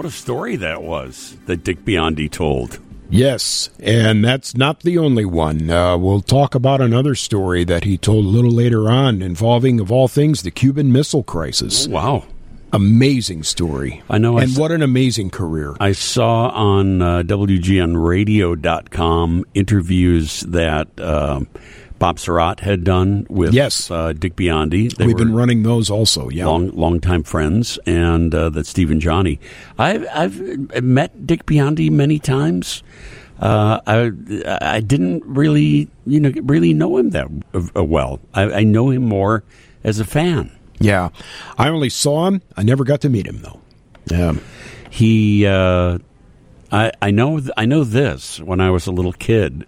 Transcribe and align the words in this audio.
What 0.00 0.06
a 0.06 0.10
story 0.10 0.56
that 0.56 0.82
was 0.82 1.36
that 1.44 1.62
Dick 1.62 1.84
Biondi 1.84 2.30
told. 2.30 2.78
Yes, 3.10 3.68
and 3.78 4.24
that's 4.24 4.56
not 4.56 4.80
the 4.80 4.96
only 4.96 5.26
one. 5.26 5.68
Uh, 5.68 5.98
we'll 5.98 6.22
talk 6.22 6.54
about 6.54 6.80
another 6.80 7.14
story 7.14 7.64
that 7.64 7.84
he 7.84 7.98
told 7.98 8.24
a 8.24 8.28
little 8.28 8.50
later 8.50 8.88
on 8.88 9.20
involving, 9.20 9.78
of 9.78 9.92
all 9.92 10.08
things, 10.08 10.42
the 10.42 10.50
Cuban 10.50 10.90
Missile 10.90 11.22
Crisis. 11.22 11.86
Oh, 11.86 11.90
wow. 11.90 12.24
Amazing 12.72 13.42
story. 13.42 14.02
I 14.08 14.16
know. 14.16 14.38
And 14.38 14.56
I, 14.56 14.58
what 14.58 14.72
an 14.72 14.80
amazing 14.80 15.28
career. 15.28 15.76
I 15.78 15.92
saw 15.92 16.48
on 16.48 17.02
uh, 17.02 17.22
WGNradio.com 17.22 19.44
interviews 19.52 20.40
that 20.40 20.88
uh, 20.98 21.40
Bob 22.00 22.16
Sirott 22.16 22.58
had 22.60 22.82
done 22.82 23.26
with 23.30 23.54
Yes. 23.54 23.88
uh, 23.90 24.12
Dick 24.12 24.34
Biondi. 24.34 24.92
They 24.92 25.06
We've 25.06 25.16
been 25.16 25.34
running 25.34 25.62
those 25.62 25.88
also, 25.90 26.28
yeah. 26.30 26.46
long, 26.46 26.70
longtime 26.70 27.22
friends, 27.22 27.78
and 27.86 28.34
uh, 28.34 28.48
that 28.50 28.66
Steve 28.66 28.90
and 28.90 29.00
Johnnie. 29.00 29.38
I've, 29.78 30.04
I've 30.12 30.82
met 30.82 31.26
Dick 31.28 31.46
Biondi 31.46 31.90
many 31.90 32.18
times. 32.18 32.82
Uh, 33.38 33.80
I 33.86 34.10
I 34.60 34.80
didn't 34.80 35.22
really 35.24 35.88
you 36.04 36.20
know 36.20 36.30
really 36.42 36.74
know 36.74 36.98
him 36.98 37.10
that 37.10 37.26
uh, 37.54 37.82
well. 37.84 38.20
I, 38.34 38.42
I 38.50 38.64
know 38.64 38.90
him 38.90 39.02
more 39.04 39.44
as 39.84 39.98
a 40.00 40.04
fan. 40.04 40.50
Yeah. 40.78 41.08
I 41.56 41.68
only 41.68 41.88
saw 41.90 42.26
him. 42.26 42.42
I 42.56 42.62
never 42.62 42.84
got 42.84 43.00
to 43.02 43.08
meet 43.08 43.26
him, 43.26 43.40
though. 43.42 43.60
Yeah. 44.10 44.34
He, 44.90 45.46
uh, 45.46 45.98
I, 46.72 46.92
I 47.02 47.10
know, 47.10 47.40
I 47.56 47.64
know 47.66 47.84
this. 47.84 48.40
When 48.40 48.60
I 48.60 48.70
was 48.70 48.86
a 48.86 48.90
little 48.92 49.12
kid, 49.12 49.66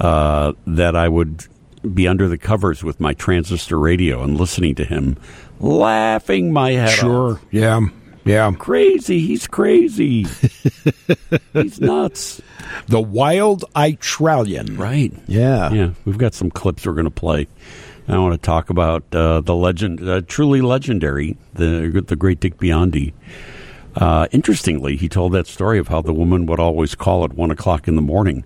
uh, 0.00 0.52
that 0.66 0.96
I 0.96 1.08
would 1.08 1.46
be 1.94 2.08
under 2.08 2.28
the 2.28 2.38
covers 2.38 2.82
with 2.84 3.00
my 3.00 3.14
transistor 3.14 3.78
radio 3.78 4.22
and 4.22 4.38
listening 4.38 4.74
to 4.76 4.84
him, 4.84 5.16
laughing 5.60 6.52
my 6.52 6.72
head 6.72 6.90
Sure. 6.90 7.32
off. 7.34 7.44
Yeah. 7.50 7.80
Yeah. 8.24 8.52
Crazy, 8.58 9.20
he's 9.20 9.46
crazy. 9.46 10.26
he's 11.54 11.80
nuts. 11.80 12.42
The 12.88 13.00
Wild 13.00 13.64
Itralian. 13.74 14.76
Right. 14.78 15.12
Yeah. 15.26 15.72
Yeah, 15.72 15.90
we've 16.04 16.18
got 16.18 16.34
some 16.34 16.50
clips 16.50 16.84
we're 16.86 16.92
going 16.92 17.04
to 17.06 17.10
play. 17.10 17.46
I 18.06 18.16
want 18.18 18.32
to 18.34 18.38
talk 18.44 18.70
about 18.70 19.04
uh, 19.14 19.40
the 19.42 19.54
legend, 19.54 20.06
uh, 20.06 20.22
truly 20.26 20.60
legendary, 20.62 21.36
the 21.54 22.02
the 22.06 22.16
great 22.16 22.40
Dick 22.40 22.56
Biondi. 22.56 23.12
Uh, 23.94 24.26
interestingly, 24.30 24.96
he 24.96 25.08
told 25.08 25.32
that 25.32 25.46
story 25.46 25.78
of 25.78 25.88
how 25.88 26.00
the 26.00 26.12
woman 26.14 26.46
would 26.46 26.58
always 26.60 26.94
call 26.94 27.24
at 27.24 27.34
one 27.34 27.50
o'clock 27.50 27.86
in 27.88 27.96
the 27.96 28.02
morning. 28.02 28.44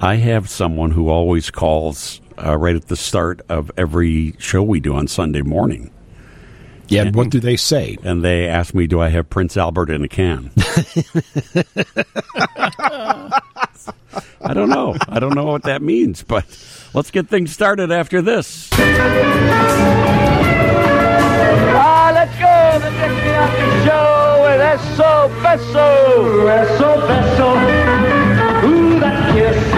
I 0.00 0.16
have 0.16 0.48
someone 0.50 0.90
who 0.90 1.08
always 1.08 1.50
calls 1.50 2.20
uh, 2.42 2.56
right 2.58 2.74
at 2.76 2.88
the 2.88 2.96
start 2.96 3.40
of 3.48 3.70
every 3.76 4.34
show 4.38 4.62
we 4.62 4.80
do 4.80 4.94
on 4.94 5.06
Sunday 5.06 5.42
morning, 5.42 5.90
Yeah. 6.88 7.02
and 7.02 7.14
What 7.16 7.30
do 7.30 7.40
they 7.40 7.56
say? 7.56 7.96
and 8.02 8.22
they 8.24 8.46
ask 8.48 8.74
me, 8.74 8.86
"Do 8.86 9.00
I 9.00 9.08
have 9.08 9.30
Prince 9.30 9.56
Albert 9.56 9.90
in 9.90 10.02
a 10.04 10.08
can?" 10.08 10.50
I 14.46 14.52
don't 14.52 14.68
know. 14.68 14.94
I 15.08 15.18
don't 15.20 15.34
know 15.34 15.44
what 15.46 15.62
that 15.64 15.80
means, 15.82 16.22
but 16.22 16.44
let's 16.92 17.10
get 17.10 17.28
things 17.28 17.50
started 17.52 17.90
after 17.90 18.20
this. 18.20 18.68
Ah, 21.76 22.10
let's 22.14 22.34
go! 22.38 22.78
The 22.78 22.90
Dick 22.90 23.10
Biondi 23.24 23.84
Show 23.86 24.42
with 24.42 24.60
Eso 24.60 25.28
Beso! 25.40 25.88
Eso 26.50 27.00
Beso! 27.08 27.48
Ooh, 28.64 29.00
that 29.00 29.34
kiss! 29.34 29.73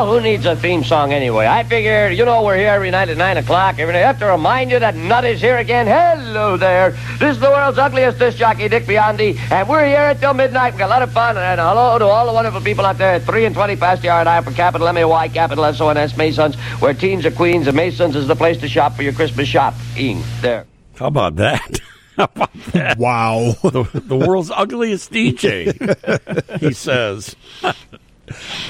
Well, 0.00 0.14
who 0.14 0.20
needs 0.22 0.46
a 0.46 0.56
theme 0.56 0.82
song 0.82 1.12
anyway? 1.12 1.46
I 1.46 1.62
figure, 1.62 2.08
you 2.08 2.24
know, 2.24 2.42
we're 2.42 2.56
here 2.56 2.68
every 2.68 2.90
night 2.90 3.10
at 3.10 3.18
9 3.18 3.36
o'clock. 3.36 3.78
Every 3.78 3.92
night. 3.92 4.00
I 4.00 4.06
have 4.06 4.18
to 4.20 4.26
remind 4.26 4.70
you 4.70 4.78
that 4.78 4.96
Nut 4.96 5.26
is 5.26 5.42
here 5.42 5.58
again. 5.58 5.86
Hello 5.86 6.56
there. 6.56 6.92
This 7.18 7.36
is 7.36 7.40
the 7.40 7.50
world's 7.50 7.76
ugliest 7.76 8.18
disc 8.18 8.38
jockey, 8.38 8.68
Dick 8.68 8.84
Biondi, 8.84 9.38
and 9.50 9.68
we're 9.68 9.86
here 9.86 10.08
until 10.08 10.32
midnight. 10.32 10.72
We've 10.72 10.78
got 10.78 10.86
a 10.86 10.88
lot 10.88 11.02
of 11.02 11.12
fun, 11.12 11.36
and 11.36 11.60
hello 11.60 11.98
to 11.98 12.06
all 12.06 12.26
the 12.26 12.32
wonderful 12.32 12.62
people 12.62 12.86
out 12.86 12.96
there 12.96 13.16
at 13.16 13.24
3 13.24 13.44
and 13.44 13.54
20 13.54 13.76
past 13.76 14.00
the 14.00 14.08
hour 14.08 14.20
and 14.20 14.28
I 14.30 14.40
for 14.40 14.52
capital 14.52 14.88
M-A-Y, 14.88 15.28
capital 15.28 15.66
S-O-N-S, 15.66 16.16
Masons, 16.16 16.56
where 16.80 16.94
teens 16.94 17.26
are 17.26 17.30
queens, 17.30 17.66
and 17.66 17.76
Masons 17.76 18.16
is 18.16 18.26
the 18.26 18.36
place 18.36 18.56
to 18.60 18.68
shop 18.68 18.94
for 18.94 19.02
your 19.02 19.12
Christmas 19.12 19.48
shopping. 19.48 20.22
There. 20.40 20.64
How 20.96 21.08
about 21.08 21.36
that? 21.36 21.78
How 22.16 22.24
about 22.24 22.54
that? 22.72 22.96
Wow. 22.96 23.54
the, 23.62 23.86
the 23.92 24.16
world's 24.16 24.50
ugliest 24.50 25.12
DJ, 25.12 26.58
he 26.58 26.72
says. 26.72 27.36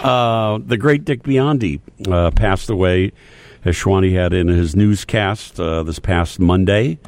Uh, 0.02 0.58
the 0.64 0.76
great 0.76 1.04
Dick 1.04 1.22
Biondi 1.22 1.80
uh, 2.08 2.30
passed 2.30 2.70
away, 2.70 3.12
as 3.64 3.76
Schwani 3.76 4.12
had 4.12 4.32
in 4.32 4.48
his 4.48 4.74
newscast 4.74 5.60
uh, 5.60 5.82
this 5.82 5.98
past 5.98 6.40
Monday. 6.40 6.98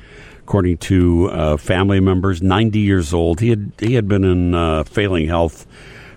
According 0.40 0.78
to 0.78 1.30
uh, 1.30 1.56
family 1.56 2.00
members, 2.00 2.42
90 2.42 2.78
years 2.80 3.14
old. 3.14 3.40
He 3.40 3.50
had 3.50 3.72
he 3.78 3.94
had 3.94 4.08
been 4.08 4.24
in 4.24 4.54
uh, 4.54 4.82
failing 4.84 5.28
health 5.28 5.66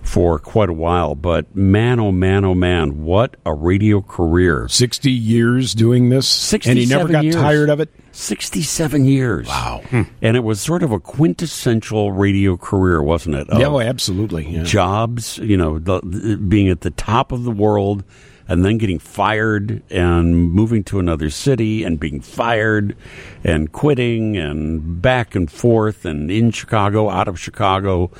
for 0.05 0.39
quite 0.39 0.69
a 0.69 0.73
while, 0.73 1.15
but 1.15 1.53
man, 1.55 1.99
oh 1.99 2.11
man, 2.11 2.45
oh 2.45 2.53
man, 2.53 3.03
what 3.03 3.35
a 3.45 3.53
radio 3.53 4.01
career! 4.01 4.67
60 4.69 5.11
years 5.11 5.73
doing 5.73 6.09
this. 6.09 6.53
And 6.53 6.63
he 6.77 6.85
never 6.85 7.09
got 7.09 7.23
years. 7.23 7.35
tired 7.35 7.69
of 7.69 7.79
it. 7.79 7.89
67 8.11 9.05
years. 9.05 9.47
Wow. 9.47 9.81
Hmm. 9.89 10.03
And 10.21 10.37
it 10.37 10.41
was 10.41 10.61
sort 10.61 10.83
of 10.83 10.91
a 10.91 10.99
quintessential 10.99 12.13
radio 12.13 12.55
career, 12.55 13.01
wasn't 13.03 13.35
it? 13.35 13.47
Yeah, 13.51 13.67
Of 13.67 13.73
oh, 13.73 13.79
absolutely. 13.81 14.47
Yeah. 14.47 14.63
Jobs, 14.63 15.37
you 15.39 15.57
know, 15.57 15.79
the, 15.79 15.99
the- 16.01 16.37
being 16.37 16.69
at 16.69 16.81
the 16.81 16.91
top 16.91 17.31
of 17.33 17.43
the 17.43 17.51
world 17.51 18.05
and 18.47 18.63
then 18.63 18.77
getting 18.77 18.99
fired 18.99 19.81
and 19.89 20.51
moving 20.51 20.83
to 20.85 20.99
another 20.99 21.29
city 21.29 21.83
and 21.83 21.99
being 21.99 22.21
fired 22.21 22.95
and 23.43 23.71
quitting 23.71 24.37
and 24.37 25.01
back 25.01 25.35
and 25.35 25.51
forth 25.51 26.05
and 26.05 26.29
in 26.31 26.51
Chicago, 26.51 27.09
out 27.09 27.27
of 27.27 27.39
Chicago, 27.39 28.11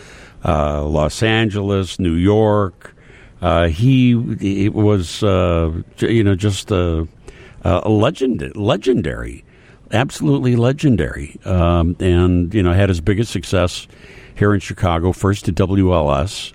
uh, 0.46 0.86
Los 0.86 1.24
Angeles, 1.24 2.00
New 2.00 2.14
York. 2.14 2.96
Uh, 3.42 3.68
he 3.68 4.16
was, 4.16 5.24
uh, 5.24 5.72
you 5.98 6.24
know, 6.24 6.36
just 6.36 6.72
a, 6.72 7.08
a 7.64 7.90
legend, 7.90 8.56
legendary, 8.56 9.44
absolutely 9.92 10.56
legendary, 10.56 11.40
um, 11.46 11.96
and 12.00 12.54
you 12.54 12.64
know 12.64 12.74
had 12.74 12.90
his 12.90 13.02
biggest 13.02 13.32
success 13.32 13.88
here 14.36 14.54
in 14.54 14.60
Chicago. 14.60 15.12
First 15.12 15.46
to 15.46 15.54
WLS, 15.54 16.54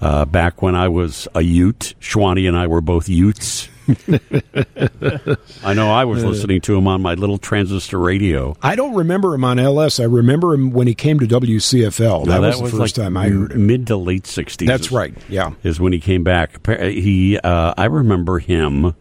uh, 0.00 0.24
back 0.26 0.62
when 0.62 0.74
I 0.74 0.88
was 0.88 1.26
a 1.34 1.42
Ute. 1.42 1.94
Schwani 2.00 2.46
and 2.46 2.56
I 2.56 2.66
were 2.66 2.80
both 2.80 3.08
Utes. 3.08 3.68
I 5.64 5.74
know 5.74 5.90
I 5.90 6.04
was 6.04 6.24
listening 6.24 6.60
to 6.62 6.76
him 6.76 6.86
on 6.86 7.02
my 7.02 7.14
little 7.14 7.38
transistor 7.38 7.98
radio. 7.98 8.56
I 8.62 8.76
don't 8.76 8.94
remember 8.94 9.34
him 9.34 9.44
on 9.44 9.58
LS. 9.58 9.98
I 10.00 10.04
remember 10.04 10.54
him 10.54 10.70
when 10.70 10.86
he 10.86 10.94
came 10.94 11.18
to 11.20 11.26
WCFL. 11.26 12.26
Now, 12.26 12.40
that, 12.40 12.60
was 12.60 12.72
the 12.72 12.78
first 12.78 12.96
like 12.98 13.04
time 13.06 13.16
I 13.16 13.28
heard 13.28 13.52
him. 13.52 13.66
Mid 13.66 13.86
to 13.88 13.96
late 13.96 14.26
sixties. 14.26 14.68
That's 14.68 14.92
right. 14.92 15.14
Yeah. 15.28 15.52
is 15.62 15.80
when 15.80 15.92
he 15.92 16.00
came 16.00 16.22
back. 16.22 16.66
He, 16.66 17.38
uh, 17.38 17.74
I 17.76 17.86
remember 17.86 18.38
him 18.38 18.94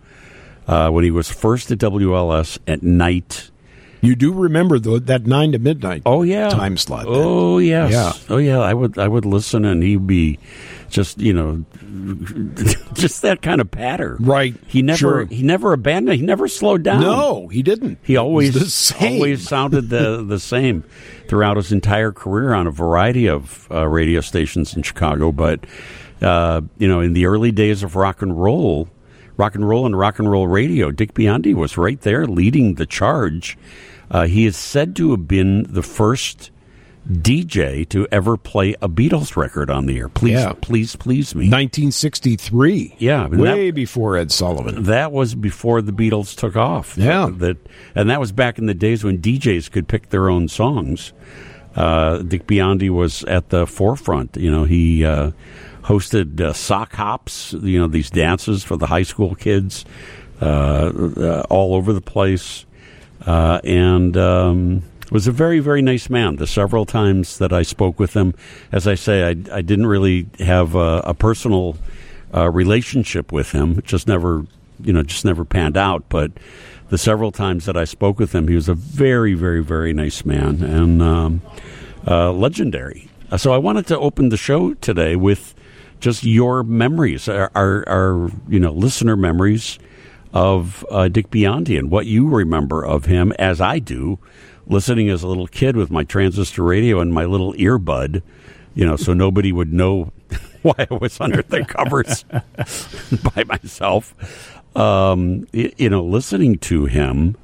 uh, 0.68 0.90
when 0.90 1.04
he 1.04 1.12
was 1.12 1.30
first 1.30 1.72
at 1.72 1.78
WLS 1.78 2.60
at 2.68 2.82
night. 2.84 3.52
You 4.02 4.16
do 4.16 4.34
remember 4.34 4.80
the, 4.80 5.00
that 5.00 5.28
9 5.28 5.52
to 5.52 5.60
midnight 5.60 6.02
Oh 6.06 6.24
yeah, 6.24 6.50
time 6.50 6.76
slot. 6.78 7.06
then. 7.06 7.14
Oh 7.16 7.60
yes. 7.60 7.92
Yeah. 7.92 8.14
Oh 8.34 8.38
yeah. 8.38 8.60
I 8.60 8.74
would. 8.74 8.98
I 8.98 9.08
would 9.08 9.26
listen, 9.26 9.64
and 9.64 9.84
he'd 9.84 10.08
be 10.08 10.40
just 10.90 11.20
you 11.20 11.34
know, 11.34 11.64
just 12.94 13.22
that 13.22 13.42
kind 13.42 13.62
of 13.62 13.70
patter. 13.72 14.18
Right. 14.20 14.56
He 14.68 14.82
never. 14.82 14.98
Sure. 14.98 15.26
He 15.26 15.44
never 15.44 15.74
abandoned. 15.74 16.20
He 16.20 16.26
never 16.26 16.48
slowed 16.48 16.84
down. 16.84 17.02
No, 17.02 17.48
he 17.48 17.62
didn't. 17.62 18.00
He 18.04 18.18
always 18.18 18.92
always 19.00 19.48
sounded 19.48 19.90
the 19.90 20.24
the 20.28 20.40
same 20.40 20.84
throughout 21.28 21.58
his 21.58 21.72
entire 21.72 22.12
career 22.12 22.54
on 22.54 22.68
a 22.68 22.72
variety 22.72 23.28
of 23.28 23.68
uh, 23.72 23.88
radio 23.88 24.22
stations 24.22 24.76
in 24.76 24.82
Chicago. 24.84 25.32
But 25.32 25.66
uh, 26.22 26.62
you 26.78 26.88
know, 26.88 27.00
in 27.02 27.14
the 27.14 27.26
early 27.28 27.52
days 27.52 27.84
of 27.84 27.96
rock 27.96 28.22
and 28.22 28.42
roll, 28.42 28.90
rock 29.38 29.56
and 29.56 29.68
roll 29.68 29.86
and 29.86 29.98
rock 29.98 30.20
and 30.20 30.30
roll 30.30 30.48
radio, 30.48 30.92
Dick 30.92 31.14
Biondi 31.14 31.54
was 31.54 31.78
right 31.78 32.00
there 32.02 32.26
leading 32.26 32.76
the 32.76 32.86
charge. 32.86 33.58
Uh, 34.12 34.28
he 34.28 34.46
is 34.46 34.58
said 34.58 34.96
to 34.98 35.12
have 35.12 35.28
been 35.28 35.64
the 35.70 35.82
first 35.82 36.52
DJ 37.10 37.88
to 37.90 38.08
ever 38.12 38.38
play 38.38 38.76
a 38.82 38.88
Beatles 38.90 39.36
record 39.36 39.72
on 39.72 39.86
the 39.88 39.98
air. 39.98 40.08
Please, 40.10 40.34
Yeah. 40.34 40.54
please, 40.62 40.96
please 40.96 41.34
me. 41.34 41.50
1963. 41.50 42.94
Yeah, 43.00 43.28
way 43.28 43.70
that- 43.70 43.76
before 43.76 44.18
Ed 44.18 44.32
Sullivan. 44.32 44.84
That 44.84 45.12
was 45.12 45.34
before 45.34 45.82
the 45.82 45.92
Beatles 45.94 46.36
took 46.36 46.56
off. 46.56 46.96
Yeah. 46.98 47.30
that 47.38 47.58
and 47.96 48.10
that 48.10 48.20
was 48.20 48.32
back 48.32 48.60
in 48.60 48.66
the 48.68 48.74
days 48.74 49.04
when 49.04 49.18
DJs 49.20 49.72
could 49.72 49.88
pick 49.88 50.10
their 50.10 50.30
own 50.30 50.48
songs. 50.48 51.14
Uh, 51.76 52.18
Dick 52.18 52.46
Biondi 52.48 52.90
was 52.90 53.24
at 53.24 53.50
the 53.50 53.66
forefront. 53.66 54.36
You 54.38 54.52
know, 54.52 54.66
he 54.66 55.06
uh, 55.06 55.32
hosted 55.84 56.40
uh, 56.42 56.54
sock 56.54 56.94
hops. 56.96 57.54
You 57.54 57.80
know, 57.80 57.88
these 57.88 58.10
dances 58.10 58.64
for 58.64 58.76
the 58.78 58.88
high 58.88 59.04
school 59.04 59.36
kids 59.36 59.86
uh, 60.42 60.46
uh, 60.46 61.44
all 61.50 61.74
over 61.76 61.94
the 61.94 62.02
place. 62.02 62.66
Uh, 63.26 63.60
and 63.64 64.18
um, 64.18 64.84
was 65.12 65.28
a 65.28 65.32
very, 65.32 65.60
very 65.60 65.82
nice 65.82 66.10
man. 66.10 66.38
The 66.38 66.48
several 66.48 66.86
times 66.86 67.38
that 67.38 67.52
I 67.52 67.62
spoke 67.62 68.00
with 68.00 68.16
him, 68.16 68.34
as 68.72 68.88
I 68.88 68.96
say, 68.96 69.24
I, 69.24 69.30
I 69.30 69.62
didn't 69.62 69.88
really 69.88 70.28
have 70.40 70.74
a, 70.74 71.02
a 71.06 71.14
personal 71.14 71.78
uh, 72.34 72.50
relationship 72.50 73.32
with 73.32 73.52
him. 73.52 73.80
It 73.80 73.86
just 73.86 74.08
never, 74.08 74.46
you 74.82 74.94
know, 74.94 75.04
just 75.04 75.26
never 75.26 75.44
panned 75.44 75.78
out. 75.78 76.06
But 76.08 76.32
the 76.90 76.98
several 76.98 77.32
times 77.32 77.66
that 77.66 77.76
I 77.76 77.84
spoke 77.84 78.20
with 78.20 78.34
him, 78.34 78.48
he 78.48 78.56
was 78.56 78.70
a 78.70 78.74
very, 78.74 79.34
very, 79.34 79.62
very 79.62 79.94
nice 79.94 80.26
man 80.26 80.64
and 80.64 81.02
um, 81.02 81.42
uh, 82.08 82.32
legendary. 82.32 83.10
Uh, 83.30 83.38
so 83.38 83.54
I 83.54 83.58
wanted 83.58 83.88
to 83.88 84.00
open 84.00 84.30
the 84.30 84.38
show 84.38 84.74
today 84.76 85.16
with 85.16 85.54
just 86.00 86.24
your 86.24 86.64
memories, 86.64 87.30
our, 87.30 87.52
our, 87.54 87.88
our 87.88 88.32
you 88.50 88.60
know 88.60 88.72
listener 88.72 89.16
memories 89.16 89.78
of 90.34 90.86
uh, 90.90 91.08
Dick 91.08 91.30
Biondi 91.30 91.78
and 91.78 91.92
what 91.92 92.06
you 92.06 92.28
remember 92.28 92.86
of 92.86 93.06
him, 93.06 93.32
as 93.34 93.60
I 93.60 93.80
do, 93.80 94.20
listening 94.68 95.10
as 95.10 95.24
a 95.24 95.28
little 95.28 95.48
kid 95.48 95.76
with 95.76 95.92
my 95.92 96.04
transistor 96.04 96.64
radio 96.64 97.00
and 97.00 97.14
my 97.14 97.26
little 97.26 97.54
earbud, 97.54 98.22
you 98.74 98.86
know, 98.86 98.96
so 98.96 99.14
nobody 99.14 99.52
would 99.52 99.74
know 99.74 100.12
why 100.62 100.74
I 100.78 100.94
was 100.94 101.20
under 101.20 101.42
the 101.42 101.66
covers 101.66 102.24
by 103.36 103.44
myself. 103.44 104.16
Um, 104.76 105.48
you, 105.52 105.72
you 105.78 105.90
know, 105.90 106.04
listening 106.04 106.58
to 106.60 106.86
him, 106.86 107.36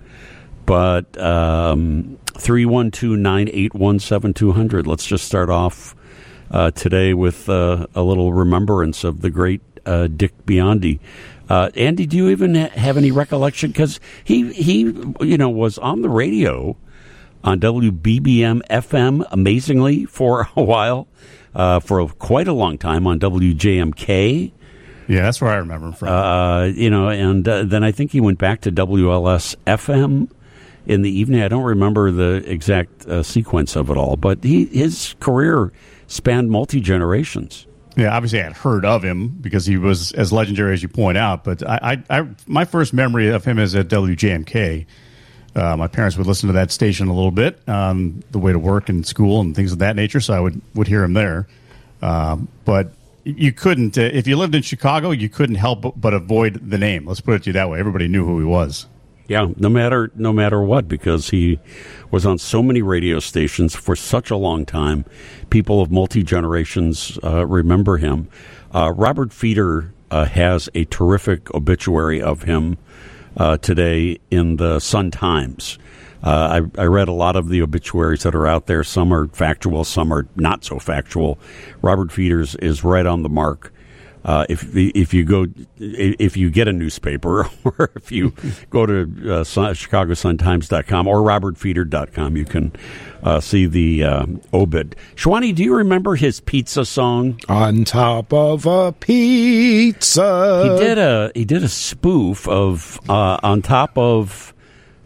but 0.65 1.17
um, 1.17 2.17
three 2.37 2.65
one 2.65 2.91
two 2.91 3.17
nine 3.17 3.49
eight 3.51 3.73
one 3.73 3.99
seven 3.99 4.33
two 4.33 4.53
hundred. 4.53 4.87
Let's 4.87 5.05
just 5.05 5.25
start 5.25 5.49
off 5.49 5.93
uh, 6.51 6.71
today 6.71 7.13
with 7.13 7.49
uh, 7.49 7.87
a 7.93 8.01
little 8.01 8.31
remembrance 8.31 9.03
of 9.03 9.21
the 9.21 9.29
great 9.29 9.61
uh, 9.85 10.07
Dick 10.07 10.33
Biondi. 10.45 10.99
Uh, 11.49 11.69
Andy, 11.75 12.05
do 12.05 12.17
you 12.17 12.29
even 12.29 12.55
ha- 12.55 12.69
have 12.69 12.97
any 12.97 13.11
recollection? 13.11 13.71
Because 13.71 13.99
he 14.23 14.51
he 14.53 14.79
you 15.21 15.37
know 15.37 15.49
was 15.49 15.77
on 15.77 16.01
the 16.01 16.09
radio 16.09 16.75
on 17.43 17.59
WBBM 17.59 18.61
FM 18.69 19.25
amazingly 19.31 20.05
for 20.05 20.49
a 20.55 20.61
while, 20.63 21.07
uh, 21.55 21.79
for 21.79 22.07
quite 22.07 22.47
a 22.47 22.53
long 22.53 22.77
time 22.77 23.07
on 23.07 23.19
WJMK. 23.19 24.51
Yeah, 25.07 25.21
that's 25.21 25.39
where 25.39 25.51
I 25.51 25.55
remember 25.55 25.87
him 25.87 25.93
from. 25.93 26.09
Uh, 26.09 26.65
you 26.65 26.89
know, 26.89 27.07
and 27.07 27.47
uh, 27.47 27.63
then 27.63 27.83
I 27.83 27.91
think 27.93 28.11
he 28.11 28.19
went 28.19 28.39
back 28.39 28.61
to 28.61 28.71
WLS 28.71 29.55
FM 29.65 30.29
in 30.85 31.01
the 31.01 31.09
evening. 31.09 31.41
I 31.41 31.47
don't 31.47 31.63
remember 31.63 32.11
the 32.11 32.43
exact 32.45 33.05
uh, 33.05 33.23
sequence 33.23 33.77
of 33.77 33.89
it 33.89 33.95
all, 33.95 34.17
but 34.17 34.43
he 34.43 34.65
his 34.65 35.15
career 35.21 35.71
spanned 36.07 36.49
multi 36.51 36.81
generations. 36.81 37.67
Yeah, 37.97 38.15
obviously 38.15 38.39
I 38.39 38.43
had 38.43 38.53
heard 38.53 38.85
of 38.85 39.03
him 39.03 39.29
because 39.29 39.65
he 39.65 39.77
was 39.77 40.11
as 40.11 40.31
legendary 40.31 40.73
as 40.73 40.83
you 40.83 40.87
point 40.87 41.17
out. 41.17 41.43
But 41.43 41.67
I, 41.67 42.03
I, 42.09 42.19
I 42.19 42.27
my 42.45 42.63
first 42.63 42.93
memory 42.93 43.29
of 43.29 43.43
him 43.43 43.57
is 43.57 43.73
at 43.75 43.87
WJMK. 43.87 44.85
Uh, 45.55 45.75
my 45.75 45.87
parents 45.87 46.15
would 46.15 46.27
listen 46.27 46.47
to 46.47 46.53
that 46.53 46.71
station 46.71 47.07
a 47.07 47.13
little 47.13 47.31
bit 47.31 47.59
on 47.67 48.23
the 48.29 48.37
way 48.37 48.51
to 48.51 48.59
work 48.59 48.89
and 48.89 49.05
school 49.05 49.41
and 49.41 49.55
things 49.55 49.71
of 49.71 49.79
that 49.79 49.95
nature, 49.95 50.21
so 50.21 50.35
I 50.35 50.39
would 50.39 50.61
would 50.75 50.87
hear 50.87 51.03
him 51.03 51.13
there. 51.13 51.47
Uh, 51.99 52.37
but 52.63 52.91
you 53.23 53.51
couldn't, 53.51 53.97
uh, 53.97 54.01
if 54.01 54.27
you 54.27 54.37
lived 54.37 54.53
in 54.53 54.61
Chicago, 54.61 55.09
you 55.11 55.27
couldn't 55.27 55.55
help 55.55 55.99
but 55.99 56.13
avoid 56.13 56.69
the 56.69 56.77
name. 56.77 57.07
Let's 57.07 57.19
put 57.19 57.33
it 57.33 57.43
to 57.43 57.49
you 57.49 57.53
that 57.53 57.69
way. 57.69 57.79
Everybody 57.79 58.07
knew 58.07 58.23
who 58.23 58.37
he 58.37 58.45
was. 58.45 58.85
Yeah, 59.27 59.47
no 59.57 59.67
matter 59.67 60.11
no 60.15 60.31
matter 60.31 60.61
what, 60.61 60.87
because 60.87 61.29
he 61.31 61.59
was 62.11 62.25
on 62.25 62.37
so 62.37 62.63
many 62.63 62.81
radio 62.81 63.19
stations 63.19 63.75
for 63.75 63.95
such 63.95 64.31
a 64.31 64.37
long 64.37 64.65
time. 64.65 65.05
People 65.49 65.81
of 65.81 65.91
multi 65.91 66.23
generations 66.23 67.19
uh, 67.23 67.45
remember 67.45 67.97
him. 67.97 68.29
Uh, 68.73 68.93
Robert 68.93 69.33
Feder 69.33 69.93
uh, 70.11 70.25
has 70.25 70.69
a 70.73 70.85
terrific 70.85 71.53
obituary 71.53 72.21
of 72.21 72.43
him 72.43 72.77
uh, 73.35 73.57
today 73.57 74.19
in 74.31 74.55
the 74.57 74.79
Sun 74.79 75.11
Times. 75.11 75.77
Uh, 76.23 76.61
I, 76.77 76.81
I, 76.81 76.85
read 76.85 77.07
a 77.07 77.13
lot 77.13 77.35
of 77.35 77.49
the 77.49 77.61
obituaries 77.61 78.23
that 78.23 78.33
are 78.33 78.47
out 78.47 78.65
there. 78.65 78.83
Some 78.83 79.13
are 79.13 79.27
factual, 79.27 79.83
some 79.83 80.11
are 80.11 80.27
not 80.35 80.65
so 80.65 80.79
factual. 80.79 81.37
Robert 81.83 82.11
Feder's 82.11 82.55
is 82.55 82.83
right 82.83 83.05
on 83.05 83.21
the 83.21 83.29
mark. 83.29 83.71
Uh, 84.27 84.45
if 84.49 84.75
if 84.75 85.13
you 85.13 85.23
go 85.23 85.47
if 85.77 86.35
you 86.35 86.49
get 86.49 86.67
a 86.67 86.73
newspaper 86.73 87.49
or 87.63 87.89
if 87.95 88.11
you 88.11 88.33
go 88.69 88.85
to 88.85 89.03
uh, 89.03 89.43
chicagosuntimes.com 89.45 91.07
or 91.07 91.21
robertfeder.com 91.21 92.35
you 92.35 92.43
can 92.43 92.73
uh, 93.23 93.39
see 93.39 93.65
the 93.65 94.03
uh, 94.03 94.25
obit. 94.53 94.97
Schwani 95.15 95.55
do 95.55 95.63
you 95.63 95.73
remember 95.75 96.15
his 96.15 96.41
pizza 96.41 96.83
song? 96.83 97.39
On 97.47 97.85
top 97.85 98.33
of 98.33 98.65
a 98.65 98.91
pizza. 98.91 100.63
He 100.63 100.85
did 100.85 100.97
a 100.97 101.31
he 101.33 101.45
did 101.45 101.63
a 101.63 101.69
spoof 101.69 102.49
of 102.49 102.99
uh, 103.07 103.39
on 103.41 103.61
top 103.61 103.97
of 103.97 104.53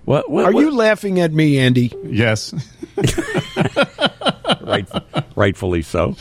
what, 0.05 0.31
what 0.31 0.45
are 0.45 0.51
what? 0.51 0.61
you 0.61 0.71
laughing 0.71 1.19
at 1.19 1.31
me 1.31 1.59
andy? 1.59 1.93
Yes. 2.03 2.55
right, 4.61 4.89
rightfully 5.35 5.83
so 5.83 6.15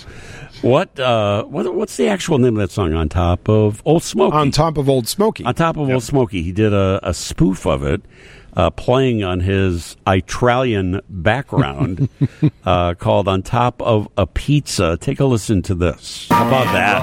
what, 0.62 0.98
uh, 0.98 1.44
what 1.44 1.74
what's 1.74 1.96
the 1.96 2.08
actual 2.08 2.38
name 2.38 2.56
of 2.56 2.60
that 2.60 2.70
song? 2.70 2.92
On 2.94 3.08
top 3.08 3.48
of 3.48 3.82
Old 3.84 4.02
Smoky. 4.02 4.36
on 4.36 4.50
top 4.50 4.76
of 4.76 4.88
old 4.88 5.08
smoky 5.08 5.44
On 5.44 5.54
top 5.54 5.76
of 5.76 5.88
Old 5.88 6.02
Smoky, 6.02 6.42
he 6.42 6.52
did 6.52 6.72
a, 6.72 7.00
a 7.02 7.14
spoof 7.14 7.66
of 7.66 7.84
it, 7.84 8.02
uh, 8.56 8.70
playing 8.70 9.22
on 9.22 9.40
his 9.40 9.96
Italian 10.06 11.00
background, 11.08 12.08
uh, 12.64 12.94
called 12.94 13.28
"On 13.28 13.42
Top 13.42 13.80
of 13.82 14.08
a 14.16 14.26
Pizza." 14.26 14.96
Take 15.00 15.20
a 15.20 15.24
listen 15.24 15.62
to 15.62 15.74
this. 15.74 16.26
How 16.30 16.46
about 16.46 16.72
that? 16.72 17.00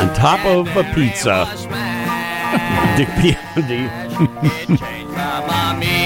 On 0.00 0.14
top 0.14 0.44
of 0.44 0.68
a 0.76 0.84
pizza, 0.94 1.44
Dick 2.96 3.08
Biondi. 3.18 3.88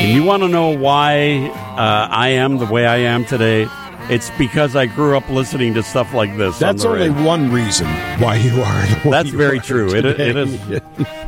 and 0.01 0.13
you 0.13 0.23
want 0.25 0.43
to 0.43 0.49
know 0.49 0.71
why 0.71 1.51
uh, 1.77 2.09
I 2.11 2.29
am 2.31 2.59
the 2.59 2.67
way 2.67 2.87
I 2.87 2.99
am 2.99 3.25
today? 3.25 3.69
It's 4.11 4.31
because 4.31 4.75
I 4.75 4.87
grew 4.87 5.17
up 5.17 5.29
listening 5.29 5.75
to 5.75 5.83
stuff 5.83 6.15
like 6.15 6.35
this. 6.39 6.59
that's 6.59 6.85
on 6.85 6.93
only 6.93 7.11
radio. 7.11 7.25
one 7.27 7.53
reason 7.53 7.87
why 8.19 8.37
you 8.37 8.63
are 8.63 8.87
That's 9.11 9.29
very 9.29 9.61
true. 9.61 9.95
It, 9.95 10.07
it 10.07 10.37
is. 10.37 10.81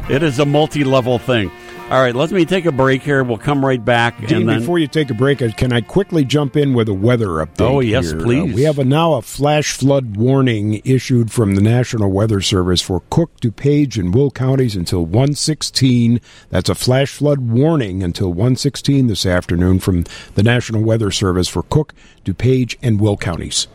It 0.09 0.23
is 0.23 0.39
a 0.39 0.47
multi-level 0.47 1.19
thing. 1.19 1.51
All 1.91 2.01
right, 2.01 2.15
let 2.15 2.31
me 2.31 2.45
take 2.45 2.67
a 2.67 2.73
break 2.73 3.03
here. 3.03 3.25
We'll 3.25 3.37
come 3.37 3.67
right 3.67 3.85
back, 3.85 4.17
Dean, 4.21 4.43
and 4.43 4.49
then 4.49 4.61
before 4.61 4.79
you 4.79 4.87
take 4.87 5.11
a 5.11 5.15
break, 5.15 5.43
uh, 5.43 5.51
can 5.51 5.73
I 5.73 5.81
quickly 5.81 6.25
jump 6.25 6.57
in 6.57 6.73
with 6.73 6.89
a 6.89 6.95
weather 6.95 7.27
update? 7.45 7.69
Oh, 7.69 7.81
yes, 7.81 8.13
here? 8.13 8.21
Uh, 8.21 8.23
please. 8.23 8.55
we 8.55 8.63
have 8.63 8.79
a, 8.79 8.85
now 8.85 9.15
a 9.15 9.23
flash 9.23 9.73
flood 9.73 10.17
warning 10.17 10.81
issued 10.85 11.33
from 11.33 11.57
the 11.57 11.61
National 11.61 12.09
Weather 12.13 12.41
Service 12.41 12.81
for 12.81 13.03
Cook, 13.11 13.41
DuPage, 13.41 13.99
and 13.99 14.15
Will 14.15 14.31
counties 14.31 14.77
until 14.77 15.05
116. 15.05 16.21
That's 16.51 16.69
a 16.69 16.77
flash 16.77 17.13
flood 17.13 17.41
warning 17.41 18.05
until 18.05 18.29
116 18.29 19.09
this 19.09 19.27
afternoon 19.27 19.81
from 19.81 20.05
the 20.37 20.45
National 20.45 20.85
Weather 20.85 21.11
Service 21.11 21.49
for 21.49 21.65
Cook, 21.65 21.93
DuPage, 22.25 22.77
and 22.81 23.01
Will 23.01 23.17
counties. 23.17 23.67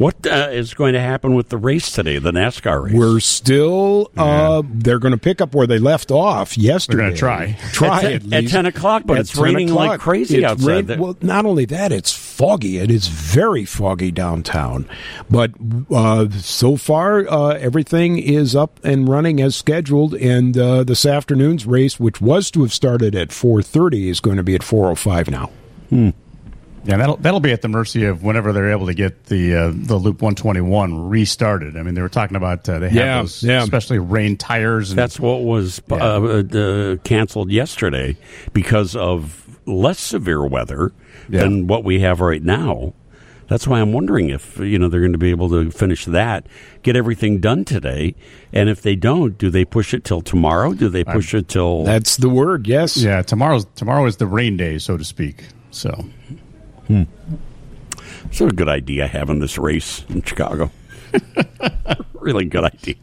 What 0.00 0.26
uh, 0.26 0.48
is 0.50 0.72
going 0.72 0.94
to 0.94 1.00
happen 1.00 1.34
with 1.34 1.50
the 1.50 1.58
race 1.58 1.92
today, 1.92 2.16
the 2.18 2.32
NASCAR 2.32 2.84
race? 2.84 2.94
We're 2.94 3.20
still, 3.20 4.10
uh, 4.16 4.62
they're 4.66 4.98
going 4.98 5.12
to 5.12 5.18
pick 5.18 5.42
up 5.42 5.54
where 5.54 5.66
they 5.66 5.78
left 5.78 6.10
off 6.10 6.56
yesterday. 6.56 6.96
They're 6.96 7.06
gonna 7.08 7.16
try. 7.18 7.58
Try 7.72 7.98
At 7.98 8.04
at, 8.04 8.22
ten- 8.22 8.32
at 8.32 8.48
10 8.48 8.66
o'clock, 8.66 9.02
but 9.04 9.18
At 9.18 9.20
it's 9.20 9.32
10 9.32 9.44
raining 9.44 9.74
like 9.74 10.00
crazy 10.00 10.38
It's 10.38 10.46
outside 10.46 10.88
rain- 10.88 10.98
well, 10.98 11.18
not 11.20 11.44
only 11.44 11.66
that, 11.66 11.92
it's 11.92 12.12
foggy. 12.12 12.78
It 12.78 12.90
is 12.90 13.08
very 13.08 13.66
foggy 13.66 14.10
downtown. 14.10 14.88
But 15.28 15.50
uh, 15.90 16.30
so 16.30 16.78
far, 16.78 17.28
uh, 17.28 17.48
everything 17.58 18.18
is 18.18 18.56
up 18.56 18.80
and 18.82 19.06
running 19.06 19.38
as 19.42 19.54
scheduled. 19.54 20.14
And 20.14 20.56
uh, 20.56 20.82
this 20.84 21.04
afternoon's 21.04 21.66
race, 21.66 22.00
which 22.00 22.22
was 22.22 22.50
to 22.52 22.62
have 22.62 22.72
started 22.72 23.14
at 23.14 23.28
4.30, 23.28 24.08
is 24.08 24.20
going 24.20 24.38
to 24.38 24.42
be 24.42 24.54
at 24.54 24.62
4.05 24.62 25.30
now. 25.30 26.20
Yeah, 26.84 26.96
that'll 26.96 27.16
that'll 27.18 27.40
be 27.40 27.52
at 27.52 27.60
the 27.62 27.68
mercy 27.68 28.06
of 28.06 28.22
whenever 28.22 28.52
they're 28.54 28.70
able 28.70 28.86
to 28.86 28.94
get 28.94 29.24
the 29.26 29.54
uh, 29.54 29.70
the 29.74 29.96
Loop 29.96 30.22
121 30.22 31.08
restarted. 31.10 31.76
I 31.76 31.82
mean, 31.82 31.94
they 31.94 32.00
were 32.00 32.08
talking 32.08 32.36
about 32.36 32.66
uh, 32.68 32.78
they 32.78 32.86
have 32.88 32.94
Yeah, 32.96 33.20
those, 33.20 33.42
yeah. 33.42 33.62
especially 33.62 33.98
rain 33.98 34.36
tires. 34.38 34.90
And, 34.90 34.98
That's 34.98 35.20
what 35.20 35.42
was 35.42 35.82
uh, 35.90 35.94
uh, 35.94 36.96
canceled 37.04 37.50
yesterday 37.50 38.16
because 38.54 38.96
of 38.96 39.46
less 39.66 39.98
severe 40.00 40.44
weather 40.46 40.92
Yeah. 41.28 41.40
than 41.42 41.66
what 41.66 41.84
we 41.84 42.00
have 42.00 42.20
right 42.22 42.42
now. 42.42 42.94
That's 43.48 43.66
why 43.66 43.80
I'm 43.80 43.92
wondering 43.92 44.30
if 44.30 44.58
you 44.58 44.78
know 44.78 44.88
they're 44.88 45.00
going 45.00 45.12
to 45.12 45.18
be 45.18 45.30
able 45.30 45.50
to 45.50 45.70
finish 45.72 46.04
that, 46.06 46.46
get 46.82 46.96
everything 46.96 47.40
done 47.40 47.64
today, 47.66 48.14
and 48.54 48.68
if 48.70 48.80
they 48.80 48.94
don't, 48.96 49.36
do 49.36 49.50
they 49.50 49.64
push 49.66 49.92
it 49.92 50.04
till 50.04 50.22
tomorrow? 50.22 50.72
Do 50.72 50.88
they 50.88 51.02
push 51.04 51.34
it 51.34 51.48
till? 51.48 51.84
That's 51.84 52.16
the 52.16 52.28
word, 52.30 52.66
yes. 52.68 52.96
yeah, 52.96 53.20
tomorrow's 53.22 53.66
tomorrow 53.74 54.06
is 54.06 54.16
the 54.18 54.26
rain 54.28 54.56
day, 54.56 54.78
so 54.78 54.96
to 54.96 55.04
speak. 55.04 55.44
So 55.72 56.04
It's 58.26 58.40
a 58.40 58.46
good 58.46 58.68
idea 58.68 59.06
having 59.06 59.38
this 59.40 59.58
race 59.58 60.04
in 60.08 60.22
Chicago. 60.22 60.70
really 62.14 62.44
good 62.44 62.64
idea. 62.64 62.94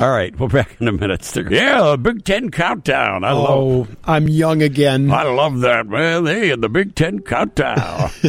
All 0.00 0.10
right, 0.10 0.36
we're 0.38 0.48
back 0.48 0.76
in 0.80 0.88
a 0.88 0.92
minute. 0.92 1.30
Yeah, 1.36 1.90
the 1.92 1.98
Big 1.98 2.24
Ten 2.24 2.50
countdown. 2.50 3.22
I 3.22 3.32
love. 3.32 3.48
Oh, 3.48 3.88
I'm 4.04 4.28
young 4.28 4.62
again. 4.62 5.10
I 5.12 5.22
love 5.24 5.60
that 5.60 5.86
man. 5.86 6.26
Hey, 6.26 6.54
the 6.56 6.68
Big 6.68 6.94
Ten 6.94 7.20
countdown, 7.20 8.10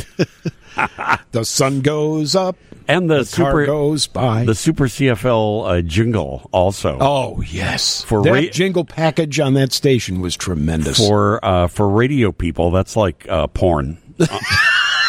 The 1.32 1.44
sun 1.44 1.82
goes 1.82 2.36
up, 2.36 2.58
and 2.88 3.10
the, 3.10 3.18
car 3.18 3.26
super 3.26 3.66
goes 3.66 4.06
by. 4.08 4.46
the 4.46 4.54
Super 4.56 4.86
CFL 4.86 5.70
uh, 5.70 5.82
jingle 5.82 6.48
also 6.52 6.98
oh 7.02 7.42
yes, 7.42 8.04
For 8.04 8.22
that 8.24 8.32
ra- 8.32 8.42
jingle 8.52 8.86
package 8.86 9.40
on 9.40 9.54
that 9.56 9.72
station 9.74 10.22
was 10.22 10.36
tremendous. 10.36 10.98
for 10.98 11.44
uh, 11.44 11.68
for 11.68 11.90
radio 11.90 12.32
people. 12.32 12.70
That's 12.72 12.96
like 12.96 13.28
uh, 13.28 13.48
porn. 13.48 13.98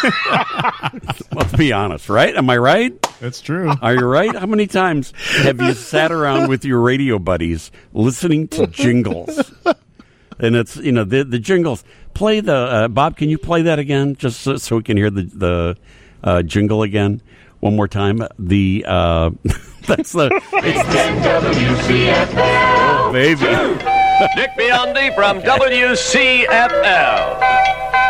Let's 1.33 1.53
be 1.57 1.71
honest, 1.71 2.09
right? 2.09 2.35
Am 2.35 2.49
I 2.49 2.57
right? 2.57 3.01
That's 3.19 3.39
true. 3.41 3.71
Are 3.81 3.93
you 3.95 4.05
right? 4.05 4.35
How 4.35 4.45
many 4.45 4.67
times 4.67 5.13
have 5.43 5.61
you 5.61 5.73
sat 5.73 6.11
around 6.11 6.49
with 6.49 6.65
your 6.65 6.79
radio 6.81 7.19
buddies 7.19 7.71
listening 7.93 8.47
to 8.49 8.67
jingles? 8.67 9.51
And 10.39 10.55
it's 10.55 10.75
you 10.77 10.91
know 10.91 11.03
the 11.03 11.23
the 11.23 11.39
jingles. 11.39 11.83
Play 12.13 12.39
the 12.41 12.55
uh, 12.55 12.87
Bob. 12.89 13.17
Can 13.17 13.29
you 13.29 13.37
play 13.37 13.61
that 13.63 13.79
again, 13.79 14.15
just 14.15 14.41
so, 14.41 14.57
so 14.57 14.77
we 14.77 14.83
can 14.83 14.97
hear 14.97 15.09
the 15.09 15.23
the 15.23 15.77
uh, 16.23 16.41
jingle 16.43 16.83
again 16.83 17.21
one 17.59 17.75
more 17.75 17.87
time? 17.87 18.21
The 18.39 18.83
uh, 18.87 19.29
that's 19.87 20.11
the 20.11 20.29
it's 20.53 20.83
WCFL. 21.87 23.13
baby. 23.13 23.45
Dick 24.35 24.51
Biondi 24.57 25.13
from 25.15 25.41
WCFL. 25.41 26.43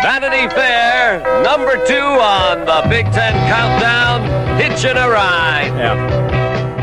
Vanity 0.03 0.53
Fare, 0.53 1.19
number 1.43 1.73
two 1.87 1.93
on 1.95 2.65
the 2.65 2.85
Big 2.89 3.05
Ten 3.13 3.31
Countdown, 3.47 4.57
hitching 4.59 4.97
a 4.97 5.09
ride. 5.09 5.67
Yeah. 5.77 6.33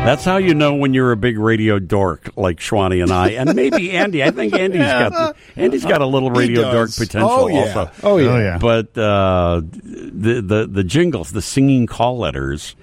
That's 0.03 0.25
how 0.25 0.37
you 0.37 0.55
know 0.55 0.73
when 0.73 0.95
you're 0.95 1.11
a 1.11 1.17
big 1.17 1.37
radio 1.37 1.77
dork 1.77 2.31
like 2.35 2.57
Schwani 2.57 3.03
and 3.03 3.11
I, 3.11 3.29
and 3.33 3.53
maybe 3.55 3.91
Andy. 3.95 4.23
I 4.23 4.31
think 4.31 4.55
Andy's 4.55 4.81
got 4.81 5.35
Andy's 5.55 5.85
got 5.85 6.01
a 6.01 6.07
little 6.07 6.31
radio 6.31 6.71
dork 6.71 6.89
potential 6.95 7.29
Oh 7.29 7.47
yeah. 7.47 7.59
also. 7.59 7.91
Oh 8.01 8.17
yeah. 8.17 8.29
Oh, 8.31 8.37
yeah. 8.39 8.57
But 8.57 8.97
uh, 8.97 9.61
the 9.61 10.41
the 10.41 10.67
the 10.71 10.83
jingles, 10.83 11.31
the 11.31 11.43
singing 11.43 11.85
call 11.85 12.17
letters, 12.17 12.75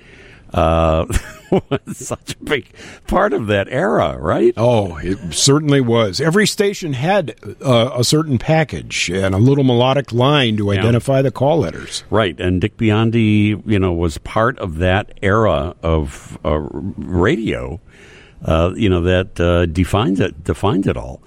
uh, 0.53 1.07
was 1.51 1.97
such 1.97 2.35
a 2.35 2.45
big 2.45 2.69
part 3.07 3.33
of 3.33 3.47
that 3.49 3.69
era, 3.69 4.17
right? 4.19 4.55
Oh, 4.57 4.97
it 4.99 5.35
certainly 5.35 5.81
was. 5.81 6.21
Every 6.21 6.47
station 6.47 6.93
had 6.95 7.35
uh, 7.65 7.91
a 7.95 8.05
certain 8.05 8.39
package 8.39 9.11
and 9.11 9.35
a 9.35 9.39
little 9.39 9.65
melodic 9.65 10.13
line 10.13 10.57
to 10.59 10.73
identify 10.73 11.23
the 11.23 11.31
call 11.31 11.59
letters. 11.59 12.05
Right, 12.11 12.39
and 12.41 12.61
Dick 12.61 12.77
Biondi, 12.77 13.63
you 13.67 13.79
know, 13.79 13.93
was 13.93 14.19
part 14.19 14.59
of 14.59 14.79
that 14.79 15.19
era 15.23 15.75
of 15.83 16.39
uh, 16.45 16.59
radio. 16.61 17.81
Uh, 18.45 18.73
you 18.77 18.89
know 18.89 19.03
that 19.03 19.41
uh, 19.41 19.67
defines 19.67 20.21
it 20.21 20.45
defines 20.45 20.87
it 20.87 20.97
all. 20.97 21.21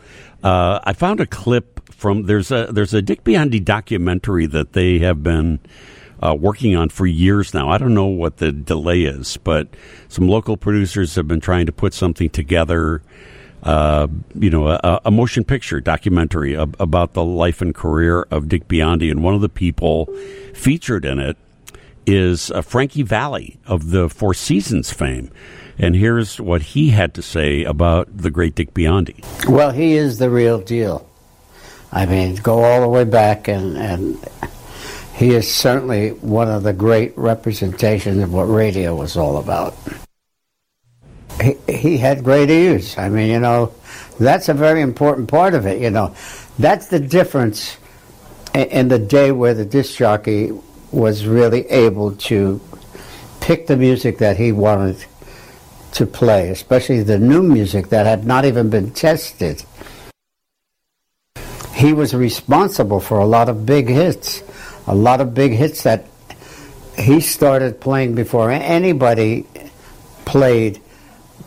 Uh, 0.43 0.79
I 0.83 0.93
found 0.93 1.19
a 1.19 1.25
clip 1.25 1.93
from 1.93 2.23
there's 2.23 2.51
a 2.51 2.67
there's 2.71 2.93
a 2.93 3.01
Dick 3.01 3.23
Biondi 3.23 3.63
documentary 3.63 4.45
that 4.47 4.73
they 4.73 4.99
have 4.99 5.21
been 5.21 5.59
uh, 6.21 6.35
working 6.37 6.75
on 6.75 6.89
for 6.89 7.05
years 7.05 7.53
now. 7.53 7.69
I 7.69 7.77
don't 7.77 7.93
know 7.93 8.05
what 8.05 8.37
the 8.37 8.51
delay 8.51 9.03
is, 9.03 9.37
but 9.37 9.67
some 10.07 10.27
local 10.27 10.57
producers 10.57 11.15
have 11.15 11.27
been 11.27 11.41
trying 11.41 11.65
to 11.65 11.71
put 11.71 11.93
something 11.93 12.29
together. 12.29 13.01
Uh, 13.63 14.07
you 14.33 14.49
know, 14.49 14.67
a, 14.67 15.01
a 15.05 15.11
motion 15.11 15.43
picture 15.43 15.79
documentary 15.79 16.57
ab- 16.57 16.75
about 16.79 17.13
the 17.13 17.23
life 17.23 17.61
and 17.61 17.75
career 17.75 18.23
of 18.31 18.49
Dick 18.49 18.67
Biondi, 18.67 19.11
and 19.11 19.23
one 19.23 19.35
of 19.35 19.41
the 19.41 19.49
people 19.49 20.07
featured 20.55 21.05
in 21.05 21.19
it 21.19 21.37
is 22.07 22.49
uh, 22.49 22.63
Frankie 22.63 23.03
Valli 23.03 23.59
of 23.67 23.91
the 23.91 24.09
Four 24.09 24.33
Seasons 24.33 24.91
fame. 24.91 25.29
And 25.77 25.95
here's 25.95 26.41
what 26.41 26.61
he 26.61 26.89
had 26.89 27.13
to 27.13 27.21
say 27.21 27.63
about 27.63 28.15
the 28.15 28.31
great 28.31 28.55
Dick 28.55 28.73
Biondi. 28.73 29.23
Well, 29.47 29.71
he 29.71 29.93
is 29.93 30.17
the 30.17 30.29
real 30.29 30.59
deal. 30.59 31.07
I 31.91 32.05
mean, 32.05 32.35
go 32.35 32.63
all 32.63 32.81
the 32.81 32.87
way 32.87 33.03
back, 33.03 33.47
and, 33.47 33.77
and 33.77 34.17
he 35.13 35.32
is 35.32 35.53
certainly 35.53 36.10
one 36.10 36.50
of 36.50 36.63
the 36.63 36.74
great 36.74 37.18
representations 37.18 38.24
of 38.24 38.34
what 38.34 38.44
radio 38.44 38.96
was 38.96 39.18
all 39.18 39.38
about. 39.38 39.75
He, 41.41 41.58
he 41.68 41.98
had 41.98 42.24
great 42.24 42.50
ears. 42.50 42.98
I 42.98 43.10
mean, 43.10 43.30
you 43.30 43.39
know, 43.39 43.74
that's 44.20 44.50
a 44.50 44.53
very 44.53 44.82
important 44.82 45.27
part 45.27 45.53
of 45.53 45.65
it, 45.65 45.82
you 45.82 45.89
know. 45.89 46.15
That's 46.60 46.88
the 46.88 47.00
difference 47.00 47.77
in, 48.53 48.68
in 48.68 48.88
the 48.88 49.00
day 49.00 49.32
where 49.32 49.53
the 49.53 49.65
disc 49.65 49.98
jockey 49.98 50.51
was 50.91 51.25
really 51.25 51.68
able 51.70 52.13
to 52.13 52.62
pick 53.39 53.68
the 53.68 53.77
music 53.77 54.20
that 54.20 54.38
he 54.38 54.51
wanted 54.51 55.03
to 55.94 56.06
play, 56.06 56.50
especially 56.50 57.03
the 57.03 57.20
new 57.20 57.44
music 57.44 57.89
that 57.89 58.06
had 58.06 58.25
not 58.25 58.46
even 58.46 58.70
been 58.70 58.91
tested. 58.91 59.63
He 61.74 61.94
was 61.94 62.13
responsible 62.13 63.00
for 63.00 63.20
a 63.20 63.25
lot 63.25 63.50
of 63.50 63.65
big 63.65 63.88
hits, 63.88 64.44
a 64.88 64.95
lot 64.95 65.21
of 65.21 65.33
big 65.33 65.53
hits 65.53 65.83
that 65.83 66.05
he 66.97 67.19
started 67.21 67.79
playing 67.79 68.15
before 68.15 68.51
anybody 68.51 69.45
played, 70.25 70.81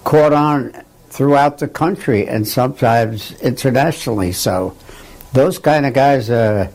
caught 0.04 0.32
on 0.32 0.72
throughout 1.08 1.58
the 1.58 1.68
country 1.68 2.26
and 2.26 2.46
sometimes 2.46 3.32
internationally. 3.40 4.32
So, 4.32 4.76
those 5.32 5.58
kind 5.58 5.84
of 5.86 5.94
guys 5.94 6.30
uh, 6.30 6.70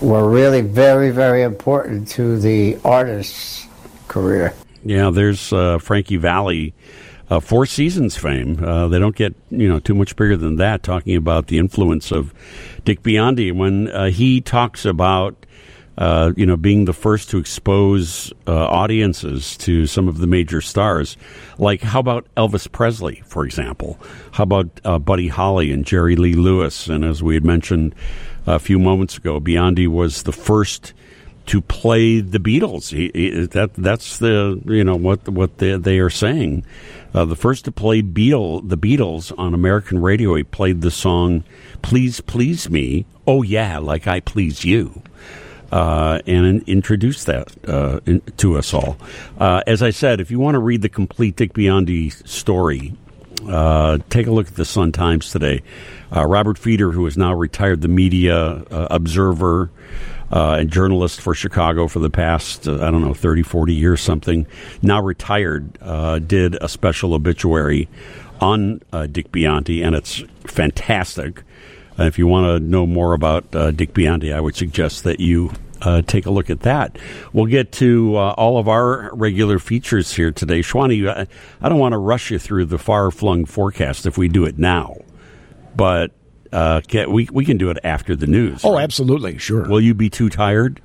were 0.00 0.28
really 0.28 0.62
very, 0.62 1.10
very 1.10 1.42
important 1.42 2.08
to 2.08 2.38
the 2.38 2.78
artist's 2.84 3.66
career. 4.08 4.54
Yeah, 4.84 5.10
there's 5.10 5.52
uh, 5.52 5.78
Frankie 5.78 6.16
Valli, 6.16 6.72
uh, 7.28 7.40
Four 7.40 7.66
Seasons 7.66 8.16
fame. 8.16 8.62
Uh, 8.62 8.88
they 8.88 8.98
don't 8.98 9.14
get 9.14 9.34
you 9.50 9.68
know 9.68 9.78
too 9.78 9.94
much 9.94 10.16
bigger 10.16 10.36
than 10.36 10.56
that. 10.56 10.82
Talking 10.82 11.16
about 11.16 11.48
the 11.48 11.58
influence 11.58 12.10
of 12.10 12.32
Dick 12.84 13.02
Biondi 13.02 13.52
when 13.52 13.88
uh, 13.88 14.10
he 14.10 14.40
talks 14.40 14.84
about. 14.84 15.46
Uh, 15.98 16.32
you 16.34 16.46
know, 16.46 16.56
being 16.56 16.86
the 16.86 16.94
first 16.94 17.28
to 17.28 17.36
expose 17.36 18.32
uh, 18.46 18.68
audiences 18.68 19.54
to 19.58 19.86
some 19.86 20.08
of 20.08 20.16
the 20.16 20.26
major 20.26 20.62
stars, 20.62 21.18
like 21.58 21.82
how 21.82 22.00
about 22.00 22.26
Elvis 22.38 22.70
Presley, 22.72 23.22
for 23.26 23.44
example? 23.44 23.98
How 24.32 24.44
about 24.44 24.80
uh, 24.82 24.98
Buddy 24.98 25.28
Holly 25.28 25.70
and 25.70 25.84
Jerry 25.84 26.16
Lee 26.16 26.32
Lewis? 26.32 26.86
And 26.86 27.04
as 27.04 27.22
we 27.22 27.34
had 27.34 27.44
mentioned 27.44 27.94
a 28.46 28.58
few 28.58 28.78
moments 28.78 29.18
ago, 29.18 29.40
Biondi 29.40 29.88
was 29.88 30.22
the 30.22 30.32
first 30.32 30.94
to 31.46 31.60
play 31.60 32.20
the 32.20 32.38
Beatles. 32.38 32.90
He, 32.90 33.10
he, 33.12 33.46
that 33.46 33.74
that's 33.74 34.18
the 34.18 34.60
you 34.66 34.84
know 34.84 34.96
what 34.96 35.28
what 35.28 35.58
they, 35.58 35.76
they 35.76 35.98
are 35.98 36.08
saying. 36.08 36.64
Uh, 37.12 37.24
the 37.24 37.36
first 37.36 37.64
to 37.64 37.72
play 37.72 38.02
Beatle 38.02 38.68
the 38.68 38.78
Beatles 38.78 39.32
on 39.38 39.54
American 39.54 40.00
radio. 40.00 40.34
He 40.34 40.44
played 40.44 40.80
the 40.80 40.90
song 40.90 41.44
"Please 41.82 42.20
Please 42.20 42.70
Me." 42.70 43.04
Oh 43.26 43.42
yeah, 43.42 43.78
like 43.78 44.06
I 44.06 44.20
please 44.20 44.64
you. 44.64 45.02
Uh, 45.72 46.20
and 46.26 46.64
introduced 46.68 47.26
that 47.26 47.52
uh, 47.68 48.00
in, 48.04 48.20
to 48.36 48.58
us 48.58 48.74
all. 48.74 48.96
Uh, 49.38 49.62
as 49.68 49.82
I 49.84 49.90
said, 49.90 50.20
if 50.20 50.30
you 50.30 50.40
want 50.40 50.56
to 50.56 50.58
read 50.58 50.82
the 50.82 50.88
complete 50.88 51.36
Dick 51.36 51.52
Biondi 51.52 52.10
story, 52.26 52.92
uh, 53.48 53.98
take 54.08 54.26
a 54.26 54.32
look 54.32 54.48
at 54.48 54.56
the 54.56 54.64
Sun 54.64 54.92
Times 54.92 55.30
today. 55.30 55.62
Uh, 56.14 56.26
Robert 56.26 56.58
Feder, 56.58 56.90
who 56.90 57.06
is 57.06 57.16
now 57.16 57.32
retired, 57.32 57.82
the 57.82 57.88
media 57.88 58.36
uh, 58.36 58.88
observer 58.90 59.70
uh, 60.30 60.58
and 60.60 60.70
journalist 60.70 61.20
for 61.20 61.34
Chicago 61.34 61.88
for 61.88 61.98
the 61.98 62.10
past, 62.10 62.68
uh, 62.68 62.74
I 62.76 62.90
don't 62.90 63.02
know, 63.02 63.14
30, 63.14 63.42
40 63.42 63.74
years, 63.74 64.00
something, 64.00 64.46
now 64.82 65.02
retired, 65.02 65.78
uh, 65.80 66.18
did 66.18 66.56
a 66.60 66.68
special 66.68 67.14
obituary 67.14 67.88
on 68.40 68.80
uh, 68.92 69.06
Dick 69.06 69.30
Biondi, 69.32 69.84
and 69.84 69.94
it's 69.94 70.22
fantastic. 70.44 71.42
Uh, 71.98 72.04
if 72.04 72.18
you 72.18 72.26
want 72.26 72.46
to 72.46 72.60
know 72.60 72.86
more 72.86 73.12
about 73.12 73.54
uh, 73.54 73.70
Dick 73.70 73.92
Biondi, 73.92 74.34
I 74.34 74.40
would 74.40 74.56
suggest 74.56 75.04
that 75.04 75.20
you 75.20 75.52
uh, 75.82 76.02
take 76.02 76.26
a 76.26 76.30
look 76.30 76.50
at 76.50 76.60
that. 76.60 76.98
We'll 77.32 77.46
get 77.46 77.72
to 77.72 78.16
uh, 78.16 78.34
all 78.36 78.58
of 78.58 78.68
our 78.68 79.14
regular 79.14 79.58
features 79.58 80.12
here 80.12 80.30
today. 80.30 80.60
Schwani, 80.60 81.08
I, 81.08 81.26
I 81.60 81.68
don't 81.68 81.78
want 81.78 81.92
to 81.92 81.98
rush 81.98 82.30
you 82.30 82.38
through 82.38 82.66
the 82.66 82.78
far 82.78 83.10
flung 83.10 83.44
forecast 83.44 84.06
if 84.06 84.16
we 84.16 84.28
do 84.28 84.44
it 84.44 84.58
now, 84.58 84.96
but 85.74 86.12
uh, 86.52 86.80
can, 86.86 87.12
we, 87.12 87.28
we 87.32 87.44
can 87.44 87.56
do 87.56 87.70
it 87.70 87.78
after 87.84 88.16
the 88.16 88.26
news. 88.26 88.64
Oh, 88.64 88.74
right? 88.74 88.82
absolutely, 88.82 89.38
sure. 89.38 89.68
Will 89.68 89.80
you 89.80 89.94
be 89.94 90.10
too 90.10 90.28
tired 90.28 90.80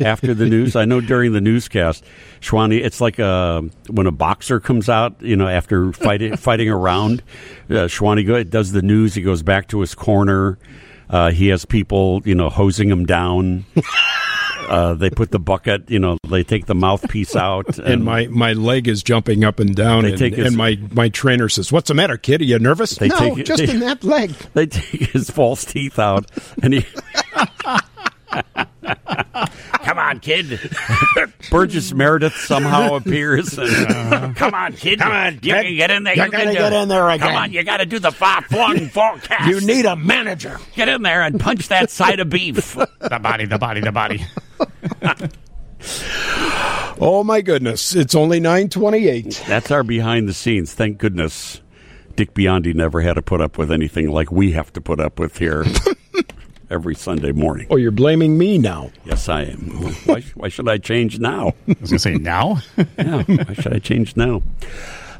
after 0.00 0.34
the 0.34 0.46
news? 0.46 0.76
I 0.76 0.84
know 0.84 1.00
during 1.00 1.32
the 1.32 1.40
newscast, 1.40 2.04
Schwani, 2.40 2.84
it's 2.84 3.00
like 3.00 3.18
a, 3.18 3.62
when 3.88 4.06
a 4.06 4.12
boxer 4.12 4.60
comes 4.60 4.88
out, 4.88 5.20
you 5.22 5.36
know, 5.36 5.48
after 5.48 5.92
fighting 5.92 6.36
fighting 6.36 6.68
around. 6.68 7.22
Uh, 7.70 7.88
Schwani 7.88 8.26
go, 8.26 8.42
does 8.42 8.72
the 8.72 8.82
news. 8.82 9.14
He 9.14 9.22
goes 9.22 9.42
back 9.42 9.68
to 9.68 9.80
his 9.80 9.94
corner. 9.94 10.58
Uh, 11.08 11.30
he 11.30 11.48
has 11.48 11.64
people, 11.64 12.20
you 12.24 12.34
know, 12.34 12.50
hosing 12.50 12.90
him 12.90 13.06
down. 13.06 13.64
Uh, 14.68 14.94
they 14.94 15.10
put 15.10 15.30
the 15.30 15.38
bucket, 15.38 15.90
you 15.90 15.98
know, 15.98 16.18
they 16.28 16.44
take 16.44 16.66
the 16.66 16.74
mouthpiece 16.74 17.34
out. 17.36 17.78
and 17.78 18.04
my, 18.04 18.26
my 18.28 18.52
leg 18.52 18.88
is 18.88 19.02
jumping 19.02 19.44
up 19.44 19.60
and 19.60 19.74
down, 19.74 20.04
They 20.04 20.10
and, 20.10 20.18
take 20.18 20.34
his- 20.34 20.46
and 20.48 20.56
my, 20.56 20.78
my 20.92 21.08
trainer 21.08 21.48
says, 21.48 21.72
"What's 21.72 21.88
the 21.88 21.94
matter, 21.94 22.16
kid? 22.16 22.40
Are 22.40 22.44
you 22.44 22.58
nervous?" 22.58 22.96
They 22.96 23.08
no, 23.08 23.34
take 23.34 23.46
just 23.46 23.64
they- 23.66 23.72
in 23.72 23.80
that 23.88 24.04
leg. 24.04 24.30
they 24.54 24.66
take 24.66 25.10
his 25.10 25.30
false 25.30 25.64
teeth 25.64 25.98
out, 25.98 26.30
and 26.62 26.74
he. 26.74 26.86
Come 29.88 29.98
on, 29.98 30.20
kid. 30.20 30.60
Burgess 31.50 31.94
Meredith 31.94 32.34
somehow 32.34 32.94
appears. 32.96 33.56
And, 33.56 34.36
come 34.36 34.52
on, 34.52 34.74
kid. 34.74 34.98
Come 34.98 35.12
on, 35.12 35.38
You 35.42 35.54
can 35.54 35.76
get 35.76 35.90
in 35.90 36.02
there. 36.04 36.14
You're 36.14 36.26
You 36.26 36.30
can 36.30 36.40
gonna 36.40 36.52
do 36.52 36.58
get 36.58 36.72
in 36.74 36.88
there 36.88 37.08
again. 37.08 37.26
Come 37.26 37.36
on, 37.36 37.52
you 37.52 37.62
got 37.64 37.78
to 37.78 37.86
do 37.86 37.98
the 37.98 38.10
far 38.12 38.42
flung 38.42 38.88
forecast. 38.90 39.48
You 39.48 39.66
need 39.66 39.86
a 39.86 39.96
manager. 39.96 40.60
get 40.74 40.90
in 40.90 41.00
there 41.00 41.22
and 41.22 41.40
punch 41.40 41.68
that 41.68 41.88
side 41.88 42.20
of 42.20 42.28
beef. 42.28 42.74
the 42.74 43.18
body, 43.22 43.46
the 43.46 43.56
body, 43.58 43.80
the 43.80 43.90
body. 43.92 44.22
Oh 47.00 47.22
my 47.24 47.40
goodness! 47.40 47.94
It's 47.94 48.14
only 48.14 48.40
nine 48.40 48.68
twenty-eight. 48.68 49.42
That's 49.48 49.70
our 49.70 49.82
behind 49.82 50.28
the 50.28 50.34
scenes. 50.34 50.74
Thank 50.74 50.98
goodness 50.98 51.62
Dick 52.14 52.34
Biondi 52.34 52.74
never 52.74 53.00
had 53.00 53.14
to 53.14 53.22
put 53.22 53.40
up 53.40 53.56
with 53.56 53.72
anything 53.72 54.10
like 54.10 54.30
we 54.30 54.52
have 54.52 54.70
to 54.74 54.80
put 54.82 55.00
up 55.00 55.18
with 55.18 55.38
here 55.38 55.64
every 56.70 56.94
Sunday 56.94 57.32
morning. 57.32 57.66
Oh, 57.70 57.76
you're 57.76 57.90
blaming 57.90 58.36
me 58.38 58.58
now. 58.58 58.90
Yes, 59.04 59.28
I 59.28 59.42
am. 59.42 59.70
Why, 60.04 60.20
why 60.34 60.48
should 60.48 60.68
I 60.68 60.78
change 60.78 61.18
now? 61.18 61.54
I 61.68 61.76
was 61.80 61.90
going 61.90 61.96
to 61.96 61.98
say 61.98 62.14
now. 62.16 62.58
Yeah, 62.98 63.22
why 63.22 63.54
should 63.54 63.72
I 63.74 63.78
change 63.78 64.16
now? 64.16 64.42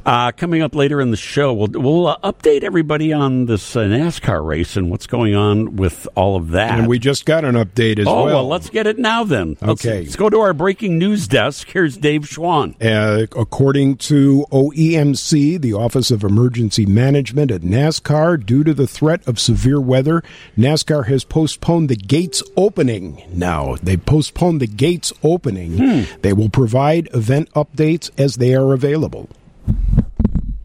Uh, 0.05 0.31
coming 0.31 0.61
up 0.61 0.73
later 0.75 1.01
in 1.01 1.11
the 1.11 1.17
show, 1.17 1.53
we'll, 1.53 1.67
we'll 1.73 2.07
uh, 2.07 2.17
update 2.23 2.63
everybody 2.63 3.11
on 3.13 3.45
this 3.45 3.75
uh, 3.75 3.81
NASCAR 3.81 4.45
race 4.45 4.75
and 4.77 4.89
what's 4.89 5.07
going 5.07 5.35
on 5.35 5.75
with 5.75 6.07
all 6.15 6.35
of 6.35 6.51
that. 6.51 6.77
And 6.79 6.87
we 6.87 6.99
just 6.99 7.25
got 7.25 7.45
an 7.45 7.55
update 7.55 7.99
as 7.99 8.07
oh, 8.07 8.15
well. 8.15 8.25
well, 8.25 8.47
let's 8.47 8.69
get 8.69 8.87
it 8.87 8.97
now 8.97 9.23
then. 9.23 9.57
Let's- 9.61 9.79
Okay. 9.85 10.01
Let's 10.01 10.15
go 10.15 10.29
to 10.29 10.39
our 10.39 10.53
breaking 10.53 10.97
news 10.97 11.27
desk. 11.27 11.69
Here's 11.71 11.95
Dave 11.95 12.23
Schwan. 12.23 12.75
Uh, 12.81 13.27
according 13.39 13.97
to 13.97 14.45
OEMC, 14.51 15.59
the 15.61 15.73
Office 15.73 16.11
of 16.11 16.23
Emergency 16.23 16.85
Management 16.85 17.51
at 17.51 17.61
NASCAR, 17.61 18.43
due 18.45 18.63
to 18.63 18.73
the 18.73 18.87
threat 18.87 19.25
of 19.27 19.39
severe 19.39 19.79
weather, 19.79 20.23
NASCAR 20.57 21.07
has 21.07 21.23
postponed 21.23 21.89
the 21.89 21.95
gates 21.95 22.41
opening. 22.57 23.23
Now, 23.31 23.75
they 23.81 23.95
postponed 23.97 24.59
the 24.61 24.67
gates 24.67 25.13
opening. 25.23 26.05
They 26.21 26.33
will 26.33 26.49
provide 26.49 27.09
event 27.13 27.51
updates 27.53 28.09
as 28.17 28.35
they 28.37 28.53
are 28.55 28.73
available. 28.73 29.29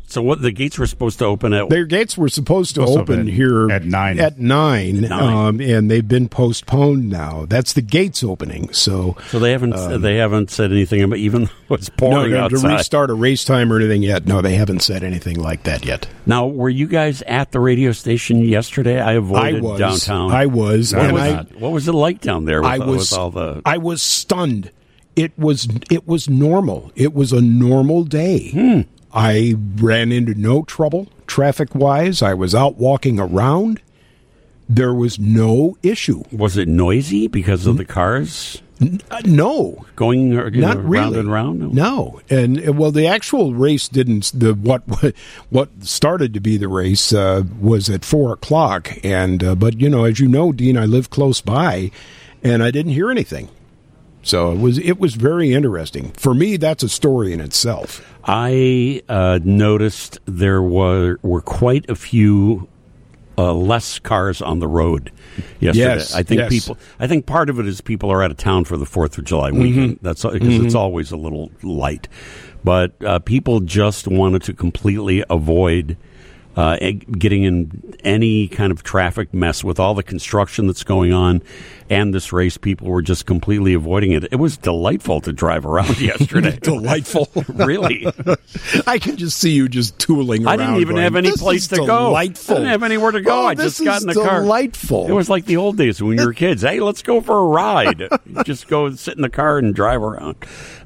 So, 0.06 0.23
what 0.23 0.40
the 0.42 0.52
gates 0.52 0.78
were 0.78 0.87
supposed 0.87 1.18
to 1.18 1.25
open 1.25 1.52
at? 1.52 1.68
Their 1.70 1.87
gates 1.87 2.16
were 2.16 2.28
supposed 2.28 2.76
to 2.76 2.82
Supposed 2.82 2.99
open 3.00 3.14
open 3.23 3.26
here 3.26 3.68
at 3.68 3.84
nine. 3.84 4.20
At 4.20 4.38
nine, 4.38 5.00
Nine. 5.00 5.11
Um, 5.11 5.61
and 5.61 5.90
they've 5.90 6.06
been 6.06 6.28
postponed 6.28 7.11
now. 7.11 7.46
That's 7.46 7.73
the 7.73 7.82
gates 7.82 8.23
opening. 8.23 8.73
So 8.73 9.16
So 9.30 9.40
they 9.40 9.50
haven't 9.50 9.75
they 10.02 10.18
haven't 10.18 10.52
said 10.52 10.70
anything 10.70 11.02
about 11.02 11.18
even 11.18 11.46
though 11.68 11.75
it's 11.75 11.88
um, 11.88 11.94
no, 11.99 12.11
pouring 12.11 12.30
no, 12.30 12.49
to 12.49 12.58
restart 12.58 13.11
a 13.11 13.14
race 13.14 13.44
time 13.44 13.73
or 13.73 13.76
anything 13.76 14.04
yet. 14.04 14.25
No, 14.25 14.40
they 14.40 14.54
haven't 14.54 14.82
said 14.82 15.02
anything 15.02 15.37
like 15.40 15.64
that 15.64 15.84
yet. 15.84 16.06
Now, 16.26 16.46
were 16.46 16.70
you 16.70 16.87
guys 16.87 17.20
at 17.23 17.50
the 17.50 17.58
radio 17.58 17.90
station 17.90 18.38
yesterday? 18.44 19.00
I 19.00 19.11
I 19.11 19.12
avoided 19.14 19.62
was 19.64 19.80
downtown. 19.80 20.30
I 20.30 20.46
was, 20.46 20.92
No, 20.92 21.00
I 21.00 21.04
and 21.06 21.12
was 21.12 21.23
I, 21.23 21.30
not. 21.32 21.56
what 21.56 21.73
was 21.73 21.88
it 21.88 21.92
like 21.92 22.20
down 22.20 22.44
there? 22.44 22.62
With, 22.62 22.70
I 22.70 22.78
was, 22.78 23.11
with 23.11 23.18
all 23.18 23.30
the. 23.32 23.62
I 23.64 23.78
was 23.78 24.00
stunned. 24.00 24.70
It 25.16 25.37
was, 25.38 25.68
it 25.90 26.06
was 26.06 26.28
normal. 26.28 26.92
It 26.96 27.14
was 27.14 27.32
a 27.32 27.40
normal 27.40 28.04
day. 28.04 28.50
Hmm. 28.50 28.80
I 29.14 29.54
ran 29.76 30.11
into 30.12 30.35
no 30.35 30.64
trouble 30.64 31.09
traffic 31.26 31.75
wise. 31.75 32.21
I 32.21 32.35
was 32.35 32.54
out 32.54 32.76
walking 32.76 33.18
around. 33.21 33.80
There 34.68 34.94
was 34.94 35.18
no 35.18 35.76
issue. 35.83 36.25
was 36.33 36.56
it 36.56 36.68
noisy 36.68 37.28
because 37.28 37.66
of 37.66 37.76
the 37.76 37.85
cars 37.85 38.61
Uh, 39.11 39.21
no, 39.25 39.85
going 39.94 40.30
not 40.35 40.52
know, 40.52 40.75
really. 40.83 40.99
round 40.99 41.16
and 41.16 41.33
round? 41.33 41.75
No, 41.75 42.21
and 42.28 42.68
uh, 42.68 42.73
well, 42.73 42.90
the 42.90 43.06
actual 43.06 43.54
race 43.54 43.88
didn't. 43.88 44.33
The 44.35 44.52
what 44.52 44.83
what 45.50 45.68
started 45.85 46.35
to 46.35 46.40
be 46.40 46.56
the 46.56 46.66
race 46.68 47.12
uh, 47.12 47.44
was 47.61 47.88
at 47.88 48.04
four 48.04 48.33
o'clock, 48.33 48.99
and 49.04 49.44
uh, 49.44 49.54
but 49.54 49.80
you 49.80 49.88
know, 49.88 50.04
as 50.04 50.18
you 50.18 50.26
know, 50.28 50.50
Dean, 50.50 50.76
I 50.76 50.87
live 50.87 51.09
close 51.09 51.40
by, 51.40 51.92
and 52.42 52.62
I 52.64 52.73
didn't 52.73 52.92
hear 52.92 53.11
anything. 53.12 53.49
So 54.24 54.52
it 54.52 54.58
was 54.58 54.78
it 54.78 54.98
was 54.98 55.14
very 55.14 55.52
interesting 55.52 56.12
for 56.12 56.34
me. 56.34 56.56
That's 56.56 56.82
a 56.82 56.88
story 56.88 57.32
in 57.32 57.40
itself. 57.40 58.04
I 58.24 59.02
uh, 59.08 59.38
noticed 59.44 60.18
there 60.24 60.62
were 60.62 61.18
were 61.22 61.42
quite 61.42 61.88
a 61.90 61.94
few 61.94 62.68
uh, 63.36 63.52
less 63.52 63.98
cars 63.98 64.40
on 64.40 64.60
the 64.60 64.68
road 64.68 65.12
yesterday. 65.60 65.96
Yes, 65.96 66.14
I 66.14 66.22
think 66.22 66.38
yes. 66.38 66.50
people. 66.50 66.78
I 66.98 67.06
think 67.06 67.26
part 67.26 67.50
of 67.50 67.58
it 67.60 67.66
is 67.66 67.80
people 67.80 68.10
are 68.10 68.22
out 68.22 68.30
of 68.30 68.36
town 68.36 68.64
for 68.64 68.76
the 68.76 68.86
Fourth 68.86 69.18
of 69.18 69.24
July 69.24 69.50
Mm-hmm. 69.50 69.60
weekend. 69.62 69.98
That's 70.02 70.22
because 70.22 70.58
it's 70.58 70.74
always 70.74 71.12
a 71.12 71.16
little 71.16 71.50
light, 71.62 72.08
but 72.64 72.94
uh, 73.04 73.18
people 73.18 73.60
just 73.60 74.08
wanted 74.08 74.42
to 74.44 74.54
completely 74.54 75.22
avoid. 75.28 75.96
Uh, 76.56 76.76
getting 77.18 77.42
in 77.42 77.96
any 78.04 78.46
kind 78.46 78.70
of 78.70 78.84
traffic 78.84 79.34
mess 79.34 79.64
with 79.64 79.80
all 79.80 79.92
the 79.92 80.04
construction 80.04 80.68
that's 80.68 80.84
going 80.84 81.12
on 81.12 81.42
and 81.90 82.14
this 82.14 82.32
race, 82.32 82.56
people 82.56 82.88
were 82.88 83.02
just 83.02 83.26
completely 83.26 83.74
avoiding 83.74 84.12
it. 84.12 84.24
It 84.24 84.36
was 84.36 84.56
delightful 84.56 85.20
to 85.22 85.32
drive 85.32 85.66
around 85.66 86.00
yesterday. 86.00 86.58
Delightful. 86.60 87.28
really. 87.48 88.06
I 88.87 88.98
can 88.98 89.16
just 89.16 89.38
see 89.38 89.50
you 89.50 89.68
just 89.68 89.98
tooling 89.98 90.46
around. 90.46 90.61
I 90.61 90.64
didn't 90.64 90.80
even 90.80 90.94
going, 90.94 91.04
have 91.04 91.16
any 91.16 91.32
place 91.32 91.68
to 91.68 91.76
go. 91.76 91.87
Delightful. 91.87 92.54
I 92.54 92.59
didn't 92.59 92.70
have 92.70 92.82
anywhere 92.82 93.11
to 93.11 93.20
go. 93.20 93.42
Oh, 93.42 93.46
I 93.46 93.54
just 93.54 93.85
got 93.85 94.02
in 94.02 94.09
the 94.09 94.14
car. 94.14 94.40
Delightful. 94.40 95.09
It 95.09 95.12
was 95.12 95.28
like 95.28 95.44
the 95.44 95.56
old 95.56 95.76
days 95.76 96.02
when 96.02 96.18
you 96.18 96.24
were 96.24 96.32
kids. 96.35 96.62
Hey, 96.62 96.80
let's 96.80 97.02
go 97.02 97.20
for 97.20 97.38
a 97.38 97.46
ride. 97.46 98.09
Just 98.44 98.68
go 98.68 98.90
sit 98.94 99.16
in 99.16 99.22
the 99.22 99.30
car 99.30 99.59
and 99.59 99.74
drive 99.74 100.02
around. 100.02 100.37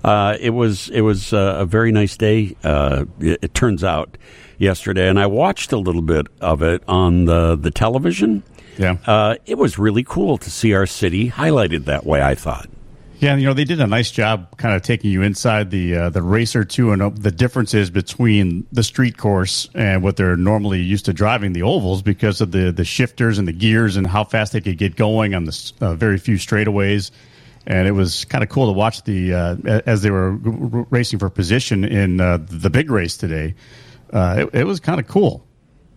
Uh, 0.03 0.37
it 0.41 0.51
was 0.51 0.89
it 0.91 1.03
was 1.03 1.33
uh, 1.33 1.57
a 1.59 1.67
very 1.67 1.93
nice 1.93 2.17
day. 2.17 2.57
Uh, 2.65 3.05
it, 3.21 3.39
it 3.43 3.55
turns 3.55 3.85
out 3.85 4.17
yesterday, 4.59 5.09
and 5.09 5.19
I 5.19 5.27
watched 5.27 5.73
a 5.73 5.79
little 5.79 6.03
bit 6.03 6.27
of 6.41 6.63
it 6.63 6.83
on 6.89 7.25
the 7.25 7.57
the 7.57 7.71
television. 7.71 8.43
Yeah. 8.79 8.97
Uh, 9.07 9.37
it 9.45 9.59
was 9.59 9.79
really 9.79 10.05
cool 10.05 10.39
to 10.39 10.51
see 10.51 10.73
our 10.73 10.87
city 10.87 11.31
highlighted 11.31 11.85
that 11.87 12.07
way. 12.07 12.23
I 12.23 12.35
thought. 12.35 12.69
Yeah, 13.19 13.35
you 13.35 13.47
know 13.47 13.53
they 13.53 13.65
did 13.65 13.81
a 13.81 13.87
nice 13.89 14.13
job, 14.13 14.57
kind 14.59 14.77
of 14.77 14.83
taking 14.83 15.11
you 15.11 15.23
inside 15.23 15.73
the 15.73 15.97
uh, 15.97 16.11
the 16.11 16.23
racer 16.23 16.65
too, 16.65 16.93
and 16.93 17.03
uh, 17.03 17.11
the 17.13 17.33
differences 17.33 17.91
between 17.91 18.65
the 18.71 18.85
street 18.85 19.17
course 19.17 19.69
and 19.75 20.05
what 20.05 20.17
they're 20.17 20.37
normally 20.37 20.81
used 20.81 21.07
to 21.07 21.13
driving 21.13 21.53
the 21.53 21.63
ovals 21.63 22.01
because 22.01 22.41
of 22.41 22.53
the 22.53 22.71
the 22.71 22.85
shifters 22.85 23.39
and 23.39 23.49
the 23.49 23.53
gears 23.53 23.97
and 23.97 24.07
how 24.07 24.23
fast 24.23 24.53
they 24.53 24.61
could 24.61 24.79
get 24.79 24.95
going 24.95 25.35
on 25.35 25.45
the 25.47 25.73
uh, 25.81 25.95
very 25.95 26.17
few 26.19 26.37
straightaways. 26.37 27.11
And 27.67 27.87
it 27.89 27.93
was 27.93 28.25
kind 28.25 28.43
of 28.45 28.49
cool 28.51 28.67
to 28.67 28.73
watch 28.73 29.03
the 29.03 29.35
uh, 29.35 29.57
as 29.85 30.03
they 30.03 30.11
were 30.11 30.39
r- 30.47 30.87
racing 30.91 31.19
for 31.19 31.29
position 31.29 31.85
in 31.85 32.21
uh, 32.21 32.39
the 32.41 32.71
big 32.71 32.89
race 32.89 33.17
today. 33.17 33.57
Uh, 34.13 34.47
it, 34.53 34.61
it 34.61 34.65
was 34.65 34.79
kind 34.79 35.01
of 35.01 35.09
cool. 35.09 35.45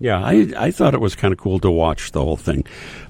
Yeah, 0.02 0.20
I, 0.20 0.52
I 0.58 0.72
thought 0.72 0.96
it 0.96 1.00
was 1.00 1.16
kind 1.16 1.32
of 1.32 1.38
cool 1.38 1.60
to 1.60 1.70
watch 1.70 2.12
the 2.12 2.24
whole 2.24 2.36
thing 2.36 2.66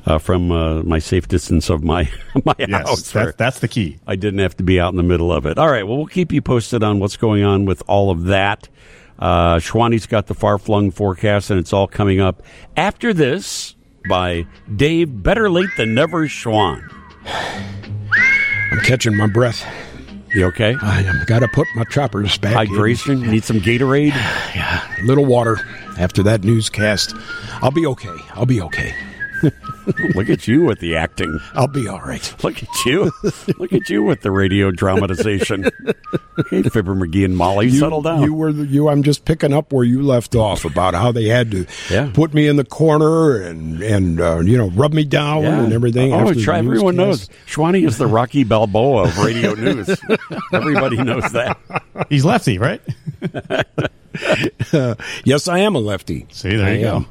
uh, 0.06 0.18
from 0.18 0.52
uh, 0.52 0.84
my 0.84 1.00
safe 1.00 1.26
distance 1.26 1.70
of 1.70 1.86
my 1.86 2.12
my 2.46 2.54
house. 2.60 2.68
Yes, 2.68 3.16
where 3.16 3.26
that, 3.28 3.38
that's 3.38 3.60
the 3.60 3.70
key. 3.70 4.00
I 4.06 4.18
didn't 4.18 4.42
have 4.42 4.58
to 4.58 4.64
be 4.64 4.78
out 4.78 4.92
in 4.92 4.98
the 4.98 5.04
middle 5.04 5.32
of 5.32 5.46
it. 5.46 5.58
All 5.58 5.70
right, 5.70 5.88
well, 5.88 5.96
we'll 5.96 6.06
keep 6.08 6.34
you 6.34 6.42
posted 6.42 6.84
on 6.84 7.00
what's 7.00 7.16
going 7.16 7.46
on 7.46 7.64
with 7.64 7.82
all 7.88 8.12
of 8.12 8.26
that. 8.26 8.68
Uh, 9.18 9.56
Schwani's 9.60 10.06
got 10.06 10.28
the 10.28 10.34
far 10.34 10.58
flung 10.58 10.92
forecast, 10.92 11.50
and 11.50 11.58
it's 11.58 11.72
all 11.72 11.88
coming 11.88 12.20
up 12.20 12.44
after 12.76 13.14
this 13.14 13.76
by 14.10 14.46
Dave. 14.76 15.24
Better 15.24 15.50
late 15.50 15.70
than 15.78 15.94
never, 15.94 16.28
Schwan. 16.28 16.94
I'm 17.26 18.80
catching 18.82 19.16
my 19.16 19.28
breath. 19.28 19.66
You 20.34 20.46
okay? 20.48 20.78
I 20.82 21.06
um, 21.08 21.24
got 21.26 21.40
to 21.40 21.48
put 21.50 21.68
my 21.76 21.84
choppers 21.86 22.38
back. 22.38 22.68
in. 22.68 22.74
Hydration? 22.74 23.28
Need 23.30 23.44
some 23.44 23.60
Gatorade? 23.60 24.12
Yeah, 24.56 24.86
a 25.00 25.04
little 25.04 25.26
water 25.26 25.60
after 25.98 26.24
that 26.24 26.44
newscast. 26.44 27.14
I'll 27.62 27.72
be 27.72 27.86
okay. 27.86 28.16
I'll 28.34 28.46
be 28.46 28.62
okay. 28.62 28.94
Look 30.16 30.30
at 30.30 30.48
you 30.48 30.64
with 30.66 30.80
the 30.80 30.96
acting. 30.96 31.40
I'll 31.54 31.68
be 31.68 31.88
all 31.88 32.00
right. 32.02 32.34
Look 32.44 32.62
at 32.62 32.70
you. 32.86 33.12
Look 33.58 33.74
at 33.74 33.90
you 33.90 34.04
with 34.04 34.22
the 34.22 34.32
radio 34.32 34.72
dramatization. 34.72 35.70
Okay, 36.40 36.64
Fibber 36.64 36.96
McGee 36.96 37.26
and 37.26 37.36
Molly, 37.36 37.70
settle 37.72 38.02
down. 38.02 38.24
You 38.24 38.34
were 38.34 38.52
the, 38.54 38.66
you. 38.66 38.90
I'm 38.90 39.04
just 39.04 39.26
picking 39.26 39.54
up 39.54 39.72
where 39.74 39.84
you 39.84 40.02
left 40.02 40.36
off 40.36 40.66
about 40.66 40.94
how 40.94 41.12
they 41.12 41.26
had 41.26 41.52
to 41.52 41.66
Yeah. 41.90 42.12
put 42.14 42.34
me 42.34 42.48
in 42.48 42.56
the 42.56 42.66
corner 42.66 43.42
and 43.42 43.82
and 43.82 44.20
uh, 44.22 44.40
you 44.40 44.58
know 44.58 44.70
rub 44.72 44.94
me 44.94 45.04
down 45.04 45.46
and 45.46 45.74
everything. 45.74 46.14
Oh, 46.14 46.34
try, 46.34 46.60
everyone 46.60 46.96
knows. 46.96 47.30
newscast. 47.30 47.48
Schwani 47.56 47.86
is 47.88 47.98
the 47.98 48.08
Rocky 48.08 48.44
Balboa 48.44 49.04
of 49.04 49.18
radio 49.20 49.54
news. 49.54 49.90
Everybody 50.54 50.98
knows 50.98 51.32
that. 51.32 51.58
He's 52.10 52.26
lefty, 52.26 52.58
right? 52.58 52.82
Yes, 55.24 55.48
I 55.48 55.60
am 55.60 55.76
a 55.76 55.80
lefty. 55.80 56.28
See, 56.32 56.56
there 56.56 56.68
I 56.68 56.74
you 56.74 56.82
go. 56.82 57.06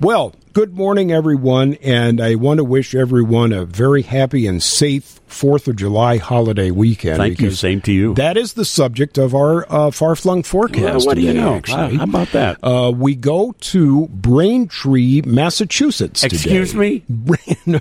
Well, 0.00 0.34
good 0.52 0.74
morning, 0.74 1.12
everyone, 1.12 1.74
and 1.82 2.20
I 2.20 2.34
want 2.36 2.58
to 2.58 2.64
wish 2.64 2.94
everyone 2.94 3.52
a 3.52 3.64
very 3.64 4.02
happy 4.02 4.46
and 4.46 4.62
safe 4.62 5.20
Fourth 5.32 5.66
of 5.68 5.76
July 5.76 6.18
holiday 6.18 6.70
weekend. 6.70 7.16
Thank 7.16 7.40
you. 7.40 7.50
Same 7.50 7.80
to 7.82 7.92
you. 7.92 8.14
That 8.14 8.36
is 8.36 8.52
the 8.52 8.64
subject 8.64 9.18
of 9.18 9.34
our 9.34 9.66
uh, 9.72 9.90
far 9.90 10.14
flung 10.14 10.42
forecast. 10.42 10.82
Yeah, 11.04 11.06
what 11.06 11.14
do 11.16 11.22
you 11.22 11.34
know? 11.34 11.54
Actually, 11.56 11.96
How 11.96 12.04
about 12.04 12.28
that? 12.32 12.58
Uh, 12.62 12.92
we 12.94 13.14
go 13.14 13.54
to 13.60 14.08
Braintree, 14.08 15.22
Massachusetts. 15.22 16.20
today. 16.20 16.36
Excuse 16.36 16.74
me? 16.74 17.02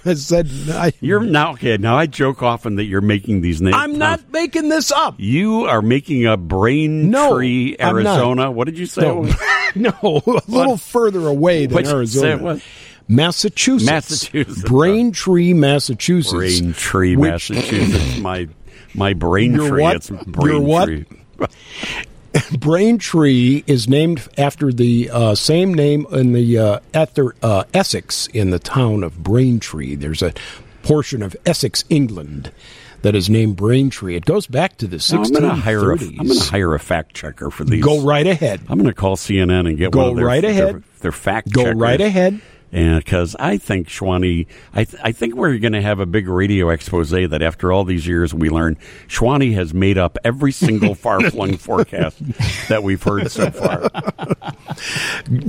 I 0.06 0.14
said 0.16 0.50
I, 0.70 0.94
You're 1.02 1.22
now 1.22 1.52
okay. 1.54 1.78
Now 1.78 1.98
I 1.98 2.06
joke 2.08 2.42
often 2.42 2.76
that 2.76 2.86
you're 2.86 3.02
making 3.02 3.42
these 3.42 3.62
names. 3.62 3.76
I'm 3.78 3.98
not 3.98 4.32
making 4.32 4.70
this 4.70 4.92
up. 4.92 5.16
You 5.18 5.66
are 5.66 5.82
making 5.82 6.26
a 6.26 6.38
Brain 6.38 7.10
No, 7.10 7.36
Tree, 7.36 7.76
I'm 7.80 8.04
not. 8.04 8.16
Arizona. 8.18 8.52
What 8.52 8.66
did 8.66 8.78
you 8.80 8.86
say? 8.86 9.02
No, 9.02 9.22
no, 9.76 10.22
a 10.26 10.42
little 10.48 10.78
further 10.78 11.28
away 11.28 11.66
than 11.66 11.86
Arizona. 11.86 12.60
Massachusetts. 13.12 13.89
Massachusetts. 13.89 14.63
Braintree, 14.69 15.54
Massachusetts. 15.54 16.32
Braintree, 16.60 17.15
which- 17.15 17.30
Massachusetts. 17.32 18.17
my 18.19 18.47
my 18.93 19.13
brain 19.13 19.54
Your 19.54 19.69
tree. 19.69 19.82
what? 19.84 19.95
It's 19.97 20.10
Braintree. 20.10 21.06
Braintree 22.58 23.63
is 23.67 23.89
named 23.89 24.28
after 24.38 24.71
the 24.71 25.10
uh, 25.12 25.36
same 25.36 25.74
name 25.74 26.06
in 26.12 26.32
the 26.32 26.58
uh, 26.58 26.80
Ether, 26.95 27.36
uh, 27.43 27.65
Essex 27.74 28.28
in 28.28 28.52
the 28.52 28.60
town 28.60 29.04
of 29.04 29.21
Braintree. 29.21 29.95
There's 29.95 30.21
a 30.21 30.34
portion 30.84 31.21
of 31.24 31.36
Essex, 31.45 31.84
England, 31.89 32.52
that 33.02 33.15
is 33.15 33.30
named 33.30 33.58
Braintree. 33.58 34.15
It 34.15 34.24
goes 34.26 34.47
back 34.47 34.78
to 34.78 34.88
the 34.88 35.06
No, 35.12 35.24
I'm 35.24 35.32
going 35.32 35.43
to 35.43 35.50
hire 35.62 35.80
1630s. 35.82 36.19
I'm 36.19 36.28
going 36.28 36.39
to 36.39 36.45
hire 36.50 36.74
a 36.76 36.80
fact 36.80 37.13
checker 37.15 37.50
for 37.52 37.65
these. 37.65 37.84
Go 37.84 38.02
right 38.02 38.26
ahead. 38.28 38.62
I'm 38.69 38.78
going 38.78 38.89
to 38.89 38.93
call 38.93 39.17
CNN 39.17 39.67
and 39.67 39.78
get 39.78 39.91
Go 39.91 40.00
one 40.00 40.10
of 40.12 40.15
their, 40.15 40.26
right 40.26 40.41
their- 40.41 40.52
ahead. 40.52 40.84
Their, 41.02 41.12
fact 41.12 41.52
Go 41.52 41.63
checkers. 41.63 41.78
right 41.82 42.00
ahead. 42.00 42.39
And 42.72 43.04
because 43.04 43.36
I 43.38 43.58
think 43.58 43.88
Schwani, 43.88 44.48
I, 44.74 44.86
th- 44.86 45.02
I 45.04 45.12
think 45.12 45.36
we're 45.36 45.58
going 45.58 45.74
to 45.74 45.82
have 45.82 46.00
a 46.00 46.06
big 46.06 46.28
radio 46.28 46.70
expose 46.70 47.12
that 47.12 47.42
after 47.42 47.72
all 47.72 47.84
these 47.84 48.08
years 48.08 48.34
we 48.34 48.50
learn 48.50 48.78
Schwani 49.08 49.54
has 49.56 49.74
made 49.74 49.98
up 49.98 50.18
every 50.24 50.52
single 50.52 50.96
far 51.02 51.20
flung 51.30 51.58
forecast 51.58 52.18
that 52.70 52.84
we've 52.84 53.04
heard 53.04 53.30
so 53.30 53.52
far. 53.52 53.90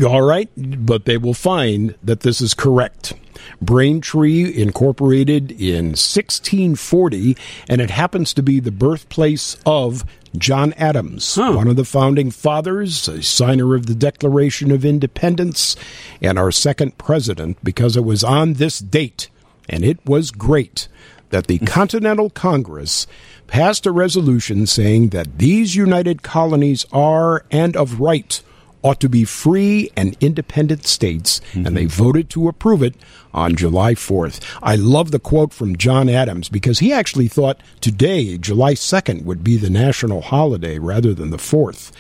All 0.06 0.22
right, 0.22 0.50
but 0.56 1.04
they 1.04 1.16
will 1.16 1.34
find 1.34 1.94
that 2.02 2.20
this 2.20 2.40
is 2.40 2.54
correct. 2.54 3.14
Braintree 3.60 4.60
incorporated 4.60 5.52
in 5.52 5.90
1640, 5.90 7.36
and 7.68 7.80
it 7.80 7.90
happens 7.90 8.34
to 8.34 8.42
be 8.42 8.60
the 8.60 8.72
birthplace 8.72 9.56
of 9.64 10.04
John 10.36 10.72
Adams, 10.74 11.34
Huh. 11.34 11.52
one 11.52 11.68
of 11.68 11.76
the 11.76 11.84
founding 11.84 12.30
fathers, 12.30 13.06
a 13.08 13.22
signer 13.22 13.74
of 13.74 13.86
the 13.86 13.94
Declaration 13.94 14.70
of 14.70 14.84
Independence, 14.84 15.76
and 16.20 16.38
our 16.38 16.50
second 16.50 16.96
president, 16.98 17.58
because 17.62 17.96
it 17.96 18.04
was 18.04 18.24
on 18.24 18.54
this 18.54 18.78
date, 18.78 19.28
and 19.68 19.84
it 19.84 19.98
was 20.06 20.30
great, 20.30 20.88
that 21.30 21.46
the 21.46 21.58
Continental 21.66 22.30
Congress 22.30 23.06
passed 23.46 23.84
a 23.84 23.92
resolution 23.92 24.66
saying 24.66 25.10
that 25.10 25.38
these 25.38 25.76
united 25.76 26.22
colonies 26.22 26.86
are 26.92 27.44
and 27.50 27.76
of 27.76 28.00
right 28.00 28.42
ought 28.82 29.00
to 29.00 29.08
be 29.08 29.24
free 29.24 29.90
and 29.96 30.16
independent 30.20 30.86
states, 30.86 31.40
and 31.52 31.66
mm-hmm. 31.66 31.74
they 31.74 31.86
voted 31.86 32.30
to 32.30 32.48
approve 32.48 32.82
it 32.82 32.94
on 33.34 33.56
July 33.56 33.94
4th. 33.94 34.40
I 34.62 34.76
love 34.76 35.10
the 35.10 35.18
quote 35.18 35.52
from 35.52 35.76
John 35.76 36.08
Adams 36.08 36.48
because 36.48 36.80
he 36.80 36.92
actually 36.92 37.28
thought 37.28 37.60
today, 37.80 38.36
July 38.38 38.74
2nd, 38.74 39.24
would 39.24 39.42
be 39.42 39.56
the 39.56 39.70
national 39.70 40.20
holiday 40.20 40.78
rather 40.78 41.14
than 41.14 41.30
the 41.30 41.38
4th. 41.38 41.92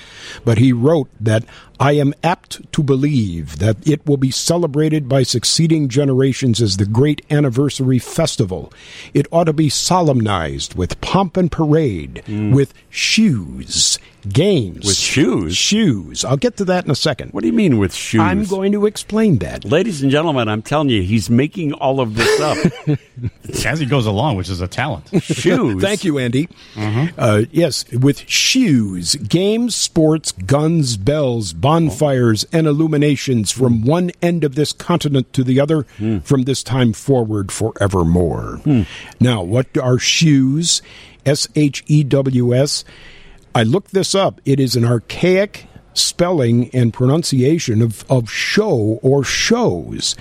But 0.44 0.58
he 0.58 0.72
wrote 0.72 1.08
that 1.20 1.44
I 1.80 1.92
am 1.92 2.14
apt 2.22 2.72
to 2.72 2.82
believe 2.82 3.58
that 3.58 3.76
it 3.86 4.06
will 4.06 4.16
be 4.16 4.30
celebrated 4.30 5.08
by 5.08 5.24
succeeding 5.24 5.88
generations 5.88 6.62
as 6.62 6.76
the 6.76 6.86
great 6.86 7.24
anniversary 7.30 7.98
festival. 7.98 8.72
It 9.14 9.26
ought 9.32 9.44
to 9.44 9.52
be 9.52 9.68
solemnized 9.68 10.74
with 10.74 11.00
pomp 11.00 11.36
and 11.36 11.50
parade, 11.50 12.22
mm. 12.26 12.54
with 12.54 12.72
shoes, 12.88 13.98
games. 14.28 14.86
With 14.86 14.96
shoes? 14.96 15.56
Shoes. 15.56 16.24
I'll 16.24 16.36
get 16.36 16.56
to 16.58 16.64
that 16.66 16.84
in 16.84 16.90
a 16.90 16.94
second. 16.94 17.32
What 17.32 17.42
do 17.42 17.46
you 17.46 17.52
mean 17.52 17.78
with 17.78 17.94
shoes? 17.94 18.20
I'm 18.20 18.44
going 18.44 18.72
to 18.72 18.86
explain 18.86 19.38
that. 19.38 19.64
Ladies 19.64 20.02
and 20.02 20.10
gentlemen, 20.10 20.48
I'm 20.48 20.62
telling 20.62 20.88
you, 20.88 21.02
he's 21.02 21.30
making 21.30 21.72
all 21.74 22.00
of 22.00 22.14
this 22.14 22.40
up. 22.40 22.56
As 23.66 23.80
he 23.80 23.86
goes 23.86 24.06
along, 24.06 24.36
which 24.36 24.48
is 24.48 24.60
a 24.60 24.68
talent. 24.68 25.08
shoes. 25.22 25.82
Thank 25.82 26.04
you, 26.04 26.18
Andy. 26.18 26.48
Mm-hmm. 26.74 27.14
Uh, 27.18 27.42
yes, 27.50 27.90
with 27.92 28.28
shoes, 28.28 29.14
games, 29.16 29.74
sports, 29.74 30.32
guns, 30.32 30.96
bells, 30.96 31.52
bonfires, 31.52 32.44
and 32.52 32.66
illuminations 32.66 33.50
from 33.50 33.82
one 33.82 34.10
end 34.20 34.44
of 34.44 34.54
this 34.54 34.72
continent 34.72 35.32
to 35.32 35.44
the 35.44 35.60
other 35.60 35.82
hmm. 35.98 36.18
from 36.18 36.42
this 36.42 36.62
time 36.62 36.92
forward 36.92 37.52
forevermore. 37.52 38.60
Hmm. 38.64 38.82
Now, 39.20 39.42
what 39.42 39.76
are 39.78 39.98
shoes? 39.98 40.82
S 41.24 41.48
H 41.54 41.84
E 41.86 42.02
W 42.04 42.54
S. 42.54 42.84
I 43.54 43.62
looked 43.62 43.92
this 43.92 44.14
up. 44.14 44.40
It 44.44 44.60
is 44.60 44.76
an 44.76 44.84
archaic 44.84 45.66
spelling 45.94 46.70
and 46.74 46.92
pronunciation 46.92 47.82
of, 47.82 48.04
of 48.10 48.30
show 48.30 48.98
or 49.02 49.24
shows. 49.24 50.16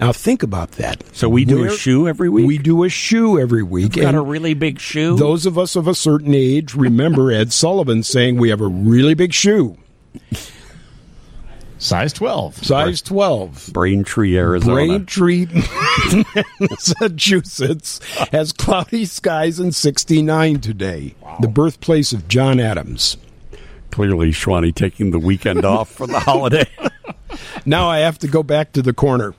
Now 0.00 0.12
think 0.12 0.42
about 0.42 0.72
that. 0.72 1.04
So 1.14 1.28
we 1.28 1.44
do 1.44 1.64
a 1.64 1.70
shoe 1.70 2.08
every 2.08 2.28
week? 2.28 2.46
We 2.46 2.58
do 2.58 2.82
a 2.82 2.88
shoe 2.88 3.38
every 3.38 3.62
week. 3.62 3.92
Got 3.92 4.06
and 4.06 4.16
a 4.16 4.20
really 4.20 4.54
big 4.54 4.80
shoe. 4.80 5.16
those 5.16 5.46
of 5.46 5.56
us 5.56 5.76
of 5.76 5.86
a 5.86 5.94
certain 5.94 6.34
age 6.34 6.74
remember 6.74 7.30
Ed 7.32 7.52
Sullivan 7.52 8.02
saying 8.02 8.36
we 8.36 8.48
have 8.48 8.60
a 8.60 8.66
really 8.66 9.14
big 9.14 9.32
shoe, 9.32 9.76
Size 11.82 12.12
12. 12.12 12.64
size 12.64 13.02
12. 13.02 13.70
Braintree, 13.72 14.38
Arizona. 14.38 14.74
Braintree, 14.74 15.48
Massachusetts 16.60 17.98
has 18.30 18.52
cloudy 18.52 19.04
skies 19.04 19.58
and 19.58 19.74
69 19.74 20.60
today. 20.60 21.16
The 21.40 21.48
birthplace 21.48 22.12
of 22.12 22.28
John 22.28 22.60
Adams. 22.60 23.16
Clearly, 23.90 24.30
Schwani 24.30 24.72
taking 24.72 25.10
the 25.10 25.18
weekend 25.18 25.64
off 25.64 25.90
for 25.90 26.06
the 26.06 26.20
holiday. 26.20 26.70
Now 27.64 27.88
I 27.88 28.00
have 28.00 28.18
to 28.18 28.28
go 28.28 28.42
back 28.42 28.72
to 28.72 28.82
the 28.82 28.92
corner. 28.92 29.34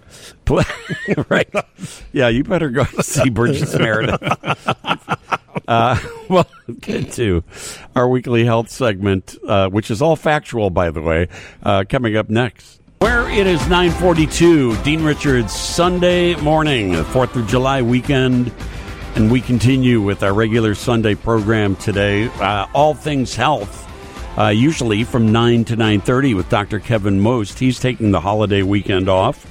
right. 1.30 1.48
Yeah, 2.12 2.28
you 2.30 2.44
better 2.44 2.70
go 2.70 2.86
see 3.02 3.30
Burgess 3.30 3.78
Meredith. 3.78 4.20
Uh, 5.68 6.00
well, 6.30 6.48
get 6.80 7.12
to 7.14 7.44
our 7.96 8.08
weekly 8.08 8.46
health 8.46 8.70
segment, 8.70 9.38
uh, 9.48 9.70
which 9.70 9.92
is 9.92 10.02
all 10.02 10.16
factual, 10.16 10.70
by 10.70 10.90
the 10.90 11.02
way, 11.02 11.28
uh, 11.64 11.84
coming 11.88 12.16
up 12.16 12.30
next. 12.30 12.80
Where 13.00 13.30
it 13.30 13.48
is 13.48 13.60
942, 13.68 14.78
Dean 14.84 15.04
Richards, 15.04 15.54
Sunday 15.54 16.36
morning, 16.36 16.94
4th 16.94 17.36
of 17.36 17.48
July 17.48 17.82
weekend. 17.82 18.52
And 19.16 19.30
we 19.30 19.42
continue 19.42 20.02
with 20.02 20.24
our 20.24 20.34
regular 20.34 20.74
Sunday 20.74 21.14
program 21.14 21.76
today, 21.76 22.30
uh, 22.40 22.66
all 22.74 22.94
things 22.94 23.36
health. 23.36 23.82
Uh, 24.38 24.48
usually 24.48 25.04
from 25.04 25.32
9 25.32 25.66
to 25.66 25.78
9.30 25.78 26.36
with 26.36 26.50
Dr. 26.50 26.80
Kevin 26.80 27.20
Most. 27.20 27.60
He's 27.60 27.80
taking 27.80 28.10
the 28.10 28.22
holiday 28.22 28.64
weekend 28.64 29.08
off, 29.08 29.46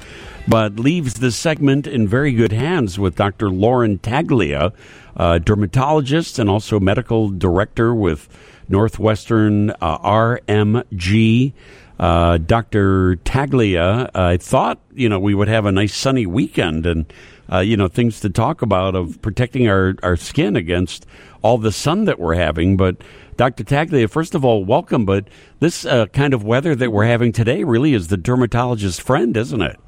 but 0.48 0.80
leaves 0.80 1.14
this 1.14 1.36
segment 1.36 1.86
in 1.86 2.08
very 2.08 2.32
good 2.32 2.50
hands 2.50 2.98
with 2.98 3.14
Dr. 3.14 3.50
Lauren 3.50 3.98
Taglia, 3.98 4.72
uh, 5.16 5.38
dermatologist 5.38 6.38
and 6.38 6.48
also 6.48 6.80
medical 6.80 7.28
director 7.28 7.94
with 7.94 8.28
Northwestern 8.68 9.70
uh, 9.70 9.98
RMG. 9.98 11.52
Uh, 11.98 12.38
Dr. 12.38 13.16
Taglia, 13.24 14.10
I 14.14 14.36
thought, 14.36 14.80
you 14.92 15.08
know, 15.08 15.20
we 15.20 15.34
would 15.34 15.48
have 15.48 15.66
a 15.66 15.72
nice 15.72 15.94
sunny 15.94 16.26
weekend 16.26 16.86
and, 16.86 17.12
uh, 17.52 17.58
you 17.60 17.76
know, 17.76 17.86
things 17.86 18.18
to 18.20 18.30
talk 18.30 18.62
about 18.62 18.96
of 18.96 19.20
protecting 19.22 19.68
our, 19.68 19.94
our 20.02 20.16
skin 20.16 20.56
against 20.56 21.06
all 21.42 21.58
the 21.58 21.70
sun 21.70 22.06
that 22.06 22.18
we're 22.18 22.34
having. 22.34 22.76
But 22.76 22.96
Dr. 23.36 23.64
Taglia, 23.64 24.10
first 24.10 24.34
of 24.34 24.44
all, 24.44 24.64
welcome. 24.64 25.04
But 25.04 25.28
this 25.60 25.84
uh, 25.84 26.06
kind 26.06 26.34
of 26.34 26.44
weather 26.44 26.74
that 26.74 26.90
we're 26.90 27.04
having 27.04 27.32
today 27.32 27.62
really 27.64 27.94
is 27.94 28.08
the 28.08 28.16
dermatologist's 28.16 28.98
friend, 28.98 29.36
isn't 29.36 29.62
it? 29.62 29.78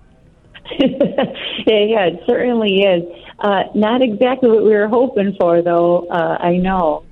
yeah, 0.78 1.80
yeah, 1.80 2.06
it 2.06 2.20
certainly 2.26 2.82
is. 2.82 3.02
Uh, 3.38 3.64
not 3.74 4.00
exactly 4.02 4.48
what 4.48 4.62
we 4.64 4.70
were 4.70 4.88
hoping 4.88 5.34
for, 5.38 5.60
though. 5.62 6.06
Uh, 6.06 6.38
I 6.40 6.56
know. 6.56 7.04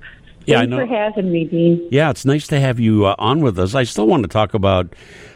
Yeah, 0.45 0.59
I 0.59 0.65
know. 0.65 0.77
for 0.77 0.85
having 0.85 1.31
me, 1.31 1.45
Dean. 1.45 1.87
Yeah, 1.89 2.09
it's 2.09 2.25
nice 2.25 2.47
to 2.47 2.59
have 2.59 2.79
you 2.79 3.05
uh, 3.05 3.15
on 3.17 3.41
with 3.41 3.57
us. 3.57 3.75
I 3.75 3.83
still 3.83 4.07
want 4.07 4.23
to 4.23 4.29
talk 4.29 4.53
about, 4.53 4.93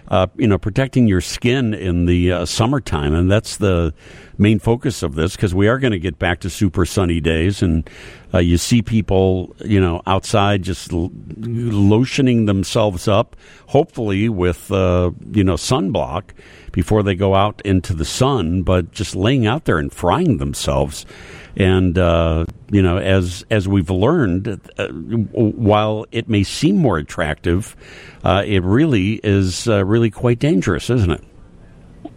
uh, 0.09 0.27
you 0.35 0.47
know, 0.47 0.57
protecting 0.57 1.07
your 1.07 1.21
skin 1.21 1.73
in 1.73 2.05
the 2.05 2.31
uh, 2.31 2.45
summertime, 2.45 3.13
and 3.13 3.31
that's 3.31 3.57
the 3.57 3.93
main 4.37 4.59
focus 4.59 5.03
of 5.03 5.15
this 5.15 5.35
because 5.35 5.55
we 5.55 5.67
are 5.67 5.79
going 5.79 5.91
to 5.91 5.99
get 5.99 6.19
back 6.19 6.41
to 6.41 6.49
super 6.49 6.85
sunny 6.85 7.21
days, 7.21 7.61
and 7.61 7.89
uh, 8.33 8.39
you 8.39 8.57
see 8.57 8.81
people, 8.81 9.55
you 9.63 9.79
know, 9.79 10.01
outside 10.07 10.63
just 10.63 10.91
l- 10.91 11.09
lotioning 11.09 12.45
themselves 12.45 13.07
up, 13.07 13.35
hopefully 13.67 14.27
with, 14.27 14.69
uh, 14.71 15.11
you 15.31 15.43
know, 15.43 15.55
sunblock 15.55 16.31
before 16.77 17.01
they 17.01 17.15
go 17.15 17.33
out 17.33 17.59
into 17.65 17.91
the 17.91 18.05
sun, 18.05 18.61
but 18.61 18.91
just 18.91 19.15
laying 19.15 19.47
out 19.47 19.65
there 19.65 19.79
and 19.79 19.91
frying 19.91 20.37
themselves. 20.37 21.07
And 21.55 21.97
uh, 21.97 22.45
you 22.69 22.83
know, 22.83 22.99
as 22.99 23.43
as 23.49 23.67
we've 23.67 23.89
learned, 23.89 24.61
uh, 24.77 24.87
while 24.89 26.05
it 26.11 26.29
may 26.29 26.43
seem 26.43 26.77
more 26.77 26.99
attractive, 26.99 27.75
uh, 28.23 28.43
it 28.45 28.61
really 28.61 29.19
is 29.23 29.67
uh, 29.67 29.83
really 29.85 30.11
quite 30.11 30.37
dangerous, 30.37 30.91
isn't 30.91 31.09
it? 31.09 31.23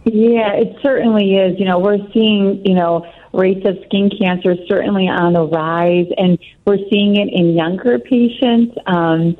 Yeah, 0.03 0.53
it 0.53 0.77
certainly 0.83 1.37
is. 1.37 1.59
You 1.59 1.65
know, 1.65 1.79
we're 1.79 1.97
seeing, 2.13 2.63
you 2.63 2.75
know, 2.75 3.11
rates 3.33 3.65
of 3.65 3.79
skin 3.87 4.11
cancer 4.21 4.53
certainly 4.67 5.07
on 5.07 5.33
the 5.33 5.43
rise, 5.43 6.05
and 6.17 6.37
we're 6.67 6.85
seeing 6.91 7.15
it 7.15 7.29
in 7.33 7.55
younger 7.55 7.97
patients. 7.97 8.77
Um, 8.85 9.35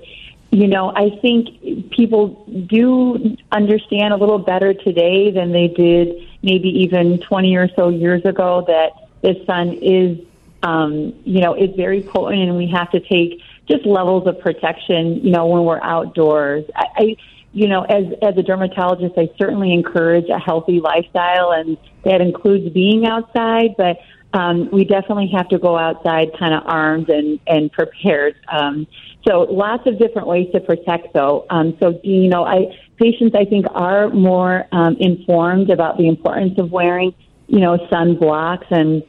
you 0.52 0.68
know, 0.68 0.92
I 0.94 1.18
think 1.22 1.92
people 1.92 2.46
do 2.70 3.38
understand 3.52 4.14
a 4.14 4.18
little 4.18 4.38
better 4.38 4.74
today 4.74 5.32
than 5.32 5.54
they 5.54 5.70
did 5.70 6.28
maybe 6.44 6.68
even 6.68 7.20
20 7.20 7.56
or 7.56 7.70
so 7.76 7.88
years 7.88 8.26
ago 8.26 8.66
that 8.68 8.92
the 9.22 9.42
sun 9.46 9.74
is, 9.82 10.20
um, 10.62 11.14
you 11.24 11.40
know, 11.42 11.56
is 11.56 11.74
very 11.78 12.02
potent 12.02 12.42
and 12.42 12.58
we 12.58 12.68
have 12.68 12.92
to 12.92 13.00
take 13.00 13.40
just 13.70 13.86
levels 13.86 14.28
of 14.28 14.40
protection, 14.40 15.24
you 15.24 15.32
know, 15.32 15.48
when 15.48 15.64
we're 15.64 15.82
outdoors. 15.82 16.66
I, 16.76 16.86
I 16.98 17.16
you 17.54 17.68
know, 17.68 17.84
as 17.84 18.06
as 18.22 18.38
a 18.38 18.44
dermatologist, 18.44 19.18
I 19.18 19.30
certainly 19.38 19.74
encourage 19.74 20.30
a 20.30 20.40
healthy 20.40 20.80
lifestyle, 20.80 21.52
and 21.52 21.78
that 22.04 22.22
includes 22.22 22.74
being 22.74 23.06
outside. 23.06 23.76
But 23.78 24.00
um, 24.34 24.70
we 24.72 24.86
definitely 24.86 25.30
have 25.36 25.50
to 25.50 25.60
go 25.60 25.78
outside, 25.78 26.30
kind 26.40 26.54
of 26.54 26.64
armed 26.66 27.10
and 27.10 27.40
and 27.48 27.72
prepared. 27.72 28.36
Um, 28.52 28.88
so 29.28 29.42
lots 29.42 29.88
of 29.88 30.00
different 30.00 30.28
ways 30.28 30.48
to 30.54 30.60
protect, 30.60 31.14
though. 31.14 31.46
Um, 31.50 31.78
so 31.80 32.00
you 32.04 32.30
know, 32.30 32.46
I 32.46 32.78
patients 32.98 33.36
I 33.36 33.46
think 33.46 33.66
are 33.74 34.10
more 34.10 34.66
um, 34.72 34.96
informed 35.00 35.70
about 35.70 35.98
the 35.98 36.08
importance 36.08 36.58
of 36.60 36.72
wearing, 36.72 37.14
you 37.48 37.60
know, 37.60 37.78
sunblocks 37.92 38.70
and. 38.72 39.04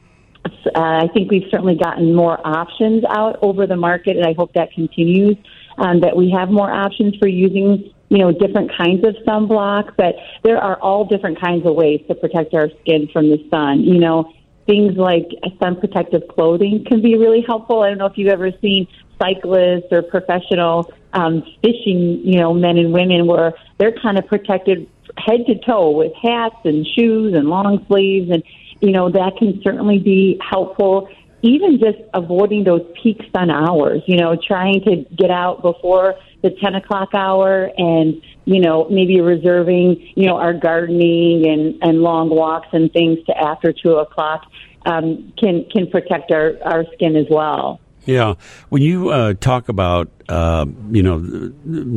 Uh, 0.75 1.05
I 1.05 1.09
think 1.15 1.31
we've 1.31 1.47
certainly 1.53 1.77
gotten 1.77 2.17
more 2.17 2.45
options 2.45 3.05
out 3.09 3.39
over 3.43 3.65
the 3.65 3.77
market, 3.77 4.17
and 4.17 4.27
I 4.27 4.33
hope 4.33 4.53
that 4.55 4.73
continues. 4.73 5.37
Um, 5.79 6.01
that 6.01 6.17
we 6.17 6.33
have 6.33 6.51
more 6.51 6.69
options 6.69 7.15
for 7.17 7.29
using 7.29 7.93
you 8.13 8.19
know, 8.19 8.31
different 8.31 8.71
kinds 8.77 9.03
of 9.07 9.15
sunblock, 9.27 9.95
but 9.97 10.17
there 10.43 10.59
are 10.59 10.79
all 10.81 11.07
different 11.07 11.41
kinds 11.41 11.65
of 11.65 11.75
ways 11.75 12.03
to 12.09 12.15
protect 12.15 12.53
our 12.53 12.69
skin 12.83 13.09
from 13.11 13.31
the 13.31 13.39
sun. 13.51 13.81
You 13.81 13.99
know, 13.99 14.31
things 14.67 14.97
like 14.97 15.29
sun 15.61 15.77
protective 15.81 16.23
clothing 16.29 16.85
can 16.87 17.03
be 17.03 17.17
really 17.17 17.45
helpful. 17.47 17.83
I 17.83 17.89
don't 17.89 17.99
know 17.99 18.07
if 18.07 18.17
you've 18.17 18.33
ever 18.33 18.51
seen 18.61 18.87
cyclists 19.21 19.91
or 19.91 20.03
professional 20.03 20.93
um, 21.13 21.43
fishing, 21.63 22.21
you 22.25 22.39
know, 22.39 22.55
men 22.55 22.79
and 22.79 22.93
women 22.93 23.27
where 23.27 23.55
they're 23.79 23.97
kind 24.01 24.19
of 24.19 24.27
protected 24.27 24.89
head 25.19 25.47
to 25.47 25.59
toe 25.59 25.91
with 25.91 26.13
hats 26.15 26.57
and 26.65 26.87
shoes 26.87 27.35
and 27.35 27.49
long 27.49 27.85
sleeves 27.87 28.31
and 28.31 28.43
you 28.81 28.91
know 28.91 29.11
that 29.11 29.37
can 29.39 29.61
certainly 29.63 29.99
be 29.99 30.41
helpful 30.49 31.09
even 31.43 31.79
just 31.79 31.99
avoiding 32.15 32.65
those 32.65 32.83
peak 33.03 33.21
sun 33.35 33.51
hours 33.51 34.03
you 34.07 34.17
know 34.17 34.37
trying 34.37 34.81
to 34.83 35.05
get 35.17 35.31
out 35.31 35.63
before 35.63 36.15
the 36.43 36.51
10 36.51 36.75
o'clock 36.75 37.11
hour 37.15 37.71
and, 37.77 38.21
you 38.45 38.61
know, 38.61 38.89
maybe 38.91 39.21
reserving, 39.21 40.13
you 40.17 40.27
know, 40.27 40.37
our 40.37 40.53
gardening 40.53 41.47
and, 41.49 41.79
and 41.83 42.03
long 42.03 42.31
walks 42.31 42.69
and 42.73 42.93
things 42.93 43.19
to 43.27 43.39
after 43.39 43.73
2 43.73 43.97
o'clock 43.97 44.45
um, 44.87 45.33
can, 45.39 45.65
can 45.71 45.89
protect 45.89 46.31
our, 46.33 46.55
our 46.65 46.85
skin 46.95 47.17
as 47.17 47.27
well. 47.31 47.81
Yeah. 48.05 48.35
When 48.69 48.83
you 48.83 49.11
uh, 49.11 49.35
talk 49.35 49.69
about, 49.69 50.11
uh, 50.29 50.67
you 50.91 51.03
know, 51.03 51.21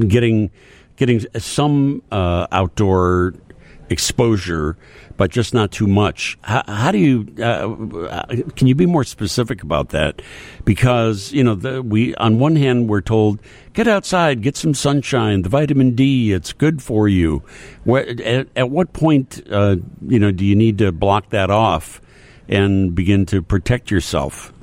getting 0.08 0.51
getting 0.97 1.25
some 1.38 2.01
uh, 2.12 2.47
outdoor 2.51 3.34
exposure, 3.89 4.77
but 5.17 5.32
just 5.32 5.54
not 5.54 5.71
too 5.71 5.88
much. 5.88 6.38
How, 6.41 6.63
how 6.67 6.91
do 6.91 6.97
you? 6.97 7.28
Uh, 7.41 8.25
can 8.56 8.67
you 8.67 8.75
be 8.75 8.86
more 8.86 9.04
specific 9.04 9.63
about 9.63 9.89
that? 9.89 10.21
Because 10.63 11.32
you 11.32 11.43
know, 11.43 11.56
the, 11.56 11.82
we 11.82 12.15
on 12.15 12.39
one 12.39 12.56
hand 12.56 12.89
we're 12.89 13.01
told 13.01 13.39
get 13.73 13.88
outside, 13.88 14.41
get 14.41 14.56
some 14.56 14.73
sunshine, 14.73 15.43
the 15.43 15.49
vitamin 15.49 15.95
D, 15.95 16.32
it's 16.32 16.54
good 16.54 16.82
for 16.82 17.08
you. 17.08 17.43
at, 17.88 18.47
at, 18.56 18.69
what 18.69 18.93
point, 18.93 19.43
uh, 19.51 19.75
you 20.08 20.17
know, 20.17 20.32
do 20.32 20.45
you 20.45 20.56
need 20.56 20.78
to 20.80 20.91
block 20.91 21.30
that 21.30 21.51
off 21.51 22.01
and 22.47 22.95
begin 22.95 23.25
to 23.28 23.41
protect 23.41 23.91
yourself? 23.91 24.54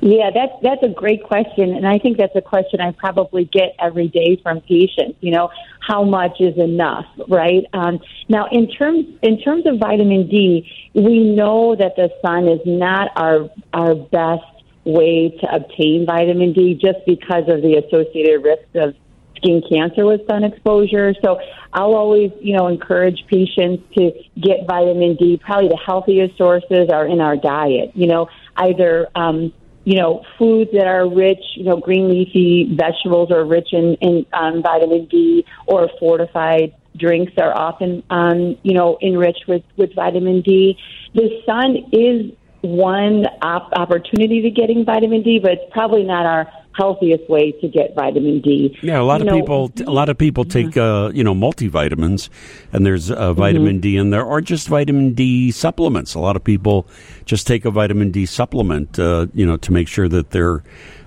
Yeah, 0.00 0.30
that's 0.32 0.52
that's 0.62 0.82
a 0.82 0.88
great 0.88 1.22
question, 1.24 1.74
and 1.74 1.86
I 1.86 1.98
think 1.98 2.18
that's 2.18 2.36
a 2.36 2.42
question 2.42 2.80
I 2.80 2.92
probably 2.92 3.44
get 3.44 3.74
every 3.78 4.08
day 4.08 4.38
from 4.42 4.60
patients. 4.60 5.18
You 5.20 5.32
know, 5.32 5.50
how 5.80 6.04
much 6.04 6.40
is 6.40 6.56
enough, 6.58 7.06
right? 7.28 7.64
Um, 7.72 8.00
now, 8.28 8.46
in 8.50 8.68
terms 8.68 9.06
in 9.22 9.40
terms 9.40 9.66
of 9.66 9.78
vitamin 9.78 10.28
D, 10.28 10.70
we 10.94 11.20
know 11.34 11.76
that 11.76 11.96
the 11.96 12.10
sun 12.24 12.48
is 12.48 12.60
not 12.66 13.10
our 13.16 13.50
our 13.72 13.94
best 13.94 14.44
way 14.84 15.30
to 15.40 15.54
obtain 15.54 16.06
vitamin 16.06 16.52
D, 16.52 16.74
just 16.74 17.04
because 17.06 17.48
of 17.48 17.62
the 17.62 17.82
associated 17.84 18.44
risks 18.44 18.68
of 18.74 18.94
skin 19.36 19.62
cancer 19.68 20.04
with 20.04 20.26
sun 20.26 20.44
exposure. 20.44 21.14
So 21.22 21.38
I'll 21.72 21.94
always, 21.94 22.32
you 22.40 22.56
know, 22.56 22.68
encourage 22.68 23.24
patients 23.28 23.82
to 23.96 24.12
get 24.40 24.66
vitamin 24.66 25.16
D. 25.16 25.36
Probably 25.36 25.68
the 25.68 25.80
healthiest 25.84 26.36
sources 26.38 26.88
are 26.90 27.06
in 27.06 27.20
our 27.20 27.36
diet. 27.36 27.92
You 27.94 28.06
know, 28.06 28.28
either 28.56 29.08
um, 29.14 29.52
you 29.86 29.94
know, 29.94 30.24
foods 30.36 30.72
that 30.72 30.88
are 30.88 31.08
rich, 31.08 31.42
you 31.54 31.62
know, 31.62 31.76
green 31.76 32.08
leafy 32.08 32.74
vegetables 32.74 33.30
are 33.30 33.44
rich 33.44 33.68
in, 33.70 33.94
in 34.00 34.26
um, 34.32 34.60
vitamin 34.60 35.06
D, 35.06 35.46
or 35.66 35.88
fortified 36.00 36.74
drinks 36.96 37.32
are 37.38 37.56
often, 37.56 38.02
um, 38.10 38.58
you 38.64 38.74
know, 38.74 38.98
enriched 39.00 39.44
with, 39.46 39.62
with 39.76 39.94
vitamin 39.94 40.42
D. 40.42 40.76
The 41.14 41.40
sun 41.46 41.76
is 41.92 42.32
one 42.62 43.26
op- 43.42 43.72
opportunity 43.74 44.42
to 44.42 44.50
getting 44.50 44.84
vitamin 44.84 45.22
D, 45.22 45.38
but 45.38 45.52
it's 45.52 45.72
probably 45.72 46.02
not 46.02 46.26
our 46.26 46.50
healthiest 46.76 47.28
way 47.28 47.52
to 47.52 47.68
get 47.68 47.94
vitamin 47.94 48.40
D. 48.40 48.76
Yeah, 48.82 49.00
a 49.00 49.02
lot 49.02 49.20
you 49.20 49.26
of 49.26 49.32
know, 49.32 49.40
people, 49.40 49.72
a 49.86 49.90
lot 49.90 50.08
of 50.08 50.18
people 50.18 50.44
take, 50.44 50.76
uh, 50.76 51.10
you 51.14 51.24
know, 51.24 51.34
multivitamins, 51.34 52.28
and 52.72 52.84
there's 52.84 53.10
uh, 53.10 53.32
vitamin 53.32 53.76
mm-hmm. 53.76 53.80
D 53.80 53.96
in 53.96 54.10
there, 54.10 54.24
or 54.24 54.40
just 54.40 54.68
vitamin 54.68 55.14
D 55.14 55.50
supplements. 55.50 56.14
A 56.14 56.20
lot 56.20 56.36
of 56.36 56.44
people 56.44 56.86
just 57.24 57.46
take 57.46 57.64
a 57.64 57.70
vitamin 57.70 58.10
D 58.10 58.26
supplement, 58.26 58.98
uh, 58.98 59.26
you 59.32 59.46
know, 59.46 59.56
to 59.56 59.72
make 59.72 59.88
sure 59.88 60.08
that 60.08 60.30
they're 60.30 60.62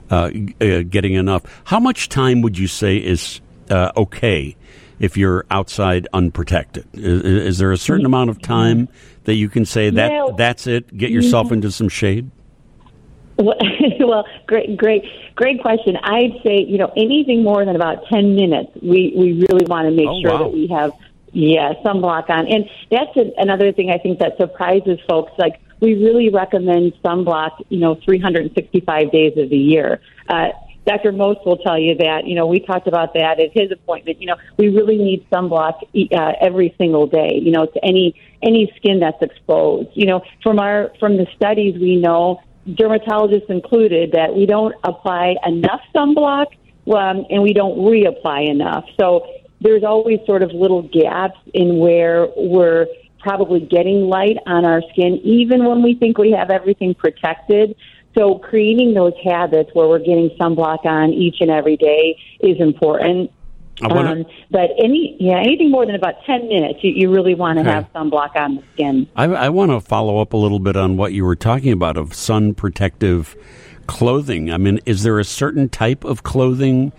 uh, 0.09 0.31
uh, 0.59 0.81
getting 0.89 1.13
enough. 1.13 1.43
How 1.65 1.79
much 1.79 2.09
time 2.09 2.41
would 2.41 2.57
you 2.57 2.67
say 2.67 2.97
is 2.97 3.41
uh, 3.69 3.91
okay 3.95 4.55
if 4.99 5.17
you're 5.17 5.45
outside 5.51 6.07
unprotected? 6.13 6.87
Is, 6.93 7.23
is 7.23 7.57
there 7.59 7.71
a 7.71 7.77
certain 7.77 8.05
amount 8.05 8.31
of 8.31 8.41
time 8.41 8.89
that 9.25 9.35
you 9.35 9.49
can 9.49 9.65
say 9.65 9.91
that 9.91 10.11
yeah. 10.11 10.27
that's 10.35 10.65
it? 10.65 10.97
Get 10.97 11.11
yourself 11.11 11.47
mm-hmm. 11.47 11.55
into 11.55 11.71
some 11.71 11.89
shade. 11.89 12.31
Well, 13.99 14.25
great, 14.47 14.75
great, 14.75 15.03
great 15.35 15.61
question. 15.61 15.95
I'd 16.03 16.33
say 16.43 16.65
you 16.67 16.77
know 16.77 16.91
anything 16.97 17.43
more 17.43 17.63
than 17.63 17.75
about 17.75 18.05
ten 18.07 18.35
minutes, 18.35 18.71
we 18.81 19.13
we 19.15 19.45
really 19.49 19.65
want 19.65 19.87
to 19.87 19.91
make 19.91 20.07
oh, 20.07 20.21
sure 20.21 20.31
wow. 20.31 20.43
that 20.43 20.53
we 20.53 20.67
have 20.67 20.91
yeah 21.31 21.73
sunblock 21.85 22.29
on, 22.29 22.47
and 22.47 22.69
that's 22.91 23.15
a, 23.15 23.31
another 23.37 23.71
thing 23.71 23.91
I 23.91 23.97
think 23.97 24.19
that 24.19 24.37
surprises 24.37 24.99
folks. 25.07 25.31
Like 25.37 25.61
we 25.79 25.93
really 25.93 26.29
recommend 26.29 26.93
sunblock, 27.03 27.63
you 27.69 27.79
know, 27.79 27.95
365 28.03 29.11
days 29.11 29.37
of 29.37 29.49
the 29.49 29.57
year. 29.57 30.01
Uh, 30.27 30.49
Dr. 30.85 31.11
Most 31.11 31.45
will 31.45 31.57
tell 31.57 31.77
you 31.77 31.95
that, 31.95 32.25
you 32.25 32.35
know, 32.35 32.47
we 32.47 32.59
talked 32.59 32.87
about 32.87 33.13
that 33.13 33.39
at 33.39 33.51
his 33.53 33.71
appointment. 33.71 34.19
You 34.19 34.27
know, 34.27 34.35
we 34.57 34.69
really 34.69 34.97
need 34.97 35.29
sunblock 35.29 35.83
uh, 36.11 36.31
every 36.41 36.73
single 36.77 37.05
day, 37.05 37.39
you 37.41 37.51
know, 37.51 37.65
to 37.67 37.85
any 37.85 38.19
any 38.41 38.71
skin 38.77 38.99
that's 38.99 39.21
exposed. 39.21 39.89
You 39.93 40.07
know, 40.07 40.21
from 40.41 40.59
our 40.59 40.91
from 40.99 41.17
the 41.17 41.27
studies 41.35 41.75
we 41.79 41.95
know 41.95 42.41
dermatologists 42.75 43.49
included, 43.49 44.11
that 44.13 44.35
we 44.35 44.45
don't 44.45 44.75
apply 44.83 45.35
enough 45.45 45.81
sunblock 45.95 46.47
um, 46.87 47.25
and 47.29 47.43
we 47.43 47.53
don't 47.53 47.77
reapply 47.79 48.49
enough. 48.49 48.85
So 48.99 49.27
there's 49.61 49.83
always 49.83 50.19
sort 50.25 50.41
of 50.41 50.51
little 50.51 50.83
gaps 50.83 51.37
in 51.53 51.79
where 51.79 52.27
we're 52.35 52.87
probably 53.19 53.59
getting 53.59 54.07
light 54.07 54.37
on 54.47 54.65
our 54.65 54.81
skin, 54.91 55.19
even 55.23 55.65
when 55.65 55.83
we 55.83 55.95
think 55.95 56.17
we 56.17 56.31
have 56.31 56.49
everything 56.49 56.93
protected. 56.93 57.75
So 58.17 58.39
creating 58.39 58.93
those 58.93 59.13
habits 59.23 59.69
where 59.73 59.87
we're 59.87 59.99
getting 59.99 60.29
sunblock 60.39 60.85
on 60.85 61.13
each 61.13 61.37
and 61.41 61.51
every 61.51 61.77
day 61.77 62.17
is 62.39 62.59
important. 62.59 63.31
Um, 63.81 64.25
but 64.51 64.71
any 64.77 65.15
yeah 65.19 65.39
anything 65.39 65.71
more 65.71 65.85
than 65.85 65.95
about 65.95 66.15
ten 66.25 66.47
minutes, 66.47 66.79
you, 66.83 66.91
you 66.91 67.11
really 67.11 67.35
want 67.35 67.57
to 67.57 67.61
okay. 67.61 67.71
have 67.71 67.91
sunblock 67.93 68.35
on 68.35 68.55
the 68.57 68.63
skin. 68.73 69.07
I, 69.15 69.25
I 69.25 69.49
want 69.49 69.71
to 69.71 69.79
follow 69.79 70.19
up 70.19 70.33
a 70.33 70.37
little 70.37 70.59
bit 70.59 70.75
on 70.75 70.97
what 70.97 71.13
you 71.13 71.23
were 71.23 71.35
talking 71.35 71.71
about 71.71 71.97
of 71.97 72.13
sun 72.13 72.53
protective 72.53 73.35
clothing. 73.87 74.51
I 74.51 74.57
mean, 74.57 74.79
is 74.85 75.03
there 75.03 75.19
a 75.19 75.23
certain 75.23 75.69
type 75.69 76.03
of 76.03 76.23
clothing 76.23 76.91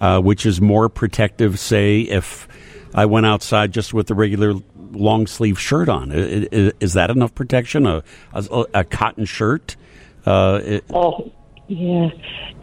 uh, 0.00 0.20
which 0.20 0.46
is 0.46 0.60
more 0.60 0.88
protective? 0.88 1.58
Say, 1.58 2.02
if 2.02 2.48
I 2.94 3.06
went 3.06 3.26
outside 3.26 3.72
just 3.72 3.92
with 3.92 4.10
a 4.10 4.14
regular 4.14 4.54
long 4.92 5.26
sleeve 5.26 5.58
shirt 5.58 5.88
on, 5.88 6.12
is, 6.12 6.72
is 6.80 6.92
that 6.94 7.10
enough 7.10 7.34
protection? 7.34 7.86
A, 7.86 8.02
a, 8.32 8.64
a 8.74 8.84
cotton 8.84 9.24
shirt? 9.24 9.76
Uh, 10.24 10.60
it, 10.62 10.84
oh 10.90 11.32
yeah, 11.70 12.08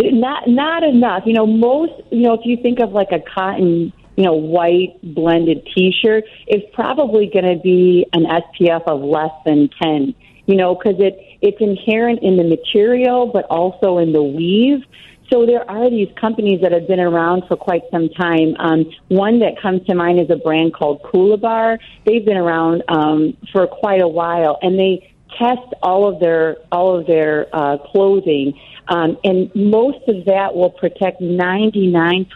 not 0.02 0.50
not 0.50 0.84
enough. 0.84 1.24
You 1.26 1.34
know, 1.34 1.48
most 1.48 1.94
you 2.12 2.24
know 2.24 2.34
if 2.34 2.42
you 2.44 2.58
think 2.62 2.80
of 2.82 2.92
like 2.92 3.14
a 3.14 3.20
cotton, 3.34 3.94
you 4.18 4.24
know, 4.26 4.34
white 4.34 5.00
blended 5.02 5.66
T-shirt, 5.74 6.26
it's 6.46 6.66
probably 6.74 7.30
going 7.32 7.46
to 7.46 7.58
be 7.64 8.06
an 8.12 8.26
SPF 8.26 8.84
of 8.86 9.02
less 9.02 9.32
than 9.46 9.70
ten. 9.82 10.14
You 10.46 10.56
know, 10.56 10.76
because 10.76 11.00
it 11.00 11.18
it's 11.42 11.58
inherent 11.62 12.22
in 12.22 12.36
the 12.36 12.44
material, 12.44 13.32
but 13.34 13.46
also 13.46 13.98
in 14.00 14.12
the 14.12 14.24
weave. 14.24 14.84
So 15.32 15.46
there 15.46 15.70
are 15.70 15.90
these 15.90 16.10
companies 16.20 16.62
that 16.62 16.74
have 16.74 16.88
been 16.88 17.00
around 17.00 17.44
for 17.48 17.56
quite 17.56 17.84
some 17.92 18.10
time. 18.10 18.56
Um, 18.60 18.86
one 19.08 19.40
that 19.40 19.62
comes 19.62 19.86
to 19.88 19.96
mind 19.96 20.20
is 20.20 20.30
a 20.30 20.38
brand 20.38 20.74
called 20.74 21.02
Coolibar. 21.04 21.80
They've 22.06 22.26
been 22.26 22.38
around 22.38 22.84
um, 22.90 23.38
for 23.54 23.68
quite 23.68 24.02
a 24.02 24.08
while, 24.08 24.58
and 24.62 24.78
they 24.78 25.14
test 25.38 25.74
all 25.82 26.12
of 26.12 26.20
their 26.20 26.58
all 26.72 26.98
of 26.98 27.08
their 27.08 27.48
uh, 27.54 27.78
clothing 27.92 28.54
um, 28.90 29.18
and 29.24 29.54
most 29.54 30.08
of 30.08 30.26
that 30.26 30.56
will 30.56 30.70
protect 30.70 31.22
99% 31.22 32.28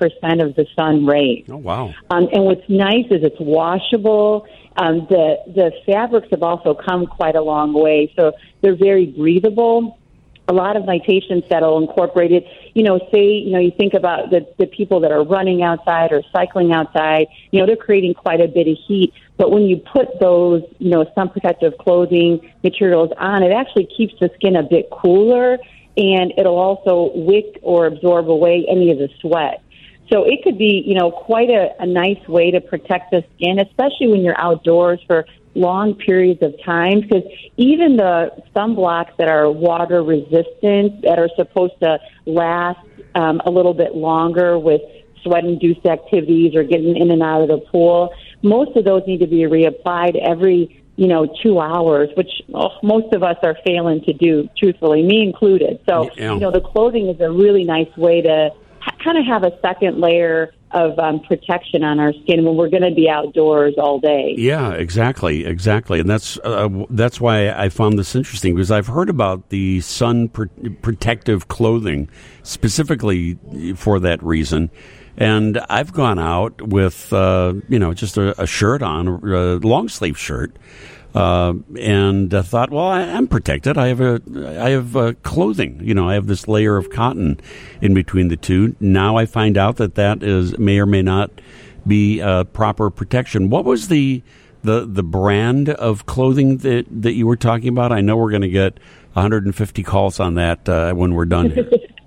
of 0.44 0.56
the 0.56 0.66
sun 0.76 1.06
rays. 1.06 1.46
Oh, 1.50 1.58
wow. 1.58 1.94
Um, 2.10 2.28
and 2.34 2.44
what's 2.44 2.68
nice 2.68 3.06
is 3.10 3.24
it's 3.24 3.40
washable. 3.40 4.46
Um, 4.76 5.08
the, 5.10 5.38
the 5.48 5.72
fabrics 5.86 6.28
have 6.32 6.44
also 6.44 6.74
come 6.74 7.06
quite 7.06 7.36
a 7.36 7.42
long 7.42 7.74
way, 7.74 8.14
so 8.18 8.34
they're 8.62 8.76
very 8.76 9.06
breathable. 9.06 9.98
a 10.48 10.54
lot 10.54 10.76
of 10.76 10.86
my 10.86 11.00
patients 11.06 11.48
that'll 11.50 11.78
incorporate 11.78 12.34
it, 12.34 12.46
you 12.74 12.84
know, 12.84 13.00
say, 13.14 13.26
you 13.26 13.52
know, 13.52 13.60
you 13.60 13.72
think 13.78 13.94
about 13.94 14.30
the, 14.30 14.46
the 14.58 14.66
people 14.66 15.00
that 15.02 15.12
are 15.12 15.24
running 15.24 15.64
outside 15.64 16.12
or 16.12 16.22
cycling 16.34 16.74
outside, 16.74 17.28
you 17.52 17.60
know, 17.60 17.66
they're 17.66 17.78
creating 17.78 18.14
quite 18.14 18.42
a 18.42 18.48
bit 18.48 18.68
of 18.68 18.78
heat. 18.88 19.14
But 19.38 19.52
when 19.52 19.64
you 19.64 19.78
put 19.78 20.20
those, 20.20 20.64
you 20.80 20.90
know, 20.90 21.06
sun 21.16 21.30
protective 21.30 21.78
clothing 21.78 22.52
materials 22.64 23.12
on, 23.18 23.44
it 23.44 23.52
actually 23.52 23.88
keeps 23.98 24.14
the 24.20 24.30
skin 24.36 24.58
a 24.58 24.64
bit 24.64 24.90
cooler 24.92 25.58
and 25.98 26.34
it'll 26.38 26.58
also 26.58 27.12
wick 27.16 27.60
or 27.62 27.88
absorb 27.88 28.30
away 28.30 28.66
any 28.70 28.92
of 28.92 28.98
the 28.98 29.10
sweat. 29.20 29.64
So 30.12 30.24
it 30.26 30.44
could 30.44 30.58
be, 30.58 30.84
you 30.86 30.96
know, 30.96 31.10
quite 31.10 31.50
a, 31.50 31.70
a 31.80 31.86
nice 31.86 32.28
way 32.28 32.52
to 32.52 32.60
protect 32.60 33.12
the 33.12 33.24
skin, 33.36 33.60
especially 33.60 34.10
when 34.10 34.22
you're 34.22 34.40
outdoors 34.40 35.00
for 35.08 35.26
long 35.54 35.96
periods 35.96 36.42
of 36.42 36.54
time 36.64 37.02
because 37.02 37.24
even 37.58 37.98
the 37.98 38.32
sunblocks 38.56 39.16
that 39.18 39.28
are 39.28 39.52
water 39.52 40.02
resistant 40.02 41.02
that 41.02 41.20
are 41.20 41.30
supposed 41.36 41.74
to 41.82 42.00
last 42.26 42.80
um, 43.16 43.42
a 43.46 43.50
little 43.50 43.74
bit 43.74 43.94
longer 43.94 44.58
with 44.58 44.82
sweat 45.24 45.44
induced 45.44 45.86
activities 45.86 46.56
or 46.56 46.64
getting 46.64 46.96
in 46.96 47.12
and 47.12 47.22
out 47.22 47.42
of 47.42 47.50
the 47.50 47.58
pool 47.70 48.14
most 48.42 48.76
of 48.78 48.86
those 48.86 49.04
need 49.06 49.20
to 49.20 49.28
be 49.28 49.42
reapplied 49.42 50.16
every 50.26 50.81
you 50.98 51.08
know 51.08 51.28
two 51.42 51.60
hours 51.60 52.10
which 52.16 52.30
oh, 52.54 52.70
most 52.84 53.14
of 53.14 53.24
us 53.24 53.38
are 53.44 53.56
failing 53.66 54.02
to 54.02 54.14
do 54.14 54.50
truthfully 54.58 55.04
me 55.04 55.22
included. 55.24 55.80
So 55.88 56.10
Yeah. 56.16 56.34
you 56.34 56.40
know 56.40 56.52
the 56.52 56.62
clothing 56.62 57.08
is 57.08 57.20
a 57.22 57.32
really 57.32 57.64
nice 57.64 57.96
way 57.98 58.22
to 58.22 58.50
ha- 58.80 58.96
kind 59.04 59.18
of 59.18 59.26
have 59.26 59.44
a 59.44 59.52
second 59.62 60.00
layer 60.00 60.54
of 60.74 60.98
um, 61.00 61.20
protection 61.20 61.84
on 61.84 62.00
our 62.00 62.14
skin 62.24 62.46
when 62.46 62.56
we're 62.56 62.70
going 62.70 62.82
to 62.84 62.96
be 62.96 63.10
outdoors 63.10 63.74
all 63.78 64.00
day. 64.00 64.34
Yeah, 64.38 64.72
exactly, 64.72 65.46
exactly, 65.46 66.00
and 66.00 66.10
that's 66.10 66.38
uh, 66.46 66.70
that's 66.90 67.20
why 67.20 67.50
I 67.50 67.68
found 67.68 68.00
this 68.00 68.16
interesting 68.16 68.56
because 68.56 68.72
I've 68.72 68.88
heard 68.88 69.10
about 69.10 69.50
the 69.50 69.82
sun 69.82 70.30
pr- 70.30 70.46
protective 70.82 71.50
clothing 71.50 72.10
specifically 72.44 73.38
for 73.76 74.00
that 74.00 74.24
reason, 74.24 74.70
and 75.18 75.60
I've 75.70 75.94
gone 75.94 76.20
out 76.20 76.62
with 76.62 77.12
uh, 77.14 77.54
you 77.70 77.80
know 77.80 77.94
just 77.94 78.18
a, 78.18 78.40
a 78.42 78.48
shirt 78.48 78.82
on, 78.82 79.08
a 79.08 79.56
long 79.58 79.90
sleeve 79.90 80.18
shirt. 80.18 80.56
Uh, 81.14 81.56
and 81.78 82.34
uh, 82.34 82.42
thought, 82.42 82.70
well, 82.70 82.86
I, 82.86 83.02
I'm 83.02 83.28
protected. 83.28 83.78
I 83.78 83.88
have 83.88 84.00
a, 84.00 84.22
I 84.62 84.70
have 84.70 84.96
uh, 84.96 85.12
clothing. 85.24 85.82
You 85.84 85.94
know, 85.94 86.08
I 86.08 86.14
have 86.14 86.28
this 86.28 86.48
layer 86.48 86.78
of 86.78 86.90
cotton 86.90 87.38
in 87.82 87.94
between 87.94 88.30
the 88.30 88.38
two. 88.38 88.78
Now 88.80 89.18
I 89.18 89.26
find 89.26 89.58
out 89.58 89.76
that 89.76 89.96
that 89.96 90.24
is 90.24 90.58
may 90.58 90.80
or 90.80 90.86
may 90.86 91.02
not 91.02 91.30
be 91.86 92.22
uh, 92.22 92.46
proper 92.46 92.90
protection. 92.90 93.50
What 93.50 93.66
was 93.66 93.90
the 93.90 94.24
the 94.64 94.86
the 94.86 95.04
brand 95.04 95.68
of 95.68 96.06
clothing 96.06 96.58
that 96.60 96.86
that 96.90 97.14
you 97.14 97.28
were 97.28 97.36
talking 97.36 97.68
about? 97.68 97.92
I 97.92 98.00
know 98.00 98.16
we're 98.16 98.32
going 98.32 98.44
to 98.44 98.50
get 98.50 98.80
150 99.12 99.84
calls 99.84 100.18
on 100.22 100.36
that 100.36 100.96
when 100.96 101.14
we're 101.14 101.26
done 101.26 101.50
here. 101.50 101.70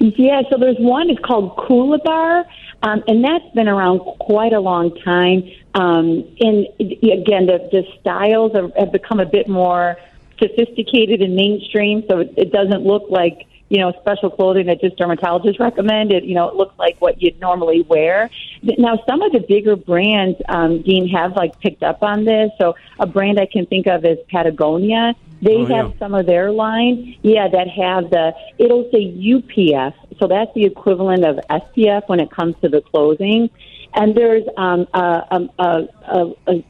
Yeah, 0.00 0.42
so 0.50 0.58
there's 0.58 0.78
one. 0.78 1.10
It's 1.10 1.20
called 1.20 1.56
Coolibar, 1.56 2.44
um, 2.82 3.02
and 3.06 3.24
that's 3.24 3.48
been 3.54 3.68
around 3.68 4.00
quite 4.00 4.52
a 4.52 4.60
long 4.60 4.94
time. 5.00 5.50
Um, 5.74 6.24
and 6.40 6.66
again, 6.80 7.46
the, 7.46 7.68
the 7.70 7.84
styles 8.00 8.52
have, 8.54 8.72
have 8.76 8.92
become 8.92 9.20
a 9.20 9.26
bit 9.26 9.48
more 9.48 9.96
sophisticated 10.38 11.22
and 11.22 11.34
mainstream, 11.34 12.04
so 12.08 12.20
it, 12.20 12.34
it 12.36 12.52
doesn't 12.52 12.84
look 12.84 13.04
like 13.08 13.46
you 13.74 13.80
know 13.80 13.92
special 14.00 14.30
clothing 14.30 14.66
that 14.66 14.80
just 14.80 14.96
dermatologists 14.96 15.58
recommend. 15.58 16.12
It 16.12 16.22
you 16.22 16.36
know 16.36 16.48
it 16.48 16.54
looks 16.54 16.78
like 16.78 16.96
what 17.00 17.20
you'd 17.20 17.40
normally 17.40 17.82
wear. 17.82 18.30
Now, 18.62 19.02
some 19.08 19.20
of 19.20 19.32
the 19.32 19.40
bigger 19.40 19.74
brands, 19.74 20.38
um, 20.48 20.82
Dean, 20.82 21.08
have 21.08 21.32
like 21.34 21.58
picked 21.58 21.82
up 21.82 22.02
on 22.04 22.24
this. 22.24 22.50
So 22.60 22.76
a 23.00 23.06
brand 23.06 23.40
I 23.40 23.46
can 23.46 23.66
think 23.66 23.88
of 23.88 24.04
is 24.04 24.18
Patagonia. 24.30 25.14
They 25.42 25.56
Oh, 25.56 25.66
have 25.66 25.90
yeah. 25.90 25.98
some 25.98 26.14
of 26.14 26.24
their 26.26 26.52
line, 26.52 27.16
yeah, 27.22 27.48
that 27.48 27.68
have 27.68 28.10
the 28.10 28.32
it'll 28.58 28.88
say 28.92 29.04
UPF, 29.12 29.92
so 30.20 30.28
that's 30.28 30.54
the 30.54 30.64
equivalent 30.64 31.24
of 31.24 31.36
SPF 31.50 32.08
when 32.08 32.20
it 32.20 32.30
comes 32.30 32.54
to 32.62 32.68
the 32.68 32.80
clothing. 32.80 33.50
And 33.94 34.16
there's 34.16 34.44
um, 34.56 34.86
a, 34.92 35.48
a, 35.58 35.88
a, 36.08 36.34
a 36.48 36.64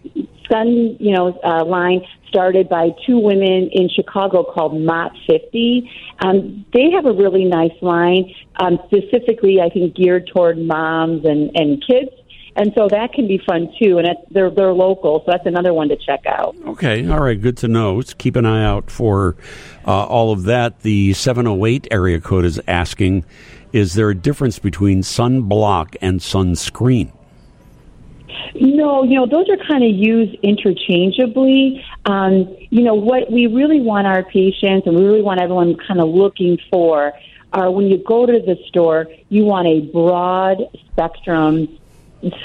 sun, 0.50 0.96
you 1.00 1.14
know, 1.14 1.38
uh, 1.42 1.64
line 1.64 2.02
started 2.28 2.68
by 2.68 2.88
two 3.06 3.18
women 3.18 3.70
in 3.72 3.88
Chicago 3.88 4.42
called 4.42 4.78
Mott 4.80 5.12
50. 5.26 5.90
Um, 6.20 6.66
they 6.72 6.90
have 6.90 7.06
a 7.06 7.12
really 7.12 7.44
nice 7.44 7.72
line, 7.80 8.34
um, 8.56 8.78
specifically, 8.86 9.60
I 9.60 9.68
think, 9.70 9.94
geared 9.94 10.28
toward 10.32 10.58
moms 10.58 11.24
and, 11.24 11.50
and 11.54 11.82
kids. 11.86 12.10
And 12.56 12.72
so 12.76 12.88
that 12.88 13.12
can 13.12 13.26
be 13.26 13.38
fun 13.38 13.72
too, 13.82 13.98
and 13.98 14.06
they're 14.30 14.48
they're 14.48 14.72
local, 14.72 15.24
so 15.26 15.32
that's 15.32 15.44
another 15.44 15.74
one 15.74 15.88
to 15.88 15.96
check 15.96 16.24
out. 16.24 16.54
Okay, 16.64 17.04
all 17.08 17.20
right, 17.20 17.40
good 17.40 17.56
to 17.58 17.68
know. 17.68 17.96
Let's 17.96 18.14
keep 18.14 18.36
an 18.36 18.46
eye 18.46 18.64
out 18.64 18.92
for 18.92 19.36
uh, 19.84 20.06
all 20.06 20.32
of 20.32 20.44
that. 20.44 20.82
The 20.82 21.14
708 21.14 21.88
area 21.90 22.20
code 22.20 22.44
is 22.44 22.60
asking 22.68 23.24
Is 23.74 23.94
there 23.94 24.08
a 24.08 24.14
difference 24.14 24.60
between 24.60 25.02
sunblock 25.02 25.96
and 26.00 26.20
sunscreen? 26.20 27.10
No, 28.54 29.02
you 29.02 29.16
know, 29.16 29.26
those 29.26 29.48
are 29.48 29.56
kind 29.66 29.82
of 29.82 29.90
used 29.90 30.36
interchangeably. 30.44 31.84
Um, 32.04 32.56
you 32.70 32.82
know, 32.82 32.94
what 32.94 33.32
we 33.32 33.48
really 33.48 33.80
want 33.80 34.06
our 34.06 34.22
patients 34.22 34.86
and 34.86 34.94
we 34.94 35.02
really 35.02 35.22
want 35.22 35.40
everyone 35.40 35.76
kind 35.88 36.00
of 36.00 36.08
looking 36.08 36.56
for 36.70 37.14
are 37.52 37.68
when 37.68 37.86
you 37.86 37.98
go 37.98 38.26
to 38.26 38.38
the 38.38 38.56
store, 38.68 39.08
you 39.28 39.42
want 39.42 39.66
a 39.66 39.80
broad 39.90 40.58
spectrum 40.92 41.66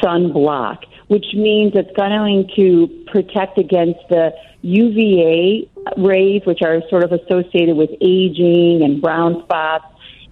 sunblock, 0.01 0.79
which 1.09 1.27
means 1.35 1.73
it's 1.75 1.95
going 1.95 2.49
to 2.55 3.05
protect 3.05 3.59
against 3.59 3.99
the 4.09 4.33
UVA 4.63 5.69
rays, 5.95 6.41
which 6.45 6.63
are 6.63 6.81
sort 6.89 7.03
of 7.03 7.11
associated 7.11 7.77
with 7.77 7.91
aging 8.01 8.81
and 8.81 8.99
brown 8.99 9.43
spots, 9.43 9.85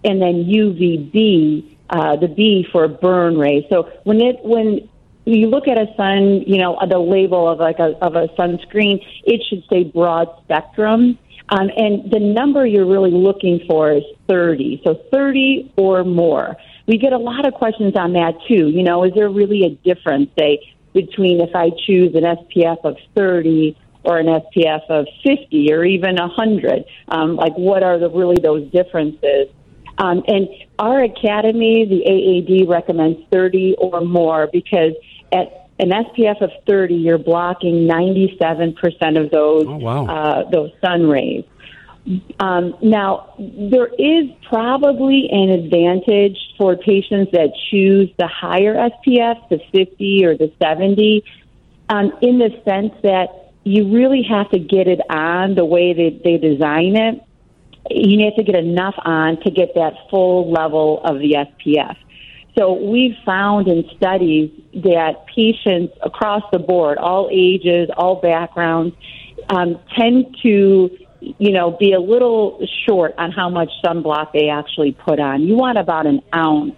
and 0.08 0.22
then 0.22 0.46
UVB, 0.46 1.78
uh, 1.90 2.16
the 2.16 2.28
B 2.28 2.66
for 2.72 2.88
burn 2.88 3.38
rays. 3.38 3.66
So 3.70 3.92
when 4.04 4.22
it 4.22 4.38
when 4.44 4.90
you 5.26 5.48
look 5.48 5.68
at 5.68 5.78
a 5.78 5.94
sun, 5.98 6.44
you 6.48 6.58
know, 6.58 6.80
the 6.90 6.98
label 6.98 7.48
of 7.48 7.60
like 7.60 7.80
a 7.80 7.98
of 8.02 8.16
a 8.16 8.28
sunscreen, 8.40 9.06
it 9.26 9.44
should 9.50 9.64
say 9.70 9.84
broad 9.84 10.30
spectrum. 10.44 11.20
Um, 11.50 11.70
and 11.78 12.12
the 12.12 12.20
number 12.20 12.66
you're 12.66 12.86
really 12.86 13.12
looking 13.12 13.62
for 13.68 13.92
is 13.92 14.04
30. 14.28 14.82
So 14.86 15.00
30 15.12 15.74
or 15.78 16.04
more. 16.04 16.58
We 16.88 16.98
get 16.98 17.14
a 17.14 17.18
lot 17.18 17.48
of 17.48 17.54
questions 17.54 17.96
on 17.96 18.14
that 18.14 18.34
too. 18.48 18.68
You 18.68 18.84
know, 18.84 19.04
is 19.04 19.14
there 19.14 19.30
really 19.30 19.64
a 19.64 19.70
difference, 19.70 20.30
say, 20.38 20.60
between 20.94 21.40
if 21.40 21.56
I 21.56 21.70
choose 21.86 22.16
an 22.16 22.24
SPF 22.24 22.84
of 22.84 22.98
30 23.16 23.78
or 24.04 24.18
an 24.18 24.28
SPF 24.28 24.90
of 24.90 25.08
50 25.26 25.72
or 25.74 25.86
even 25.86 26.16
100? 26.16 26.84
Um, 27.10 27.36
like, 27.36 27.54
what 27.58 27.82
are 27.84 27.98
the 27.98 28.10
really 28.10 28.42
those 28.42 28.70
differences? 28.72 29.48
Um, 29.98 30.24
and 30.28 30.48
our 30.78 31.02
academy, 31.04 31.86
the 31.86 32.06
AAD, 32.06 32.68
recommends 32.70 33.20
30 33.32 33.76
or 33.80 34.02
more 34.02 34.48
because 34.52 34.94
at 35.32 35.70
an 35.80 35.90
SPF 35.90 36.42
of 36.42 36.52
30, 36.68 36.96
you're 36.96 37.18
blocking 37.18 37.88
97% 37.88 39.24
of 39.24 39.32
those 39.32 39.66
Oh, 39.68 39.78
wow. 39.78 40.06
uh, 40.06 40.50
those 40.50 40.72
sun 40.84 41.08
rays. 41.08 41.46
Um, 42.40 42.76
now, 42.82 43.34
there 43.38 43.88
is 43.88 44.30
probably 44.48 45.28
an 45.30 45.50
advantage 45.50 46.38
for 46.58 46.78
patients 46.78 47.32
that 47.34 47.50
choose 47.70 48.10
the 48.18 48.28
higher 48.28 48.76
SPF, 48.76 49.50
the 49.50 49.60
50 49.74 50.26
or 50.26 50.38
the 50.38 50.52
70, 50.62 51.24
um, 51.90 52.14
in 52.22 52.40
the 52.40 52.50
sense 52.64 52.94
that 53.04 53.52
you 53.66 53.94
really 53.94 54.24
have 54.24 54.50
to 54.52 54.60
get 54.60 54.88
it 54.88 55.02
on 55.10 55.56
the 55.56 55.66
way 55.66 55.94
that 55.94 56.22
they 56.24 56.38
design 56.38 56.96
it. 56.96 57.22
You 57.90 58.18
need 58.18 58.36
to 58.36 58.44
get 58.44 58.56
enough 58.56 58.96
on 58.98 59.40
to 59.42 59.52
get 59.52 59.76
that 59.76 59.94
full 60.10 60.52
level 60.52 61.02
of 61.04 61.20
the 61.20 61.34
SPF. 61.34 61.96
So 62.58 62.74
we've 62.74 63.16
found 63.24 63.68
in 63.68 63.84
studies 63.96 64.52
that 64.74 65.26
patients 65.34 65.94
across 66.02 66.42
the 66.52 66.58
board, 66.58 66.98
all 66.98 67.30
ages, 67.32 67.90
all 67.96 68.16
backgrounds, 68.16 68.96
um, 69.50 69.80
tend 69.96 70.36
to, 70.42 70.90
you 71.20 71.52
know, 71.52 71.78
be 71.80 71.94
a 71.94 72.00
little 72.00 72.66
short 72.88 73.14
on 73.20 73.32
how 73.32 73.50
much 73.50 73.70
sunblock 73.86 74.34
they 74.34 74.50
actually 74.50 74.92
put 74.92 75.20
on. 75.20 75.44
You 75.44 75.56
want 75.56 75.78
about 75.78 76.08
an 76.08 76.22
ounce 76.34 76.74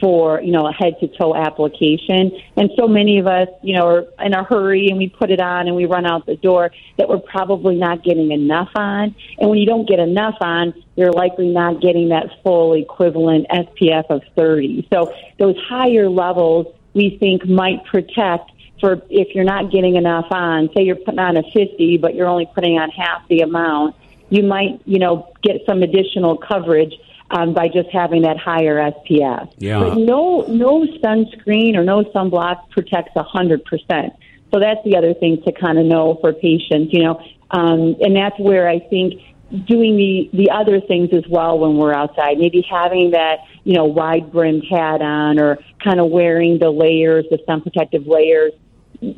for, 0.00 0.40
you 0.40 0.52
know, 0.52 0.66
a 0.66 0.72
head 0.72 0.94
to 1.00 1.08
toe 1.08 1.34
application. 1.34 2.30
And 2.56 2.70
so 2.76 2.88
many 2.88 3.18
of 3.18 3.26
us, 3.26 3.48
you 3.62 3.74
know, 3.74 3.86
are 3.86 4.06
in 4.24 4.34
a 4.34 4.44
hurry 4.44 4.88
and 4.88 4.98
we 4.98 5.08
put 5.08 5.30
it 5.30 5.40
on 5.40 5.66
and 5.66 5.76
we 5.76 5.86
run 5.86 6.06
out 6.06 6.26
the 6.26 6.36
door 6.36 6.70
that 6.98 7.08
we're 7.08 7.18
probably 7.18 7.76
not 7.76 8.02
getting 8.02 8.32
enough 8.32 8.70
on. 8.74 9.14
And 9.38 9.50
when 9.50 9.58
you 9.58 9.66
don't 9.66 9.88
get 9.88 9.98
enough 9.98 10.36
on, 10.40 10.74
you're 10.96 11.12
likely 11.12 11.48
not 11.48 11.80
getting 11.80 12.08
that 12.10 12.26
full 12.42 12.74
equivalent 12.74 13.46
SPF 13.48 14.10
of 14.10 14.22
30. 14.36 14.88
So 14.92 15.12
those 15.38 15.56
higher 15.68 16.08
levels 16.08 16.66
we 16.94 17.16
think 17.18 17.46
might 17.46 17.84
protect 17.84 18.50
for 18.80 19.02
if 19.08 19.34
you're 19.34 19.44
not 19.44 19.70
getting 19.70 19.96
enough 19.96 20.26
on, 20.30 20.68
say 20.76 20.82
you're 20.82 20.96
putting 20.96 21.18
on 21.18 21.36
a 21.36 21.42
50, 21.42 21.98
but 21.98 22.14
you're 22.14 22.26
only 22.26 22.48
putting 22.54 22.78
on 22.78 22.90
half 22.90 23.26
the 23.28 23.40
amount, 23.40 23.96
you 24.30 24.42
might, 24.42 24.80
you 24.84 24.98
know, 24.98 25.32
get 25.42 25.62
some 25.66 25.82
additional 25.82 26.36
coverage 26.36 26.92
um, 27.30 27.54
by 27.54 27.68
just 27.68 27.90
having 27.92 28.22
that 28.22 28.38
higher 28.38 28.76
SPF. 28.76 29.52
Yeah. 29.58 29.80
But 29.80 29.98
no, 29.98 30.42
no 30.48 30.84
sunscreen 31.02 31.76
or 31.76 31.84
no 31.84 32.04
sunblock 32.04 32.70
protects 32.70 33.12
a 33.16 33.22
hundred 33.22 33.64
percent. 33.64 34.12
So 34.52 34.60
that's 34.60 34.80
the 34.84 34.96
other 34.96 35.14
thing 35.14 35.42
to 35.44 35.52
kind 35.52 35.78
of 35.78 35.86
know 35.86 36.18
for 36.20 36.32
patients, 36.32 36.92
you 36.92 37.02
know, 37.02 37.20
um, 37.50 37.96
and 38.00 38.14
that's 38.14 38.38
where 38.38 38.68
I 38.68 38.78
think 38.78 39.20
doing 39.66 39.96
the 39.96 40.30
the 40.32 40.50
other 40.50 40.80
things 40.80 41.10
as 41.12 41.24
well 41.28 41.58
when 41.58 41.76
we're 41.76 41.94
outside. 41.94 42.38
Maybe 42.38 42.64
having 42.68 43.12
that 43.12 43.38
you 43.64 43.74
know 43.74 43.84
wide 43.84 44.32
brimmed 44.32 44.64
hat 44.68 45.02
on, 45.02 45.38
or 45.38 45.58
kind 45.82 46.00
of 46.00 46.10
wearing 46.10 46.58
the 46.58 46.70
layers, 46.70 47.24
the 47.30 47.38
sun 47.46 47.62
protective 47.62 48.06
layers. 48.06 48.52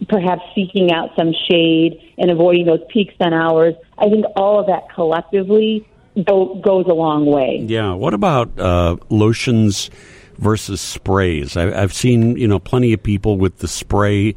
Perhaps 0.09 0.43
seeking 0.55 0.91
out 0.91 1.11
some 1.17 1.33
shade 1.49 2.01
and 2.19 2.31
avoiding 2.31 2.67
those 2.67 2.81
peak 2.89 3.13
sun 3.23 3.33
hours. 3.33 3.75
I 3.99 4.09
think 4.09 4.25
all 4.35 4.59
of 4.59 4.67
that 4.67 4.93
collectively 4.93 5.87
go, 6.25 6.55
goes 6.57 6.87
a 6.87 6.95
long 6.95 7.27
way. 7.27 7.65
Yeah. 7.67 7.93
What 7.93 8.15
about 8.15 8.59
uh, 8.59 8.97
lotions 9.09 9.91
versus 10.39 10.81
sprays? 10.81 11.57
I, 11.57 11.83
I've 11.83 11.93
seen 11.93 12.37
you 12.37 12.49
know 12.49 12.59
plenty 12.59 12.93
of 12.93 13.03
people 13.03 13.37
with 13.37 13.59
the 13.59 13.69
spray 13.69 14.37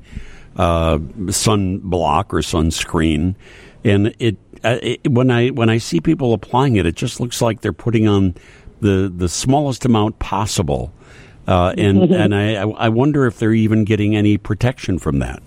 uh, 0.56 0.98
sunblock 0.98 2.34
or 2.34 2.42
sunscreen, 2.42 3.36
and 3.84 4.14
it, 4.20 4.38
uh, 4.64 4.78
it 4.82 5.08
when 5.10 5.32
I 5.32 5.50
when 5.50 5.70
I 5.70 5.78
see 5.78 6.02
people 6.02 6.34
applying 6.34 6.76
it, 6.76 6.86
it 6.86 6.96
just 6.96 7.20
looks 7.20 7.42
like 7.42 7.62
they're 7.62 7.74
putting 7.74 8.08
on 8.08 8.36
the 8.82 9.12
the 9.16 9.30
smallest 9.30 9.86
amount 9.86 10.20
possible, 10.20 10.94
uh, 11.48 11.74
and 11.78 12.04
and 12.12 12.36
I 12.36 12.56
I 12.56 12.90
wonder 12.90 13.26
if 13.26 13.40
they're 13.40 13.54
even 13.54 13.86
getting 13.86 14.16
any 14.16 14.38
protection 14.38 15.00
from 15.00 15.20
that. 15.20 15.42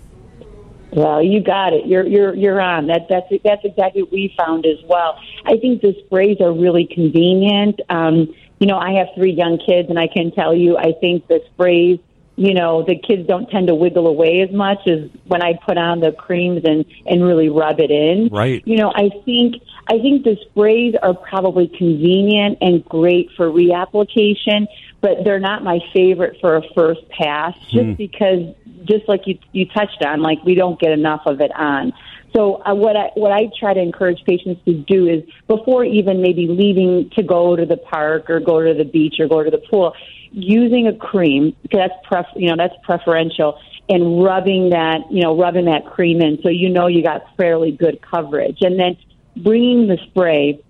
Well, 0.95 1.23
you 1.23 1.41
got 1.41 1.73
it. 1.73 1.87
You're 1.87 2.05
you're 2.05 2.35
you're 2.35 2.61
on. 2.61 2.87
That 2.87 3.07
that's 3.09 3.27
that's 3.43 3.65
exactly 3.65 4.03
what 4.03 4.11
we 4.11 4.33
found 4.37 4.65
as 4.65 4.77
well. 4.85 5.19
I 5.45 5.57
think 5.57 5.81
the 5.81 5.95
sprays 6.05 6.37
are 6.39 6.53
really 6.53 6.85
convenient. 6.85 7.81
Um, 7.89 8.33
you 8.59 8.67
know, 8.67 8.77
I 8.77 8.93
have 8.93 9.07
three 9.15 9.33
young 9.33 9.57
kids, 9.57 9.89
and 9.89 9.99
I 9.99 10.07
can 10.07 10.31
tell 10.31 10.53
you, 10.53 10.77
I 10.77 10.93
think 10.99 11.27
the 11.27 11.41
sprays. 11.53 11.99
You 12.35 12.55
know, 12.55 12.83
the 12.83 12.97
kids 12.97 13.27
don't 13.27 13.47
tend 13.51 13.67
to 13.67 13.75
wiggle 13.75 14.07
away 14.07 14.41
as 14.41 14.51
much 14.51 14.87
as 14.87 15.07
when 15.25 15.43
I 15.43 15.53
put 15.53 15.77
on 15.77 15.99
the 15.99 16.11
creams 16.11 16.61
and 16.63 16.83
and 17.05 17.23
really 17.23 17.49
rub 17.49 17.79
it 17.79 17.91
in. 17.91 18.29
Right. 18.31 18.63
You 18.65 18.77
know, 18.77 18.91
I 18.95 19.09
think 19.23 19.61
I 19.87 19.99
think 19.99 20.23
the 20.23 20.37
sprays 20.49 20.95
are 21.03 21.13
probably 21.13 21.67
convenient 21.67 22.57
and 22.61 22.83
great 22.85 23.29
for 23.37 23.47
reapplication, 23.51 24.65
but 25.03 25.25
they're 25.25 25.37
not 25.37 25.65
my 25.65 25.79
favorite 25.93 26.37
for 26.39 26.55
a 26.55 26.61
first 26.73 27.01
pass, 27.09 27.53
just 27.69 27.97
because 27.97 28.55
just 28.85 29.07
like 29.09 29.27
you 29.27 29.37
you 29.51 29.65
touched 29.67 30.01
on, 30.03 30.21
like 30.21 30.41
we 30.45 30.55
don't 30.55 30.79
get 30.79 30.91
enough 30.91 31.21
of 31.25 31.41
it 31.41 31.51
on. 31.55 31.91
So 32.33 32.63
uh, 32.63 32.73
what 32.73 32.95
I 32.95 33.11
what 33.15 33.33
I 33.33 33.51
try 33.59 33.73
to 33.73 33.81
encourage 33.81 34.23
patients 34.25 34.63
to 34.63 34.73
do 34.73 35.07
is 35.07 35.23
before 35.47 35.83
even 35.83 36.21
maybe 36.21 36.47
leaving 36.47 37.11
to 37.17 37.21
go 37.21 37.57
to 37.57 37.65
the 37.65 37.75
park 37.75 38.29
or 38.29 38.39
go 38.39 38.63
to 38.63 38.73
the 38.73 38.85
beach 38.85 39.15
or 39.19 39.27
go 39.27 39.43
to 39.43 39.51
the 39.51 39.61
pool, 39.69 39.93
using 40.31 40.87
a 40.87 40.95
cream 40.95 41.53
because 41.63 41.81
that's 41.89 42.07
pref 42.07 42.25
you 42.37 42.49
know 42.49 42.55
that's 42.57 42.75
preferential 42.83 43.59
and 43.89 44.23
rubbing 44.23 44.69
that 44.69 44.99
you 45.11 45.21
know 45.21 45.37
rubbing 45.37 45.65
that 45.65 45.85
cream 45.85 46.21
in 46.21 46.39
so 46.41 46.49
you 46.49 46.69
know 46.69 46.87
you 46.87 47.03
got 47.03 47.23
fairly 47.35 47.71
good 47.71 48.01
coverage 48.01 48.59
and 48.61 48.79
then 48.79 48.97
bringing 49.35 49.87
the 49.87 49.97
spray 50.07 50.63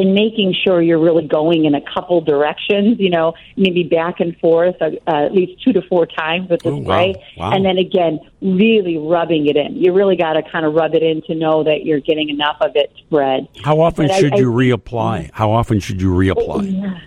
and 0.00 0.14
making 0.14 0.54
sure 0.64 0.80
you're 0.82 0.98
really 0.98 1.26
going 1.26 1.64
in 1.66 1.74
a 1.74 1.80
couple 1.80 2.20
directions, 2.20 2.98
you 2.98 3.10
know, 3.10 3.34
maybe 3.56 3.82
back 3.84 4.18
and 4.20 4.36
forth 4.38 4.74
uh, 4.80 4.90
uh, 5.06 5.26
at 5.26 5.32
least 5.32 5.62
two 5.62 5.72
to 5.72 5.82
four 5.82 6.06
times 6.06 6.48
with 6.48 6.62
the 6.62 6.70
Oh, 6.70 6.76
wow. 6.78 6.82
spray. 6.94 7.14
Wow. 7.36 7.52
And 7.52 7.64
then 7.64 7.78
again, 7.78 8.18
really 8.40 8.96
rubbing 8.98 9.46
it 9.46 9.56
in. 9.56 9.76
You 9.76 9.92
really 9.92 10.16
got 10.16 10.32
to 10.34 10.42
kind 10.42 10.64
of 10.66 10.74
rub 10.74 10.94
it 10.94 11.02
in 11.02 11.22
to 11.22 11.34
know 11.34 11.62
that 11.64 11.84
you're 11.84 12.00
getting 12.00 12.30
enough 12.30 12.56
of 12.60 12.72
it 12.74 12.92
spread. 12.98 13.46
How 13.62 13.80
often 13.80 14.08
But 14.08 14.16
should 14.18 14.34
I- 14.34 14.38
you 14.38 14.50
reapply? 14.52 15.30
How 15.32 15.50
often 15.50 15.78
should 15.80 16.00
you 16.00 16.10
reapply? 16.12 16.80
Yeah. 16.80 16.98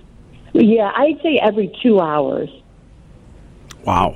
Yeah, 0.56 0.92
I'd 0.96 1.20
say 1.24 1.40
every 1.42 1.76
two 1.82 2.00
hours. 2.00 2.50
Wow. 3.86 4.16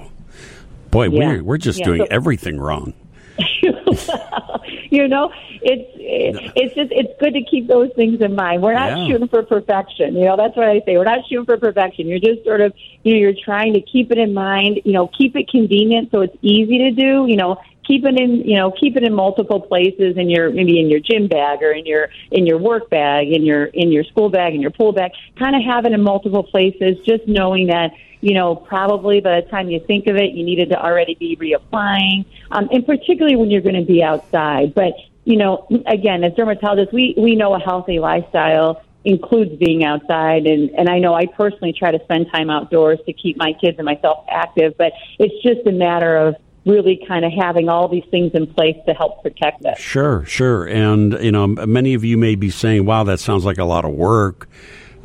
Boy, 0.92 1.10
Yeah. 1.10 1.28
we're 1.28 1.44
we're 1.44 1.58
just 1.58 1.80
Yeah, 1.80 1.86
doing 1.86 2.02
so- 2.02 2.08
everything 2.12 2.60
wrong. 2.60 2.94
you 4.90 5.08
know, 5.08 5.32
it's 5.62 5.90
it's 5.96 6.76
just 6.76 6.92
it's 6.92 7.14
good 7.20 7.34
to 7.34 7.44
keep 7.44 7.68
those 7.68 7.90
things 7.96 8.22
in 8.22 8.36
mind. 8.36 8.62
We're 8.62 8.74
not 8.74 8.90
Yeah. 8.90 9.08
shooting 9.08 9.28
for 9.28 9.44
perfection. 9.44 10.16
You 10.16 10.26
know, 10.26 10.38
that's 10.38 10.56
what 10.56 10.68
I 10.68 10.82
say. 10.86 10.98
We're 10.98 11.04
not 11.06 11.28
shooting 11.28 11.46
for 11.46 11.58
perfection. 11.58 12.08
You're 12.08 12.20
just 12.20 12.44
sort 12.44 12.62
of 12.62 12.74
you 13.04 13.14
know, 13.14 13.20
you're 13.20 13.34
trying 13.44 13.74
to 13.74 13.82
keep 13.82 14.12
it 14.12 14.18
in 14.18 14.34
mind. 14.34 14.82
You 14.86 14.94
know, 14.94 15.08
keep 15.08 15.36
it 15.36 15.50
convenient 15.50 16.12
so 16.12 16.22
it's 16.22 16.36
easy 16.42 16.78
to 16.80 16.92
do. 16.92 17.26
You 17.28 17.38
know, 17.38 17.58
keep 17.88 18.06
it 18.06 18.20
in 18.20 18.42
you 18.42 18.58
know 18.58 18.72
keep 18.72 18.98
it 18.98 19.04
in 19.04 19.14
multiple 19.14 19.62
places 19.62 20.18
in 20.18 20.30
your 20.30 20.50
maybe 20.52 20.80
in 20.80 20.90
your 20.90 21.00
gym 21.00 21.28
bag 21.28 21.64
or 21.64 21.72
in 21.72 21.86
your 21.86 22.10
in 22.32 22.46
your 22.46 22.58
work 22.58 22.90
bag 22.90 23.32
in 23.32 23.46
your 23.46 23.66
in 23.66 23.92
your 23.92 24.04
school 24.04 24.30
bag 24.30 24.54
in 24.54 24.62
your 24.62 24.72
pool 24.72 24.92
bag. 24.92 25.12
Kind 25.40 25.56
of 25.56 25.64
have 25.64 25.86
it 25.86 25.94
in 25.94 26.02
multiple 26.02 26.44
places. 26.44 26.98
Just 27.06 27.28
knowing 27.28 27.68
that 27.68 27.92
you 28.22 28.34
know, 28.34 28.56
probably 28.56 29.20
by 29.22 29.42
the 29.42 29.48
time 29.48 29.70
you 29.70 29.80
think 29.86 30.08
of 30.08 30.16
it, 30.16 30.32
you 30.32 30.44
needed 30.44 30.70
to 30.70 30.82
already 30.82 31.16
be 31.16 31.36
reapplying, 31.36 32.26
um, 32.52 32.68
and 32.72 32.86
particularly 32.86 33.36
when 33.36 33.50
you're 33.52 33.62
going 33.62 33.76
to 33.76 33.86
be 33.86 34.04
outside. 34.04 34.74
But, 34.74 34.94
you 35.26 35.38
know, 35.38 35.68
again, 35.86 36.24
as 36.24 36.34
dermatologists, 36.34 36.94
we, 36.94 37.14
we 37.18 37.36
know 37.36 37.54
a 37.54 37.60
healthy 37.60 38.00
lifestyle 38.00 38.82
includes 39.06 39.56
being 39.58 39.86
outside, 39.86 40.48
and, 40.48 40.70
and 40.72 40.90
I 40.90 41.00
know 41.00 41.14
I 41.14 41.28
personally 41.28 41.74
try 41.74 41.92
to 41.92 42.04
spend 42.04 42.28
time 42.32 42.50
outdoors 42.50 43.00
to 43.06 43.14
keep 43.14 43.38
my 43.38 43.54
kids 43.54 43.78
and 43.78 43.86
myself 43.86 44.26
active, 44.30 44.76
but 44.78 44.94
it's 45.20 45.42
just 45.44 45.66
a 45.68 45.72
matter 45.72 46.18
of 46.18 46.36
really 46.66 47.02
kind 47.08 47.24
of 47.24 47.32
having 47.32 47.70
all 47.70 47.88
these 47.88 48.04
things 48.12 48.32
in 48.34 48.46
place 48.46 48.76
to 48.86 48.94
help 48.94 49.24
protect 49.24 49.66
us. 49.66 49.80
Sure, 49.80 50.26
sure. 50.26 50.66
And, 50.68 51.14
you 51.22 51.32
know, 51.32 51.48
many 51.48 51.94
of 51.94 52.04
you 52.04 52.18
may 52.18 52.36
be 52.36 52.50
saying, 52.50 52.86
wow, 52.86 53.06
that 53.06 53.20
sounds 53.20 53.46
like 53.46 53.58
a 53.58 53.64
lot 53.64 53.86
of 53.86 53.94
work, 53.94 54.50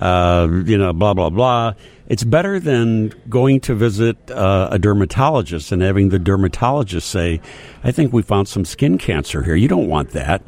uh, 0.00 0.48
you 0.50 0.76
know, 0.76 0.92
blah, 0.92 1.14
blah, 1.14 1.30
blah. 1.30 1.74
It's 2.12 2.24
better 2.24 2.60
than 2.60 3.08
going 3.30 3.60
to 3.60 3.74
visit 3.74 4.30
uh, 4.30 4.68
a 4.70 4.78
dermatologist 4.78 5.72
and 5.72 5.80
having 5.80 6.10
the 6.10 6.18
dermatologist 6.18 7.08
say, 7.08 7.40
I 7.82 7.90
think 7.90 8.12
we 8.12 8.20
found 8.20 8.48
some 8.48 8.66
skin 8.66 8.98
cancer 8.98 9.42
here. 9.42 9.54
You 9.54 9.66
don't 9.66 9.88
want 9.88 10.10
that 10.10 10.42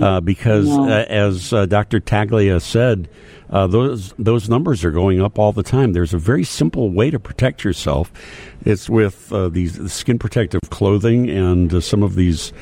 uh, 0.00 0.20
because, 0.20 0.68
uh, 0.68 1.06
as 1.08 1.52
uh, 1.52 1.66
Dr. 1.66 2.00
Taglia 2.00 2.60
said, 2.60 3.08
uh, 3.48 3.68
those 3.68 4.12
those 4.18 4.48
numbers 4.48 4.84
are 4.84 4.90
going 4.90 5.20
up 5.22 5.38
all 5.38 5.52
the 5.52 5.62
time. 5.62 5.92
There's 5.92 6.14
a 6.14 6.18
very 6.18 6.42
simple 6.42 6.90
way 6.90 7.12
to 7.12 7.20
protect 7.20 7.62
yourself. 7.62 8.12
It's 8.64 8.90
with 8.90 9.32
uh, 9.32 9.50
these 9.50 9.92
skin 9.92 10.18
protective 10.18 10.62
clothing 10.70 11.30
and 11.30 11.72
uh, 11.72 11.80
some 11.80 12.02
of 12.02 12.16
these 12.16 12.52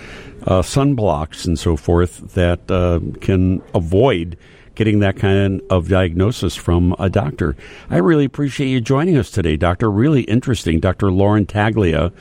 uh, 0.42 0.60
sunblocks 0.60 1.46
and 1.46 1.58
so 1.58 1.76
forth 1.78 2.34
that 2.34 2.70
uh, 2.70 3.00
can 3.22 3.62
avoid 3.74 4.36
getting 4.74 5.00
that 5.00 5.16
kind 5.16 5.60
of 5.70 5.88
diagnosis 5.88 6.56
from 6.56 6.94
a 6.98 7.08
doctor. 7.10 7.56
I 7.90 7.98
really 7.98 8.24
appreciate 8.24 8.68
you 8.68 8.80
joining 8.80 9.16
us 9.16 9.30
today, 9.30 9.56
Doctor. 9.56 9.90
Really 9.90 10.22
interesting, 10.22 10.80
Dr. 10.80 11.10
Lauren 11.10 11.46
Taglia. 11.46 12.12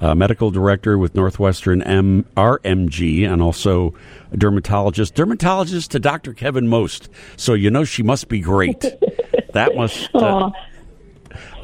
Uh, 0.00 0.14
medical 0.14 0.52
director 0.52 0.96
with 0.96 1.16
Northwestern 1.16 1.82
M- 1.82 2.24
RMG 2.36 3.28
and 3.28 3.42
also 3.42 3.94
a 4.30 4.36
dermatologist. 4.36 5.16
Dermatologist 5.16 5.90
to 5.90 5.98
Dr. 5.98 6.32
Kevin 6.34 6.68
Most. 6.68 7.08
So 7.36 7.54
you 7.54 7.68
know 7.68 7.82
she 7.82 8.04
must 8.04 8.28
be 8.28 8.38
great. 8.38 8.80
that 9.54 9.74
must. 9.74 10.08
Uh. 10.14 10.50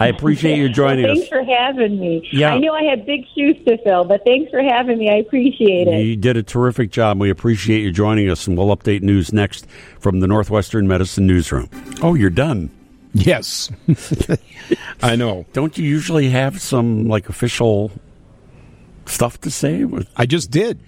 I 0.00 0.08
appreciate 0.08 0.58
you 0.58 0.68
joining 0.68 1.06
thanks 1.06 1.22
us. 1.22 1.28
Thanks 1.28 1.46
for 1.46 1.52
having 1.52 1.98
me. 1.98 2.28
Yeah. 2.32 2.54
I 2.54 2.58
knew 2.58 2.72
I 2.72 2.82
had 2.82 3.06
big 3.06 3.24
shoes 3.34 3.56
to 3.66 3.78
fill, 3.82 4.04
but 4.04 4.24
thanks 4.24 4.50
for 4.50 4.62
having 4.62 4.98
me. 4.98 5.10
I 5.10 5.16
appreciate 5.16 5.88
it. 5.88 6.04
You 6.04 6.16
did 6.16 6.36
a 6.36 6.42
terrific 6.42 6.90
job. 6.90 7.20
We 7.20 7.30
appreciate 7.30 7.80
you 7.80 7.92
joining 7.92 8.28
us, 8.28 8.46
and 8.46 8.56
we'll 8.56 8.74
update 8.76 9.02
news 9.02 9.32
next 9.32 9.66
from 10.00 10.20
the 10.20 10.26
Northwestern 10.26 10.88
Medicine 10.88 11.26
Newsroom. 11.26 11.68
Oh, 12.02 12.14
you're 12.14 12.30
done. 12.30 12.70
Yes. 13.12 13.70
I 15.02 15.14
know. 15.16 15.46
Don't 15.52 15.78
you 15.78 15.84
usually 15.84 16.30
have 16.30 16.60
some 16.60 17.06
like 17.06 17.28
official 17.28 17.92
stuff 19.06 19.40
to 19.42 19.50
say? 19.50 19.86
I 20.16 20.26
just 20.26 20.50
did. 20.50 20.80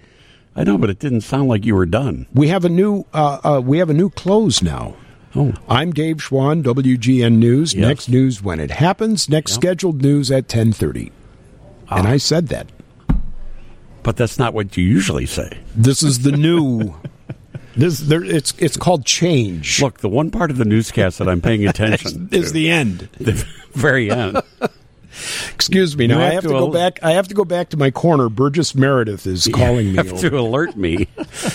I 0.55 0.63
know, 0.63 0.77
but 0.77 0.89
it 0.89 0.99
didn't 0.99 1.21
sound 1.21 1.47
like 1.47 1.65
you 1.65 1.75
were 1.75 1.85
done. 1.85 2.27
We 2.33 2.47
have 2.49 2.65
a 2.65 2.69
new 2.69 3.05
uh, 3.13 3.39
uh, 3.43 3.61
we 3.63 3.77
have 3.77 3.89
a 3.89 3.93
new 3.93 4.09
close 4.09 4.61
now. 4.61 4.95
Oh, 5.37 5.53
I'm 5.69 5.91
Dave 5.93 6.17
Schwan, 6.17 6.63
WGN 6.63 7.33
News. 7.33 7.75
Yes. 7.75 7.87
Next 7.87 8.09
news 8.09 8.41
when 8.41 8.59
it 8.59 8.71
happens. 8.71 9.29
Next 9.29 9.53
scheduled 9.53 10.01
news 10.01 10.31
at 10.31 10.47
10:30. 10.47 11.11
Ah. 11.89 11.99
And 11.99 12.07
I 12.07 12.17
said 12.17 12.47
that. 12.47 12.67
but 14.01 14.17
that's 14.17 14.39
not 14.39 14.55
what 14.55 14.75
you 14.75 14.83
usually 14.83 15.27
say. 15.27 15.59
This 15.75 16.01
is 16.01 16.19
the 16.23 16.31
new. 16.31 16.95
this 17.75 17.99
there, 17.99 18.23
it's 18.23 18.55
it's 18.57 18.77
called 18.77 19.05
change. 19.05 19.79
Look, 19.79 19.99
the 19.99 20.09
one 20.09 20.31
part 20.31 20.49
of 20.49 20.57
the 20.57 20.65
newscast 20.65 21.19
that 21.19 21.29
I'm 21.29 21.41
paying 21.41 21.67
attention 21.67 22.29
is 22.31 22.47
to, 22.47 22.53
the 22.53 22.71
end. 22.71 23.07
the 23.19 23.33
very 23.73 24.09
end. 24.09 24.41
Excuse 25.53 25.97
me. 25.97 26.07
Now 26.07 26.17
You 26.17 26.21
I 26.21 26.25
have 26.25 26.33
have 26.35 26.43
to 26.43 26.49
to 26.49 26.53
go 26.59 26.71
back. 26.71 26.99
I 27.03 27.11
have 27.11 27.27
to 27.29 27.35
go 27.35 27.45
back 27.45 27.69
to 27.69 27.77
my 27.77 27.91
corner. 27.91 28.29
Burgess 28.29 28.75
Meredith 28.75 29.25
is 29.27 29.47
calling 29.53 29.85
me. 29.87 29.91
you 29.91 29.97
have 29.97 30.13
over. 30.13 30.29
to 30.29 30.39
alert 30.39 30.75
me. 30.75 31.07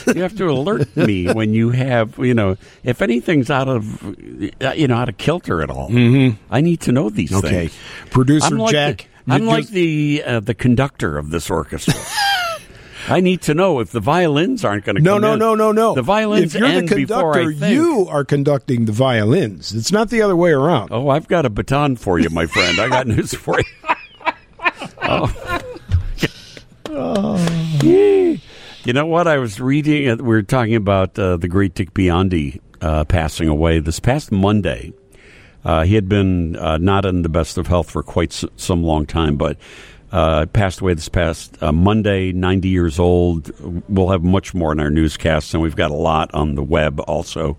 You 0.07 0.23
have 0.23 0.37
to 0.37 0.49
alert 0.51 0.95
me 0.97 1.33
when 1.33 1.53
you 1.55 1.71
have, 1.71 2.19
you 2.19 2.35
know, 2.35 2.57
if 2.85 3.03
anything's 3.03 3.51
out 3.51 3.69
of, 3.69 4.05
uh, 4.61 4.73
you 4.73 4.89
know, 4.89 4.97
out 4.97 5.09
of 5.09 5.17
kilter 5.19 5.63
at 5.63 5.71
all. 5.71 5.89
Mm-hmm. 5.91 6.43
I 6.53 6.61
need 6.61 6.81
to 6.83 6.93
know 6.93 7.11
these 7.11 7.33
Okay, 7.33 7.69
things. 7.69 7.71
Okay, 7.73 8.11
producer 8.11 8.47
I'm 8.47 8.59
like 8.59 8.73
Jack. 8.73 9.09
The, 9.27 9.35
I'm 9.35 9.47
like 9.47 9.69
the 9.69 10.23
uh, 10.27 10.41
the 10.41 10.55
conductor 10.55 11.17
of 11.19 11.31
this 11.31 11.49
orchestra. 11.51 11.95
I 13.09 13.21
need 13.21 13.43
to 13.43 13.55
know 13.55 13.81
if 13.81 13.91
the 13.91 14.01
violins 14.01 14.65
aren't 14.65 14.85
going 14.85 14.97
to 14.97 15.03
No, 15.03 15.15
come 15.15 15.23
no, 15.23 15.33
in. 15.33 15.39
no, 15.39 15.55
no, 15.55 15.73
no. 15.73 15.95
The 15.95 16.03
violins 16.03 16.55
If 16.55 16.61
you're 16.61 16.81
the 16.81 16.87
conductor, 16.87 17.51
you 17.51 18.07
are 18.09 18.25
conducting 18.25 18.85
the 18.85 18.93
violins. 18.93 19.75
It's 19.75 19.91
not 19.93 20.09
the 20.11 20.23
other 20.23 20.37
way 20.37 20.53
around. 20.53 20.91
Oh, 20.93 21.09
I've 21.09 21.27
got 21.29 21.45
a 21.45 21.51
baton 21.51 21.97
for 21.97 22.19
you, 22.19 22.31
my 22.31 22.47
friend. 22.47 22.79
I 22.79 22.89
got 22.89 23.07
news 23.07 23.35
for 23.35 23.59
you. 23.59 23.95
oh. 25.03 25.59
You 28.85 28.93
know 28.93 29.07
what? 29.07 29.29
I 29.29 29.39
was 29.39 29.61
reading. 29.61 30.09
uh, 30.09 30.17
We 30.17 30.23
were 30.25 30.43
talking 30.43 30.75
about 30.75 31.19
uh, 31.19 31.37
the 31.37 31.49
great 31.49 31.75
Dick 31.75 31.95
Biondi 31.95 32.61
uh, 32.81 33.05
passing 33.05 33.49
away 33.49 33.79
this 33.79 34.01
past 34.01 34.33
Monday. 34.33 34.93
Uh, 35.65 35.85
he 35.85 35.95
had 35.95 36.09
been 36.09 36.57
uh, 36.57 36.77
not 36.79 37.05
in 37.05 37.23
the 37.23 37.29
best 37.29 37.57
of 37.57 37.69
health 37.69 37.89
for 37.91 38.03
quite 38.03 38.33
s- 38.33 38.45
some 38.57 38.83
long 38.83 39.07
time, 39.07 39.37
but 39.37 39.57
uh, 40.13 40.47
passed 40.47 40.81
away 40.81 40.95
this 40.95 41.09
past 41.09 41.61
uh, 41.63 41.73
Monday, 41.73 42.33
90 42.33 42.69
years 42.69 42.99
old. 42.99 43.51
We'll 43.89 44.11
have 44.11 44.23
much 44.23 44.53
more 44.55 44.71
in 44.73 44.79
our 44.81 44.91
newscasts, 44.91 45.55
and 45.55 45.63
we've 45.63 45.77
got 45.77 45.91
a 45.91 45.95
lot 45.97 46.33
on 46.35 46.55
the 46.55 46.63
web 46.63 47.01
also. 47.07 47.57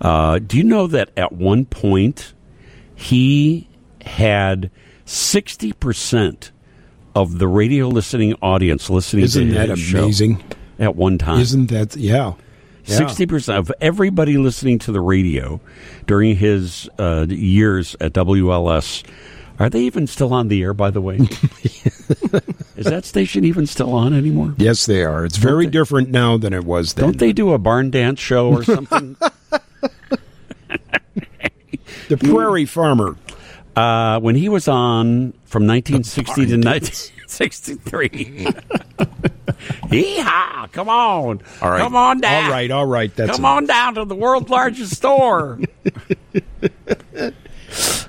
Uh, 0.00 0.38
do 0.40 0.58
you 0.58 0.64
know 0.64 0.86
that 0.88 1.10
at 1.16 1.32
one 1.32 1.64
point 1.64 2.34
he 2.94 3.68
had 4.04 4.70
60% 5.06 6.50
of 7.14 7.38
the 7.38 7.46
radio 7.48 7.88
listening 7.88 8.34
audience 8.42 8.90
listening 8.90 9.24
Isn't 9.24 9.48
to 9.48 9.54
that 9.54 9.68
his 9.70 9.78
show 9.78 10.02
amazing? 10.04 10.42
at 10.78 10.96
one 10.96 11.18
time? 11.18 11.40
Isn't 11.40 11.66
that 11.70 11.96
yeah? 11.96 12.34
Yeah. 12.86 12.96
Sixty 12.98 13.24
percent 13.24 13.56
of 13.56 13.72
everybody 13.80 14.36
listening 14.36 14.78
to 14.80 14.92
the 14.92 15.00
radio 15.00 15.58
during 16.06 16.36
his 16.36 16.86
uh, 16.98 17.24
years 17.30 17.96
at 17.98 18.12
WLS. 18.12 19.04
Are 19.58 19.70
they 19.70 19.80
even 19.82 20.06
still 20.06 20.32
on 20.34 20.48
the 20.48 20.62
air? 20.62 20.74
By 20.74 20.90
the 20.90 21.00
way, 21.00 21.16
is 22.76 22.86
that 22.86 23.04
station 23.04 23.44
even 23.44 23.66
still 23.66 23.92
on 23.94 24.12
anymore? 24.12 24.54
Yes, 24.58 24.86
they 24.86 25.04
are. 25.04 25.24
It's 25.24 25.36
very 25.36 25.66
they- 25.66 25.70
different 25.70 26.10
now 26.10 26.36
than 26.36 26.52
it 26.52 26.64
was 26.64 26.94
then. 26.94 27.04
Don't 27.04 27.18
they 27.18 27.32
do 27.32 27.52
a 27.52 27.58
barn 27.58 27.90
dance 27.90 28.18
show 28.20 28.48
or 28.50 28.62
something? 28.64 29.16
The 32.08 32.16
Prairie 32.18 32.66
Farmer. 32.66 33.16
uh, 33.76 34.20
when 34.20 34.34
he 34.36 34.50
was 34.50 34.68
on 34.68 35.32
from 35.46 35.66
1960 35.66 36.34
to 36.46 36.56
1963. 36.58 38.08
Yeehaw! 39.88 40.70
Come 40.72 40.88
on, 40.90 41.40
All 41.62 41.70
right. 41.70 41.80
come 41.80 41.96
on 41.96 42.20
down. 42.20 42.44
All 42.44 42.50
right, 42.50 42.70
all 42.70 42.84
right. 42.84 43.14
That's 43.16 43.32
Come 43.36 43.46
on 43.46 43.64
down 43.66 43.94
to 43.94 44.04
the 44.04 44.14
world's 44.14 44.50
largest 44.50 44.94
store. 44.96 45.58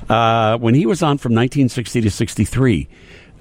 Uh, 0.10 0.58
when 0.58 0.76
he 0.76 0.86
was 0.86 1.02
on 1.02 1.18
from 1.18 1.34
1960 1.34 2.02
to 2.02 2.12
63, 2.12 2.88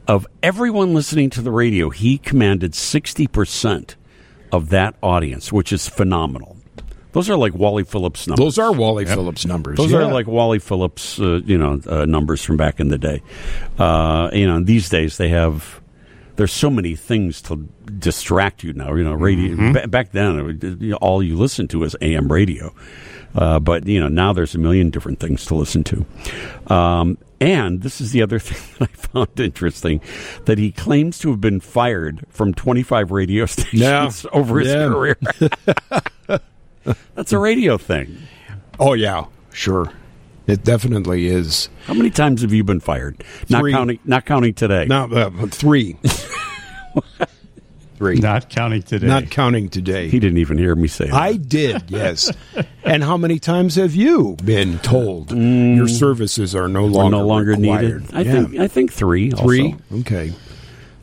of 0.07 0.27
everyone 0.43 0.95
listening 0.95 1.31
to 1.31 1.43
the 1.43 1.51
radio, 1.51 1.91
he 1.91 2.19
commanded 2.19 2.73
60% 2.73 3.95
of 4.53 4.69
that 4.71 4.95
audience, 5.03 5.53
which 5.53 5.73
is 5.73 5.89
phenomenal. 5.89 6.57
Those 7.13 7.31
are 7.31 7.37
like 7.37 7.55
Wally 7.55 7.85
Phillips 7.85 8.27
numbers. 8.27 8.45
Those 8.45 8.59
are 8.59 8.73
Wally 8.73 9.05
Phillips 9.05 9.47
numbers. 9.47 9.77
Those 9.77 9.93
yeah. 9.93 9.99
are 9.99 10.13
like 10.13 10.27
Wally 10.27 10.59
Phillips, 10.59 11.21
uh, 11.21 11.41
you 11.45 11.57
know, 11.57 11.81
uh, 11.87 12.05
numbers 12.07 12.43
from 12.43 12.57
back 12.57 12.81
in 12.81 12.89
the 12.89 12.99
day. 12.99 13.23
Uh, 13.79 14.31
you 14.33 14.47
know, 14.47 14.61
these 14.63 14.89
days 14.89 15.17
they 15.17 15.29
have. 15.29 15.81
There's 16.35 16.53
so 16.53 16.69
many 16.69 16.97
things 16.97 17.41
to 17.43 17.69
distract 17.97 18.65
you 18.65 18.73
now. 18.73 18.95
You 18.95 19.05
know, 19.05 19.15
radio. 19.15 19.73
ba- 19.73 19.87
back 19.87 20.11
then, 20.11 20.59
it 20.61 20.65
you 20.83 20.91
know, 20.91 20.97
all 20.97 21.23
you 21.23 21.37
listened 21.37 21.71
to 21.71 21.79
was 21.79 21.95
AM 22.01 22.31
radio. 22.31 22.75
Uh, 23.35 23.59
but 23.59 23.87
you 23.87 23.99
know, 24.01 24.09
now 24.09 24.33
there's 24.33 24.55
a 24.55 24.59
million 24.59 24.91
different 24.91 25.19
things 25.21 25.45
to 25.47 25.55
listen 25.55 25.83
to. 25.85 26.05
Um, 26.73 27.19
and 27.41 27.83
this 27.83 28.01
is 28.01 28.13
the 28.13 28.23
other 28.23 28.39
thing 28.41 28.59
that 28.79 28.91
I 28.91 28.93
found 28.97 29.41
interesting: 29.41 30.01
that 30.45 30.57
he 30.59 30.71
claims 30.71 31.19
to 31.21 31.31
have 31.31 31.41
been 31.41 31.61
fired 31.61 32.25
from 32.31 32.55
25 32.55 33.11
radio 33.11 33.45
stations 33.47 33.81
Yeah. 33.81 34.11
over 34.33 34.61
his 34.61 34.69
Yeah. 34.69 34.89
career. 34.89 35.19
That's 37.15 37.33
a 37.33 37.39
radio 37.39 37.79
thing. 37.79 38.19
Oh 38.79 38.93
yeah, 38.93 39.25
sure. 39.53 39.91
It 40.47 40.63
definitely 40.63 41.27
is. 41.29 41.71
How 41.87 41.95
many 41.95 42.11
times 42.11 42.43
have 42.43 42.53
you 42.53 42.63
been 42.65 42.81
fired? 42.81 43.25
Not 43.49 43.65
counting. 43.71 43.99
Not 44.05 44.27
counting 44.27 44.53
today. 44.55 44.85
Now 44.87 45.07
uh, 45.11 45.31
three, 45.47 45.97
three. 47.97 48.17
Not 48.17 48.49
counting 48.49 48.83
today. 48.83 49.07
Not 49.07 49.31
counting 49.31 49.69
today. 49.69 50.09
He 50.09 50.19
didn't 50.19 50.39
even 50.39 50.59
hear 50.59 50.75
me 50.75 50.89
say 50.89 51.07
that. 51.07 51.15
I 51.15 51.35
did, 51.37 51.91
yes. 51.91 52.31
and 52.85 53.03
how 53.03 53.17
many 53.17 53.39
times 53.39 53.77
have 53.77 53.95
you 53.95 54.37
been 54.45 54.79
told 54.81 55.29
mm. 55.29 55.77
your 55.77 55.89
services 55.89 56.55
are 56.55 56.69
no 56.69 56.85
longer 56.87 57.17
no 57.19 57.27
longer 57.27 57.51
required? 57.53 58.03
needed. 58.03 58.15
I 58.15 58.21
Yeah. 58.23 58.33
think. 58.33 58.59
I 58.61 58.69
think 58.69 58.93
three. 58.93 59.33
also. 59.33 59.45
three. 59.45 59.77
Okay, 60.01 60.33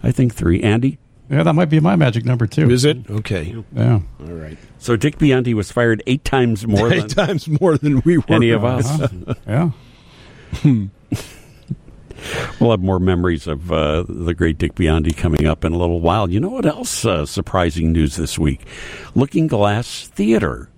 I 0.03 0.11
think 0.11 0.33
three. 0.33 0.61
Andy. 0.61 0.97
yeah, 1.29 1.43
that 1.43 1.53
might 1.53 1.69
be 1.69 1.79
my 1.79 1.95
magic 1.95 2.25
number 2.25 2.47
too. 2.47 2.69
is 2.69 2.85
it 2.85 3.09
okay? 3.09 3.55
Yeah. 3.73 3.99
All 4.19 4.25
right. 4.33 4.57
So 4.79 4.95
Dick 4.95 5.17
Biondi 5.19 5.53
was 5.53 5.71
fired 5.71 6.01
eight 6.07 6.25
times 6.25 6.65
more 6.65 6.89
than 6.89 6.99
Eight 7.05 7.09
times 7.09 7.47
more 7.47 7.77
than 7.77 8.01
we 8.01 8.17
were. 8.17 8.23
any 8.29 8.49
of 8.49 8.65
us. 8.65 8.89
Uh-huh. 8.99 9.33
Yeah. 9.47 9.69
We'll 12.59 12.71
have 12.71 12.81
more 12.81 12.99
memories 12.99 13.47
of 13.47 13.71
uh, 13.71 14.03
the 14.07 14.33
great 14.33 14.57
Dick 14.57 14.75
Biondi 14.75 15.15
coming 15.15 15.45
up 15.45 15.65
in 15.65 15.73
a 15.73 15.77
little 15.77 16.01
while. 16.01 16.29
You 16.29 16.39
know 16.39 16.49
what 16.49 16.65
else? 16.65 17.05
Uh, 17.05 17.25
surprising 17.25 17.91
news 17.91 18.15
this 18.15 18.37
week: 18.37 18.61
Lookingglass 19.15 20.07
Theater 20.07 20.69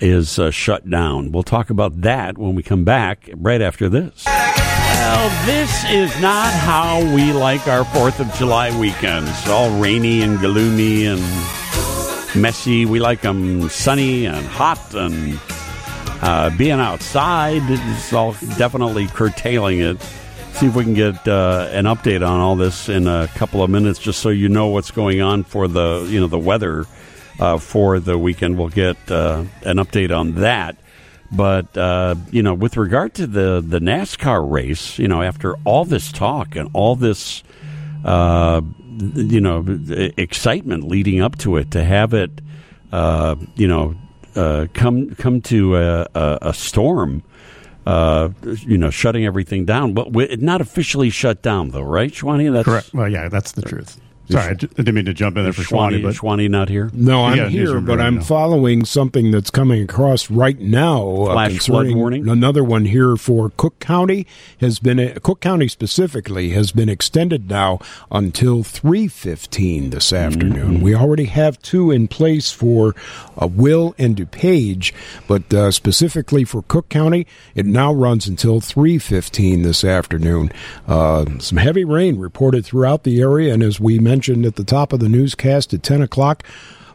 is 0.00 0.38
uh, 0.38 0.50
shut 0.50 0.88
down. 0.88 1.32
We'll 1.32 1.42
talk 1.42 1.70
about 1.70 2.02
that 2.02 2.38
when 2.38 2.54
we 2.54 2.62
come 2.62 2.84
back 2.84 3.28
right 3.34 3.60
after 3.60 3.88
this. 3.88 4.24
Well, 4.26 5.46
this 5.46 5.84
is 5.90 6.20
not 6.20 6.52
how 6.52 7.00
we 7.14 7.32
like 7.32 7.66
our 7.66 7.84
Fourth 7.84 8.20
of 8.20 8.32
July 8.34 8.76
weekends. 8.78 9.48
All 9.48 9.70
rainy 9.80 10.22
and 10.22 10.38
gloomy 10.38 11.06
and 11.06 11.20
messy. 12.34 12.84
We 12.84 13.00
like 13.00 13.22
them 13.22 13.68
sunny 13.68 14.26
and 14.26 14.46
hot 14.46 14.94
and 14.94 15.38
uh, 16.20 16.50
being 16.56 16.80
outside 16.80 17.62
is 17.70 18.12
all 18.12 18.32
definitely 18.56 19.06
curtailing 19.06 19.80
it. 19.80 19.96
See 20.58 20.66
if 20.66 20.74
we 20.74 20.82
can 20.82 20.94
get 20.94 21.28
uh, 21.28 21.68
an 21.70 21.84
update 21.84 22.28
on 22.28 22.40
all 22.40 22.56
this 22.56 22.88
in 22.88 23.06
a 23.06 23.28
couple 23.36 23.62
of 23.62 23.70
minutes, 23.70 24.00
just 24.00 24.18
so 24.18 24.28
you 24.28 24.48
know 24.48 24.66
what's 24.66 24.90
going 24.90 25.20
on 25.20 25.44
for 25.44 25.68
the 25.68 26.04
you 26.10 26.18
know 26.18 26.26
the 26.26 26.36
weather 26.36 26.84
uh, 27.38 27.58
for 27.58 28.00
the 28.00 28.18
weekend. 28.18 28.58
We'll 28.58 28.68
get 28.68 28.96
uh, 29.08 29.44
an 29.62 29.76
update 29.76 30.10
on 30.10 30.34
that. 30.40 30.76
But 31.30 31.76
uh, 31.76 32.16
you 32.32 32.42
know, 32.42 32.54
with 32.54 32.76
regard 32.76 33.14
to 33.14 33.28
the 33.28 33.64
the 33.64 33.78
NASCAR 33.78 34.50
race, 34.50 34.98
you 34.98 35.06
know, 35.06 35.22
after 35.22 35.54
all 35.64 35.84
this 35.84 36.10
talk 36.10 36.56
and 36.56 36.68
all 36.72 36.96
this 36.96 37.44
uh, 38.04 38.60
you 39.14 39.40
know 39.40 39.64
excitement 40.16 40.88
leading 40.88 41.20
up 41.20 41.38
to 41.38 41.56
it, 41.56 41.70
to 41.70 41.84
have 41.84 42.14
it 42.14 42.32
uh, 42.90 43.36
you 43.54 43.68
know 43.68 43.94
come 44.74 45.14
come 45.14 45.40
to 45.42 45.76
a, 45.76 46.08
a 46.42 46.52
storm. 46.52 47.22
Uh, 47.88 48.28
you 48.42 48.76
know, 48.76 48.90
shutting 48.90 49.24
everything 49.24 49.64
down, 49.64 49.94
but 49.94 50.12
not 50.42 50.60
officially 50.60 51.08
shut 51.08 51.40
down, 51.40 51.70
though, 51.70 51.80
right, 51.80 52.12
Schwani? 52.12 52.52
That's 52.52 52.66
Correct. 52.66 52.92
Well, 52.92 53.08
yeah, 53.08 53.30
that's 53.30 53.52
the 53.52 53.62
truth. 53.62 53.98
Sorry, 54.30 54.50
I 54.50 54.54
didn't 54.54 54.94
mean 54.94 55.06
to 55.06 55.14
jump 55.14 55.36
in 55.38 55.44
there 55.44 55.52
for 55.54 55.62
Schwani, 55.62 56.00
Schwani, 56.00 56.02
but 56.02 56.14
Schwani 56.14 56.50
not 56.50 56.68
here. 56.68 56.90
No, 56.92 57.24
I'm 57.24 57.36
got 57.38 57.46
a 57.46 57.50
here, 57.50 57.80
but 57.80 57.98
right 57.98 58.06
I'm 58.06 58.16
now. 58.16 58.22
following 58.22 58.84
something 58.84 59.30
that's 59.30 59.48
coming 59.50 59.82
across 59.82 60.30
right 60.30 60.58
now. 60.60 61.08
uh, 61.08 61.32
Flash 61.32 61.50
concerning 61.52 61.92
flood 61.92 61.96
warning? 61.96 62.28
Another 62.28 62.62
one 62.62 62.84
here 62.84 63.16
for 63.16 63.50
Cook 63.56 63.78
County 63.80 64.26
has 64.60 64.78
been 64.78 65.00
uh, 65.00 65.14
Cook 65.22 65.40
County 65.40 65.66
specifically 65.66 66.50
has 66.50 66.72
been 66.72 66.90
extended 66.90 67.48
now 67.48 67.78
until 68.10 68.62
3:15 68.62 69.90
this 69.92 70.12
afternoon. 70.12 70.74
Mm-hmm. 70.74 70.82
We 70.82 70.94
already 70.94 71.24
have 71.24 71.58
two 71.62 71.90
in 71.90 72.06
place 72.06 72.52
for 72.52 72.94
uh, 73.40 73.46
Will 73.46 73.94
and 73.98 74.14
DuPage, 74.14 74.92
but 75.26 75.52
uh, 75.54 75.70
specifically 75.70 76.44
for 76.44 76.60
Cook 76.62 76.90
County, 76.90 77.26
it 77.54 77.64
now 77.64 77.94
runs 77.94 78.26
until 78.26 78.60
3:15 78.60 79.62
this 79.62 79.84
afternoon. 79.84 80.52
Uh, 80.86 81.24
some 81.38 81.56
heavy 81.56 81.84
rain 81.84 82.18
reported 82.18 82.66
throughout 82.66 83.04
the 83.04 83.22
area, 83.22 83.54
and 83.54 83.62
as 83.62 83.80
we 83.80 83.98
mentioned 83.98 84.17
at 84.26 84.56
the 84.56 84.64
top 84.64 84.92
of 84.92 85.00
the 85.00 85.08
newscast 85.08 85.72
at 85.72 85.82
10 85.82 86.02
o'clock. 86.02 86.42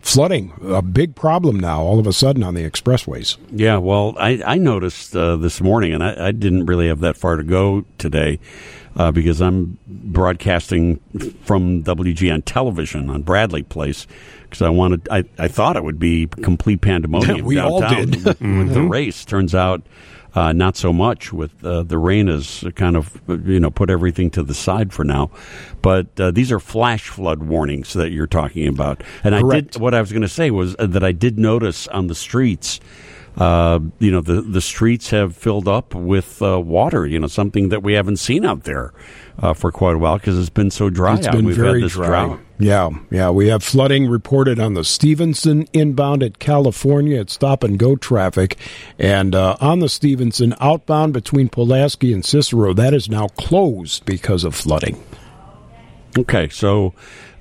Flooding, 0.01 0.51
a 0.61 0.81
big 0.81 1.15
problem 1.15 1.57
now, 1.57 1.81
all 1.81 1.97
of 1.97 2.05
a 2.05 2.11
sudden 2.11 2.43
on 2.43 2.55
the 2.55 2.69
expressways. 2.69 3.37
Yeah, 3.51 3.77
well, 3.77 4.15
I, 4.19 4.41
I 4.45 4.57
noticed 4.57 5.15
uh, 5.15 5.37
this 5.37 5.61
morning, 5.61 5.93
and 5.93 6.03
I, 6.03 6.27
I 6.27 6.31
didn't 6.33 6.65
really 6.65 6.89
have 6.89 6.99
that 6.99 7.15
far 7.15 7.37
to 7.37 7.43
go 7.43 7.85
today 7.97 8.39
uh, 8.97 9.11
because 9.13 9.41
I'm 9.41 9.77
broadcasting 9.87 10.99
from 11.45 11.85
WGN 11.85 12.43
television 12.43 13.09
on 13.09 13.21
Bradley 13.21 13.63
Place 13.63 14.05
because 14.43 14.61
I 14.61 14.69
wanted, 14.69 15.07
I, 15.09 15.23
I 15.39 15.47
thought 15.47 15.77
it 15.77 15.85
would 15.85 15.99
be 15.99 16.27
complete 16.27 16.81
pandemonium 16.81 17.45
We 17.45 17.57
all 17.57 17.79
did. 17.79 18.25
with 18.25 18.73
the 18.73 18.81
race. 18.83 19.23
Turns 19.23 19.55
out. 19.55 19.83
Uh, 20.35 20.51
not 20.51 20.75
so 20.75 20.91
much 20.91 21.31
with 21.31 21.63
uh, 21.63 21.83
the 21.83 21.97
rain 21.97 22.27
has 22.27 22.63
kind 22.75 22.95
of 22.95 23.21
you 23.27 23.59
know 23.59 23.69
put 23.69 23.89
everything 23.89 24.31
to 24.31 24.41
the 24.41 24.53
side 24.53 24.91
for 24.91 25.03
now, 25.03 25.29
but 25.81 26.07
uh, 26.19 26.31
these 26.31 26.51
are 26.51 26.59
flash 26.59 27.07
flood 27.07 27.43
warnings 27.43 27.93
that 27.93 28.11
you're 28.11 28.25
talking 28.25 28.67
about. 28.67 29.03
And 29.23 29.35
I 29.35 29.41
did 29.41 29.77
what 29.77 29.93
I 29.93 30.01
was 30.01 30.11
going 30.11 30.23
to 30.23 30.27
say 30.27 30.49
was 30.49 30.75
uh, 30.79 30.87
that 30.87 31.03
I 31.03 31.11
did 31.11 31.37
notice 31.37 31.87
on 31.89 32.07
the 32.07 32.15
streets 32.15 32.79
uh, 33.37 33.79
you 33.99 34.11
know, 34.11 34.21
the, 34.21 34.41
the 34.41 34.61
streets 34.61 35.09
have 35.09 35.35
filled 35.35 35.67
up 35.67 35.95
with 35.95 36.41
uh, 36.41 36.59
water, 36.59 37.05
you 37.07 37.19
know, 37.19 37.27
something 37.27 37.69
that 37.69 37.81
we 37.83 37.93
haven't 37.93 38.17
seen 38.17 38.45
out 38.45 38.63
there 38.63 38.93
uh, 39.39 39.53
for 39.53 39.71
quite 39.71 39.95
a 39.95 39.97
while 39.97 40.17
because 40.17 40.37
it's 40.37 40.49
been 40.49 40.69
so 40.69 40.89
dry 40.89 41.15
It's 41.17 41.25
out. 41.27 41.33
been 41.33 41.45
We've 41.45 41.55
very 41.55 41.81
had 41.81 41.85
this 41.85 41.93
dry. 41.93 42.07
drought. 42.07 42.39
Yeah, 42.59 42.89
yeah. 43.09 43.31
We 43.31 43.47
have 43.47 43.63
flooding 43.63 44.07
reported 44.07 44.59
on 44.59 44.75
the 44.75 44.83
Stevenson 44.83 45.67
inbound 45.73 46.21
at 46.21 46.37
California 46.37 47.19
at 47.19 47.29
stop 47.31 47.63
and 47.63 47.79
go 47.79 47.95
traffic, 47.95 48.57
and 48.99 49.33
uh, 49.33 49.57
on 49.59 49.79
the 49.79 49.89
Stevenson 49.89 50.53
outbound 50.61 51.13
between 51.13 51.49
Pulaski 51.49 52.13
and 52.13 52.23
Cicero, 52.23 52.71
that 52.73 52.93
is 52.93 53.09
now 53.09 53.27
closed 53.29 54.05
because 54.05 54.43
of 54.43 54.53
flooding. 54.53 55.03
Okay, 56.17 56.47
so 56.49 56.93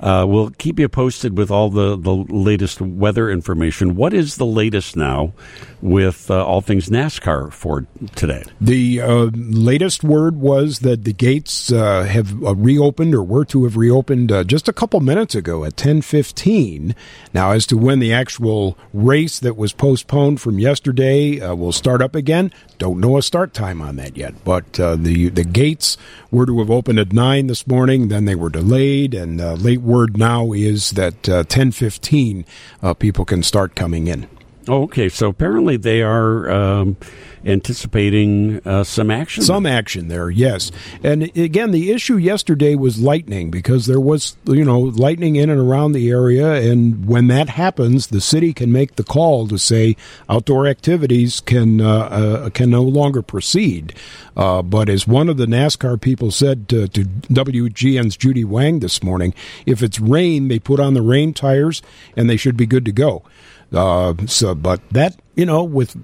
uh, 0.03 0.26
we'll 0.28 0.50
keep 0.50 0.80
you 0.80 0.88
posted 0.88 1.38
with 1.38 1.50
all 1.50 1.70
the, 1.70 1.96
the 1.96 2.12
latest 2.12 2.80
weather 2.80 3.30
information. 3.30 3.94
What 3.94 4.12
is 4.12 4.36
the 4.36 4.46
latest 4.46 4.96
now 4.96 5.32
with 5.80 6.28
uh, 6.28 6.44
all 6.44 6.61
things 6.61 6.88
NASCAR 6.88 7.53
for 7.53 7.86
today? 8.16 8.44
The 8.61 9.00
uh, 9.00 9.30
latest 9.34 10.03
word 10.03 10.36
was 10.36 10.80
that 10.80 11.05
the 11.05 11.12
gates 11.12 11.70
uh, 11.70 12.03
have 12.03 12.42
uh, 12.42 12.55
reopened 12.57 13.14
or 13.14 13.22
were 13.22 13.44
to 13.46 13.62
have 13.62 13.76
reopened 13.76 14.32
uh, 14.32 14.42
just 14.42 14.68
a 14.68 14.72
couple 14.72 14.98
minutes 15.00 15.36
ago 15.36 15.64
at 15.64 15.76
10:15. 15.76 16.94
Now, 17.32 17.53
as 17.53 17.64
to 17.66 17.78
when 17.78 18.00
the 18.00 18.12
actual 18.12 18.76
race 18.92 19.38
that 19.38 19.57
was 19.57 19.72
postponed 19.72 20.40
from 20.40 20.59
yesterday 20.59 21.38
will 21.55 21.72
start 21.72 22.03
up 22.03 22.16
again, 22.16 22.53
don't 22.78 23.00
know 23.00 23.16
a 23.16 23.22
start 23.22 23.55
time 23.55 23.80
on 23.80 23.96
that 23.96 24.16
yet. 24.16 24.34
But 24.44 24.72
the 24.72 25.28
the 25.28 25.44
gates 25.44 25.96
were 26.30 26.46
to 26.46 26.59
have 26.59 26.70
opened 26.70 26.98
at 26.98 27.12
nine 27.12 27.46
this 27.46 27.66
morning. 27.66 28.09
Then 28.09 28.24
they 28.24 28.34
were 28.34 28.50
delayed, 28.50 29.14
and 29.14 29.40
late 29.62 29.80
word 29.93 30.16
now 30.16 30.53
is 30.53 30.93
that 30.93 31.28
uh, 31.28 31.45
10:15 31.45 32.47
uh, 32.82 32.95
people 32.95 33.26
can 33.26 33.43
start 33.43 33.74
coming 33.74 34.07
in. 34.07 34.26
Okay, 34.68 35.08
so 35.08 35.28
apparently 35.28 35.76
they 35.76 36.02
are 36.02 36.48
um, 36.48 36.96
anticipating 37.44 38.60
uh, 38.64 38.84
some 38.84 39.10
action. 39.10 39.42
Some 39.42 39.66
action 39.66 40.06
there, 40.06 40.30
yes. 40.30 40.70
And 41.02 41.24
again, 41.36 41.72
the 41.72 41.90
issue 41.90 42.16
yesterday 42.16 42.76
was 42.76 43.00
lightning 43.00 43.50
because 43.50 43.86
there 43.86 44.00
was, 44.00 44.36
you 44.44 44.64
know, 44.64 44.78
lightning 44.78 45.34
in 45.34 45.50
and 45.50 45.60
around 45.60 45.92
the 45.92 46.10
area. 46.10 46.54
And 46.54 47.06
when 47.06 47.26
that 47.26 47.48
happens, 47.48 48.08
the 48.08 48.20
city 48.20 48.52
can 48.52 48.70
make 48.70 48.94
the 48.94 49.04
call 49.04 49.48
to 49.48 49.58
say 49.58 49.96
outdoor 50.28 50.68
activities 50.68 51.40
can 51.40 51.80
uh, 51.80 51.98
uh, 51.98 52.50
can 52.50 52.70
no 52.70 52.82
longer 52.82 53.22
proceed. 53.22 53.94
Uh, 54.36 54.62
but 54.62 54.88
as 54.88 55.08
one 55.08 55.28
of 55.28 55.36
the 55.36 55.46
NASCAR 55.46 56.00
people 56.00 56.30
said 56.30 56.68
to, 56.68 56.86
to 56.88 57.04
WGN's 57.04 58.16
Judy 58.16 58.44
Wang 58.44 58.78
this 58.78 59.02
morning, 59.02 59.34
if 59.66 59.82
it's 59.82 59.98
rain, 59.98 60.48
they 60.48 60.58
put 60.58 60.78
on 60.78 60.94
the 60.94 61.02
rain 61.02 61.34
tires 61.34 61.82
and 62.16 62.30
they 62.30 62.36
should 62.36 62.56
be 62.56 62.66
good 62.66 62.84
to 62.84 62.92
go. 62.92 63.24
Uh, 63.73 64.14
so, 64.27 64.55
but 64.55 64.81
that 64.91 65.18
you 65.35 65.47
know, 65.47 65.64
with 65.64 65.97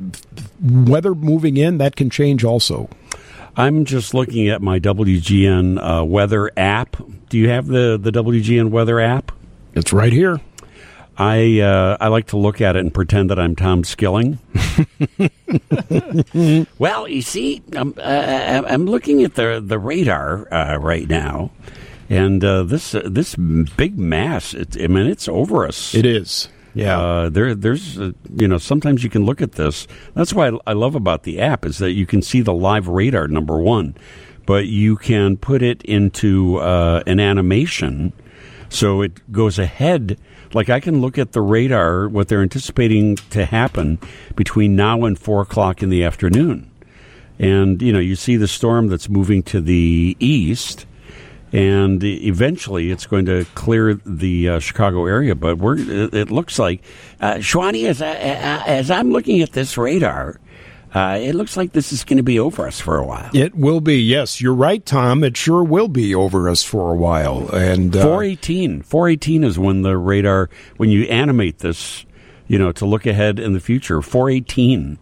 weather 0.60 1.14
moving 1.14 1.56
in, 1.56 1.78
that 1.78 1.96
can 1.96 2.10
change 2.10 2.44
also. 2.44 2.88
I'm 3.56 3.84
just 3.84 4.14
looking 4.14 4.48
at 4.48 4.62
my 4.62 4.78
WGN 4.78 5.78
uh, 6.00 6.04
weather 6.04 6.50
app. 6.56 6.96
Do 7.28 7.38
you 7.38 7.48
have 7.48 7.66
the, 7.66 7.98
the 8.00 8.12
WGN 8.12 8.70
weather 8.70 9.00
app? 9.00 9.32
It's 9.74 9.92
right 9.92 10.12
here. 10.12 10.40
I 11.18 11.58
uh, 11.58 11.96
I 12.00 12.06
like 12.08 12.28
to 12.28 12.36
look 12.36 12.60
at 12.60 12.76
it 12.76 12.80
and 12.80 12.94
pretend 12.94 13.30
that 13.30 13.40
I'm 13.40 13.56
Tom 13.56 13.82
Skilling. 13.82 14.38
well, 16.78 17.08
you 17.08 17.22
see, 17.22 17.60
I'm, 17.74 17.94
uh, 17.98 18.62
I'm 18.68 18.86
looking 18.86 19.24
at 19.24 19.34
the 19.34 19.60
the 19.64 19.80
radar 19.80 20.46
uh, 20.54 20.76
right 20.76 21.08
now, 21.08 21.50
and 22.08 22.44
uh, 22.44 22.62
this 22.62 22.94
uh, 22.94 23.02
this 23.04 23.34
big 23.34 23.98
mass. 23.98 24.54
It, 24.54 24.80
I 24.80 24.86
mean, 24.86 25.08
it's 25.08 25.26
over 25.26 25.66
us. 25.66 25.92
It 25.92 26.06
is. 26.06 26.48
Yeah. 26.78 27.00
Uh, 27.00 27.28
there, 27.28 27.56
there's, 27.56 27.98
uh, 27.98 28.12
you 28.36 28.46
know, 28.46 28.58
sometimes 28.58 29.02
you 29.02 29.10
can 29.10 29.24
look 29.24 29.42
at 29.42 29.52
this. 29.52 29.88
That's 30.14 30.32
why 30.32 30.50
I, 30.50 30.58
I 30.68 30.72
love 30.74 30.94
about 30.94 31.24
the 31.24 31.40
app 31.40 31.66
is 31.66 31.78
that 31.78 31.90
you 31.90 32.06
can 32.06 32.22
see 32.22 32.40
the 32.40 32.54
live 32.54 32.86
radar. 32.86 33.26
Number 33.26 33.58
one, 33.58 33.96
but 34.46 34.66
you 34.66 34.96
can 34.96 35.36
put 35.36 35.60
it 35.60 35.82
into 35.82 36.58
uh, 36.58 37.02
an 37.04 37.18
animation, 37.18 38.12
so 38.68 39.02
it 39.02 39.32
goes 39.32 39.58
ahead. 39.58 40.20
Like 40.54 40.70
I 40.70 40.78
can 40.78 41.00
look 41.00 41.18
at 41.18 41.32
the 41.32 41.42
radar, 41.42 42.08
what 42.08 42.28
they're 42.28 42.42
anticipating 42.42 43.16
to 43.30 43.44
happen 43.44 43.98
between 44.36 44.76
now 44.76 45.04
and 45.04 45.18
four 45.18 45.42
o'clock 45.42 45.82
in 45.82 45.90
the 45.90 46.04
afternoon, 46.04 46.70
and 47.40 47.82
you 47.82 47.92
know, 47.92 47.98
you 47.98 48.14
see 48.14 48.36
the 48.36 48.46
storm 48.46 48.86
that's 48.86 49.08
moving 49.08 49.42
to 49.44 49.60
the 49.60 50.16
east 50.20 50.86
and 51.52 52.02
eventually 52.04 52.90
it's 52.90 53.06
going 53.06 53.24
to 53.26 53.44
clear 53.54 53.94
the 53.94 54.48
uh, 54.48 54.58
Chicago 54.58 55.06
area. 55.06 55.34
But 55.34 55.58
we're, 55.58 55.78
it, 55.78 56.30
looks 56.30 56.58
like, 56.58 56.82
uh, 57.20 57.34
Schwani, 57.34 57.88
as, 57.88 58.02
I, 58.02 58.14
as 58.14 58.90
I'm 58.90 59.10
looking 59.10 59.40
at 59.40 59.52
this 59.52 59.78
radar, 59.78 60.40
uh, 60.94 61.18
it 61.20 61.34
looks 61.34 61.56
like 61.56 61.72
this 61.72 61.92
is 61.92 62.04
going 62.04 62.16
to 62.16 62.22
be 62.22 62.38
over 62.38 62.66
us 62.66 62.80
for 62.80 62.98
a 62.98 63.06
while. 63.06 63.30
It 63.34 63.54
will 63.54 63.80
be, 63.80 64.00
yes. 64.00 64.40
You're 64.40 64.54
right, 64.54 64.84
Tom. 64.84 65.22
It 65.22 65.36
sure 65.36 65.62
will 65.62 65.88
be 65.88 66.14
over 66.14 66.48
us 66.48 66.62
for 66.62 66.92
a 66.92 66.96
while. 66.96 67.48
And 67.54 67.94
uh, 67.94 68.02
418, 68.02 68.82
418 68.82 69.44
is 69.44 69.58
when 69.58 69.82
the 69.82 69.96
radar, 69.98 70.48
when 70.76 70.90
you 70.90 71.04
animate 71.04 71.58
this, 71.58 72.06
you 72.46 72.58
know, 72.58 72.72
to 72.72 72.86
look 72.86 73.04
ahead 73.06 73.38
in 73.38 73.52
the 73.52 73.60
future. 73.60 74.00
418 74.00 74.98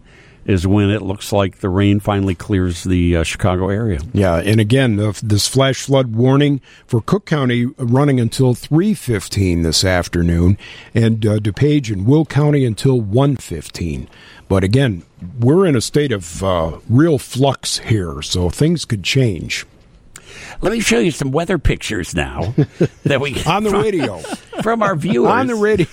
is 0.47 0.65
when 0.65 0.89
it 0.89 1.01
looks 1.01 1.31
like 1.31 1.59
the 1.59 1.69
rain 1.69 1.99
finally 1.99 2.33
clears 2.33 2.85
the 2.85 3.17
uh, 3.17 3.23
Chicago 3.23 3.69
area. 3.69 3.99
Yeah, 4.13 4.37
and 4.37 4.59
again, 4.59 4.99
uh, 4.99 5.11
this 5.21 5.47
flash 5.47 5.83
flood 5.83 6.15
warning 6.15 6.61
for 6.87 7.01
Cook 7.01 7.25
County 7.25 7.65
running 7.77 8.19
until 8.19 8.55
3:15 8.55 9.63
this 9.63 9.83
afternoon, 9.83 10.57
and 10.95 11.25
uh, 11.25 11.39
DuPage 11.39 11.91
and 11.91 12.07
Will 12.07 12.25
County 12.25 12.65
until 12.65 13.01
1:15. 13.01 14.07
But 14.47 14.63
again, 14.63 15.03
we're 15.39 15.65
in 15.65 15.75
a 15.75 15.81
state 15.81 16.13
of 16.13 16.41
uh, 16.41 16.79
real 16.89 17.19
flux 17.19 17.79
here, 17.79 18.21
so 18.21 18.49
things 18.49 18.85
could 18.85 19.03
change. 19.03 19.65
Let 20.61 20.71
me 20.71 20.79
show 20.79 20.99
you 20.99 21.11
some 21.11 21.31
weather 21.31 21.57
pictures 21.57 22.15
now 22.15 22.53
that 23.03 23.19
we 23.19 23.43
on 23.43 23.63
the 23.63 23.71
radio 23.71 24.19
from 24.61 24.81
our 24.81 24.95
viewers 24.95 25.29
on 25.29 25.47
the 25.47 25.55
radio. 25.55 25.87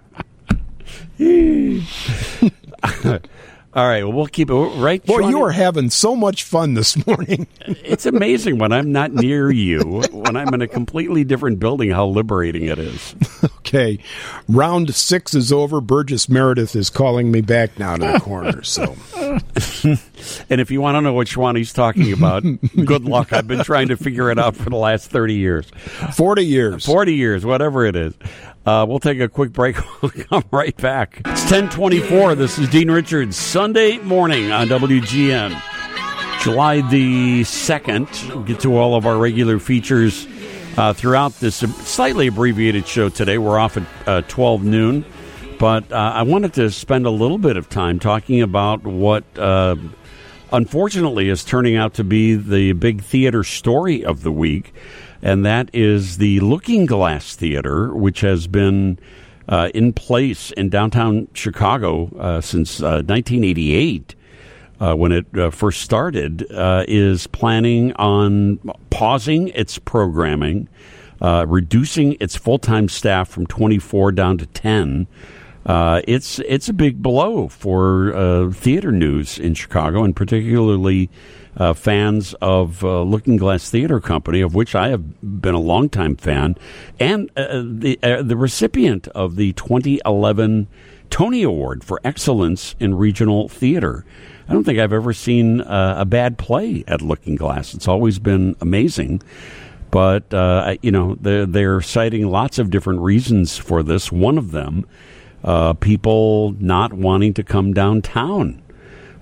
All 3.76 3.86
right, 3.86 4.04
well, 4.04 4.12
we'll 4.14 4.26
keep 4.26 4.48
it 4.48 4.54
right. 4.54 5.04
Boy, 5.04 5.20
Sean, 5.20 5.30
you 5.30 5.42
are 5.42 5.50
having 5.50 5.90
so 5.90 6.16
much 6.16 6.44
fun 6.44 6.72
this 6.72 7.06
morning. 7.06 7.46
It's 7.68 8.06
amazing 8.06 8.58
when 8.58 8.72
I'm 8.72 8.92
not 8.92 9.12
near 9.12 9.50
you, 9.50 10.02
when 10.12 10.36
I'm 10.36 10.52
in 10.54 10.62
a 10.62 10.68
completely 10.68 11.24
different 11.24 11.58
building, 11.58 11.90
how 11.90 12.06
liberating 12.06 12.64
it 12.64 12.78
is. 12.78 13.14
okay, 13.58 13.98
round 14.48 14.94
six 14.94 15.34
is 15.34 15.52
over. 15.52 15.80
Burgess 15.80 16.28
Meredith 16.28 16.76
is 16.76 16.90
calling 16.90 17.30
me 17.32 17.40
back 17.40 17.78
now 17.78 17.96
to 17.96 18.12
the 18.12 18.20
corner. 18.20 18.62
So, 18.62 18.96
and 20.48 20.60
if 20.60 20.70
you 20.70 20.80
want 20.80 20.96
to 20.96 21.00
know 21.00 21.12
what 21.12 21.26
Schwani's 21.26 21.72
talking 21.72 22.12
about, 22.12 22.42
good 22.84 23.04
luck. 23.04 23.32
I've 23.32 23.48
been 23.48 23.64
trying 23.64 23.88
to 23.88 23.96
figure 23.96 24.30
it 24.30 24.38
out 24.38 24.54
for 24.56 24.70
the 24.70 24.76
last 24.76 25.10
thirty 25.10 25.34
years, 25.34 25.68
forty 26.14 26.44
years, 26.46 26.84
forty 26.86 27.14
years, 27.14 27.44
whatever 27.44 27.84
it 27.84 27.96
is. 27.96 28.14
Uh, 28.66 28.84
we'll 28.84 28.98
take 28.98 29.20
a 29.20 29.28
quick 29.28 29.52
break. 29.52 29.76
We'll 30.02 30.10
come 30.10 30.44
right 30.50 30.76
back. 30.76 31.22
It's 31.24 31.50
1024. 31.50 32.34
This 32.34 32.58
is 32.58 32.68
Dean 32.68 32.90
Richards, 32.90 33.36
Sunday 33.36 33.98
morning 33.98 34.52
on 34.52 34.68
WGN. 34.68 35.58
July 36.42 36.82
the 36.90 37.42
2nd. 37.42 38.34
We'll 38.34 38.44
get 38.44 38.60
to 38.60 38.76
all 38.76 38.94
of 38.94 39.06
our 39.06 39.16
regular 39.16 39.58
features 39.58 40.26
uh, 40.76 40.92
throughout 40.92 41.32
this 41.40 41.56
slightly 41.56 42.26
abbreviated 42.26 42.86
show 42.86 43.08
today. 43.08 43.38
We're 43.38 43.58
off 43.58 43.78
at 43.78 43.84
uh, 44.06 44.22
12 44.28 44.64
noon. 44.64 45.04
But 45.58 45.90
uh, 45.90 45.96
I 46.14 46.22
wanted 46.22 46.52
to 46.54 46.70
spend 46.70 47.06
a 47.06 47.10
little 47.10 47.38
bit 47.38 47.56
of 47.56 47.68
time 47.70 47.98
talking 47.98 48.42
about 48.42 48.84
what 48.84 49.24
uh, 49.38 49.76
unfortunately 50.52 51.30
is 51.30 51.42
turning 51.42 51.76
out 51.76 51.94
to 51.94 52.04
be 52.04 52.34
the 52.34 52.72
big 52.72 53.02
theater 53.02 53.42
story 53.42 54.04
of 54.04 54.22
the 54.22 54.32
week 54.32 54.74
and 55.22 55.44
that 55.44 55.70
is 55.72 56.18
the 56.18 56.40
Lookingglass 56.40 57.34
Theater, 57.34 57.94
which 57.94 58.20
has 58.20 58.46
been 58.46 58.98
uh, 59.48 59.70
in 59.74 59.92
place 59.92 60.50
in 60.52 60.68
downtown 60.68 61.28
Chicago 61.32 62.10
uh, 62.18 62.40
since 62.40 62.80
uh, 62.80 63.02
1988. 63.06 64.14
Uh, 64.78 64.94
when 64.94 65.10
it 65.10 65.24
uh, 65.38 65.48
first 65.48 65.80
started, 65.80 66.46
uh, 66.52 66.84
is 66.86 67.26
planning 67.28 67.94
on 67.94 68.58
pausing 68.90 69.48
its 69.48 69.78
programming, 69.78 70.68
reducing 71.18 72.14
its 72.20 72.36
full 72.36 72.58
time 72.58 72.86
staff 72.86 73.26
from 73.26 73.46
24 73.46 74.12
down 74.12 74.36
to 74.36 74.44
10. 74.44 75.06
it's 75.66 76.40
it's 76.40 76.68
a 76.68 76.74
big 76.74 77.02
blow 77.02 77.48
for 77.48 78.52
theater 78.52 78.92
news 78.92 79.38
in 79.38 79.54
Chicago, 79.54 80.04
and 80.04 80.14
particularly 80.14 81.08
uh, 81.56 81.72
fans 81.72 82.34
of 82.34 82.84
uh, 82.84 82.88
Lookingglass 82.88 83.70
Theater 83.70 84.00
Company, 84.00 84.40
of 84.40 84.54
which 84.54 84.74
I 84.74 84.88
have 84.88 85.40
been 85.40 85.54
a 85.54 85.60
longtime 85.60 86.16
fan, 86.16 86.56
and 87.00 87.30
uh, 87.36 87.62
the 87.64 87.98
uh, 88.02 88.22
the 88.22 88.36
recipient 88.36 89.08
of 89.08 89.36
the 89.36 89.52
2011 89.54 90.68
Tony 91.08 91.42
Award 91.42 91.84
for 91.84 92.00
Excellence 92.04 92.74
in 92.78 92.94
Regional 92.94 93.48
Theater. 93.48 94.04
I 94.48 94.52
don't 94.52 94.64
think 94.64 94.78
I've 94.78 94.92
ever 94.92 95.12
seen 95.12 95.60
uh, 95.60 95.96
a 95.98 96.04
bad 96.04 96.38
play 96.38 96.84
at 96.86 97.00
Lookingglass. 97.00 97.74
It's 97.74 97.88
always 97.88 98.18
been 98.18 98.54
amazing. 98.60 99.22
But, 99.90 100.32
uh, 100.34 100.76
you 100.82 100.90
know, 100.90 101.16
they're, 101.20 101.46
they're, 101.46 101.80
citing 101.80 102.28
lots 102.28 102.58
of 102.58 102.70
different 102.70 103.00
reasons 103.00 103.56
for 103.56 103.82
this. 103.82 104.12
One 104.12 104.36
of 104.36 104.50
them, 104.50 104.84
people 105.80 106.54
not 106.58 106.92
wanting 106.92 107.34
to 107.34 107.44
come 107.44 107.72
downtown 107.72 108.62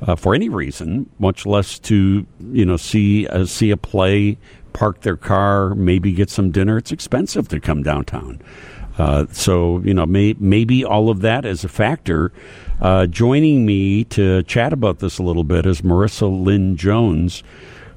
uh, 0.06 0.14
for 0.14 0.34
any 0.34 0.48
reason, 0.48 1.08
much 1.18 1.46
less 1.46 1.78
to 1.78 2.26
you 2.52 2.64
know 2.64 2.76
see 2.76 3.26
uh, 3.28 3.44
see 3.46 3.70
a 3.70 3.76
play, 3.76 4.38
park 4.72 5.00
their 5.00 5.16
car, 5.16 5.74
maybe 5.74 6.12
get 6.12 6.30
some 6.30 6.50
dinner. 6.50 6.76
It's 6.76 6.92
expensive 6.92 7.48
to 7.48 7.60
come 7.60 7.82
downtown. 7.82 8.40
Uh, 8.98 9.26
so 9.32 9.80
you 9.80 9.94
know 9.94 10.06
may, 10.06 10.34
maybe 10.38 10.84
all 10.84 11.10
of 11.10 11.20
that 11.22 11.44
is 11.44 11.64
a 11.64 11.68
factor. 11.68 12.32
Uh, 12.80 13.06
joining 13.06 13.64
me 13.64 14.04
to 14.04 14.42
chat 14.42 14.72
about 14.72 14.98
this 14.98 15.18
a 15.18 15.22
little 15.22 15.44
bit 15.44 15.64
is 15.64 15.80
Marissa 15.80 16.28
Lynn 16.44 16.76
Jones, 16.76 17.42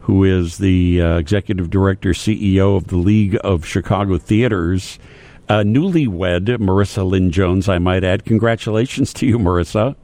who 0.01 0.23
is 0.23 0.59
the 0.59 1.01
uh, 1.01 1.17
executive 1.17 1.69
director, 1.69 2.11
CEO 2.11 2.77
of 2.77 2.87
the 2.87 2.97
League 2.97 3.37
of 3.43 3.65
Chicago 3.65 4.17
Theaters. 4.17 4.97
Uh, 5.49 5.59
newlywed 5.59 6.57
Marissa 6.57 7.09
Lynn 7.09 7.31
Jones, 7.31 7.69
I 7.69 7.79
might 7.79 8.03
add. 8.03 8.25
Congratulations 8.25 9.13
to 9.13 9.25
you, 9.25 9.39
Marissa. 9.39 9.95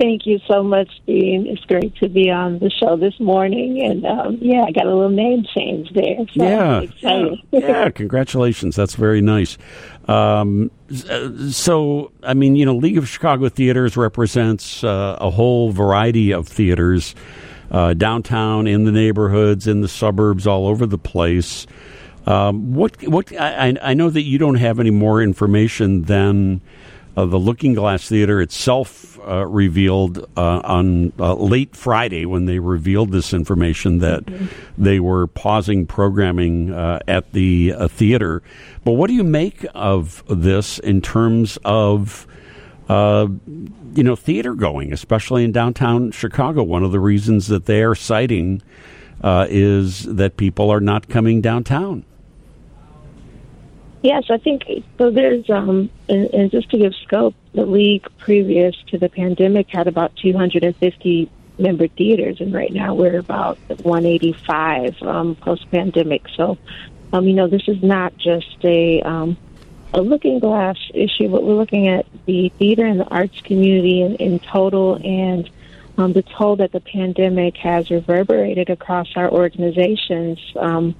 Thank 0.00 0.24
you 0.24 0.40
so 0.48 0.62
much, 0.62 0.88
Dean. 1.06 1.46
It's 1.46 1.62
great 1.66 1.94
to 1.96 2.08
be 2.08 2.30
on 2.30 2.58
the 2.58 2.70
show 2.70 2.96
this 2.96 3.20
morning, 3.20 3.82
and 3.84 4.06
um, 4.06 4.38
yeah, 4.40 4.62
I 4.66 4.72
got 4.72 4.86
a 4.86 4.94
little 4.94 5.10
name 5.10 5.44
change 5.54 5.90
there. 5.92 6.16
So 6.32 6.42
yeah, 6.42 6.80
excited. 6.80 7.38
yeah, 7.50 7.90
congratulations. 7.90 8.76
That's 8.76 8.94
very 8.94 9.20
nice. 9.20 9.58
Um, 10.08 10.70
so, 11.50 12.12
I 12.22 12.32
mean, 12.32 12.56
you 12.56 12.64
know, 12.64 12.76
League 12.76 12.96
of 12.96 13.08
Chicago 13.10 13.50
Theaters 13.50 13.94
represents 13.98 14.82
uh, 14.82 15.18
a 15.20 15.28
whole 15.28 15.70
variety 15.70 16.32
of 16.32 16.48
theaters 16.48 17.14
uh, 17.70 17.92
downtown, 17.92 18.66
in 18.66 18.84
the 18.84 18.92
neighborhoods, 18.92 19.66
in 19.66 19.82
the 19.82 19.88
suburbs, 19.88 20.46
all 20.46 20.66
over 20.66 20.86
the 20.86 20.98
place. 20.98 21.66
Um, 22.26 22.72
what? 22.72 23.06
What? 23.06 23.38
I, 23.38 23.76
I 23.82 23.92
know 23.92 24.08
that 24.08 24.22
you 24.22 24.38
don't 24.38 24.54
have 24.54 24.80
any 24.80 24.90
more 24.90 25.20
information 25.20 26.04
than 26.04 26.62
uh, 27.18 27.26
the 27.26 27.38
Lookingglass 27.38 28.08
Theater 28.08 28.40
itself 28.40 29.09
uh, 29.26 29.46
revealed 29.46 30.18
uh, 30.36 30.60
on 30.64 31.12
uh, 31.18 31.34
late 31.34 31.74
Friday 31.76 32.26
when 32.26 32.46
they 32.46 32.58
revealed 32.58 33.12
this 33.12 33.32
information 33.32 33.98
that 33.98 34.24
mm-hmm. 34.24 34.46
they 34.76 35.00
were 35.00 35.26
pausing 35.26 35.86
programming 35.86 36.72
uh, 36.72 37.00
at 37.06 37.32
the 37.32 37.74
uh, 37.76 37.88
theater. 37.88 38.42
But 38.84 38.92
what 38.92 39.08
do 39.08 39.14
you 39.14 39.24
make 39.24 39.66
of 39.74 40.24
this 40.28 40.78
in 40.78 41.00
terms 41.00 41.58
of? 41.64 42.26
you 42.88 44.02
know, 44.02 44.16
theater 44.16 44.52
going, 44.56 44.92
especially 44.92 45.44
in 45.44 45.52
downtown 45.52 46.10
Chicago. 46.10 46.64
One 46.64 46.82
of 46.82 46.90
the 46.90 46.98
reasons 46.98 47.46
that 47.46 47.66
they 47.66 47.84
are 47.84 47.94
citing 47.94 48.62
is 49.22 50.02
that 50.12 50.36
people 50.36 50.70
are 50.70 50.80
not 50.80 51.08
coming 51.08 51.40
downtown. 51.40 52.04
Yes, 54.02 54.24
I 54.30 54.38
think 54.38 54.64
so. 54.96 55.10
There's 55.10 55.48
um, 55.50 55.90
and, 56.08 56.32
and 56.32 56.50
just 56.50 56.70
to 56.70 56.78
give 56.78 56.94
scope, 57.04 57.34
the 57.52 57.66
league 57.66 58.06
previous 58.18 58.74
to 58.88 58.98
the 58.98 59.08
pandemic 59.10 59.68
had 59.68 59.86
about 59.86 60.16
250 60.16 61.30
member 61.58 61.86
theaters, 61.86 62.40
and 62.40 62.54
right 62.54 62.72
now 62.72 62.94
we're 62.94 63.18
about 63.18 63.58
185 63.82 65.02
um, 65.02 65.34
post 65.36 65.70
pandemic. 65.70 66.22
So, 66.34 66.56
um, 67.12 67.26
you 67.28 67.34
know, 67.34 67.46
this 67.46 67.68
is 67.68 67.82
not 67.82 68.16
just 68.16 68.64
a 68.64 69.02
um, 69.02 69.36
a 69.92 70.00
looking 70.00 70.38
glass 70.38 70.78
issue, 70.94 71.28
but 71.28 71.42
we're 71.42 71.56
looking 71.56 71.88
at 71.88 72.06
the 72.24 72.48
theater 72.58 72.86
and 72.86 73.00
the 73.00 73.08
arts 73.08 73.40
community 73.42 74.00
in, 74.00 74.16
in 74.16 74.38
total, 74.38 74.94
and 75.04 75.50
um, 75.98 76.12
the 76.14 76.22
toll 76.22 76.56
that 76.56 76.72
the 76.72 76.80
pandemic 76.80 77.56
has 77.58 77.90
reverberated 77.90 78.70
across 78.70 79.08
our 79.16 79.30
organizations. 79.30 80.38
Um, 80.56 80.94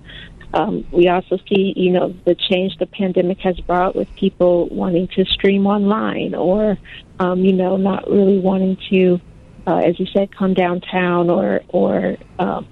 um, 0.52 0.84
we 0.92 1.08
also 1.08 1.38
see, 1.48 1.72
you 1.76 1.92
know, 1.92 2.14
the 2.24 2.34
change 2.34 2.76
the 2.78 2.86
pandemic 2.86 3.38
has 3.40 3.58
brought 3.60 3.94
with 3.94 4.08
people 4.16 4.68
wanting 4.68 5.08
to 5.14 5.24
stream 5.24 5.66
online 5.66 6.34
or, 6.34 6.76
um, 7.20 7.44
you 7.44 7.52
know, 7.52 7.76
not 7.76 8.08
really 8.10 8.38
wanting 8.38 8.76
to, 8.90 9.20
uh, 9.66 9.76
as 9.76 9.98
you 10.00 10.06
said, 10.06 10.34
come 10.34 10.54
downtown 10.54 11.30
or, 11.30 11.60
or, 11.68 12.16
um, 12.38 12.66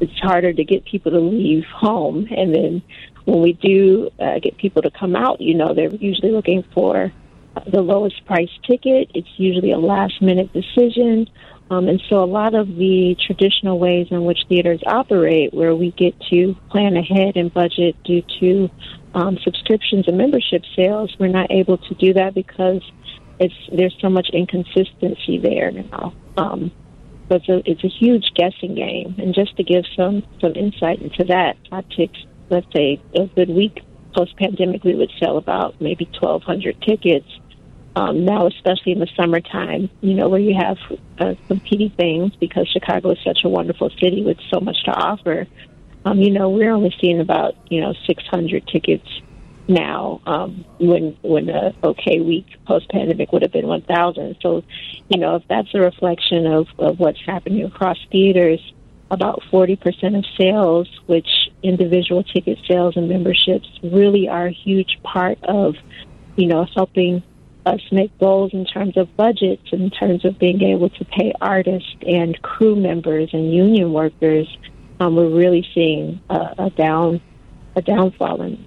it's 0.00 0.16
harder 0.20 0.52
to 0.52 0.64
get 0.64 0.84
people 0.84 1.10
to 1.10 1.18
leave 1.18 1.64
home. 1.64 2.28
And 2.30 2.54
then 2.54 2.82
when 3.24 3.42
we 3.42 3.54
do 3.54 4.10
uh, 4.20 4.38
get 4.38 4.56
people 4.56 4.82
to 4.82 4.90
come 4.92 5.16
out, 5.16 5.40
you 5.40 5.54
know, 5.54 5.74
they're 5.74 5.92
usually 5.92 6.30
looking 6.30 6.62
for 6.72 7.12
the 7.66 7.82
lowest 7.82 8.24
price 8.26 8.50
ticket. 8.64 9.10
It's 9.14 9.28
usually 9.36 9.72
a 9.72 9.78
last 9.78 10.22
minute 10.22 10.52
decision 10.52 11.28
um, 11.70 11.88
and 11.88 12.02
so 12.08 12.22
a 12.22 12.26
lot 12.26 12.54
of 12.54 12.66
the 12.66 13.16
traditional 13.26 13.78
ways 13.78 14.08
in 14.10 14.24
which 14.24 14.38
theaters 14.48 14.80
operate, 14.86 15.52
where 15.52 15.74
we 15.74 15.90
get 15.92 16.14
to 16.30 16.54
plan 16.70 16.96
ahead 16.96 17.36
and 17.36 17.52
budget 17.52 17.96
due 18.04 18.22
to 18.40 18.70
um, 19.14 19.38
subscriptions 19.42 20.08
and 20.08 20.16
membership 20.16 20.62
sales, 20.74 21.14
we're 21.18 21.28
not 21.28 21.50
able 21.50 21.76
to 21.78 21.94
do 21.94 22.14
that 22.14 22.34
because 22.34 22.82
it's 23.38 23.54
there's 23.70 23.96
so 24.00 24.08
much 24.08 24.28
inconsistency 24.32 25.38
there 25.38 25.70
now. 25.70 26.14
Um, 26.36 26.70
so 27.28 27.36
it's 27.36 27.48
a, 27.48 27.70
it's 27.70 27.84
a 27.84 27.88
huge 27.88 28.32
guessing 28.34 28.74
game. 28.74 29.14
And 29.18 29.34
just 29.34 29.56
to 29.58 29.62
give 29.62 29.84
some, 29.94 30.22
some 30.40 30.54
insight 30.54 31.02
into 31.02 31.24
that, 31.24 31.56
I 31.70 31.82
took, 31.82 32.10
let's 32.48 32.66
say, 32.72 33.00
a 33.14 33.26
good 33.26 33.50
week 33.50 33.82
post 34.16 34.36
pandemic, 34.36 34.82
we 34.84 34.94
would 34.94 35.12
sell 35.22 35.36
about 35.36 35.78
maybe 35.80 36.06
1,200 36.18 36.80
tickets 36.80 37.28
um, 37.98 38.24
now, 38.24 38.46
especially 38.46 38.92
in 38.92 39.00
the 39.00 39.08
summertime, 39.16 39.90
you 40.02 40.14
know, 40.14 40.28
where 40.28 40.38
you 40.38 40.54
have 40.54 40.78
uh, 41.18 41.34
competing 41.48 41.90
things 41.90 42.32
because 42.36 42.68
Chicago 42.68 43.10
is 43.10 43.18
such 43.24 43.40
a 43.42 43.48
wonderful 43.48 43.90
city 44.00 44.22
with 44.22 44.38
so 44.52 44.60
much 44.60 44.84
to 44.84 44.92
offer. 44.92 45.48
Um, 46.04 46.20
you 46.20 46.30
know, 46.30 46.48
we're 46.48 46.70
only 46.70 46.94
seeing 47.00 47.18
about 47.18 47.56
you 47.68 47.80
know 47.80 47.94
600 48.06 48.68
tickets 48.68 49.08
now. 49.66 50.20
Um, 50.26 50.64
when 50.78 51.16
when 51.22 51.48
a 51.48 51.74
okay 51.82 52.20
week 52.20 52.46
post 52.66 52.88
pandemic 52.88 53.32
would 53.32 53.42
have 53.42 53.50
been 53.50 53.66
1,000. 53.66 54.36
So, 54.42 54.62
you 55.08 55.18
know, 55.18 55.34
if 55.34 55.42
that's 55.48 55.74
a 55.74 55.80
reflection 55.80 56.46
of 56.46 56.68
of 56.78 57.00
what's 57.00 57.20
happening 57.26 57.64
across 57.64 57.98
theaters, 58.12 58.60
about 59.10 59.42
40% 59.50 60.16
of 60.16 60.24
sales, 60.38 60.88
which 61.06 61.50
individual 61.64 62.22
ticket 62.22 62.58
sales 62.68 62.96
and 62.96 63.08
memberships 63.08 63.68
really 63.82 64.28
are 64.28 64.46
a 64.46 64.52
huge 64.52 65.00
part 65.02 65.42
of, 65.42 65.74
you 66.36 66.46
know, 66.46 66.64
helping 66.76 67.24
us 67.74 67.80
make 67.92 68.16
goals 68.18 68.52
in 68.52 68.64
terms 68.64 68.96
of 68.96 69.14
budgets, 69.16 69.62
in 69.72 69.90
terms 69.90 70.24
of 70.24 70.38
being 70.38 70.62
able 70.62 70.90
to 70.90 71.04
pay 71.04 71.32
artists 71.40 71.94
and 72.06 72.40
crew 72.42 72.74
members 72.76 73.30
and 73.32 73.52
union 73.52 73.92
workers, 73.92 74.48
um, 75.00 75.16
we're 75.16 75.28
really 75.28 75.66
seeing 75.74 76.20
a, 76.30 76.54
a 76.58 76.70
down 76.70 77.20
a 77.76 77.82
downfall 77.82 78.42
in. 78.42 78.64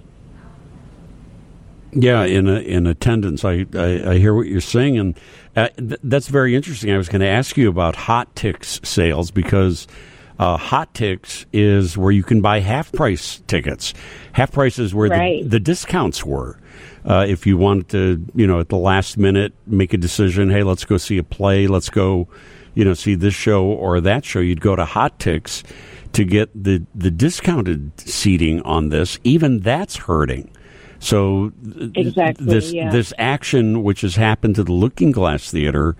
Yeah, 1.94 2.24
in 2.24 2.48
a, 2.48 2.60
in 2.60 2.86
attendance, 2.86 3.44
I, 3.44 3.66
I, 3.74 4.12
I 4.12 4.18
hear 4.18 4.32
what 4.34 4.46
you're 4.46 4.62
saying, 4.62 4.98
and 4.98 5.20
uh, 5.54 5.68
th- 5.76 6.00
that's 6.02 6.28
very 6.28 6.56
interesting. 6.56 6.90
I 6.90 6.96
was 6.96 7.10
going 7.10 7.20
to 7.20 7.28
ask 7.28 7.58
you 7.58 7.68
about 7.68 7.94
HotTix 7.94 8.86
sales 8.86 9.30
because 9.30 9.86
uh, 10.38 10.56
HotTix 10.56 11.44
is 11.52 11.98
where 11.98 12.10
you 12.10 12.22
can 12.22 12.40
buy 12.40 12.60
half 12.60 12.90
price 12.92 13.42
tickets. 13.46 13.92
Half 14.32 14.52
price 14.52 14.78
is 14.78 14.94
where 14.94 15.10
right. 15.10 15.42
the, 15.42 15.50
the 15.50 15.60
discounts 15.60 16.24
were. 16.24 16.58
Uh, 17.04 17.26
if 17.28 17.46
you 17.46 17.56
wanted 17.56 17.88
to, 17.88 18.24
you 18.34 18.46
know, 18.46 18.60
at 18.60 18.68
the 18.68 18.76
last 18.76 19.18
minute 19.18 19.52
make 19.66 19.92
a 19.92 19.96
decision, 19.96 20.50
hey, 20.50 20.62
let's 20.62 20.84
go 20.84 20.96
see 20.96 21.18
a 21.18 21.22
play, 21.24 21.66
let's 21.66 21.90
go, 21.90 22.28
you 22.74 22.84
know, 22.84 22.94
see 22.94 23.14
this 23.14 23.34
show 23.34 23.64
or 23.64 24.00
that 24.00 24.24
show, 24.24 24.38
you'd 24.38 24.60
go 24.60 24.76
to 24.76 24.84
HotTix 24.84 25.64
to 26.12 26.24
get 26.24 26.50
the 26.54 26.84
the 26.94 27.10
discounted 27.10 27.98
seating 27.98 28.60
on 28.62 28.90
this. 28.90 29.18
Even 29.24 29.60
that's 29.60 29.96
hurting. 29.96 30.50
So 31.00 31.52
exactly, 31.94 32.46
this 32.46 32.72
yeah. 32.72 32.90
this 32.90 33.12
action, 33.18 33.82
which 33.82 34.02
has 34.02 34.14
happened 34.14 34.54
to 34.54 34.62
the 34.62 34.72
Lookingglass 34.72 35.50
Theater, 35.50 35.96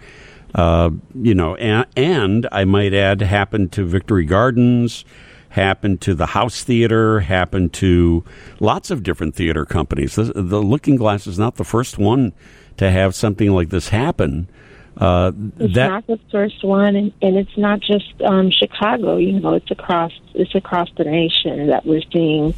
uh, 0.54 0.90
you 1.14 1.34
know, 1.34 1.56
and, 1.56 1.86
and 1.96 2.48
I 2.52 2.64
might 2.64 2.94
add, 2.94 3.20
happened 3.22 3.72
to 3.72 3.84
Victory 3.84 4.24
Gardens 4.24 5.04
happened 5.52 6.00
to 6.00 6.14
the 6.14 6.26
House 6.26 6.64
Theater, 6.64 7.20
happened 7.20 7.72
to 7.74 8.24
lots 8.58 8.90
of 8.90 9.02
different 9.02 9.34
theater 9.34 9.64
companies. 9.66 10.14
The, 10.14 10.24
the 10.24 10.62
Lookingglass 10.62 11.26
is 11.26 11.38
not 11.38 11.56
the 11.56 11.64
first 11.64 11.98
one 11.98 12.32
to 12.78 12.90
have 12.90 13.14
something 13.14 13.50
like 13.50 13.68
this 13.68 13.90
happen. 13.90 14.48
Uh, 14.96 15.32
it's 15.58 15.74
that, 15.74 15.88
not 15.88 16.06
the 16.06 16.18
first 16.30 16.64
one, 16.64 16.96
and, 16.96 17.12
and 17.20 17.36
it's 17.36 17.56
not 17.56 17.80
just 17.80 18.20
um, 18.22 18.50
Chicago. 18.50 19.16
You 19.16 19.40
know, 19.40 19.54
it's 19.54 19.70
across 19.70 20.12
it's 20.34 20.54
across 20.54 20.88
the 20.96 21.04
nation 21.04 21.68
that 21.68 21.86
we're 21.86 22.02
seeing. 22.12 22.54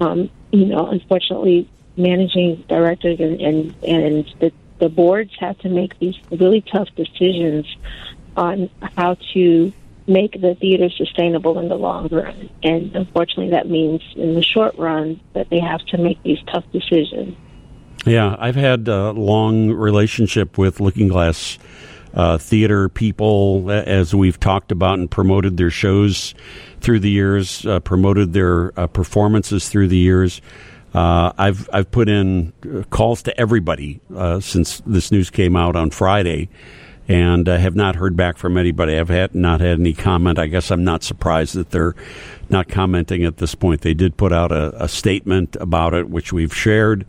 Um, 0.00 0.30
you 0.52 0.66
know, 0.66 0.86
unfortunately, 0.86 1.68
managing 1.96 2.64
directors 2.68 3.20
and 3.20 3.40
and, 3.40 3.74
and 3.84 4.34
the 4.40 4.52
the 4.78 4.88
boards 4.88 5.32
have 5.38 5.58
to 5.58 5.68
make 5.68 5.98
these 5.98 6.16
really 6.30 6.60
tough 6.60 6.88
decisions 6.96 7.66
on 8.36 8.68
how 8.96 9.16
to 9.32 9.72
make 10.06 10.40
the 10.40 10.54
theater 10.54 10.88
sustainable 10.90 11.58
in 11.58 11.68
the 11.68 11.74
long 11.74 12.08
run. 12.08 12.50
And 12.62 12.94
unfortunately, 12.94 13.50
that 13.50 13.68
means 13.68 14.02
in 14.14 14.34
the 14.34 14.42
short 14.42 14.76
run 14.78 15.20
that 15.34 15.50
they 15.50 15.60
have 15.60 15.84
to 15.86 15.98
make 15.98 16.22
these 16.22 16.38
tough 16.52 16.64
decisions. 16.72 17.36
Yeah, 18.04 18.36
I've 18.38 18.56
had 18.56 18.86
a 18.86 19.10
long 19.10 19.72
relationship 19.72 20.58
with 20.58 20.78
Lookingglass 20.78 21.58
uh, 22.14 22.38
theater 22.38 22.88
people, 22.88 23.70
as 23.70 24.14
we've 24.14 24.40
talked 24.40 24.72
about 24.72 24.98
and 24.98 25.10
promoted 25.10 25.56
their 25.56 25.70
shows 25.70 26.34
through 26.80 27.00
the 27.00 27.10
years, 27.10 27.66
uh, 27.66 27.80
promoted 27.80 28.32
their 28.32 28.78
uh, 28.78 28.86
performances 28.86 29.68
through 29.68 29.88
the 29.88 29.98
years. 29.98 30.40
Uh, 30.94 31.32
I've 31.36 31.68
I've 31.72 31.90
put 31.90 32.08
in 32.08 32.54
uh, 32.64 32.84
calls 32.84 33.22
to 33.24 33.38
everybody 33.38 34.00
uh, 34.14 34.40
since 34.40 34.80
this 34.86 35.12
news 35.12 35.28
came 35.28 35.56
out 35.56 35.76
on 35.76 35.90
Friday, 35.90 36.48
and 37.08 37.48
uh, 37.48 37.56
have 37.56 37.76
not 37.76 37.96
heard 37.96 38.16
back 38.16 38.36
from 38.36 38.56
anybody. 38.56 38.98
I've 38.98 39.08
had 39.08 39.34
not 39.34 39.60
had 39.60 39.78
any 39.78 39.92
comment. 39.92 40.38
I 40.38 40.46
guess 40.46 40.70
I'm 40.70 40.84
not 40.84 41.02
surprised 41.02 41.54
that 41.54 41.70
they're 41.70 41.94
not 42.48 42.68
commenting 42.68 43.24
at 43.24 43.36
this 43.36 43.54
point. 43.54 43.82
They 43.82 43.94
did 43.94 44.16
put 44.16 44.32
out 44.32 44.52
a, 44.52 44.84
a 44.84 44.88
statement 44.88 45.56
about 45.60 45.94
it, 45.94 46.08
which 46.08 46.32
we've 46.32 46.54
shared, 46.54 47.06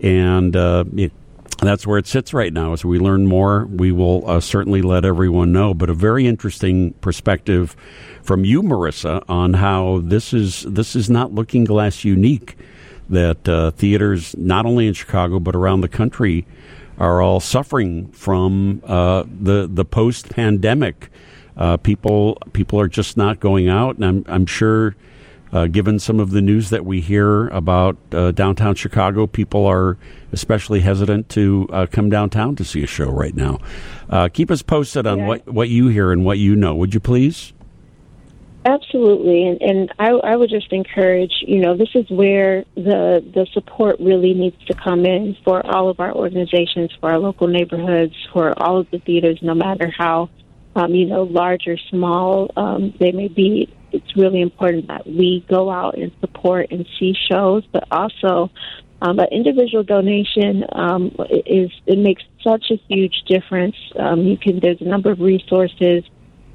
and 0.00 0.56
uh, 0.56 0.84
it, 0.96 1.12
that's 1.60 1.86
where 1.86 1.98
it 1.98 2.06
sits 2.06 2.32
right 2.32 2.52
now. 2.52 2.72
As 2.72 2.84
we 2.84 2.98
learn 2.98 3.26
more, 3.26 3.66
we 3.66 3.90
will 3.92 4.28
uh, 4.28 4.40
certainly 4.40 4.82
let 4.82 5.04
everyone 5.04 5.52
know. 5.52 5.74
But 5.74 5.90
a 5.90 5.94
very 5.94 6.26
interesting 6.26 6.92
perspective 6.94 7.76
from 8.22 8.44
you, 8.44 8.62
Marissa, 8.62 9.24
on 9.28 9.54
how 9.54 10.00
this 10.02 10.32
is 10.32 10.62
this 10.62 10.94
is 10.94 11.08
not 11.08 11.30
Lookingglass 11.30 12.04
unique. 12.04 12.56
That 13.10 13.48
uh, 13.48 13.70
theaters, 13.70 14.36
not 14.36 14.66
only 14.66 14.86
in 14.86 14.92
Chicago 14.92 15.40
but 15.40 15.56
around 15.56 15.80
the 15.80 15.88
country, 15.88 16.46
are 16.98 17.20
all 17.22 17.40
suffering 17.40 18.08
from 18.12 18.82
uh, 18.86 19.24
the 19.40 19.68
the 19.72 19.84
post 19.84 20.28
pandemic. 20.30 21.10
Uh, 21.56 21.76
people 21.76 22.38
people 22.52 22.78
are 22.78 22.88
just 22.88 23.16
not 23.16 23.40
going 23.40 23.68
out, 23.68 23.96
and 23.96 24.04
I'm 24.04 24.24
I'm 24.28 24.46
sure 24.46 24.94
uh, 25.52 25.66
given 25.66 25.98
some 25.98 26.20
of 26.20 26.30
the 26.30 26.42
news 26.42 26.70
that 26.70 26.84
we 26.84 27.00
hear 27.00 27.48
about 27.48 27.96
uh, 28.12 28.30
downtown 28.32 28.74
Chicago, 28.74 29.26
people 29.26 29.64
are 29.66 29.96
especially 30.32 30.80
hesitant 30.80 31.28
to 31.30 31.66
uh, 31.72 31.86
come 31.90 32.10
downtown 32.10 32.54
to 32.56 32.64
see 32.64 32.82
a 32.82 32.86
show 32.86 33.10
right 33.10 33.34
now. 33.34 33.58
Uh, 34.10 34.28
keep 34.28 34.50
us 34.50 34.60
posted 34.62 35.06
on 35.06 35.18
Yeah. 35.18 35.26
what, 35.26 35.48
what 35.48 35.68
you 35.70 35.88
hear 35.88 36.12
and 36.12 36.22
what 36.24 36.38
you 36.38 36.54
know, 36.54 36.74
would 36.74 36.92
you 36.92 37.00
please? 37.00 37.54
Absolutely, 38.64 39.46
and, 39.46 39.62
and 39.62 39.92
I, 39.98 40.10
I 40.10 40.36
would 40.36 40.50
just 40.50 40.72
encourage, 40.72 41.32
you 41.40 41.60
know, 41.60 41.76
this 41.76 41.88
is 41.94 42.10
where 42.10 42.64
the 42.74 43.24
the 43.32 43.46
support 43.52 43.96
really 44.00 44.34
needs 44.34 44.56
to 44.66 44.74
come 44.74 45.06
in 45.06 45.36
for 45.44 45.64
all 45.64 45.88
of 45.88 46.00
our 46.00 46.12
organizations, 46.12 46.90
for 47.00 47.10
our 47.10 47.18
local 47.18 47.46
neighborhoods, 47.46 48.14
for 48.32 48.52
all 48.60 48.78
of 48.78 48.90
the 48.90 48.98
theaters, 48.98 49.38
no 49.42 49.54
matter 49.54 49.92
how, 49.96 50.28
um, 50.74 50.92
you 50.92 51.06
know, 51.06 51.22
large 51.22 51.66
or 51.68 51.78
small 51.88 52.50
um, 52.56 52.92
they 52.98 53.12
may 53.12 53.28
be. 53.28 53.72
It's 53.92 54.16
really 54.16 54.42
important 54.42 54.88
that 54.88 55.06
we 55.06 55.46
go 55.48 55.70
out 55.70 55.96
and 55.96 56.12
support 56.20 56.66
and 56.70 56.86
see 56.98 57.14
shows, 57.30 57.64
but 57.72 57.84
also 57.90 58.50
um, 59.00 59.18
an 59.18 59.28
individual 59.30 59.84
donation 59.84 60.64
um, 60.72 61.14
is 61.46 61.70
it 61.86 61.98
makes 61.98 62.22
such 62.42 62.70
a 62.70 62.76
huge 62.88 63.22
difference. 63.28 63.76
Um, 63.98 64.22
you 64.22 64.36
can 64.36 64.58
there's 64.60 64.80
a 64.80 64.84
number 64.84 65.10
of 65.10 65.20
resources 65.20 66.04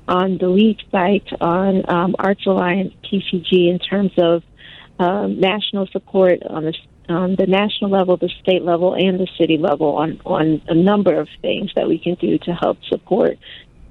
on 0.08 0.38
the 0.38 0.50
League 0.50 0.80
site, 0.92 1.28
on 1.40 1.90
um, 1.90 2.16
Arts 2.20 2.46
Alliance 2.46 2.94
TCG, 3.06 3.70
in 3.70 3.80
terms 3.80 4.12
of 4.18 4.44
um, 5.00 5.40
national 5.40 5.88
support 5.88 6.44
on 6.44 6.66
the 6.66 6.74
on 7.10 7.36
the 7.36 7.46
national 7.48 7.92
level, 7.92 8.16
the 8.16 8.32
state 8.42 8.64
level, 8.64 8.94
and 8.94 9.20
the 9.20 9.28
city 9.38 9.58
level 9.58 9.98
on 9.98 10.22
on 10.26 10.62
a 10.68 10.76
number 10.76 11.20
of 11.20 11.28
things 11.42 11.72
that 11.76 11.88
we 11.88 12.00
can 12.00 12.16
do 12.16 12.38
to 12.40 12.52
help 12.54 12.78
support 12.86 13.38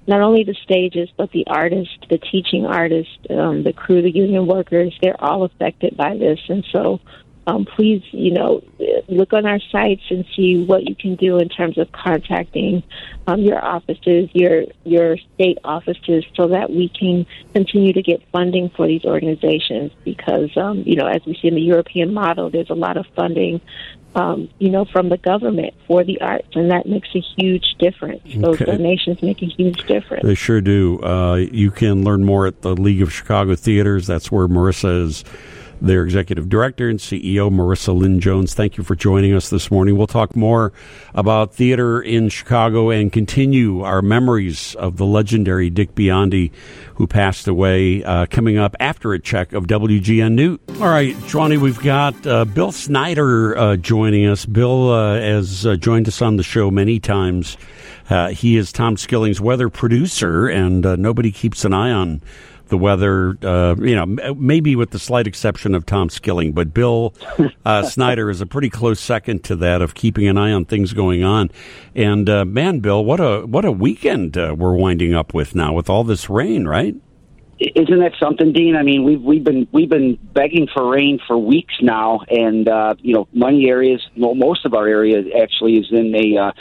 not 0.06 0.20
only 0.20 0.44
the 0.44 0.56
stages 0.64 1.08
but 1.16 1.30
the 1.32 1.44
artists, 1.46 1.94
the 2.10 2.18
teaching 2.18 2.66
artists, 2.66 3.16
um, 3.30 3.62
the 3.62 3.72
crew, 3.72 4.02
the 4.02 4.10
union 4.10 4.46
workers. 4.46 4.96
They're 5.00 5.22
all 5.22 5.44
affected 5.44 5.96
by 5.96 6.16
this, 6.16 6.40
and 6.48 6.64
so 6.72 7.00
um, 7.46 7.64
please, 7.64 8.02
you 8.12 8.32
know, 8.32 8.62
look 9.08 9.32
on 9.32 9.46
our 9.46 9.58
sites 9.70 10.02
and 10.10 10.24
see 10.36 10.64
what 10.64 10.88
you 10.88 10.94
can 10.94 11.16
do 11.16 11.38
in 11.38 11.48
terms 11.48 11.76
of 11.76 11.90
contacting 11.90 12.82
um, 13.26 13.40
your 13.40 13.62
offices, 13.62 14.30
your 14.32 14.64
your 14.84 15.16
state 15.34 15.58
offices, 15.64 16.24
so 16.36 16.48
that 16.48 16.70
we 16.70 16.88
can 16.88 17.26
continue 17.52 17.92
to 17.92 18.02
get 18.02 18.22
funding 18.30 18.70
for 18.70 18.86
these 18.86 19.04
organizations. 19.04 19.90
Because, 20.04 20.56
um, 20.56 20.84
you 20.86 20.94
know, 20.94 21.06
as 21.06 21.24
we 21.26 21.34
see 21.34 21.48
in 21.48 21.54
the 21.54 21.62
European 21.62 22.14
model, 22.14 22.48
there's 22.48 22.70
a 22.70 22.74
lot 22.74 22.96
of 22.96 23.06
funding, 23.16 23.60
um, 24.14 24.48
you 24.60 24.70
know, 24.70 24.84
from 24.84 25.08
the 25.08 25.18
government 25.18 25.74
for 25.88 26.04
the 26.04 26.20
arts, 26.20 26.54
and 26.54 26.70
that 26.70 26.86
makes 26.86 27.08
a 27.16 27.20
huge 27.36 27.74
difference. 27.80 28.22
Those 28.36 28.58
donations 28.58 29.20
make 29.20 29.42
a 29.42 29.46
huge 29.46 29.84
difference. 29.88 30.24
They 30.24 30.36
sure 30.36 30.60
do. 30.60 31.02
Uh, 31.02 31.36
you 31.36 31.72
can 31.72 32.04
learn 32.04 32.22
more 32.22 32.46
at 32.46 32.62
the 32.62 32.76
League 32.76 33.02
of 33.02 33.12
Chicago 33.12 33.56
Theaters. 33.56 34.06
That's 34.06 34.30
where 34.30 34.46
Marissa 34.46 35.06
is 35.06 35.24
their 35.82 36.04
executive 36.04 36.48
director 36.48 36.88
and 36.88 36.98
CEO, 36.98 37.50
Marissa 37.50 37.94
Lynn 37.94 38.20
Jones. 38.20 38.54
Thank 38.54 38.76
you 38.76 38.84
for 38.84 38.94
joining 38.94 39.34
us 39.34 39.50
this 39.50 39.70
morning. 39.70 39.96
We'll 39.96 40.06
talk 40.06 40.36
more 40.36 40.72
about 41.14 41.54
theater 41.54 42.00
in 42.00 42.28
Chicago 42.28 42.90
and 42.90 43.12
continue 43.12 43.82
our 43.82 44.00
memories 44.00 44.74
of 44.76 44.96
the 44.96 45.04
legendary 45.04 45.70
Dick 45.70 45.94
Biondi, 45.94 46.52
who 46.94 47.06
passed 47.06 47.48
away, 47.48 48.04
uh, 48.04 48.26
coming 48.26 48.58
up 48.58 48.76
after 48.78 49.12
a 49.12 49.18
check 49.18 49.52
of 49.52 49.66
WGN 49.66 50.32
Newt. 50.32 50.60
All 50.80 50.88
right, 50.88 51.16
Johnny, 51.26 51.56
we've 51.56 51.80
got 51.82 52.26
uh, 52.26 52.44
Bill 52.44 52.70
Snyder 52.70 53.58
uh, 53.58 53.76
joining 53.76 54.26
us. 54.26 54.46
Bill 54.46 54.90
uh, 54.90 55.16
has 55.16 55.66
uh, 55.66 55.76
joined 55.76 56.06
us 56.06 56.22
on 56.22 56.36
the 56.36 56.44
show 56.44 56.70
many 56.70 57.00
times. 57.00 57.56
Uh, 58.08 58.28
he 58.28 58.56
is 58.56 58.72
Tom 58.72 58.96
Skilling's 58.96 59.40
weather 59.40 59.68
producer, 59.68 60.46
and 60.46 60.82
nobody 61.00 61.32
keeps 61.32 61.64
an 61.64 61.72
eye 61.72 61.90
on 61.90 62.20
the 62.72 62.78
weather. 62.78 63.36
Uh, 63.42 63.76
you 63.78 63.94
know, 63.94 64.34
maybe 64.34 64.74
with 64.74 64.90
the 64.90 64.98
slight 64.98 65.26
exception 65.26 65.74
of 65.74 65.84
Tom 65.84 66.08
Skilling, 66.08 66.52
but 66.52 66.72
Bill 66.72 67.14
uh, 67.64 67.82
Snyder 67.88 68.30
is 68.30 68.40
a 68.40 68.46
pretty 68.46 68.70
close 68.70 68.98
second 68.98 69.44
to 69.44 69.56
that 69.56 69.82
of 69.82 69.94
keeping 69.94 70.26
an 70.26 70.38
eye 70.38 70.52
on 70.52 70.64
things 70.64 70.94
going 70.94 71.22
on. 71.22 71.50
And 71.94 72.28
uh, 72.28 72.46
man, 72.46 72.80
Bill, 72.80 73.04
what 73.04 73.20
a 73.20 73.46
what 73.46 73.66
a 73.66 73.70
weekend 73.70 74.36
uh, 74.38 74.56
we're 74.58 74.74
winding 74.74 75.14
up 75.14 75.34
with 75.34 75.54
now 75.54 75.74
with 75.74 75.90
all 75.90 76.02
this 76.02 76.30
rain, 76.30 76.66
right? 76.66 76.96
Isn't 77.60 78.00
that 78.00 78.14
something, 78.18 78.52
Dean? 78.52 78.74
I 78.74 78.82
mean, 78.82 79.04
we've 79.04 79.20
we've 79.22 79.44
been 79.44 79.68
we've 79.70 79.90
been 79.90 80.18
begging 80.32 80.66
for 80.74 80.90
rain 80.90 81.20
for 81.26 81.36
weeks 81.36 81.74
now, 81.82 82.20
and 82.28 82.66
uh, 82.66 82.94
you 82.98 83.14
know, 83.14 83.28
many 83.34 83.68
areas, 83.68 84.00
most 84.16 84.64
of 84.64 84.72
our 84.72 84.88
area 84.88 85.22
actually 85.40 85.76
is 85.76 85.86
in 85.92 86.14
a 86.14 86.38
uh, 86.38 86.52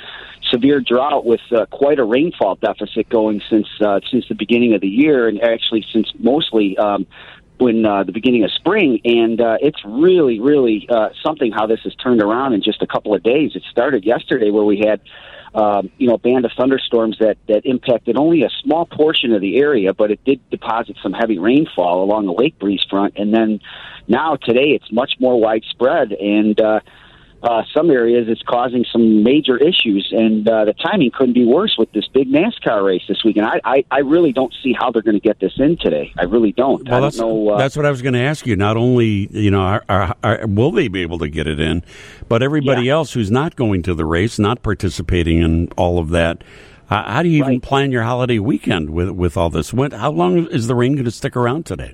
severe 0.51 0.81
drought 0.81 1.25
with 1.25 1.41
uh, 1.51 1.65
quite 1.67 1.99
a 1.99 2.03
rainfall 2.03 2.55
deficit 2.55 3.09
going 3.09 3.41
since 3.49 3.67
uh, 3.81 3.99
since 4.09 4.27
the 4.27 4.35
beginning 4.35 4.73
of 4.73 4.81
the 4.81 4.87
year, 4.87 5.27
and 5.27 5.41
actually 5.41 5.85
since 5.91 6.11
mostly 6.19 6.77
um, 6.77 7.07
when 7.57 7.85
uh, 7.85 8.03
the 8.03 8.11
beginning 8.11 8.43
of 8.43 8.51
spring. 8.51 8.99
And 9.05 9.39
uh, 9.39 9.57
it's 9.61 9.79
really, 9.85 10.39
really 10.39 10.87
uh, 10.89 11.09
something 11.23 11.51
how 11.51 11.67
this 11.67 11.79
has 11.83 11.95
turned 11.95 12.21
around 12.21 12.53
in 12.53 12.61
just 12.61 12.81
a 12.81 12.87
couple 12.87 13.13
of 13.13 13.23
days. 13.23 13.51
It 13.55 13.63
started 13.69 14.03
yesterday 14.03 14.49
where 14.49 14.63
we 14.63 14.83
had 14.85 15.01
um, 15.53 15.91
you 15.97 16.07
know, 16.07 16.13
a 16.13 16.17
band 16.17 16.45
of 16.45 16.51
thunderstorms 16.57 17.17
that, 17.19 17.37
that 17.47 17.65
impacted 17.65 18.17
only 18.17 18.43
a 18.43 18.49
small 18.63 18.85
portion 18.85 19.33
of 19.33 19.41
the 19.41 19.57
area, 19.57 19.93
but 19.93 20.09
it 20.09 20.23
did 20.23 20.39
deposit 20.49 20.95
some 21.03 21.11
heavy 21.13 21.37
rainfall 21.37 22.03
along 22.03 22.25
the 22.25 22.31
lake 22.31 22.57
breeze 22.57 22.85
front. 22.89 23.15
And 23.17 23.33
then 23.33 23.59
now 24.07 24.37
today 24.37 24.69
it's 24.69 24.91
much 24.91 25.13
more 25.19 25.39
widespread 25.39 26.13
and, 26.13 26.59
uh, 26.59 26.79
uh, 27.43 27.63
some 27.73 27.89
areas 27.89 28.27
it's 28.29 28.41
causing 28.43 28.85
some 28.91 29.23
major 29.23 29.57
issues, 29.57 30.11
and 30.15 30.47
uh, 30.47 30.65
the 30.65 30.73
timing 30.73 31.11
couldn't 31.11 31.33
be 31.33 31.45
worse 31.45 31.75
with 31.77 31.91
this 31.91 32.07
big 32.13 32.27
NASCAR 32.29 32.85
race 32.85 33.01
this 33.07 33.23
weekend. 33.23 33.47
I, 33.47 33.59
I, 33.63 33.85
I 33.89 33.99
really 33.99 34.31
don't 34.31 34.53
see 34.63 34.73
how 34.79 34.91
they're 34.91 35.01
going 35.01 35.19
to 35.19 35.27
get 35.27 35.39
this 35.39 35.53
in 35.57 35.77
today. 35.77 36.13
I 36.19 36.23
really 36.25 36.51
don't. 36.51 36.87
I 36.87 36.91
Well, 36.91 37.01
don't 37.01 37.07
that's 37.07 37.17
know. 37.19 37.49
Uh, 37.49 37.57
that's 37.57 37.75
what 37.75 37.85
I 37.85 37.89
was 37.89 38.01
going 38.01 38.13
to 38.13 38.21
ask 38.21 38.45
you. 38.45 38.55
Not 38.55 38.77
only 38.77 39.27
you 39.31 39.49
know, 39.51 39.61
are, 39.61 39.83
are, 39.89 40.15
are, 40.23 40.47
will 40.47 40.71
they 40.71 40.87
be 40.87 41.01
able 41.01 41.17
to 41.19 41.29
get 41.29 41.47
it 41.47 41.59
in, 41.59 41.83
but 42.29 42.43
everybody 42.43 42.83
Yeah. 42.83 42.93
else 42.93 43.13
who's 43.13 43.31
not 43.31 43.55
going 43.55 43.81
to 43.83 43.93
the 43.93 44.05
race, 44.05 44.37
not 44.37 44.61
participating 44.61 45.41
in 45.41 45.67
all 45.77 45.97
of 45.99 46.09
that. 46.09 46.43
How 46.87 47.23
do 47.23 47.29
you 47.29 47.37
even 47.37 47.53
Right. 47.53 47.61
plan 47.61 47.91
your 47.93 48.03
holiday 48.03 48.37
weekend 48.37 48.89
with 48.89 49.09
with 49.11 49.37
all 49.37 49.49
this? 49.49 49.73
When, 49.73 49.91
how 49.91 50.11
long 50.11 50.45
is 50.47 50.67
the 50.67 50.75
rain 50.75 50.93
going 50.93 51.05
to 51.05 51.11
stick 51.11 51.37
around 51.37 51.65
today? 51.65 51.93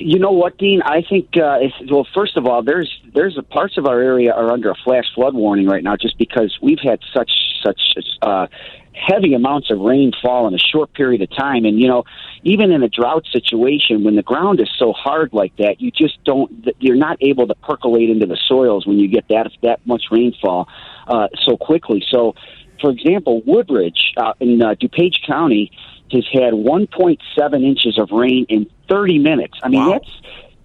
You 0.00 0.18
know 0.18 0.32
what, 0.32 0.58
Dean? 0.58 0.82
I 0.82 1.02
think 1.02 1.36
uh, 1.36 1.58
if, 1.60 1.72
well, 1.90 2.06
first 2.14 2.36
of 2.36 2.46
all, 2.46 2.62
there's 2.62 2.90
there's 3.14 3.36
a, 3.36 3.42
parts 3.42 3.76
of 3.76 3.86
our 3.86 4.00
area 4.00 4.32
are 4.32 4.50
under 4.50 4.70
a 4.70 4.74
flash 4.84 5.04
flood 5.14 5.34
warning 5.34 5.66
right 5.66 5.82
now, 5.82 5.96
just 5.96 6.18
because 6.18 6.56
we've 6.62 6.78
had 6.82 7.00
such 7.14 7.30
such 7.64 7.80
uh, 8.22 8.46
heavy 8.92 9.34
amounts 9.34 9.70
of 9.70 9.78
rainfall 9.80 10.48
in 10.48 10.54
a 10.54 10.58
short 10.58 10.92
period 10.92 11.22
of 11.22 11.30
time, 11.36 11.64
and 11.64 11.80
you 11.80 11.88
know, 11.88 12.04
even 12.42 12.70
in 12.70 12.82
a 12.82 12.88
drought 12.88 13.24
situation, 13.32 14.04
when 14.04 14.16
the 14.16 14.22
ground 14.22 14.60
is 14.60 14.68
so 14.78 14.92
hard 14.92 15.32
like 15.32 15.56
that, 15.56 15.80
you 15.80 15.90
just 15.90 16.22
don't 16.24 16.68
you're 16.78 16.96
not 16.96 17.18
able 17.20 17.46
to 17.46 17.54
percolate 17.56 18.10
into 18.10 18.26
the 18.26 18.38
soils 18.48 18.86
when 18.86 18.98
you 18.98 19.08
get 19.08 19.26
that 19.28 19.50
that 19.62 19.84
much 19.86 20.04
rainfall 20.10 20.68
uh, 21.06 21.28
so 21.44 21.56
quickly. 21.56 22.04
So, 22.10 22.34
for 22.80 22.90
example, 22.90 23.42
Woodridge 23.46 24.12
uh, 24.16 24.34
in 24.40 24.62
uh, 24.62 24.74
DuPage 24.74 25.26
County 25.26 25.72
has 26.12 26.24
had 26.32 26.54
1.7 26.54 27.64
inches 27.64 27.98
of 27.98 28.10
rain 28.10 28.46
in 28.48 28.66
30 28.88 29.18
minutes. 29.18 29.58
I 29.62 29.68
mean, 29.68 29.86
Wow. 29.86 29.92
that's 29.92 30.10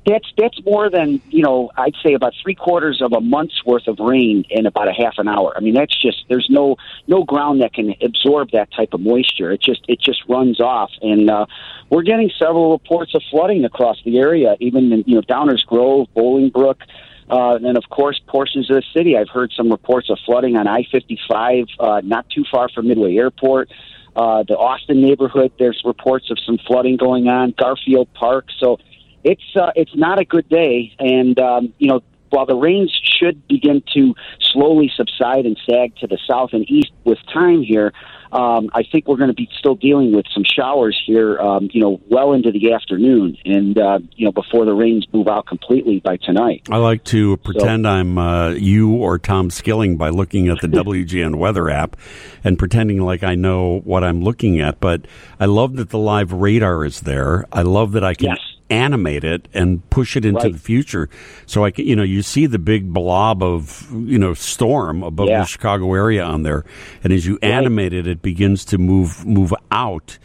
that's 0.05 0.33
that's 0.37 0.65
more 0.65 0.89
than 0.89 1.21
you 1.29 1.41
know. 1.43 1.71
I'd 1.77 1.95
say 2.03 2.13
about 2.13 2.33
three 2.41 2.55
quarters 2.55 3.01
of 3.01 3.13
a 3.13 3.21
month's 3.21 3.63
worth 3.65 3.87
of 3.87 3.99
rain 3.99 4.43
in 4.49 4.65
about 4.65 4.89
a 4.89 4.93
half 4.93 5.13
an 5.17 5.27
hour. 5.29 5.53
I 5.55 5.61
mean, 5.61 5.73
that's 5.73 5.95
just 6.01 6.25
there's 6.27 6.47
no 6.49 6.75
no 7.07 7.23
ground 7.23 7.61
that 7.61 7.73
can 7.73 7.95
absorb 8.01 8.51
that 8.51 8.69
type 8.73 8.93
of 8.93 8.99
moisture. 8.99 9.51
It 9.51 9.61
just 9.61 9.81
it 9.87 10.01
just 10.01 10.21
runs 10.27 10.59
off, 10.59 10.91
and 11.01 11.29
uh, 11.29 11.45
we're 11.89 12.03
getting 12.03 12.29
several 12.37 12.71
reports 12.71 13.15
of 13.15 13.21
flooding 13.31 13.63
across 13.63 13.97
the 14.03 14.17
area, 14.19 14.57
even 14.59 14.91
in 14.91 15.03
you 15.07 15.15
know 15.15 15.21
Downers 15.21 15.65
Grove, 15.65 16.07
Bolingbrook. 16.15 16.81
Uh, 17.29 17.55
and 17.55 17.77
of 17.77 17.85
course, 17.89 18.19
portions 18.27 18.69
of 18.69 18.75
the 18.75 18.83
city. 18.93 19.17
I've 19.17 19.29
heard 19.29 19.53
some 19.55 19.71
reports 19.71 20.09
of 20.09 20.19
flooding 20.25 20.57
on 20.57 20.67
I 20.67 20.83
55, 20.91 21.65
uh, 21.79 22.01
not 22.03 22.29
too 22.29 22.43
far 22.51 22.67
from 22.67 22.89
Midway 22.89 23.15
Airport. 23.15 23.71
Uh, 24.15 24.43
the 24.47 24.55
Austin 24.55 25.01
neighborhood, 25.01 25.51
there's 25.57 25.81
reports 25.83 26.29
of 26.29 26.37
some 26.45 26.57
flooding 26.67 26.97
going 26.97 27.27
on. 27.27 27.53
Garfield 27.57 28.13
Park. 28.13 28.47
So 28.59 28.79
it's 29.23 29.43
uh, 29.55 29.71
it's 29.75 29.95
not 29.95 30.19
a 30.19 30.25
good 30.25 30.47
day. 30.49 30.95
And 30.99 31.39
um, 31.39 31.73
you 31.79 31.87
know, 31.87 32.01
while 32.33 32.47
the 32.47 32.55
rains 32.55 32.91
should 33.19 33.47
begin 33.47 33.83
to 33.93 34.15
slowly 34.39 34.91
subside 34.95 35.45
and 35.45 35.55
sag 35.69 35.95
to 35.97 36.07
the 36.07 36.17
south 36.27 36.49
and 36.53 36.67
east 36.67 36.91
with 37.03 37.19
time 37.31 37.61
here, 37.61 37.93
um, 38.31 38.71
I 38.73 38.81
think 38.91 39.07
we're 39.07 39.17
going 39.17 39.29
to 39.29 39.35
be 39.35 39.47
still 39.59 39.75
dealing 39.75 40.15
with 40.15 40.25
some 40.33 40.43
showers 40.43 40.99
here, 41.05 41.37
um, 41.39 41.69
you 41.71 41.79
know, 41.79 42.01
well 42.09 42.33
into 42.33 42.51
the 42.51 42.73
afternoon, 42.73 43.37
and 43.45 43.77
uh, 43.77 43.99
you 44.15 44.25
know, 44.25 44.31
before 44.31 44.65
the 44.65 44.73
rains 44.73 45.05
move 45.13 45.27
out 45.27 45.45
completely 45.45 45.99
by 45.99 46.17
tonight. 46.17 46.63
I 46.71 46.77
like 46.77 47.03
to 47.05 47.37
pretend 47.37 47.85
so, 47.85 47.89
I'm 47.91 48.17
uh, 48.17 48.49
you 48.49 48.93
or 48.93 49.19
Tom 49.19 49.51
Skilling 49.51 49.97
by 49.97 50.09
looking 50.09 50.47
at 50.47 50.59
the 50.61 50.67
WGN 50.69 51.35
weather 51.35 51.69
app 51.69 51.95
and 52.43 52.57
pretending 52.57 52.99
like 52.99 53.23
I 53.23 53.35
know 53.35 53.81
what 53.83 54.03
I'm 54.03 54.23
looking 54.23 54.59
at. 54.59 54.79
But 54.79 55.05
I 55.39 55.45
love 55.45 55.75
that 55.75 55.91
the 55.91 55.99
live 55.99 56.33
radar 56.33 56.83
is 56.83 57.01
there. 57.01 57.45
I 57.51 57.61
love 57.61 57.91
that 57.91 58.03
I 58.03 58.15
can 58.15 58.29
yes 58.29 58.52
animate 58.69 59.23
it 59.23 59.47
and 59.53 59.87
push 59.89 60.15
it 60.15 60.25
into 60.25 60.41
right. 60.41 60.53
the 60.53 60.59
future. 60.59 61.09
So 61.45 61.63
I 61.65 61.71
can, 61.71 61.85
you 61.85 61.95
know, 61.95 62.03
you 62.03 62.21
see 62.21 62.45
the 62.45 62.59
big 62.59 62.91
blob 62.91 63.43
of, 63.43 63.87
you 63.91 64.17
know, 64.17 64.33
storm 64.33 65.03
above 65.03 65.29
yeah. 65.29 65.39
the 65.39 65.45
Chicago 65.45 65.93
area 65.93 66.23
on 66.23 66.43
there. 66.43 66.65
And 67.03 67.13
as 67.13 67.25
you 67.25 67.33
right. 67.33 67.51
animate 67.51 67.93
it, 67.93 68.07
it 68.07 68.21
begins 68.21 68.65
to 68.65 68.77
move, 68.77 69.25
move 69.25 69.53
out. 69.71 70.17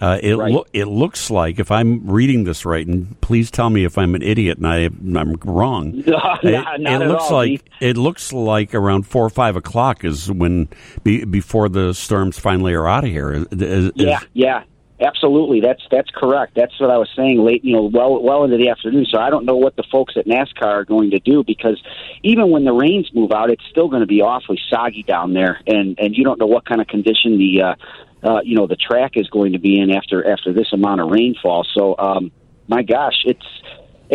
Uh, 0.00 0.18
it 0.22 0.36
right. 0.36 0.52
lo- 0.52 0.66
it 0.72 0.86
looks 0.86 1.30
like 1.30 1.58
if 1.58 1.70
I'm 1.70 2.06
reading 2.06 2.44
this 2.44 2.66
right, 2.66 2.86
and 2.86 3.18
please 3.22 3.50
tell 3.50 3.70
me 3.70 3.84
if 3.84 3.96
I'm 3.96 4.14
an 4.14 4.22
idiot 4.22 4.58
and 4.58 4.66
I 4.66 4.80
am 4.80 5.36
wrong. 5.44 6.02
No, 6.14 6.38
it, 6.42 6.80
not 6.80 7.02
it 7.02 7.06
looks 7.06 7.30
all, 7.30 7.38
like 7.38 7.70
it 7.80 7.96
looks 7.96 8.32
like 8.32 8.74
around 8.74 9.04
four 9.06 9.24
or 9.24 9.30
five 9.30 9.56
o'clock 9.56 10.04
is 10.04 10.30
when 10.30 10.68
be, 11.04 11.24
before 11.24 11.70
the 11.70 11.94
storms 11.94 12.38
finally 12.38 12.74
are 12.74 12.86
out 12.86 13.04
of 13.04 13.10
here. 13.10 13.32
Is, 13.32 13.46
is, 13.52 13.92
yeah, 13.94 14.20
yeah. 14.34 14.64
Absolutely, 15.04 15.60
that's 15.60 15.82
that's 15.90 16.08
correct. 16.10 16.54
That's 16.56 16.78
what 16.80 16.90
I 16.90 16.96
was 16.96 17.10
saying 17.14 17.44
late, 17.44 17.62
you 17.64 17.74
know, 17.74 17.90
well 17.92 18.22
well 18.22 18.44
into 18.44 18.56
the 18.56 18.70
afternoon. 18.70 19.06
So 19.10 19.18
I 19.20 19.28
don't 19.28 19.44
know 19.44 19.56
what 19.56 19.76
the 19.76 19.84
folks 19.92 20.14
at 20.16 20.26
NASCAR 20.26 20.64
are 20.64 20.84
going 20.84 21.10
to 21.10 21.18
do 21.18 21.44
because 21.44 21.82
even 22.22 22.50
when 22.50 22.64
the 22.64 22.72
rains 22.72 23.10
move 23.12 23.30
out, 23.30 23.50
it's 23.50 23.64
still 23.70 23.88
going 23.88 24.00
to 24.00 24.06
be 24.06 24.22
awfully 24.22 24.58
soggy 24.70 25.02
down 25.02 25.34
there, 25.34 25.60
and 25.66 25.98
and 25.98 26.16
you 26.16 26.24
don't 26.24 26.40
know 26.40 26.46
what 26.46 26.64
kind 26.64 26.80
of 26.80 26.86
condition 26.86 27.36
the 27.36 27.62
uh, 27.62 27.74
uh, 28.26 28.40
you 28.42 28.56
know 28.56 28.66
the 28.66 28.76
track 28.76 29.12
is 29.16 29.28
going 29.28 29.52
to 29.52 29.58
be 29.58 29.78
in 29.78 29.90
after 29.90 30.26
after 30.26 30.54
this 30.54 30.72
amount 30.72 31.02
of 31.02 31.10
rainfall. 31.10 31.66
So 31.76 31.96
um, 31.98 32.32
my 32.66 32.82
gosh, 32.82 33.24
it's 33.26 33.46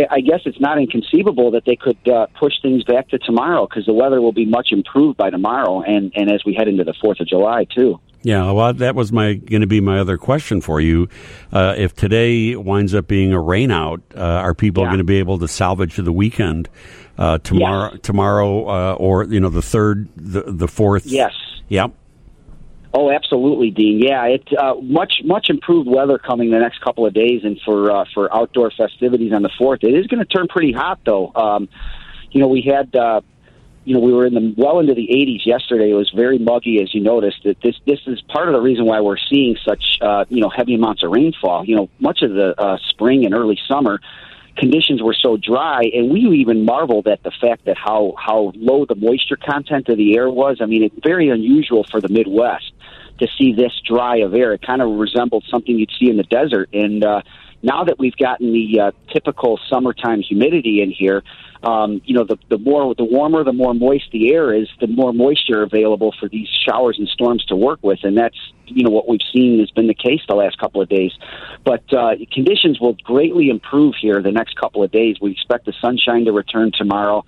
I 0.10 0.22
guess 0.22 0.42
it's 0.46 0.60
not 0.60 0.80
inconceivable 0.80 1.52
that 1.52 1.66
they 1.66 1.76
could 1.76 2.08
uh, 2.08 2.28
push 2.40 2.54
things 2.64 2.84
back 2.84 3.10
to 3.10 3.20
tomorrow 3.20 3.68
because 3.68 3.86
the 3.86 3.94
weather 3.94 4.22
will 4.22 4.32
be 4.32 4.46
much 4.46 4.70
improved 4.72 5.18
by 5.18 5.30
tomorrow, 5.30 5.82
and 5.82 6.12
and 6.16 6.32
as 6.32 6.42
we 6.46 6.56
head 6.56 6.68
into 6.68 6.84
the 6.84 6.96
Fourth 7.00 7.20
of 7.20 7.28
July 7.28 7.66
too. 7.66 8.00
Yeah, 8.22 8.52
well, 8.52 8.74
that 8.74 8.96
was 8.96 9.12
my 9.14 9.36
going 9.36 9.62
to 9.62 9.68
be 9.68 9.80
my 9.80 10.00
other 10.00 10.18
question 10.18 10.60
for 10.60 10.82
you. 10.82 11.08
Uh, 11.54 11.76
if 11.78 11.96
today 11.96 12.56
winds 12.56 12.94
up 12.94 13.08
being 13.08 13.32
a 13.32 13.38
rainout, 13.38 14.02
uh, 14.16 14.20
are 14.20 14.54
people 14.54 14.84
Yeah. 14.84 14.90
going 14.90 14.98
to 14.98 15.06
be 15.06 15.20
able 15.20 15.40
to 15.40 15.48
salvage 15.48 15.96
the 15.96 16.12
weekend 16.12 16.68
uh, 17.18 17.38
tomorrow? 17.38 17.92
Yes. 17.94 18.02
Tomorrow, 18.02 18.68
uh, 18.68 18.94
or 18.96 19.24
you 19.24 19.40
know, 19.40 19.50
the 19.50 19.62
third, 19.62 20.10
the 20.18 20.44
the 20.48 20.68
fourth. 20.68 21.06
Yes. 21.06 21.32
Yep. 21.70 21.94
Oh, 22.94 23.10
absolutely, 23.12 23.70
Dean. 23.70 24.00
Yeah, 24.00 24.26
it's 24.26 24.52
uh, 24.58 24.74
much 24.82 25.22
much 25.24 25.50
improved 25.50 25.88
weather 25.88 26.18
coming 26.18 26.50
the 26.52 26.60
next 26.60 26.82
couple 26.82 27.06
of 27.06 27.14
days, 27.14 27.42
and 27.46 27.58
for 27.64 27.90
uh, 27.90 28.06
for 28.14 28.36
outdoor 28.36 28.72
festivities 28.76 29.32
on 29.32 29.44
the 29.44 29.52
fourth, 29.58 29.84
it 29.84 29.94
is 29.94 30.08
going 30.08 30.20
to 30.20 30.26
turn 30.26 30.48
pretty 30.50 30.74
hot 30.74 31.00
though. 31.06 31.32
Um, 31.36 31.70
you 32.32 32.42
know, 32.42 32.48
we 32.50 32.62
had. 32.64 32.94
Uh, 32.94 33.22
you 33.86 33.94
know, 33.94 34.02
we 34.02 34.14
were 34.14 34.26
in 34.26 34.34
the 34.34 34.54
well 34.58 34.80
into 34.80 34.94
the 34.94 35.08
80s 35.08 35.46
yesterday. 35.46 35.92
It 35.92 35.96
was 35.96 36.12
very 36.16 36.38
muggy, 36.38 36.82
as 36.82 36.94
you 36.94 37.02
noticed. 37.02 37.44
That 37.44 37.62
this 37.62 37.76
this 37.86 38.00
is 38.08 38.22
part 38.22 38.48
of 38.48 38.54
the 38.54 38.62
reason 38.62 38.86
why 38.86 39.02
we're 39.02 39.18
seeing 39.18 39.58
such 39.66 39.98
uh, 40.02 40.26
you 40.30 40.42
know 40.42 40.50
heavy 40.50 40.76
amounts 40.76 41.04
of 41.04 41.12
rainfall. 41.12 41.66
You 41.66 41.76
know, 41.76 41.90
much 42.00 42.22
of 42.22 42.32
the 42.32 42.60
uh, 42.60 42.78
spring 42.90 43.26
and 43.26 43.34
early 43.34 43.60
summer 43.68 44.00
conditions 44.58 45.02
were 45.02 45.16
so 45.20 45.38
dry, 45.38 45.84
and 45.94 46.12
we 46.12 46.20
even 46.20 46.66
marveled 46.66 47.08
at 47.08 47.24
the 47.24 47.32
fact 47.32 47.66
that 47.66 47.78
how 47.78 48.14
how 48.18 48.52
low 48.56 48.86
the 48.86 48.96
moisture 48.96 49.38
content 49.38 49.90
of 49.90 49.98
the 49.98 50.16
air 50.16 50.30
was. 50.30 50.58
I 50.62 50.66
mean, 50.66 50.84
it's 50.84 50.96
very 51.02 51.30
unusual 51.30 51.86
for 51.90 52.02
the 52.02 52.10
Midwest 52.10 52.72
to 53.20 53.28
see 53.38 53.54
this 53.54 53.74
dry 53.86 54.18
of 54.18 54.34
air. 54.34 54.54
It 54.54 54.62
kind 54.62 54.82
of 54.82 54.92
resembled 54.92 55.46
something 55.50 55.78
you'd 55.78 55.92
see 56.00 56.10
in 56.10 56.18
the 56.18 56.24
desert, 56.24 56.70
and 56.74 57.04
uh, 57.04 57.22
now 57.62 57.84
that 57.84 58.00
we've 58.00 58.16
gotten 58.16 58.54
the 58.54 58.80
uh, 58.80 58.92
typical 59.12 59.60
summertime 59.70 60.22
humidity 60.22 60.82
in 60.82 60.92
here, 60.92 61.24
um, 61.64 62.02
you 62.06 62.14
know, 62.14 62.24
the, 62.24 62.38
the 62.50 62.58
more, 62.58 62.96
the 62.96 63.04
warmer, 63.04 63.44
the 63.44 63.54
more 63.54 63.74
moist 63.74 64.06
the 64.14 64.34
air 64.34 64.54
is, 64.54 64.70
the 64.80 64.88
more 64.88 65.12
moisture 65.12 65.62
available 65.62 66.14
for 66.18 66.30
these 66.30 66.48
showers 66.66 66.98
and 66.98 67.08
storms 67.10 67.44
to 67.46 67.56
work 67.56 67.80
with, 67.82 68.00
and 68.04 68.18
that's, 68.18 68.38
you 68.66 68.84
know, 68.84 68.90
what 68.90 69.10
we've 69.10 69.20
seen 69.34 69.60
has 69.60 69.70
been 69.72 69.88
the 69.88 69.94
case 69.94 70.22
the 70.30 70.36
last 70.36 70.58
couple 70.58 70.82
of 70.82 70.88
days. 70.88 71.12
But 71.66 71.84
uh, 71.94 72.12
conditions 72.32 72.80
will 72.80 72.96
greatly 73.04 73.50
improve 73.50 73.96
here 74.00 74.22
the 74.22 74.32
next 74.32 74.56
couple 74.56 74.84
of 74.84 74.92
days. 74.92 75.18
We 75.22 75.32
expect 75.32 75.66
the 75.66 75.74
sunshine 75.82 76.26
to 76.26 76.32
return 76.32 76.72
tomorrow 76.74 77.26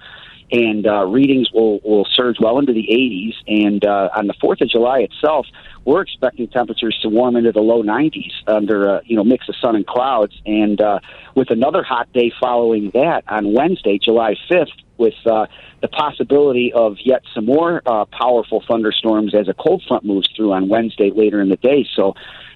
and 0.51 0.85
uh, 0.85 1.05
readings 1.05 1.49
will, 1.53 1.79
will 1.79 2.05
surge 2.05 2.37
well 2.39 2.59
into 2.59 2.73
the 2.73 2.87
80s. 2.89 3.33
And 3.47 3.85
uh, 3.85 4.09
on 4.15 4.27
the 4.27 4.33
4th 4.33 4.61
of 4.61 4.69
July 4.69 4.99
itself, 4.99 5.47
we're 5.85 6.01
expecting 6.01 6.47
temperatures 6.47 6.97
to 7.01 7.09
warm 7.09 7.35
into 7.35 7.51
the 7.51 7.61
low 7.61 7.83
90s 7.83 8.31
under 8.47 8.95
a 8.95 9.01
you 9.05 9.15
know 9.15 9.23
mix 9.23 9.47
of 9.49 9.55
sun 9.61 9.75
and 9.75 9.87
clouds. 9.87 10.33
And 10.45 10.79
uh, 10.81 10.99
with 11.35 11.49
another 11.51 11.83
hot 11.83 12.11
day 12.13 12.31
following 12.39 12.91
that 12.93 13.23
on 13.27 13.53
Wednesday, 13.53 13.97
July 13.97 14.35
5th, 14.49 14.67
with 14.97 15.15
uh, 15.25 15.47
the 15.81 15.87
possibility 15.87 16.71
of 16.73 16.97
yet 17.03 17.23
some 17.33 17.45
more 17.45 17.81
uh, 17.85 18.05
powerful 18.05 18.63
thunderstorms 18.67 19.33
as 19.33 19.47
a 19.47 19.53
cold 19.53 19.83
front 19.87 20.05
moves 20.05 20.29
through 20.35 20.53
on 20.53 20.69
Wednesday 20.69 21.09
later 21.09 21.41
in 21.41 21.49
the 21.49 21.57
day. 21.57 21.87
So 21.95 22.13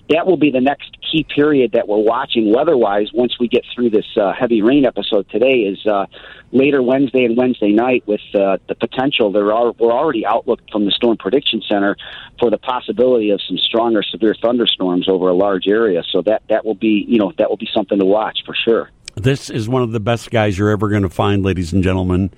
that 0.10 0.28
will 0.28 0.38
be 0.38 0.52
the 0.52 0.62
next 0.62 0.96
key 1.12 1.26
period 1.36 1.72
that 1.74 1.88
we're 1.88 1.98
watching 1.98 2.54
weather-wise 2.54 3.10
once 3.14 3.40
we 3.40 3.48
get 3.48 3.64
through 3.74 3.90
this 3.90 4.06
uh, 4.18 4.34
heavy 4.34 4.62
rain 4.62 4.86
episode 4.86 5.28
today 5.30 5.60
is 5.60 5.86
uh, 5.88 6.06
later 6.52 6.82
Wednesday 6.82 7.26
and 7.26 7.38
Wednesday 7.38 7.72
night 7.72 8.04
with 8.08 8.22
uh, 8.34 8.58
the 8.68 8.76
potential 8.76 9.32
there 9.32 9.52
are 9.52 9.72
we're 9.74 9.92
already 9.92 10.26
outlooked 10.26 10.72
from 10.72 10.86
the 10.86 10.92
storm 10.92 11.18
prediction 11.18 11.62
center 11.70 11.96
for 12.40 12.50
the 12.50 12.58
possibility 12.58 13.30
of 13.32 13.42
some 13.48 13.58
stronger 13.58 14.04
severe 14.04 14.36
thunderstorms 14.42 15.08
over 15.10 15.30
a 15.30 15.34
large 15.36 15.68
area 15.68 16.04
so 16.12 16.22
that 16.22 16.44
that 16.50 16.66
will 16.66 16.76
be 16.76 17.06
you 17.08 17.18
know 17.18 17.32
that 17.38 17.50
will 17.50 17.58
be 17.58 17.70
something 17.74 18.00
to 18.00 18.06
watch 18.06 18.40
for 18.46 18.56
sure 18.56 18.90
This 19.16 19.50
is 19.50 19.70
one 19.70 19.82
of 19.82 19.92
the 19.92 20.00
best 20.00 20.30
guys 20.32 20.58
you're 20.58 20.70
ever 20.70 20.90
going 20.90 21.04
to 21.04 21.10
find, 21.10 21.44
ladies 21.44 21.72
and 21.74 21.84
gentlemen. 21.84 22.32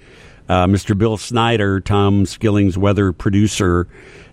Uh, 0.48 0.66
Mr. 0.66 0.98
Bill 0.98 1.18
Snyder, 1.18 1.82
Tom 1.82 2.26
Skilling's 2.26 2.78
weather 2.78 3.12
producer. 3.12 3.88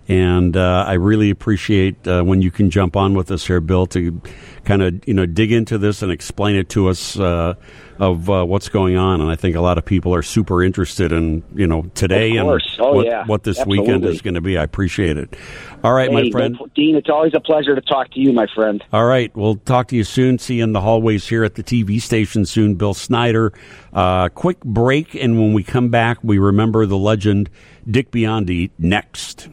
And 0.07 0.57
uh, 0.57 0.85
I 0.87 0.95
really 0.95 1.31
appreciate 1.31 2.07
uh, 2.07 2.23
when 2.23 2.43
you 2.43 2.51
can 2.51 2.71
jump 2.71 2.97
on 2.97 3.15
with 3.15 3.31
us 3.31 3.47
here, 3.47 3.61
Bill, 3.61 3.87
to 3.87 4.21
kind 4.65 4.83
of 4.83 5.07
you 5.07 5.15
know 5.15 5.27
dig 5.27 5.53
into 5.53 5.79
this 5.79 6.03
and 6.03 6.13
explain 6.13 6.57
it 6.57 6.69
to 6.71 6.89
us 6.89 7.19
uh, 7.19 7.55
of 7.99 8.29
uh, 8.29 8.45
what's 8.45 8.69
going 8.69 8.97
on. 8.97 9.21
And 9.21 9.31
I 9.31 9.37
think 9.37 9.57
a 9.57 9.61
lot 9.61 9.79
of 9.79 9.85
people 9.85 10.15
are 10.15 10.23
super 10.23 10.63
interested 10.63 11.13
in 11.13 11.43
you 11.55 11.67
know 11.67 11.83
today 11.95 12.37
and. 12.37 12.49
Oh, 12.49 12.95
what, 12.95 13.07
yeah. 13.07 13.25
what 13.27 13.45
this 13.45 13.65
weekend 13.67 14.05
is 14.05 14.21
going 14.21 14.35
to 14.35 14.41
be. 14.41 14.59
I 14.59 14.63
appreciate 14.63 15.17
it. 15.17 15.37
All 15.83 15.93
right, 15.93 16.11
my 16.11 16.31
friend. 16.31 16.57
no- 16.59 16.67
Dean 16.75 16.97
it's 16.97 17.09
always 17.09 17.33
a 17.35 17.41
pleasure 17.41 17.75
to 17.75 17.81
talk 17.81 18.11
to 18.13 18.21
you 18.21 18.33
my 18.33 18.47
friend 18.55 18.83
All 18.93 19.05
right. 19.05 19.35
We'll 19.37 19.57
talk 19.57 19.89
to 19.89 19.97
you 19.97 20.05
soon. 20.05 20.39
See 20.39 20.57
you 20.57 20.65
in 20.65 20.73
the 20.73 20.81
hallways 20.81 21.29
here 21.29 21.45
at 21.45 21.55
the 21.55 21.63
TV 21.63 22.01
station 22.01 22.47
soon. 22.47 22.75
Bill 22.75 22.95
Snyder. 22.95 23.53
Uh, 23.93 24.29
quick 24.29 24.61
break, 24.61 25.15
and 25.15 25.39
when 25.39 25.53
we 25.53 25.63
come 25.63 25.89
back, 25.89 26.19
we 26.23 26.39
remember 26.39 26.87
the 26.87 26.99
legend 26.99 27.51
Dick 27.89 28.11
Biondi 28.11 28.71
next. 28.79 29.49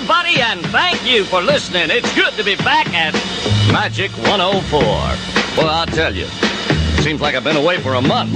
Everybody, 0.00 0.40
and 0.40 0.64
thank 0.66 1.04
you 1.04 1.24
for 1.24 1.42
listening. 1.42 1.90
It's 1.90 2.14
good 2.14 2.32
to 2.34 2.44
be 2.44 2.54
back 2.54 2.86
at 2.94 3.14
Magic 3.72 4.12
104. 4.12 4.80
Well, 4.80 5.68
I'll 5.68 5.86
tell 5.86 6.14
you, 6.14 6.26
seems 7.02 7.20
like 7.20 7.34
I've 7.34 7.42
been 7.42 7.56
away 7.56 7.78
for 7.78 7.94
a 7.94 8.00
month, 8.00 8.32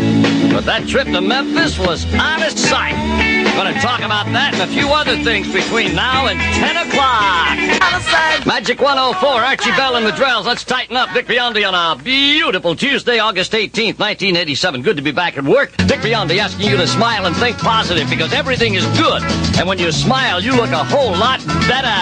but 0.52 0.64
that 0.64 0.88
trip 0.88 1.06
to 1.06 1.20
Memphis 1.20 1.78
was 1.78 2.04
out 2.14 2.42
of 2.44 2.58
sight. 2.58 3.41
Gonna 3.56 3.80
talk 3.80 4.00
about 4.00 4.26
that 4.32 4.54
and 4.54 4.62
a 4.62 4.66
few 4.66 4.88
other 4.88 5.16
things 5.22 5.52
between 5.52 5.94
now 5.94 6.26
and 6.26 6.40
10 6.40 6.88
o'clock. 6.88 8.46
Magic 8.46 8.80
104, 8.80 9.28
Archie 9.28 9.70
Bell 9.72 9.96
and 9.96 10.06
the 10.06 10.10
Drells. 10.10 10.44
Let's 10.44 10.64
tighten 10.64 10.96
up. 10.96 11.12
Dick 11.12 11.26
Biondi 11.26 11.66
on 11.66 11.74
a 11.74 12.02
beautiful 12.02 12.74
Tuesday, 12.74 13.18
August 13.18 13.52
18th, 13.52 13.98
1987. 13.98 14.82
Good 14.82 14.96
to 14.96 15.02
be 15.02 15.12
back 15.12 15.38
at 15.38 15.44
work. 15.44 15.76
Dick 15.86 16.00
Biondi 16.00 16.38
asking 16.38 16.70
you 16.70 16.76
to 16.76 16.86
smile 16.86 17.26
and 17.26 17.36
think 17.36 17.58
positive 17.58 18.08
because 18.10 18.32
everything 18.32 18.74
is 18.74 18.84
good. 18.98 19.22
And 19.58 19.68
when 19.68 19.78
you 19.78 19.92
smile, 19.92 20.40
you 20.40 20.56
look 20.56 20.70
a 20.70 20.84
whole 20.84 21.12
lot 21.12 21.44
better. 21.68 21.92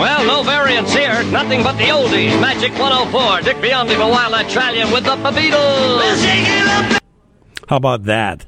Well, 0.00 0.24
no 0.26 0.42
variants 0.42 0.92
here. 0.94 1.22
Nothing 1.24 1.62
but 1.62 1.76
the 1.76 1.84
oldies. 1.84 2.40
Magic 2.40 2.72
104. 2.78 3.42
Dick 3.42 3.56
Biondi 3.58 3.94
for 3.94 4.10
Wild 4.10 4.34
Australian 4.34 4.90
with 4.90 5.04
the 5.04 5.16
Beatles. 5.16 6.98
How 7.68 7.76
about 7.76 8.04
that? 8.04 8.46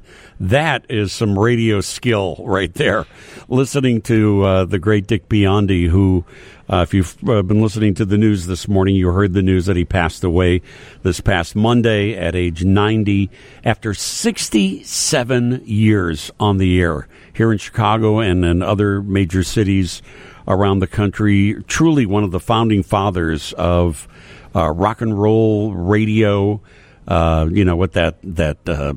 That 0.48 0.84
is 0.90 1.10
some 1.10 1.38
radio 1.38 1.80
skill 1.80 2.36
right 2.40 2.72
there. 2.74 3.06
Listening 3.48 4.02
to 4.02 4.42
uh, 4.42 4.64
the 4.66 4.78
great 4.78 5.06
Dick 5.06 5.26
Biondi, 5.26 5.88
who, 5.88 6.26
uh, 6.68 6.82
if 6.82 6.92
you've 6.92 7.16
uh, 7.26 7.40
been 7.40 7.62
listening 7.62 7.94
to 7.94 8.04
the 8.04 8.18
news 8.18 8.46
this 8.46 8.68
morning, 8.68 8.94
you 8.94 9.08
heard 9.08 9.32
the 9.32 9.40
news 9.40 9.64
that 9.64 9.76
he 9.76 9.86
passed 9.86 10.22
away 10.22 10.60
this 11.02 11.18
past 11.22 11.56
Monday 11.56 12.14
at 12.14 12.36
age 12.36 12.62
90 12.62 13.30
after 13.64 13.94
67 13.94 15.62
years 15.64 16.30
on 16.38 16.58
the 16.58 16.78
air 16.78 17.08
here 17.32 17.50
in 17.50 17.56
Chicago 17.56 18.18
and 18.18 18.44
in 18.44 18.60
other 18.60 19.00
major 19.00 19.42
cities 19.42 20.02
around 20.46 20.80
the 20.80 20.86
country. 20.86 21.54
Truly 21.68 22.04
one 22.04 22.22
of 22.22 22.32
the 22.32 22.40
founding 22.40 22.82
fathers 22.82 23.54
of 23.54 24.06
uh, 24.54 24.68
rock 24.68 25.00
and 25.00 25.18
roll 25.18 25.72
radio 25.72 26.60
Uh, 27.06 27.46
you 27.50 27.66
know, 27.66 27.76
with 27.76 27.92
that 27.92 28.16
that 28.22 28.66
uh, 28.66 28.94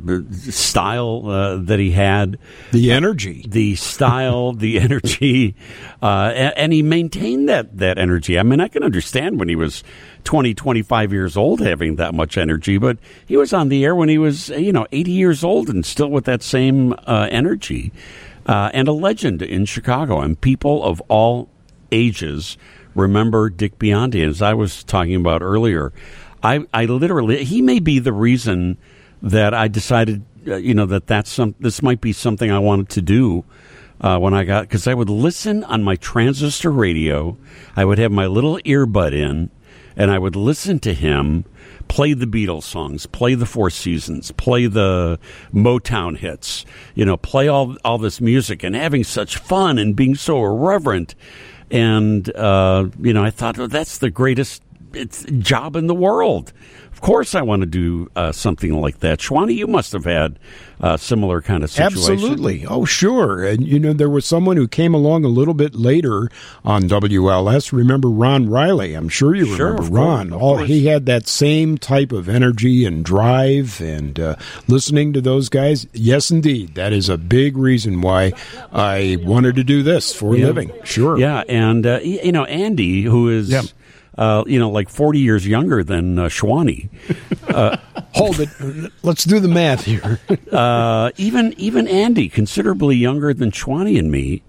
style 0.49 1.29
uh, 1.29 1.57
that 1.57 1.77
he 1.77 1.91
had, 1.91 2.39
the 2.71 2.93
energy, 2.93 3.43
the 3.45 3.75
style, 3.75 4.53
the 4.53 4.79
energy, 4.79 5.55
uh, 6.01 6.31
and, 6.33 6.57
and 6.57 6.73
he 6.73 6.81
maintained 6.81 7.49
that 7.49 7.77
that 7.77 7.97
energy. 7.97 8.39
I 8.39 8.43
mean, 8.43 8.61
I 8.61 8.69
can 8.69 8.81
understand 8.81 9.39
when 9.39 9.49
he 9.49 9.57
was 9.57 9.83
20, 10.23 10.53
25 10.53 11.11
years 11.11 11.35
old 11.37 11.61
having 11.61 11.97
that 11.97 12.13
much 12.13 12.37
energy, 12.37 12.77
but 12.77 12.97
he 13.25 13.35
was 13.35 13.53
on 13.53 13.69
the 13.69 13.83
air 13.83 13.95
when 13.95 14.09
he 14.09 14.17
was, 14.17 14.49
you 14.49 14.71
know, 14.73 14.87
80 14.91 15.11
years 15.11 15.43
old 15.43 15.69
and 15.69 15.85
still 15.85 16.09
with 16.09 16.25
that 16.25 16.43
same 16.43 16.93
uh, 17.05 17.27
energy. 17.31 17.91
Uh, 18.45 18.69
and 18.73 18.87
a 18.87 18.93
legend 18.93 19.41
in 19.41 19.65
Chicago, 19.65 20.21
and 20.21 20.39
people 20.39 20.81
of 20.83 21.01
all 21.09 21.49
ages 21.91 22.57
remember 22.95 23.49
Dick 23.49 23.77
Biondi. 23.77 24.25
As 24.25 24.41
I 24.41 24.53
was 24.53 24.83
talking 24.83 25.15
about 25.15 25.41
earlier, 25.41 25.93
I, 26.47 26.65
I 26.73 26.85
literally 26.85 27.43
he 27.43 27.61
may 27.61 27.79
be 27.79 27.99
the 27.99 28.13
reason 28.13 28.77
that 29.21 29.53
I 29.53 29.67
decided, 29.67 30.23
uh, 30.47 30.55
you 30.55 30.73
know, 30.73 30.85
that 30.85 31.07
that's 31.07 31.31
some 31.31 31.55
this 31.59 31.81
might 31.81 32.01
be 32.01 32.13
something 32.13 32.51
I 32.51 32.59
wanted 32.59 32.89
to 32.89 33.01
do. 33.01 33.43
Uh, 33.99 34.19
when 34.19 34.33
I 34.33 34.43
got 34.43 34.61
because 34.61 34.87
I 34.87 34.93
would 34.93 35.09
listen 35.09 35.63
on 35.63 35.83
my 35.83 35.95
transistor 35.95 36.71
radio, 36.71 37.35
I 37.75 37.83
would 37.83 37.97
have 37.97 38.11
my 38.11 38.27
little 38.27 38.59
earbud 38.59 39.11
in, 39.11 39.49
and 39.95 40.11
I 40.11 40.19
would 40.19 40.35
listen 40.35 40.79
to 40.79 40.93
him 40.93 41.45
play 41.87 42.13
the 42.13 42.25
Beatles 42.25 42.63
songs, 42.63 43.05
play 43.05 43.33
the 43.33 43.45
Four 43.45 43.69
Seasons, 43.69 44.31
play 44.31 44.67
the 44.67 45.19
Motown 45.53 46.17
hits, 46.17 46.65
you 46.95 47.05
know, 47.05 47.17
play 47.17 47.47
all 47.47 47.75
all 47.83 47.97
this 47.97 48.21
music, 48.21 48.63
and 48.63 48.75
having 48.75 49.03
such 49.03 49.37
fun 49.37 49.77
and 49.77 49.95
being 49.95 50.15
so 50.15 50.43
irreverent. 50.43 51.15
And 51.69 52.33
uh, 52.35 52.87
you 53.01 53.13
know, 53.13 53.23
I 53.23 53.31
thought 53.31 53.57
well, 53.57 53.67
that's 53.67 53.97
the 53.97 54.09
greatest 54.09 54.61
it's 54.93 55.23
job 55.39 55.75
in 55.75 55.87
the 55.87 55.95
world. 55.95 56.53
Of 56.91 57.01
course, 57.01 57.35
I 57.35 57.43
want 57.43 57.61
to 57.61 57.67
do 57.67 58.09
uh, 58.15 58.31
something 58.31 58.73
like 58.81 59.01
that. 59.01 59.19
Schwani, 59.19 59.53
you 59.53 59.67
must 59.67 59.91
have 59.91 60.05
had 60.05 60.39
a 60.79 60.97
similar 60.97 61.43
kind 61.43 61.63
of 61.63 61.69
situation. 61.69 62.13
Absolutely. 62.13 62.65
Oh, 62.65 62.85
sure. 62.85 63.43
And, 63.45 63.67
you 63.67 63.77
know, 63.77 63.93
there 63.93 64.09
was 64.09 64.25
someone 64.25 64.57
who 64.57 64.67
came 64.67 64.95
along 64.95 65.23
a 65.23 65.27
little 65.27 65.53
bit 65.53 65.75
later 65.75 66.27
on 66.65 66.83
WLS. 66.89 67.71
Remember 67.71 68.09
Ron 68.09 68.49
Riley? 68.49 68.95
I'm 68.95 69.09
sure 69.09 69.35
you 69.35 69.45
Sure, 69.55 69.73
remember 69.73 69.83
Ron. 69.95 70.29
course, 70.31 70.41
All, 70.41 70.57
he 70.57 70.87
had 70.87 71.05
that 71.05 71.27
same 71.27 71.77
type 71.77 72.11
of 72.11 72.27
energy 72.27 72.83
and 72.83 73.05
drive 73.05 73.79
and 73.79 74.19
uh, 74.19 74.35
listening 74.67 75.13
to 75.13 75.21
those 75.21 75.49
guys. 75.49 75.85
Yes, 75.93 76.31
indeed. 76.31 76.73
That 76.73 76.93
is 76.93 77.09
a 77.09 77.17
big 77.17 77.57
reason 77.57 78.01
why 78.01 78.33
I 78.71 79.19
wanted 79.21 79.55
to 79.57 79.63
do 79.63 79.83
this 79.83 80.13
for 80.15 80.33
a 80.33 80.39
Yeah. 80.39 80.45
living. 80.47 80.71
Sure. 80.83 81.17
Yeah, 81.19 81.43
and 81.47 81.85
uh, 81.85 81.99
you 82.03 82.31
know 82.31 82.45
Andy, 82.45 83.03
who 83.03 83.29
is 83.29 83.49
uh, 84.17 84.43
you 84.47 84.59
know 84.59 84.69
like 84.69 84.89
forty 84.89 85.19
years 85.19 85.47
younger 85.47 85.83
than 85.83 86.17
uh, 86.19 86.23
Schwani. 86.25 86.89
Uh, 87.47 87.77
Hold 88.13 88.39
it. 88.39 88.49
Let's 89.03 89.23
do 89.25 89.39
the 89.39 89.47
math 89.47 89.85
here. 89.85 90.19
uh, 90.51 91.11
even 91.17 91.53
even 91.57 91.87
Andy, 91.87 92.29
considerably 92.29 92.95
younger 92.95 93.33
than 93.33 93.51
Schwani 93.51 93.97
and 93.99 94.11
me. 94.11 94.43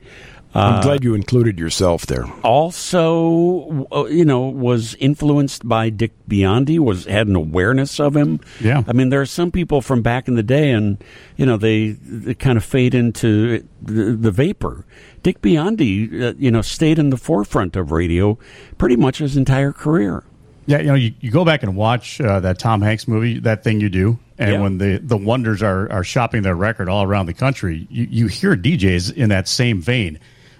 I'm 0.54 0.82
glad 0.82 1.04
you 1.04 1.14
included 1.14 1.56
yourself 1.56 2.06
there. 2.06 2.24
also 2.42 3.86
uh, 3.92 4.06
you 4.06 4.24
know 4.24 4.40
was 4.48 4.94
influenced 4.96 5.68
by 5.68 5.88
Dick 5.90 6.10
Biondi 6.28 6.78
was 6.80 7.04
had 7.04 7.28
an 7.28 7.36
awareness 7.36 8.00
of 8.00 8.16
him 8.16 8.40
Yeah. 8.60 8.82
I 8.88 8.92
mean 8.92 9.10
there 9.10 9.20
are 9.20 9.26
some 9.26 9.52
people 9.52 9.80
from 9.82 10.02
back 10.02 10.26
in 10.26 10.34
the 10.34 10.42
day 10.42 10.72
and 10.72 11.02
you 11.36 11.46
know 11.46 11.58
they, 11.58 11.90
they 11.90 12.34
kind 12.34 12.56
of 12.56 12.64
fade 12.64 12.94
into 12.94 13.62
the, 13.82 14.16
the 14.16 14.32
vapor 14.32 14.84
Dick 15.22 15.40
Biondi 15.42 16.22
uh, 16.22 16.34
you 16.38 16.50
know 16.50 16.62
stayed 16.62 16.98
in 16.98 17.10
the 17.10 17.16
forefront 17.16 17.76
of 17.76 17.90
radio 17.92 18.38
pretty 18.78 18.96
much 18.96 19.18
his 19.18 19.36
entire 19.36 19.72
career 19.72 20.22
Yeah, 20.66 20.78
you 20.80 20.86
know, 20.86 20.94
you, 20.94 21.12
you 21.20 21.30
go 21.30 21.44
back 21.44 21.62
and 21.62 21.74
watch 21.76 22.20
uh, 22.20 22.40
that 22.40 22.58
Tom 22.58 22.82
Hanks 22.82 23.08
movie, 23.08 23.38
that 23.40 23.64
thing 23.64 23.80
you 23.80 23.88
do, 23.88 24.18
and 24.38 24.52
Yeah. 24.52 24.60
when 24.60 24.76
the, 24.78 24.98
the 24.98 25.16
Wonders 25.16 25.62
are, 25.62 25.90
are 25.90 26.04
shopping 26.04 26.42
their 26.42 26.54
record 26.54 26.88
all 26.90 27.04
around 27.04 27.24
the 27.26 27.32
country, 27.34 27.86
you, 27.90 28.06
you 28.10 28.26
hear 28.26 28.54
DJs 28.54 29.14
in 29.14 29.30
that 29.30 29.48
same 29.48 29.80
vein, 29.80 30.18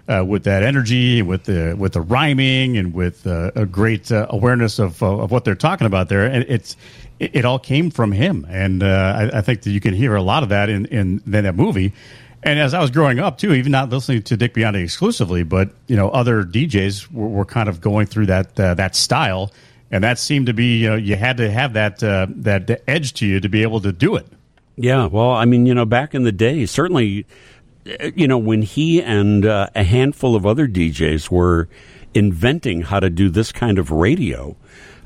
uh, 0.09 0.25
with 0.27 0.45
that 0.45 0.63
energy, 0.63 1.21
with 1.21 1.45
the 1.45 1.75
with 1.79 1.93
the 1.93 2.01
rhyming, 2.01 2.79
and 2.79 2.95
with 2.95 3.27
uh, 3.27 3.51
a 3.55 3.67
great 3.67 4.11
uh, 4.11 4.27
awareness 4.31 4.79
of 4.79 5.03
uh, 5.03 5.19
of 5.25 5.31
what 5.31 5.45
they're 5.45 5.55
talking 5.55 5.87
about 5.87 6.09
there, 6.09 6.25
and 6.25 6.47
it's 6.49 6.75
it, 7.21 7.37
it 7.37 7.45
all 7.45 7.59
came 7.59 7.91
from 7.91 8.11
him, 8.13 8.47
and 8.49 8.83
uh, 8.83 8.87
I, 9.35 9.39
I 9.39 9.41
think 9.43 9.61
that 9.65 9.71
you 9.73 9.81
can 9.81 9.93
hear 9.93 10.15
a 10.17 10.23
lot 10.23 10.43
of 10.43 10.49
that 10.49 10.71
in 10.71 10.87
in, 10.87 11.21
in 11.27 11.43
that 11.45 11.55
movie. 11.55 11.93
And 12.43 12.59
as 12.59 12.73
I 12.73 12.81
was 12.81 12.91
growing 12.91 13.19
up 13.19 13.39
too, 13.39 13.53
even 13.53 13.73
not 13.73 13.91
listening 13.91 14.23
to 14.23 14.37
Dick 14.37 14.55
Biondi 14.55 14.83
exclusively, 14.85 15.43
but 15.43 15.71
you 15.87 15.97
know 15.97 16.09
other 16.11 16.45
DJs 16.45 17.11
were, 17.11 17.29
were 17.29 17.45
kind 17.45 17.69
of 17.69 17.81
going 17.81 18.07
through 18.07 18.27
that 18.27 18.59
uh, 18.59 18.75
that 18.75 18.95
style, 18.95 19.53
and 19.91 20.05
that 20.05 20.19
seemed 20.19 20.47
to 20.47 20.55
be 20.55 20.79
you 20.79 20.91
know 20.91 20.97
you 20.97 21.17
had 21.17 21.37
to 21.39 21.51
have 21.51 21.73
that 21.73 22.03
uh, 22.03 22.27
that 22.31 22.83
edge 22.87 23.15
to 23.15 23.27
you 23.27 23.41
to 23.41 23.49
be 23.49 23.63
able 23.63 23.81
to 23.81 23.93
do 23.93 24.17
it. 24.17 24.27
Yeah, 24.77 25.07
well, 25.07 25.33
I 25.33 25.45
mean, 25.45 25.67
you 25.67 25.75
know, 25.75 25.85
back 25.85 26.15
in 26.15 26.23
the 26.23 26.31
day, 26.31 26.65
certainly, 26.65 27.27
uh, 28.01 28.11
you 28.15 28.29
know, 28.29 28.39
when 28.39 28.63
he 28.63 29.03
and 29.03 29.45
uh, 29.45 29.69
a 29.75 29.83
handful 29.83 30.37
of 30.37 30.47
other 30.47 30.69
DJs 30.69 31.33
were 31.33 31.69
inventing 32.15 32.83
how 32.83 33.01
to 33.01 33.11
do 33.11 33.29
this 33.29 33.51
kind 33.51 33.79
of 33.79 33.91
radio. 33.91 34.57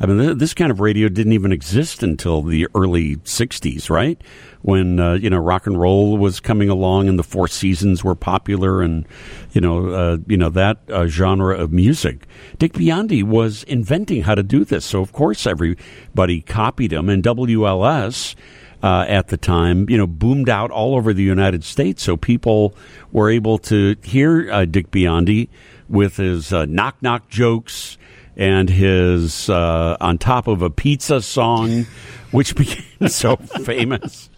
I 0.02 0.06
mean, 0.06 0.36
this 0.36 0.52
kind 0.52 0.72
of 0.72 0.80
radio 0.80 1.08
didn't 1.08 1.32
even 1.32 1.52
exist 1.52 2.02
until 2.02 2.42
the 2.42 2.66
early 2.74 3.16
'60s, 3.18 3.88
right? 3.88 4.20
When 4.62 4.98
uh, 4.98 5.14
you 5.14 5.30
know 5.30 5.38
rock 5.38 5.68
and 5.68 5.78
roll 5.78 6.18
was 6.18 6.40
coming 6.40 6.68
along 6.68 7.08
and 7.08 7.20
the 7.20 7.22
Four 7.22 7.46
Seasons 7.46 8.02
were 8.02 8.16
popular, 8.16 8.82
and 8.82 9.06
you 9.52 9.60
know, 9.60 9.90
uh, 9.90 10.18
you 10.26 10.36
know 10.36 10.48
that 10.48 10.78
uh, 10.90 11.06
genre 11.06 11.56
of 11.56 11.70
music. 11.70 12.26
Dick 12.58 12.72
Biondi 12.72 13.22
was 13.22 13.62
inventing 13.62 14.22
how 14.22 14.34
to 14.34 14.42
do 14.42 14.64
this, 14.64 14.84
so 14.84 15.02
of 15.02 15.12
course 15.12 15.46
everybody 15.46 16.40
copied 16.40 16.92
him. 16.92 17.08
And 17.08 17.22
WLS 17.22 18.34
uh, 18.82 19.04
at 19.06 19.28
the 19.28 19.36
time, 19.36 19.88
you 19.88 19.96
know, 19.96 20.08
boomed 20.08 20.48
out 20.48 20.72
all 20.72 20.96
over 20.96 21.14
the 21.14 21.22
United 21.22 21.62
States. 21.62 22.02
So 22.02 22.16
people 22.16 22.74
were 23.12 23.30
able 23.30 23.56
to 23.58 23.94
hear 24.02 24.50
uh, 24.50 24.64
Dick 24.64 24.90
Biondi 24.90 25.48
with 25.88 26.16
his 26.16 26.52
uh, 26.52 26.66
knock 26.66 27.00
knock 27.02 27.28
jokes 27.28 27.98
and 28.36 28.68
his 28.68 29.48
uh, 29.48 29.96
on 30.00 30.18
top 30.18 30.46
of 30.46 30.62
a 30.62 30.70
pizza 30.70 31.20
song, 31.22 31.86
which 32.30 32.54
became 32.56 33.08
so 33.08 33.36
famous. 33.36 34.30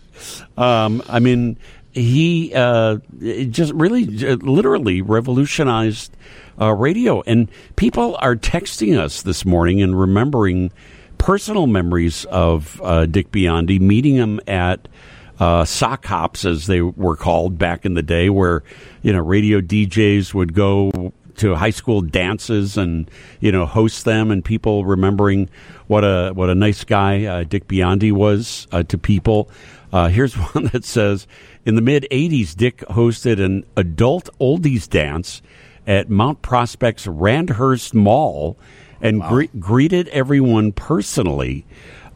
Um, 0.57 1.03
I 1.09 1.21
mean, 1.21 1.59
he 1.93 2.53
uh, 2.55 2.99
just 3.51 3.73
really, 3.73 4.05
uh, 4.27 4.37
literally 4.37 5.01
revolutionized 5.01 6.17
uh, 6.61 6.73
radio. 6.73 7.23
And 7.23 7.49
people 7.77 8.17
are 8.21 8.37
texting 8.37 8.99
us 8.99 9.23
this 9.23 9.45
morning 9.45 9.81
and 9.81 9.99
remembering 9.99 10.73
personal 11.19 11.67
memories 11.67 12.25
of 12.27 12.81
uh, 12.83 13.07
Dick 13.07 13.31
Biondi, 13.31 13.81
meeting 13.81 14.17
him 14.17 14.41
at 14.47 14.89
uh, 15.39 15.65
sock 15.65 16.05
hops, 16.05 16.45
as 16.45 16.67
they 16.67 16.81
were 16.81 17.17
called 17.17 17.59
back 17.59 17.85
in 17.85 17.95
the 17.95 18.03
day, 18.03 18.29
where 18.29 18.63
you 19.03 19.13
know 19.13 19.21
radio 19.21 19.61
DJs 19.61 20.33
would 20.35 20.55
go 20.55 21.13
to 21.37 21.55
high 21.55 21.71
school 21.71 22.01
dances 22.01 22.77
and 22.77 23.11
you 23.41 23.53
know 23.53 23.67
host 23.67 24.05
them, 24.05 24.31
and 24.31 24.45
people 24.45 24.85
remembering 24.85 25.49
what 25.87 26.05
a 26.05 26.33
what 26.35 26.51
a 26.51 26.55
nice 26.55 26.85
guy 26.85 27.25
uh, 27.25 27.45
Dick 27.45 27.69
Biondi 27.69 28.13
was 28.13 28.67
uh, 28.73 28.83
to 28.85 28.99
people. 28.99 29.51
Uh, 29.93 30.09
here's 30.09 30.35
one 30.55 30.67
that 30.73 30.85
says, 30.85 31.27
in 31.65 31.75
the 31.75 31.83
mid 31.83 32.07
'80s, 32.11 32.57
Dick 32.57 32.79
hosted 32.89 33.45
an 33.45 33.65
adult 33.77 34.29
oldies 34.41 34.89
dance 34.89 35.43
at 35.87 36.09
Mount 36.09 36.43
Prospect's 36.43 37.07
Randhurst 37.07 37.95
Mall 37.95 38.57
and 39.01 39.23
gre- 39.23 39.45
greeted 39.59 40.09
everyone 40.09 40.73
personally. 40.73 41.67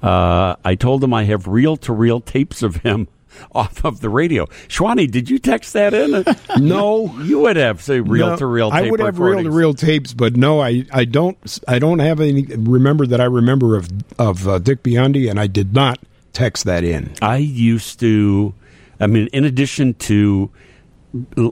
Uh, 0.03 0.57
I 0.65 0.75
told 0.75 1.03
him 1.03 1.13
I 1.13 1.25
have 1.25 1.47
reel 1.47 1.77
to 1.79 1.93
reel 1.93 2.21
tapes 2.21 2.63
of 2.63 2.77
him 2.77 3.09
off 3.53 3.85
of 3.85 4.01
the 4.01 4.09
radio. 4.09 4.47
Schwani, 4.69 5.11
did 5.11 5.31
you 5.31 5.39
text 5.39 5.73
that 5.73 5.95
in? 5.95 6.25
No. 6.59 7.15
you 7.23 7.41
would 7.41 7.57
have 7.57 7.83
say 7.83 8.01
reel 8.01 8.37
to 8.37 8.47
reel. 8.47 8.71
I 8.73 8.91
would 8.91 9.01
have 9.01 9.19
reel 9.19 9.43
to 9.43 9.51
reel 9.51 9.75
tapes, 9.75 10.13
but 10.13 10.37
no, 10.37 10.61
I, 10.61 10.85
I 10.93 11.05
don't 11.05 11.39
I 11.69 11.79
don't 11.79 11.99
have 12.01 12.21
any. 12.21 12.43
Remember 12.45 13.07
that 13.07 13.21
I 13.21 13.25
remember 13.25 13.77
of 13.77 13.89
of 14.19 14.49
uh, 14.49 14.59
Dick 14.59 14.83
Biondi, 14.83 15.31
and 15.31 15.39
I 15.39 15.47
did 15.47 15.75
not 15.75 15.99
text 16.33 16.65
that 16.65 16.85
in. 16.85 17.13
I 17.23 17.37
used 17.39 18.01
to, 18.01 18.55
I 19.01 19.07
mean, 19.07 19.29
in 19.33 19.45
addition 19.45 19.95
to 19.95 20.51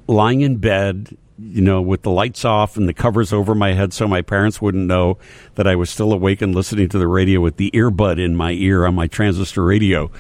lying 0.07 0.41
in 0.43 0.57
bed, 0.57 1.17
you 1.39 1.61
know, 1.61 1.83
with 1.83 2.03
the 2.03 2.11
lights 2.11 2.45
off 2.45 2.77
and 2.77 2.89
the 2.89 2.95
covers 2.95 3.33
over 3.33 3.55
my 3.55 3.73
head 3.73 3.93
so 3.93 4.09
my 4.09 4.23
parents 4.23 4.61
wouldn't 4.61 4.87
know 4.87 5.19
that 5.55 5.67
I 5.67 5.77
was 5.77 5.91
still 5.91 6.13
awake 6.13 6.41
and 6.43 6.55
listening 6.55 6.89
to 6.91 6.99
the 6.99 7.09
radio 7.09 7.41
with 7.41 7.57
the 7.57 7.71
earbud 7.73 8.23
in 8.23 8.37
my 8.37 8.53
ear 8.53 8.87
on 8.87 8.95
my 8.95 9.07
transistor 9.07 9.63
radio. 9.65 10.11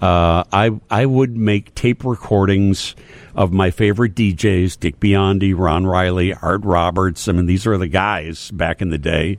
Uh, 0.00 0.44
I 0.52 0.70
I 0.90 1.06
would 1.06 1.36
make 1.36 1.74
tape 1.74 2.04
recordings 2.04 2.94
of 3.34 3.52
my 3.52 3.70
favorite 3.70 4.14
DJs: 4.14 4.78
Dick 4.78 5.00
Biondi, 5.00 5.54
Ron 5.56 5.86
Riley, 5.86 6.34
Art 6.34 6.64
Roberts. 6.64 7.28
I 7.28 7.32
mean, 7.32 7.46
these 7.46 7.66
are 7.66 7.76
the 7.78 7.88
guys 7.88 8.50
back 8.50 8.80
in 8.80 8.90
the 8.90 8.98
day. 8.98 9.38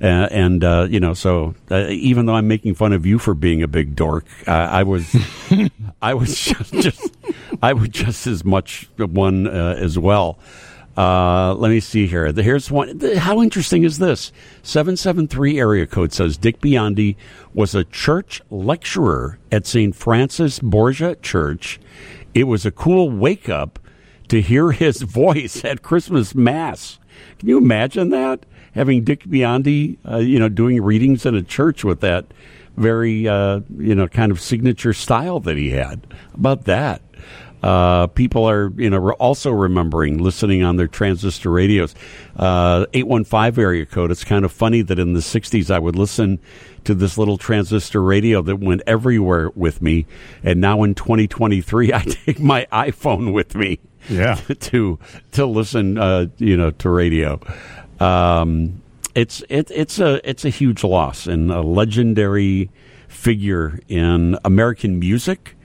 Uh, 0.00 0.28
and 0.30 0.62
uh, 0.62 0.86
you 0.90 1.00
know, 1.00 1.14
so 1.14 1.54
uh, 1.70 1.86
even 1.88 2.26
though 2.26 2.34
I'm 2.34 2.48
making 2.48 2.74
fun 2.74 2.92
of 2.92 3.06
you 3.06 3.18
for 3.18 3.34
being 3.34 3.62
a 3.62 3.68
big 3.68 3.96
dork, 3.96 4.26
uh, 4.46 4.50
I 4.50 4.82
was, 4.82 5.16
I 6.02 6.14
was 6.14 6.34
just, 6.44 6.72
just, 6.74 7.16
I 7.62 7.72
was 7.72 7.88
just 7.88 8.26
as 8.26 8.44
much 8.44 8.90
one 8.98 9.46
uh, 9.46 9.74
as 9.78 9.98
well. 9.98 10.38
Uh, 10.96 11.54
let 11.54 11.70
me 11.70 11.80
see 11.80 12.06
here. 12.06 12.32
Here's 12.32 12.70
one. 12.70 12.98
How 13.16 13.42
interesting 13.42 13.84
is 13.84 13.98
this? 13.98 14.32
773 14.62 15.58
area 15.58 15.86
code 15.86 16.12
says 16.12 16.38
Dick 16.38 16.60
Biondi 16.60 17.16
was 17.52 17.74
a 17.74 17.84
church 17.84 18.40
lecturer 18.50 19.38
at 19.52 19.66
St. 19.66 19.94
Francis 19.94 20.58
Borgia 20.58 21.14
Church. 21.16 21.78
It 22.32 22.44
was 22.44 22.64
a 22.64 22.70
cool 22.70 23.10
wake 23.10 23.48
up 23.48 23.78
to 24.28 24.40
hear 24.40 24.72
his 24.72 25.02
voice 25.02 25.64
at 25.64 25.82
Christmas 25.82 26.34
Mass. 26.34 26.98
Can 27.38 27.48
you 27.48 27.58
imagine 27.58 28.08
that? 28.10 28.46
Having 28.74 29.04
Dick 29.04 29.24
Biondi, 29.24 29.98
uh, 30.08 30.18
you 30.18 30.38
know, 30.38 30.48
doing 30.48 30.82
readings 30.82 31.26
in 31.26 31.34
a 31.34 31.42
church 31.42 31.84
with 31.84 32.00
that 32.00 32.26
very, 32.76 33.26
uh, 33.26 33.60
you 33.78 33.94
know, 33.94 34.06
kind 34.06 34.30
of 34.30 34.40
signature 34.40 34.92
style 34.92 35.40
that 35.40 35.56
he 35.56 35.70
had. 35.70 36.06
How 36.10 36.34
about 36.34 36.64
that? 36.64 37.00
Uh, 37.62 38.06
people 38.08 38.48
are, 38.48 38.70
you 38.76 38.90
know, 38.90 39.10
also 39.12 39.50
remembering 39.50 40.18
listening 40.18 40.62
on 40.62 40.76
their 40.76 40.86
transistor 40.86 41.50
radios. 41.50 41.94
Uh, 42.36 42.86
815 42.92 43.62
area 43.62 43.86
code. 43.86 44.10
It's 44.10 44.24
kind 44.24 44.44
of 44.44 44.52
funny 44.52 44.82
that 44.82 44.98
in 44.98 45.14
the 45.14 45.20
60s 45.20 45.70
I 45.70 45.78
would 45.78 45.96
listen 45.96 46.38
to 46.84 46.94
this 46.94 47.18
little 47.18 47.38
transistor 47.38 48.00
radio 48.02 48.42
that 48.42 48.56
went 48.56 48.82
everywhere 48.86 49.50
with 49.56 49.82
me. 49.82 50.06
And 50.44 50.60
now 50.60 50.82
in 50.84 50.94
2023, 50.94 51.92
I 51.94 52.02
take 52.02 52.38
my 52.38 52.66
iPhone 52.72 53.32
with 53.32 53.54
me 53.56 53.80
Yeah. 54.08 54.34
to 54.60 54.98
to 55.32 55.46
listen, 55.46 55.98
uh, 55.98 56.26
you 56.38 56.56
know, 56.56 56.70
to 56.70 56.90
radio. 56.90 57.40
Um, 57.98 58.82
it's 59.14 59.42
it, 59.48 59.70
it's 59.70 59.98
a 59.98 60.20
it's 60.28 60.44
a 60.44 60.50
huge 60.50 60.84
loss 60.84 61.26
and 61.26 61.50
a 61.50 61.62
legendary 61.62 62.70
figure 63.08 63.80
in 63.88 64.38
American 64.44 64.98
music, 64.98 65.55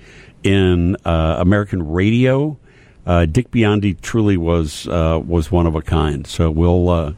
in 0.43 0.95
uh, 1.05 1.38
American 1.39 1.91
radio. 1.91 2.57
Uh, 3.05 3.26
Dick 3.26 3.49
Biondi 3.49 3.99
truly 3.99 4.38
was 4.38 4.88
uh, 4.88 5.19
was 5.26 5.51
one 5.51 5.65
of 5.65 5.76
a 5.76 5.81
kind. 5.81 6.26
So 6.27 6.51
we'll 6.51 6.89
uh, 6.89 7.13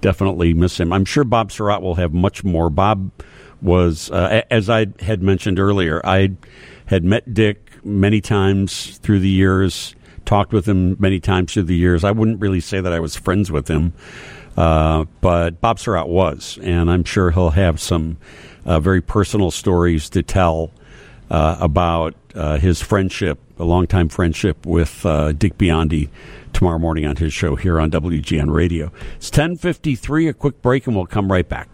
definitely 0.00 0.54
miss 0.54 0.78
him. 0.78 0.92
I'm 0.92 1.04
sure 1.04 1.24
Bob 1.24 1.50
Sirott 1.50 1.80
will 1.80 1.94
have 1.96 2.12
much 2.12 2.42
more. 2.44 2.70
Bob 2.70 3.10
was, 3.60 4.10
uh, 4.10 4.42
as 4.50 4.70
I 4.70 4.86
had 5.00 5.22
mentioned 5.22 5.58
earlier, 5.58 6.00
I 6.04 6.36
had 6.86 7.04
met 7.04 7.34
Dick 7.34 7.70
many 7.84 8.20
times 8.20 8.98
through 8.98 9.20
the 9.20 9.28
years, 9.28 9.94
talked 10.24 10.52
with 10.52 10.66
him 10.66 10.96
many 10.98 11.20
times 11.20 11.54
through 11.54 11.64
the 11.64 11.76
years. 11.76 12.04
I 12.04 12.10
wouldn't 12.10 12.40
really 12.40 12.60
say 12.60 12.80
that 12.80 12.92
I 12.92 13.00
was 13.00 13.16
friends 13.16 13.50
with 13.50 13.68
him, 13.68 13.92
uh, 14.56 15.04
but 15.20 15.60
Bob 15.60 15.78
Sirott 15.78 16.08
was, 16.08 16.58
and 16.62 16.90
I'm 16.90 17.04
sure 17.04 17.30
he'll 17.30 17.50
have 17.50 17.80
some 17.80 18.18
uh, 18.64 18.80
very 18.80 19.00
personal 19.00 19.50
stories 19.50 20.10
to 20.10 20.22
tell 20.22 20.70
uh, 21.30 21.56
about 21.60 22.14
uh, 22.38 22.58
his 22.58 22.80
friendship, 22.80 23.38
a 23.58 23.64
longtime 23.64 24.08
friendship 24.08 24.64
with 24.64 25.04
uh, 25.04 25.32
Dick 25.32 25.58
Biondi 25.58 26.08
tomorrow 26.52 26.78
morning 26.78 27.04
on 27.04 27.16
his 27.16 27.32
show 27.32 27.56
here 27.56 27.80
on 27.80 27.90
WGN 27.90 28.50
Radio. 28.52 28.92
It's 29.16 29.30
1053, 29.30 30.28
a 30.28 30.32
quick 30.32 30.62
break, 30.62 30.86
and 30.86 30.96
we'll 30.96 31.06
come 31.06 31.30
right 31.30 31.48
back. 31.48 31.68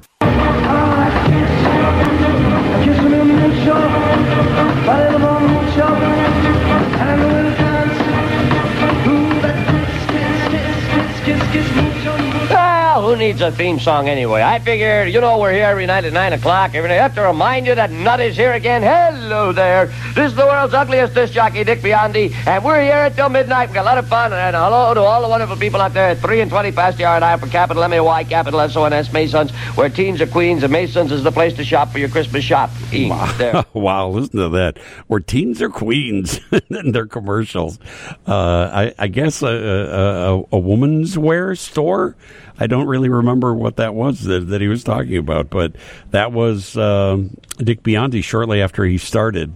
Who 13.04 13.16
needs 13.16 13.42
a 13.42 13.52
theme 13.52 13.78
song 13.78 14.08
anyway? 14.08 14.40
I 14.40 14.58
figured, 14.58 15.12
you 15.12 15.20
know, 15.20 15.38
we're 15.38 15.52
here 15.52 15.66
every 15.66 15.84
night 15.84 16.06
at 16.06 16.14
9 16.14 16.32
o'clock. 16.32 16.74
Every 16.74 16.88
night. 16.88 16.94
I 16.94 17.02
have 17.02 17.14
to 17.16 17.20
remind 17.20 17.66
you 17.66 17.74
that 17.74 17.90
Nut 17.90 18.18
is 18.18 18.34
here 18.34 18.54
again. 18.54 18.82
Hello 18.82 19.52
there. 19.52 19.92
This 20.14 20.30
is 20.30 20.34
the 20.34 20.46
world's 20.46 20.72
ugliest 20.72 21.12
disc 21.12 21.34
jockey, 21.34 21.64
Dick 21.64 21.80
Biondi, 21.80 22.34
and 22.46 22.64
we're 22.64 22.82
here 22.82 23.04
until 23.04 23.28
midnight. 23.28 23.68
We've 23.68 23.74
got 23.74 23.82
a 23.82 23.84
lot 23.84 23.98
of 23.98 24.08
fun, 24.08 24.32
and 24.32 24.56
hello 24.56 24.94
to 24.94 25.00
all 25.00 25.20
the 25.20 25.28
wonderful 25.28 25.56
people 25.56 25.82
out 25.82 25.92
there 25.92 26.08
at 26.08 26.18
3 26.20 26.40
and 26.40 26.50
20 26.50 26.72
past 26.72 26.96
the 26.96 27.04
hour 27.04 27.16
and 27.16 27.24
I 27.26 27.36
for 27.36 27.46
capital 27.46 27.82
M-A-Y, 27.82 28.24
capital 28.24 28.58
S-O-N-S, 28.60 29.12
Masons, 29.12 29.50
where 29.76 29.90
teens 29.90 30.22
are 30.22 30.26
queens, 30.26 30.62
and 30.62 30.72
Masons 30.72 31.12
is 31.12 31.22
the 31.22 31.32
place 31.32 31.52
to 31.56 31.64
shop 31.64 31.92
for 31.92 31.98
your 31.98 32.08
Christmas 32.08 32.42
shopping. 32.42 33.10
There. 33.36 33.66
wow, 33.74 34.08
listen 34.08 34.38
to 34.38 34.48
that. 34.48 34.78
Where 35.08 35.20
teens 35.20 35.60
are 35.60 35.68
queens 35.68 36.40
in 36.70 36.92
their 36.92 37.06
commercials. 37.06 37.78
Uh, 38.26 38.70
I, 38.72 38.94
I 38.98 39.08
guess 39.08 39.42
a, 39.42 39.46
a, 39.46 40.38
a, 40.38 40.44
a 40.52 40.58
woman's 40.58 41.18
wear 41.18 41.54
store. 41.54 42.16
I 42.58 42.66
don't 42.66 42.86
really 42.86 43.08
remember 43.08 43.52
what 43.54 43.76
that 43.76 43.94
was 43.94 44.22
that, 44.24 44.48
that 44.48 44.60
he 44.60 44.68
was 44.68 44.84
talking 44.84 45.16
about, 45.16 45.50
but 45.50 45.74
that 46.10 46.32
was 46.32 46.76
um, 46.76 47.36
Dick 47.58 47.82
Biondi 47.82 48.22
shortly 48.22 48.62
after 48.62 48.84
he 48.84 48.98
started 48.98 49.54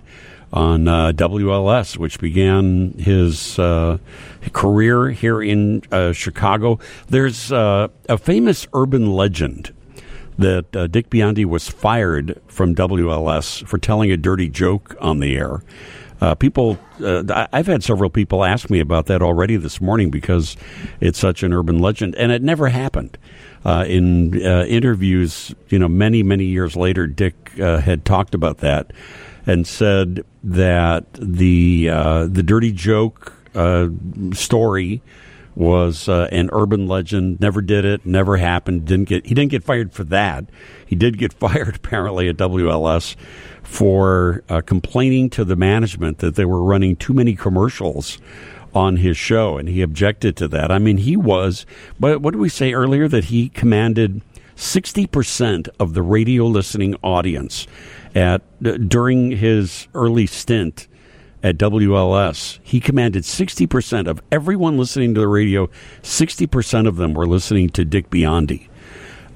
on 0.52 0.88
uh, 0.88 1.12
WLS, 1.12 1.96
which 1.96 2.18
began 2.18 2.92
his 2.92 3.58
uh, 3.58 3.98
career 4.52 5.10
here 5.10 5.42
in 5.42 5.82
uh, 5.92 6.12
Chicago. 6.12 6.78
There's 7.08 7.52
uh, 7.52 7.88
a 8.08 8.18
famous 8.18 8.66
urban 8.72 9.12
legend 9.12 9.74
that 10.38 10.74
uh, 10.74 10.86
Dick 10.86 11.10
Biondi 11.10 11.44
was 11.44 11.68
fired 11.68 12.40
from 12.46 12.74
WLS 12.74 13.66
for 13.66 13.78
telling 13.78 14.10
a 14.10 14.16
dirty 14.16 14.48
joke 14.48 14.96
on 15.00 15.20
the 15.20 15.36
air. 15.36 15.62
Uh, 16.20 16.34
people, 16.34 16.78
uh, 17.02 17.46
I've 17.52 17.66
had 17.66 17.84
several 17.84 18.10
people 18.10 18.44
ask 18.44 18.70
me 18.70 18.80
about 18.80 19.06
that 19.06 19.22
already 19.22 19.56
this 19.56 19.80
morning 19.80 20.10
because 20.10 20.56
it's 21.00 21.18
such 21.18 21.42
an 21.42 21.52
urban 21.52 21.78
legend, 21.78 22.16
and 22.16 22.32
it 22.32 22.42
never 22.42 22.68
happened. 22.68 23.18
Uh, 23.64 23.84
in 23.86 24.44
uh, 24.44 24.64
interviews, 24.64 25.54
you 25.68 25.78
know, 25.78 25.88
many 25.88 26.22
many 26.22 26.44
years 26.44 26.76
later, 26.76 27.06
Dick 27.06 27.58
uh, 27.60 27.78
had 27.78 28.04
talked 28.04 28.34
about 28.34 28.58
that 28.58 28.92
and 29.46 29.66
said 29.66 30.24
that 30.44 31.06
the 31.14 31.88
uh, 31.90 32.26
the 32.26 32.42
dirty 32.42 32.72
joke 32.72 33.32
story 34.32 35.02
was 35.58 36.08
uh, 36.08 36.28
an 36.30 36.48
urban 36.52 36.86
legend. 36.86 37.40
Never 37.40 37.60
did 37.60 37.84
it. 37.84 38.06
Never 38.06 38.36
happened. 38.36 38.84
Didn't 38.84 39.08
get. 39.08 39.26
He 39.26 39.34
didn't 39.34 39.50
get 39.50 39.64
fired 39.64 39.92
for 39.92 40.04
that. 40.04 40.44
He 40.86 40.94
did 40.94 41.18
get 41.18 41.32
fired 41.38 41.76
apparently 41.76 42.28
at 42.28 42.36
WLS 42.36 43.16
for 43.68 44.42
uh, 44.48 44.62
complaining 44.62 45.28
to 45.28 45.44
the 45.44 45.54
management 45.54 46.18
that 46.18 46.36
they 46.36 46.44
were 46.46 46.62
running 46.62 46.96
too 46.96 47.12
many 47.12 47.34
commercials 47.36 48.18
on 48.74 48.96
his 48.96 49.16
show, 49.16 49.58
and 49.58 49.68
he 49.68 49.82
objected 49.82 50.36
to 50.36 50.48
that. 50.48 50.72
I 50.72 50.78
mean, 50.78 50.96
he 50.96 51.16
was. 51.16 51.66
But 52.00 52.22
what 52.22 52.32
did 52.32 52.40
we 52.40 52.48
say 52.48 52.72
earlier 52.72 53.06
that 53.08 53.24
he 53.24 53.50
commanded? 53.50 54.22
60% 54.56 55.68
of 55.78 55.94
the 55.94 56.02
radio 56.02 56.44
listening 56.44 56.96
audience 57.04 57.68
at 58.12 58.42
during 58.88 59.30
his 59.30 59.86
early 59.94 60.26
stint 60.26 60.88
at 61.44 61.56
WLS, 61.58 62.58
he 62.64 62.80
commanded 62.80 63.22
60% 63.22 64.08
of 64.08 64.20
everyone 64.32 64.76
listening 64.76 65.14
to 65.14 65.20
the 65.20 65.28
radio, 65.28 65.68
60% 66.02 66.88
of 66.88 66.96
them 66.96 67.14
were 67.14 67.28
listening 67.28 67.68
to 67.70 67.84
Dick 67.84 68.10
Biondi. 68.10 68.68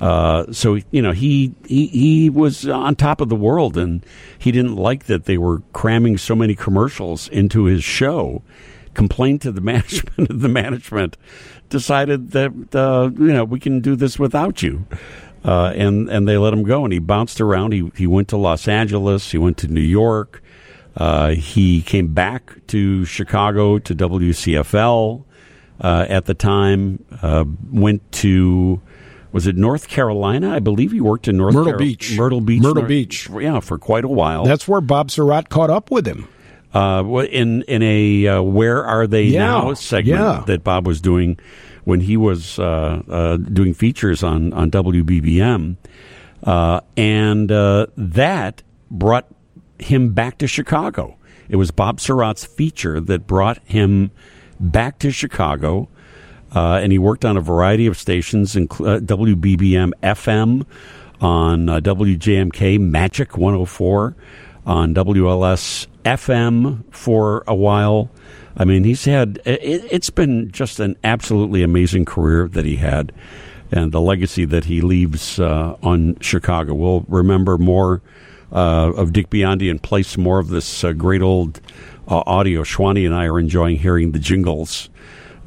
Uh, 0.02 0.52
so 0.52 0.80
you 0.90 1.00
know 1.00 1.12
he, 1.12 1.54
he 1.64 1.86
he 1.86 2.28
was 2.28 2.66
on 2.66 2.96
top 2.96 3.20
of 3.20 3.28
the 3.28 3.36
world, 3.36 3.76
and 3.76 4.04
he 4.36 4.50
didn't 4.50 4.74
like 4.74 5.04
that 5.04 5.26
they 5.26 5.38
were 5.38 5.62
cramming 5.72 6.18
so 6.18 6.34
many 6.34 6.56
commercials 6.56 7.28
into 7.28 7.64
his 7.64 7.84
show. 7.84 8.42
Complained 8.94 9.40
to 9.42 9.52
the 9.52 9.60
management, 9.72 10.28
and 10.28 10.40
the 10.40 10.48
management 10.48 11.16
decided 11.68 12.32
that 12.32 12.74
uh, 12.74 13.10
you 13.16 13.32
know 13.32 13.44
we 13.44 13.60
can 13.60 13.78
do 13.78 13.94
this 13.94 14.18
without 14.18 14.60
you, 14.60 14.84
uh, 15.44 15.72
and 15.76 16.10
and 16.10 16.26
they 16.26 16.36
let 16.36 16.52
him 16.52 16.64
go. 16.64 16.82
And 16.82 16.92
he 16.92 16.98
bounced 16.98 17.40
around. 17.40 17.72
He 17.72 17.92
he 17.94 18.08
went 18.08 18.26
to 18.28 18.36
Los 18.36 18.66
Angeles. 18.66 19.30
He 19.30 19.38
went 19.38 19.56
to 19.58 19.68
New 19.68 19.80
York. 19.80 20.42
Uh, 20.96 21.28
he 21.28 21.80
came 21.80 22.08
back 22.08 22.66
to 22.66 23.04
Chicago 23.04 23.78
to 23.78 23.94
WCFL 23.94 25.24
uh, 25.80 26.06
at 26.08 26.24
the 26.24 26.34
time. 26.34 27.04
Went 27.70 28.10
to 28.12 28.82
was 29.32 29.46
it 29.46 29.56
North 29.56 29.88
Carolina? 29.88 30.50
I 30.54 30.58
believe 30.58 30.92
he 30.92 31.00
worked 31.00 31.26
in 31.28 31.36
North 31.36 31.54
Myrtle 31.54 31.72
Caro- 31.72 31.78
Beach. 31.78 32.16
Myrtle 32.16 32.40
Beach. 32.40 32.60
Myrtle 32.62 32.74
North- 32.82 32.88
Beach. 32.88 33.28
Yeah, 33.40 33.60
for 33.60 33.78
quite 33.78 34.04
a 34.04 34.08
while. 34.08 34.44
That's 34.44 34.68
where 34.68 34.80
Bob 34.80 35.08
Sirott 35.08 35.48
caught 35.48 35.70
up 35.70 35.90
with 35.90 36.06
him. 36.06 36.28
uh, 36.74 37.02
in 37.30 37.62
in 37.62 37.82
a 37.82 38.26
uh, 38.28 38.42
"Where 38.42 38.84
Are 38.84 39.06
They 39.06 39.24
Yeah, 39.24 39.46
Now" 39.46 39.74
segment 39.74 40.18
yeah. 40.20 40.42
that 40.46 40.62
Bob 40.64 40.86
was 40.86 41.00
doing 41.00 41.38
when 41.84 42.00
he 42.00 42.16
was 42.16 42.58
uh, 42.58 43.02
uh, 43.08 43.36
doing 43.38 43.74
features 43.74 44.22
on 44.22 44.52
on 44.52 44.70
WBBM, 44.70 45.76
uh, 46.44 46.80
and 46.96 47.50
uh, 47.52 47.86
that 47.96 48.62
brought 48.90 49.26
him 49.78 50.12
back 50.14 50.38
to 50.38 50.46
Chicago. 50.46 51.16
It 51.48 51.56
was 51.56 51.70
Bob 51.70 51.98
Sirott's 51.98 52.44
feature 52.46 53.00
that 53.00 53.26
brought 53.26 53.58
him 53.64 54.10
back 54.60 54.98
to 55.00 55.10
Chicago. 55.10 55.88
Uh, 56.54 56.80
and 56.82 56.92
he 56.92 56.98
worked 56.98 57.24
on 57.24 57.36
a 57.36 57.40
variety 57.40 57.86
of 57.86 57.96
stations, 57.96 58.54
inclu- 58.54 58.96
uh, 58.96 59.00
WBBM 59.00 59.92
FM, 60.02 60.66
on 61.20 61.68
uh, 61.68 61.80
WJMK 61.80 62.78
Magic 62.78 63.38
104, 63.38 64.14
on 64.66 64.94
WLS 64.94 65.86
FM 66.04 66.84
for 66.92 67.42
a 67.46 67.54
while. 67.54 68.10
I 68.56 68.64
mean, 68.64 68.84
he's 68.84 69.04
had, 69.04 69.40
it, 69.46 69.84
it's 69.90 70.10
been 70.10 70.50
just 70.50 70.78
an 70.78 70.96
absolutely 71.02 71.62
amazing 71.62 72.04
career 72.04 72.48
that 72.48 72.64
he 72.64 72.76
had 72.76 73.12
and 73.70 73.90
the 73.90 74.00
legacy 74.00 74.44
that 74.44 74.66
he 74.66 74.82
leaves 74.82 75.40
uh, 75.40 75.76
on 75.82 76.18
Chicago. 76.20 76.74
We'll 76.74 77.06
remember 77.08 77.56
more 77.56 78.02
uh, 78.52 78.92
of 78.92 79.14
Dick 79.14 79.30
Biondi 79.30 79.70
and 79.70 79.82
play 79.82 80.02
some 80.02 80.22
more 80.22 80.38
of 80.38 80.48
this 80.48 80.84
uh, 80.84 80.92
great 80.92 81.22
old 81.22 81.60
audio. 82.06 82.62
Schwani 82.62 83.06
and 83.06 83.14
I 83.14 83.24
are 83.24 83.38
enjoying 83.38 83.78
hearing 83.78 84.12
the 84.12 84.18
jingles 84.18 84.90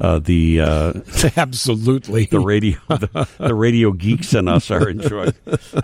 uh, 0.00 0.18
the 0.18 0.60
uh, 0.60 0.92
Absolutely. 1.36 2.26
the 2.26 2.40
radio 2.40 2.78
the, 2.88 3.28
the 3.38 3.54
radio 3.54 3.92
geeks 3.92 4.34
in 4.34 4.48
us 4.48 4.70
are 4.70 4.88
enjoying. 4.88 5.32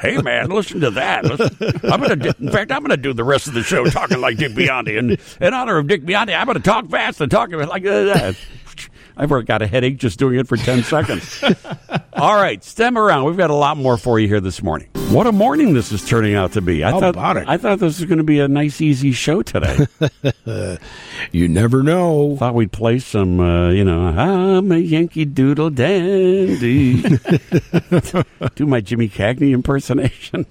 Hey 0.01 0.19
man, 0.19 0.51
listen 0.51 0.81
to 0.81 0.91
that. 0.91 1.25
Listen, 1.25 1.81
I'm 1.91 2.01
gonna 2.01 2.17
do, 2.17 2.33
in 2.41 2.51
fact 2.51 2.71
I'm 2.73 2.83
gonna 2.83 2.97
do 2.97 3.13
the 3.13 3.25
rest 3.25 3.49
of 3.49 3.55
the 3.55 3.63
show 3.63 3.85
talking 3.87 4.21
like 4.21 4.37
Dick 4.37 4.53
Biondi, 4.53 4.99
and 4.99 5.19
in 5.41 5.55
honor 5.55 5.79
of 5.79 5.87
Dick 5.87 6.05
Biondi, 6.05 6.39
I'm 6.39 6.47
gonna 6.47 6.61
talk 6.61 6.89
fast 6.89 7.21
and 7.21 7.31
talk 7.31 7.51
like 7.51 7.85
that. 7.85 8.37
I've 9.17 9.31
got 9.47 9.63
a 9.63 9.67
headache 9.67 9.99
just 9.99 10.19
doing 10.19 10.39
it 10.39 10.49
for 10.49 10.57
10 10.57 10.83
seconds. 10.85 11.43
All 12.15 12.35
right, 12.37 12.63
stem 12.65 12.97
around. 12.99 13.25
We've 13.25 13.37
got 13.37 13.51
a 13.51 13.55
lot 13.55 13.77
more 13.77 13.97
for 13.97 14.19
you 14.19 14.29
here 14.29 14.41
this 14.41 14.63
morning. 14.63 14.89
What 15.11 15.27
a 15.27 15.33
morning 15.33 15.75
this 15.75 15.93
is 15.93 16.07
turning 16.09 16.35
out 16.35 16.53
to 16.53 16.61
be. 16.63 16.83
I 16.85 16.91
How 16.93 17.01
thought 17.01 17.11
about 17.11 17.37
it? 17.37 17.47
I 17.49 17.59
thought 17.59 17.79
this 17.81 17.99
was 17.99 18.07
going 18.09 18.19
to 18.19 18.25
be 18.25 18.41
a 18.41 18.49
nice 18.49 18.81
easy 18.81 19.13
show 19.13 19.43
today. 19.43 19.87
You 21.33 21.49
never 21.49 21.83
know. 21.83 22.37
thought 22.39 22.55
we'd 22.55 22.73
play 22.73 22.99
some, 22.99 23.41
uh, 23.41 23.71
you 23.71 23.85
know, 23.85 24.07
I'm 24.09 24.71
a 24.73 24.77
Yankee 24.79 25.25
Doodle 25.25 25.71
Dandy. 25.71 27.01
Do 28.55 28.67
my 28.67 28.81
Jimmy 28.81 29.09
Cagney 29.09 29.53
impersonation. 29.53 30.47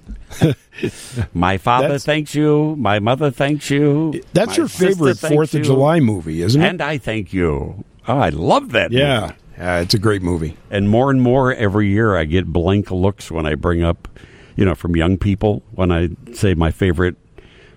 my 1.34 1.58
father 1.58 1.88
That's- 1.90 2.06
thanks 2.06 2.34
you. 2.36 2.76
My 2.78 3.00
mother 3.00 3.32
thanks 3.32 3.70
you. 3.70 4.22
That's 4.34 4.58
your 4.58 4.68
favorite 4.68 5.18
Fourth 5.20 5.54
of 5.54 5.60
you, 5.60 5.66
July 5.66 6.00
movie, 6.00 6.42
isn't 6.42 6.62
it? 6.62 6.68
And 6.68 6.82
I 6.82 6.98
thank 6.98 7.34
you. 7.34 7.84
Oh, 8.08 8.18
I 8.18 8.30
love 8.30 8.72
that. 8.72 8.92
movie. 8.92 9.02
yeah. 9.04 9.32
It's 9.58 9.94
a 9.94 10.00
great 10.00 10.22
movie. 10.24 10.58
And 10.72 10.90
more 10.90 11.12
and 11.12 11.22
more 11.22 11.54
every 11.54 11.88
year, 11.90 12.16
I 12.18 12.24
get 12.26 12.48
blank 12.48 12.90
looks 12.90 13.30
when 13.30 13.46
I 13.46 13.54
bring 13.56 13.84
up, 13.84 14.08
you 14.56 14.66
know, 14.66 14.74
from 14.74 14.96
young 14.96 15.18
people 15.18 15.62
when 15.72 15.92
I 15.92 16.10
say 16.34 16.54
my 16.56 16.72
favorite 16.72 17.16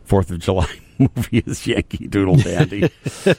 Fourth 0.04 0.30
of 0.30 0.38
July 0.38 0.68
movie 0.98 1.38
is 1.46 1.66
Yankee 1.66 2.06
Doodle 2.08 2.36
Dandy. 2.36 2.80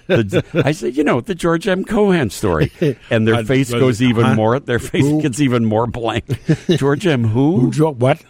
The- 0.08 0.44
I 0.66 0.72
say, 0.72 0.90
you 0.90 1.04
know, 1.04 1.22
the 1.22 1.36
George 1.36 1.68
M. 1.68 1.86
Cohan 1.86 2.30
story, 2.32 2.72
and 3.10 3.28
their 3.28 3.36
Uh, 3.40 3.44
face 3.44 3.72
goes 3.72 4.02
even 4.02 4.26
huh? 4.26 4.36
more. 4.36 4.60
Their 4.60 4.80
face 4.80 5.04
Who? 5.06 5.22
gets 5.22 5.40
even 5.40 5.66
more 5.66 5.86
blank. 5.88 6.26
George 6.70 7.06
M. 7.08 7.24
Who? 7.24 7.70
Who 7.72 7.88
What? 7.92 8.22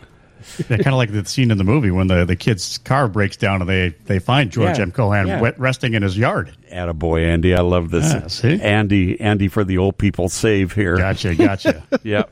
Yeah, 0.70 0.78
kind 0.78 0.88
of 0.88 0.94
like 0.94 1.12
the 1.12 1.26
scene 1.26 1.52
in 1.52 1.58
the 1.58 1.64
movie 1.64 1.92
when 1.92 2.08
the, 2.08 2.24
the 2.26 2.36
kid's 2.36 2.78
car 2.80 3.08
breaks 3.08 3.36
down 3.36 3.62
and 3.62 3.70
they, 3.70 3.90
they 4.06 4.20
find 4.20 4.52
George 4.52 4.78
Yeah, 4.78 4.84
M. 4.84 4.92
Cohan 4.92 5.28
yeah. 5.28 5.42
wet, 5.42 5.60
resting 5.60 5.94
in 5.94 6.02
his 6.02 6.18
yard. 6.18 6.56
Attaboy, 6.72 7.26
Andy. 7.26 7.54
I 7.54 7.62
love 7.62 7.92
this. 7.92 8.06
Yeah, 8.14 8.28
see? 8.28 8.62
Andy, 8.62 9.20
Andy 9.20 9.48
for 9.48 9.64
the 9.64 9.78
old 9.78 9.98
people 9.98 10.30
save 10.30 10.72
here. 10.74 10.98
Gotcha, 10.98 11.36
gotcha. 11.36 11.84
Yep. 12.04 12.32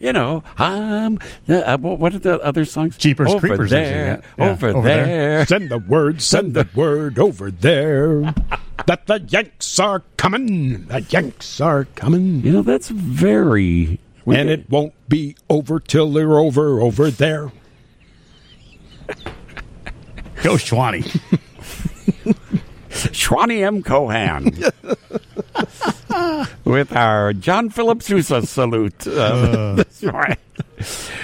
You 0.00 0.12
know, 0.12 0.44
um, 0.58 1.18
uh, 1.48 1.76
what 1.78 1.98
what 1.98 2.14
are 2.14 2.20
the 2.20 2.38
other 2.40 2.64
songs? 2.64 2.96
Jeepers 2.96 3.32
over 3.32 3.48
Creepers, 3.48 3.70
there, 3.70 4.16
sing 4.16 4.22
it. 4.22 4.24
Yeah, 4.38 4.50
over, 4.52 4.68
over 4.68 4.86
there. 4.86 5.06
there. 5.06 5.46
Send 5.46 5.70
the 5.70 5.78
word, 5.78 6.22
send 6.22 6.54
the 6.54 6.68
word 6.76 7.18
over 7.18 7.50
there. 7.50 8.32
That 8.86 9.06
the 9.06 9.18
Yanks 9.26 9.80
are 9.80 10.04
coming. 10.16 10.86
The 10.86 11.00
Yanks 11.00 11.60
are 11.60 11.86
coming. 11.96 12.42
You 12.42 12.52
know, 12.52 12.62
that's 12.62 12.90
very. 12.90 13.98
We 14.28 14.36
and 14.36 14.48
get- 14.48 14.58
it 14.60 14.70
won't 14.70 14.92
be 15.08 15.36
over 15.50 15.80
till 15.80 16.12
they're 16.12 16.38
over 16.38 16.80
over 16.80 17.10
there. 17.10 17.50
Go 20.42 20.54
Schwani. 20.54 21.02
Schwani 22.90 23.62
M. 23.64 23.82
Cohan. 23.82 24.50
With 26.64 26.92
our 26.94 27.32
John 27.32 27.70
Philip 27.70 28.02
Sousa 28.02 28.42
salute. 28.42 29.06
Uh, 29.06 29.74
that's 29.76 30.02
right. 30.04 30.38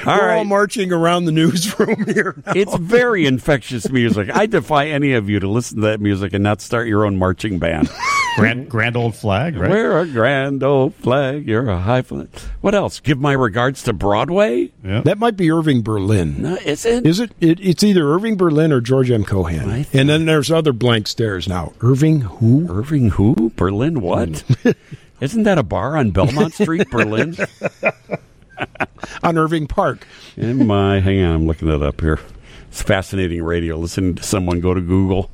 All 0.06 0.16
We're 0.16 0.22
all 0.31 0.36
right. 0.39 0.47
marching 0.47 0.93
around 0.93 1.24
the 1.26 1.32
newsroom 1.32 2.05
here. 2.12 2.35
now. 2.47 2.52
It's 2.56 2.76
very 2.76 3.26
infectious 3.26 3.89
music. 3.90 4.31
I 4.35 4.47
defy 4.47 4.86
any 4.89 5.12
of 5.12 5.28
you 5.28 5.40
to 5.40 5.48
listen 5.48 5.76
to 5.81 5.82
that 5.89 6.01
music 6.01 6.32
and 6.32 6.43
not 6.43 6.60
start 6.60 6.86
your 6.89 7.05
own 7.05 7.16
marching 7.18 7.59
band. 7.59 7.89
Grand, 8.36 8.69
grand 8.69 8.97
old 8.97 9.15
flag, 9.15 9.56
right? 9.56 9.70
We're 9.70 9.98
a 10.01 10.06
grand 10.06 10.62
old 10.62 10.94
flag. 10.97 11.47
You're 11.47 11.69
a 11.69 11.78
high 11.78 12.02
flag. 12.02 12.28
What 12.61 12.74
else? 12.74 13.01
Give 13.01 13.19
my 13.20 13.32
regards 13.32 13.82
to 13.85 13.93
Broadway? 13.93 14.73
Yeah. 14.82 15.02
That 15.02 15.19
might 15.19 15.36
be 15.36 15.51
Irving 15.51 15.82
Berlin. 15.82 16.43
No, 16.43 16.56
is 16.56 16.85
it? 16.85 17.06
Is 17.06 17.20
it? 17.20 17.32
it? 17.40 17.61
It's 17.61 17.85
either 17.85 18.12
Irving 18.12 18.36
Berlin 18.36 18.73
or 18.73 18.81
George 18.81 19.11
M. 19.11 19.24
Cohan. 19.24 19.70
I 19.70 19.86
And 19.93 20.09
then 20.09 20.27
there's 20.27 20.51
other 20.51 20.73
blank 20.73 21.06
stares 21.06 21.48
now. 21.48 21.73
Irving 21.81 22.23
who? 22.23 22.66
Irving 22.69 23.11
who? 23.11 23.52
Berlin 23.56 24.01
what? 24.01 24.40
Hmm. 24.40 24.70
Isn't 25.20 25.44
that 25.44 25.59
a 25.59 25.62
bar 25.62 25.97
on 25.97 26.11
Belmont 26.11 26.55
Street, 26.55 26.90
Berlin? 26.90 27.36
On 29.23 29.39
Irving 29.39 29.66
Park. 29.66 30.06
In 30.36 30.66
my, 30.66 31.01
hang 31.01 31.23
on, 31.23 31.35
I'm 31.35 31.47
looking 31.47 31.69
that 31.69 31.82
up 31.82 32.01
here. 32.01 32.20
It's 32.69 32.82
fascinating 32.82 33.43
radio. 33.43 33.77
Listening 33.77 34.16
to 34.16 34.23
someone 34.23 34.61
go 34.61 34.74
to 34.74 34.81
Google. 34.81 35.31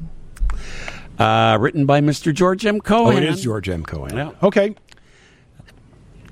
Uh, 1.21 1.59
written 1.61 1.85
by 1.85 2.01
Mr. 2.01 2.33
George 2.33 2.65
M. 2.65 2.81
Cohan. 2.81 3.13
Oh, 3.13 3.17
it 3.19 3.25
is 3.25 3.43
George 3.43 3.69
M. 3.69 3.85
Cohan. 3.85 4.17
Yeah. 4.17 4.31
Okay. 4.43 4.75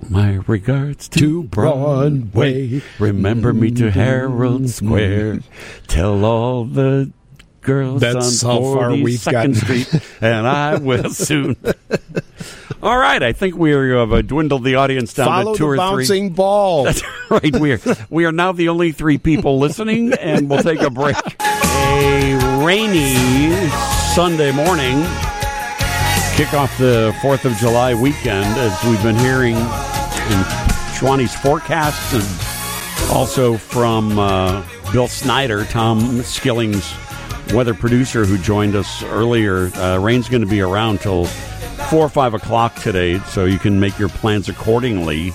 My 0.08 0.36
regards 0.46 1.08
to, 1.10 1.18
To 1.18 1.42
Broadway. 1.42 2.80
Remember 2.98 3.52
me 3.52 3.70
to 3.72 3.90
Herald 3.90 4.70
Square. 4.70 5.40
Tell 5.88 6.24
all 6.24 6.64
the 6.64 7.12
girls 7.60 8.00
That's 8.00 8.42
on 8.44 8.50
how 8.50 8.74
far 8.74 8.90
we've 8.92 9.18
42nd 9.18 9.30
gotten. 9.32 9.54
Street, 9.56 10.02
and 10.22 10.46
I 10.46 10.76
will 10.80 11.10
soon. 11.10 11.56
all 12.82 12.96
right, 12.96 13.22
I 13.22 13.32
think 13.34 13.56
we 13.56 13.72
have 13.72 14.10
uh, 14.12 14.22
dwindled 14.22 14.64
the 14.64 14.76
audience 14.76 15.12
down 15.12 15.26
Follow 15.26 15.52
to 15.52 15.58
two 15.58 15.64
the 15.64 15.70
or 15.72 15.76
bouncing 15.76 16.30
ball. 16.30 16.84
That's 16.84 17.02
right, 17.30 17.54
we 17.58 17.72
are 17.72 17.80
we 18.08 18.24
are 18.24 18.32
now 18.32 18.52
the 18.52 18.70
only 18.70 18.92
three 18.92 19.18
people 19.18 19.58
listening, 19.58 20.14
and 20.14 20.48
we'll 20.48 20.62
take 20.62 20.80
a 20.80 20.88
break. 20.88 21.16
A 21.90 22.64
rainy 22.64 23.14
Sunday 24.18 24.50
morning. 24.50 24.96
Kick 26.34 26.52
off 26.52 26.76
the 26.76 27.16
Fourth 27.22 27.44
of 27.44 27.52
July 27.52 27.94
weekend, 27.94 28.46
as 28.58 28.76
we've 28.82 29.00
been 29.00 29.14
hearing 29.14 29.54
in 29.54 30.44
Schwani's 30.92 31.36
forecasts, 31.36 32.12
and 32.12 33.12
also 33.16 33.56
from 33.56 34.18
uh, 34.18 34.66
Bill 34.90 35.06
Snyder, 35.06 35.64
Tom 35.66 36.00
Skilling's 36.24 36.92
weather 37.54 37.74
producer, 37.74 38.24
who 38.24 38.38
joined 38.38 38.74
us 38.74 39.04
earlier. 39.04 39.70
Uh, 39.76 39.98
rain's 39.98 40.28
going 40.28 40.42
to 40.42 40.48
be 40.48 40.62
around 40.62 41.00
till 41.00 41.26
four 41.88 42.04
or 42.04 42.08
five 42.08 42.34
o'clock 42.34 42.74
today, 42.74 43.20
so 43.20 43.44
you 43.44 43.60
can 43.60 43.78
make 43.78 44.00
your 44.00 44.08
plans 44.08 44.48
accordingly. 44.48 45.32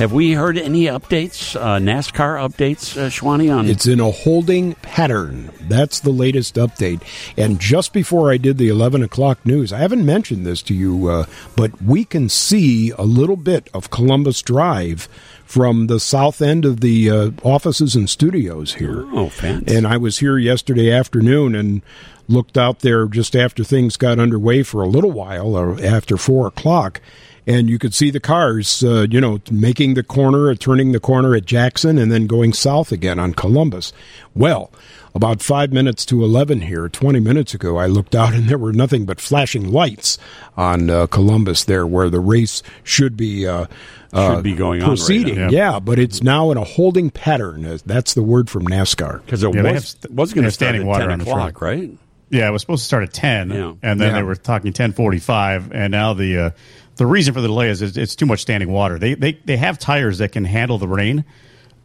Have 0.00 0.12
we 0.12 0.32
heard 0.32 0.56
any 0.56 0.84
updates, 0.84 1.54
uh, 1.54 1.76
NASCAR 1.76 2.40
updates, 2.40 2.96
uh, 2.96 3.10
Schwani, 3.10 3.54
on 3.54 3.68
It's 3.68 3.86
in 3.86 4.00
a 4.00 4.10
holding 4.10 4.72
pattern. 4.76 5.50
That's 5.60 6.00
the 6.00 6.08
latest 6.08 6.54
update. 6.54 7.02
And 7.36 7.60
just 7.60 7.92
before 7.92 8.32
I 8.32 8.38
did 8.38 8.56
the 8.56 8.68
11 8.68 9.02
o'clock 9.02 9.44
news, 9.44 9.74
I 9.74 9.80
haven't 9.80 10.06
mentioned 10.06 10.46
this 10.46 10.62
to 10.62 10.74
you, 10.74 11.08
uh, 11.08 11.26
but 11.54 11.82
we 11.82 12.06
can 12.06 12.30
see 12.30 12.92
a 12.92 13.02
little 13.02 13.36
bit 13.36 13.68
of 13.74 13.90
Columbus 13.90 14.40
Drive 14.40 15.06
from 15.44 15.86
the 15.86 16.00
south 16.00 16.40
end 16.40 16.64
of 16.64 16.80
the 16.80 17.10
uh, 17.10 17.30
offices 17.42 17.94
and 17.94 18.08
studios 18.08 18.76
here. 18.76 19.04
Oh, 19.12 19.28
fancy. 19.28 19.76
And 19.76 19.86
I 19.86 19.98
was 19.98 20.20
here 20.20 20.38
yesterday 20.38 20.90
afternoon 20.90 21.54
and 21.54 21.82
looked 22.26 22.56
out 22.56 22.78
there 22.78 23.04
just 23.04 23.36
after 23.36 23.64
things 23.64 23.98
got 23.98 24.18
underway 24.18 24.62
for 24.62 24.82
a 24.82 24.88
little 24.88 25.12
while, 25.12 25.54
or 25.54 25.78
after 25.84 26.16
four 26.16 26.46
o'clock. 26.46 27.02
And 27.46 27.68
you 27.70 27.78
could 27.78 27.94
see 27.94 28.10
the 28.10 28.20
cars, 28.20 28.84
uh, 28.84 29.06
you 29.10 29.20
know, 29.20 29.40
making 29.50 29.94
the 29.94 30.02
corner, 30.02 30.44
or 30.44 30.54
turning 30.54 30.92
the 30.92 31.00
corner 31.00 31.34
at 31.34 31.46
Jackson, 31.46 31.98
and 31.98 32.12
then 32.12 32.26
going 32.26 32.52
south 32.52 32.92
again 32.92 33.18
on 33.18 33.32
Columbus. 33.34 33.92
Well, 34.34 34.70
about 35.14 35.42
five 35.42 35.72
minutes 35.72 36.04
to 36.06 36.22
11 36.22 36.60
here, 36.62 36.88
20 36.88 37.18
minutes 37.18 37.52
ago, 37.54 37.78
I 37.78 37.86
looked 37.86 38.14
out 38.14 38.32
and 38.34 38.48
there 38.48 38.58
were 38.58 38.72
nothing 38.72 39.06
but 39.06 39.20
flashing 39.20 39.72
lights 39.72 40.18
on 40.56 40.88
uh, 40.90 41.06
Columbus 41.08 41.64
there 41.64 41.86
where 41.86 42.08
the 42.10 42.20
race 42.20 42.62
should 42.84 43.16
be. 43.16 43.46
Uh, 43.46 43.66
uh, 44.12 44.34
Should 44.34 44.42
be 44.44 44.54
going 44.56 44.82
on 44.82 44.88
proceeding, 44.88 45.36
now. 45.36 45.50
yeah, 45.50 45.78
but 45.78 45.96
it's 46.00 46.20
now 46.20 46.50
in 46.50 46.58
a 46.58 46.64
holding 46.64 47.10
pattern. 47.10 47.64
Uh, 47.64 47.78
That's 47.86 48.14
the 48.14 48.24
word 48.24 48.50
from 48.50 48.64
NASCAR. 48.66 49.24
because 49.24 49.44
it 49.44 49.54
Yeah, 49.54 49.72
was, 49.72 49.96
have- 50.02 50.10
was 50.12 50.32
going 50.34 50.44
to 50.46 50.50
start 50.50 50.70
standing 50.70 50.82
at 50.82 50.86
water 50.88 51.04
10 51.04 51.12
on 51.12 51.20
o'clock, 51.20 51.38
track. 51.58 51.60
right? 51.60 51.90
Yeah, 52.28 52.48
it 52.48 52.50
was 52.50 52.60
supposed 52.62 52.82
to 52.82 52.86
start 52.86 53.02
at 53.04 53.12
ten, 53.12 53.50
Yeah. 53.50 53.72
and 53.82 54.00
then 54.00 54.08
Yeah. 54.10 54.14
they 54.16 54.22
were 54.24 54.34
talking 54.36 54.72
ten 54.72 54.92
forty-five, 54.92 55.70
and 55.72 55.90
now 55.92 56.12
the 56.14 56.38
uh, 56.38 56.50
the 56.96 57.06
reason 57.06 57.34
for 57.34 57.40
the 57.40 57.48
delay 57.48 57.68
is 57.68 57.82
it's, 57.82 58.14
too 58.14 58.26
much 58.26 58.40
standing 58.40 58.70
water. 58.70 58.98
They, 58.98 59.14
they 59.14 59.32
they 59.44 59.56
have 59.56 59.78
tires 59.78 60.18
that 60.18 60.32
can 60.32 60.44
handle 60.44 60.78
the 60.78 60.88
rain, 60.88 61.24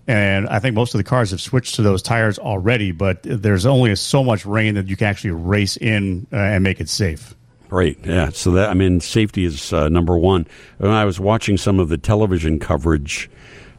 and 0.08 0.48
I 0.48 0.60
think 0.60 0.76
most 0.76 0.94
of 0.94 0.98
the 0.98 1.04
cars 1.04 1.32
have 1.32 1.42
switched 1.42 1.76
to 1.76 1.82
those 1.82 2.02
tires 2.02 2.38
already. 2.38 2.92
But 2.92 3.20
there's 3.24 3.66
only 3.66 3.96
so 3.96 4.24
much 4.24 4.46
rain 4.46 4.76
that 4.76 4.88
you 4.88 4.96
can 4.96 5.08
actually 5.08 5.32
race 5.32 5.78
in 5.78 6.28
uh, 6.32 6.38
and 6.38 6.64
make 6.64 6.80
it 6.80 6.90
safe. 6.90 7.36
Right. 7.70 7.98
Yeah. 8.04 8.30
So 8.30 8.52
that 8.52 8.70
I 8.70 8.74
mean, 8.74 9.00
safety 9.00 9.46
is 9.46 9.74
uh, 9.74 9.90
number 9.90 10.18
one. 10.18 10.48
When 10.78 10.92
I 10.92 11.06
was 11.06 11.20
watching 11.20 11.58
some 11.58 11.80
of 11.80 11.90
the 11.90 11.98
television 11.98 12.60
coverage 12.60 13.30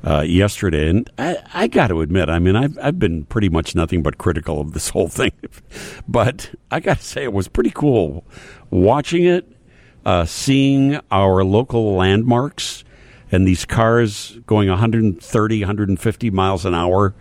uh, 0.05 0.23
yesterday, 0.23 0.89
and 0.89 1.11
I, 1.19 1.39
I 1.55 1.67
got 1.67 1.89
to 1.89 2.01
admit, 2.01 2.29
I 2.29 2.39
mean, 2.39 2.57
I've 2.57 2.79
I've 2.83 2.99
been 2.99 3.25
pretty 3.25 3.49
much 3.49 3.75
nothing 3.75 4.03
but 4.03 4.19
critical 4.19 4.61
of 4.61 4.73
this 4.73 4.89
whole 4.89 5.09
thing, 5.09 5.33
but 6.09 6.51
I 6.71 6.81
got 6.81 6.99
to 6.99 7.05
say 7.05 7.25
it 7.25 7.33
was 7.33 7.49
pretty 7.49 7.71
cool 7.71 8.25
watching 8.71 9.25
it, 9.25 9.51
uh, 10.07 10.25
seeing 10.25 11.01
our 11.11 11.43
local 11.43 11.97
landmarks 11.97 12.85
and 13.33 13.47
these 13.47 13.65
cars 13.65 14.39
going 14.47 14.69
130, 14.69 15.61
150 15.61 16.31
miles 16.31 16.65
an 16.65 16.75
hour 16.75 17.13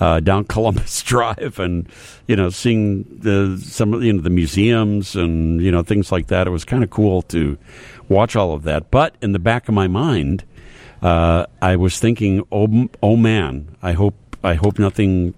uh, 0.00 0.18
down 0.18 0.44
Columbus 0.48 1.02
Drive, 1.04 1.60
and 1.60 1.88
you 2.26 2.34
know, 2.34 2.50
seeing 2.50 3.04
the 3.20 3.56
some 3.62 3.94
of 3.94 4.02
you 4.02 4.12
know 4.12 4.20
the 4.20 4.30
museums 4.30 5.14
and 5.14 5.62
you 5.62 5.70
know 5.70 5.84
things 5.84 6.10
like 6.10 6.26
that. 6.26 6.48
It 6.48 6.50
was 6.50 6.64
kind 6.64 6.82
of 6.82 6.90
cool 6.90 7.22
to 7.22 7.56
watch 8.08 8.34
all 8.34 8.52
of 8.52 8.64
that. 8.64 8.90
But 8.90 9.14
in 9.22 9.30
the 9.30 9.38
back 9.38 9.68
of 9.68 9.74
my 9.74 9.86
mind, 9.86 10.44
uh, 11.02 11.46
I 11.62 11.76
was 11.76 12.00
thinking, 12.00 12.42
oh, 12.50 12.88
oh 13.00 13.16
man, 13.16 13.76
I 13.80 13.92
hope 13.92 14.16
I 14.42 14.54
hope 14.54 14.80
nothing 14.80 15.34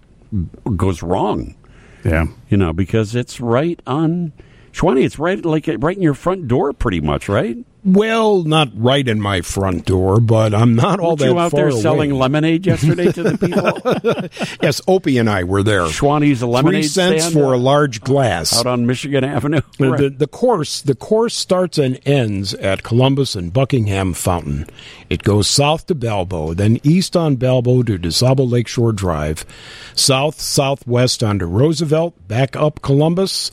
goes 0.76 1.02
wrong. 1.02 1.56
Yeah. 2.04 2.26
You 2.48 2.56
know, 2.56 2.72
because 2.72 3.14
it's 3.14 3.38
right 3.38 3.80
on 3.86 4.32
Schwani, 4.76 5.04
it's 5.04 5.18
right 5.18 5.42
like 5.44 5.66
right 5.78 5.96
in 5.96 6.02
your 6.02 6.12
front 6.14 6.48
door 6.48 6.72
pretty 6.74 7.00
much, 7.00 7.28
right? 7.30 7.56
Well, 7.82 8.42
not 8.42 8.70
right 8.74 9.06
in 9.06 9.20
my 9.20 9.42
front 9.42 9.86
door, 9.86 10.18
but 10.18 10.52
I'm 10.52 10.74
not 10.74 10.98
all 10.98 11.10
Weren't 11.10 11.18
that 11.20 11.26
you 11.28 11.38
out 11.38 11.52
there 11.52 11.68
away. 11.68 11.80
selling 11.80 12.10
lemonade 12.12 12.66
yesterday 12.66 13.12
to 13.12 13.22
the 13.22 13.38
people? 14.42 14.56
yes, 14.60 14.80
Opie 14.88 15.18
and 15.18 15.30
I 15.30 15.44
were 15.44 15.62
there. 15.62 15.82
Schwani's 15.84 16.42
lemonade 16.42 16.82
Three 16.82 16.88
cents 16.88 17.22
stand 17.26 17.34
for 17.34 17.52
a 17.54 17.56
uh, 17.56 17.60
large 17.60 18.00
glass. 18.00 18.58
out 18.58 18.66
on 18.66 18.86
Michigan 18.86 19.22
Avenue. 19.24 19.60
The- 19.78 19.88
Right. 19.88 20.00
The, 20.00 20.10
the 20.10 20.26
course 20.26 20.82
the 20.82 20.96
course 20.96 21.36
starts 21.36 21.78
and 21.78 22.00
ends 22.04 22.54
at 22.54 22.82
Columbus 22.82 23.36
and 23.36 23.52
Buckingham 23.52 24.14
Fountain. 24.14 24.66
It 25.08 25.22
goes 25.22 25.46
south 25.46 25.86
to 25.86 25.94
Balbo, 25.94 26.54
then 26.54 26.80
east 26.82 27.16
on 27.16 27.36
Balbo 27.36 27.84
to 27.84 27.96
DuSable 27.98 28.50
Lakeshore 28.50 28.92
Drive, 28.92 29.46
south 29.94 30.40
southwest 30.40 31.22
onto 31.22 31.46
Roosevelt, 31.46 32.14
back 32.26 32.56
up 32.56 32.82
Columbus, 32.82 33.52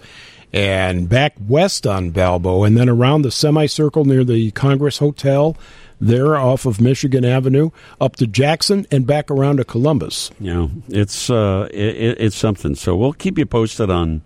and 0.54 1.10
back 1.10 1.34
west 1.48 1.88
on 1.88 2.12
Balbo, 2.12 2.64
and 2.64 2.78
then 2.78 2.88
around 2.88 3.24
the 3.24 3.32
semicircle 3.32 4.06
near 4.06 4.24
the 4.24 4.52
Congress 4.52 5.00
Hotel. 5.00 5.58
There 6.00 6.36
off 6.36 6.66
of 6.66 6.82
Michigan 6.82 7.24
Avenue, 7.24 7.70
up 8.02 8.18
to 8.18 8.28
Jackson, 8.28 8.86
and 8.92 9.08
back 9.08 9.32
around 9.32 9.58
to 9.58 9.64
Columbus. 9.64 10.32
Yeah, 10.38 10.68
it's 10.90 11.30
uh, 11.30 11.70
it, 11.72 12.18
it's 12.20 12.36
something. 12.36 12.76
So 12.76 12.96
we'll 12.96 13.14
keep 13.14 13.38
you 13.38 13.46
posted 13.46 13.90
on 13.90 14.22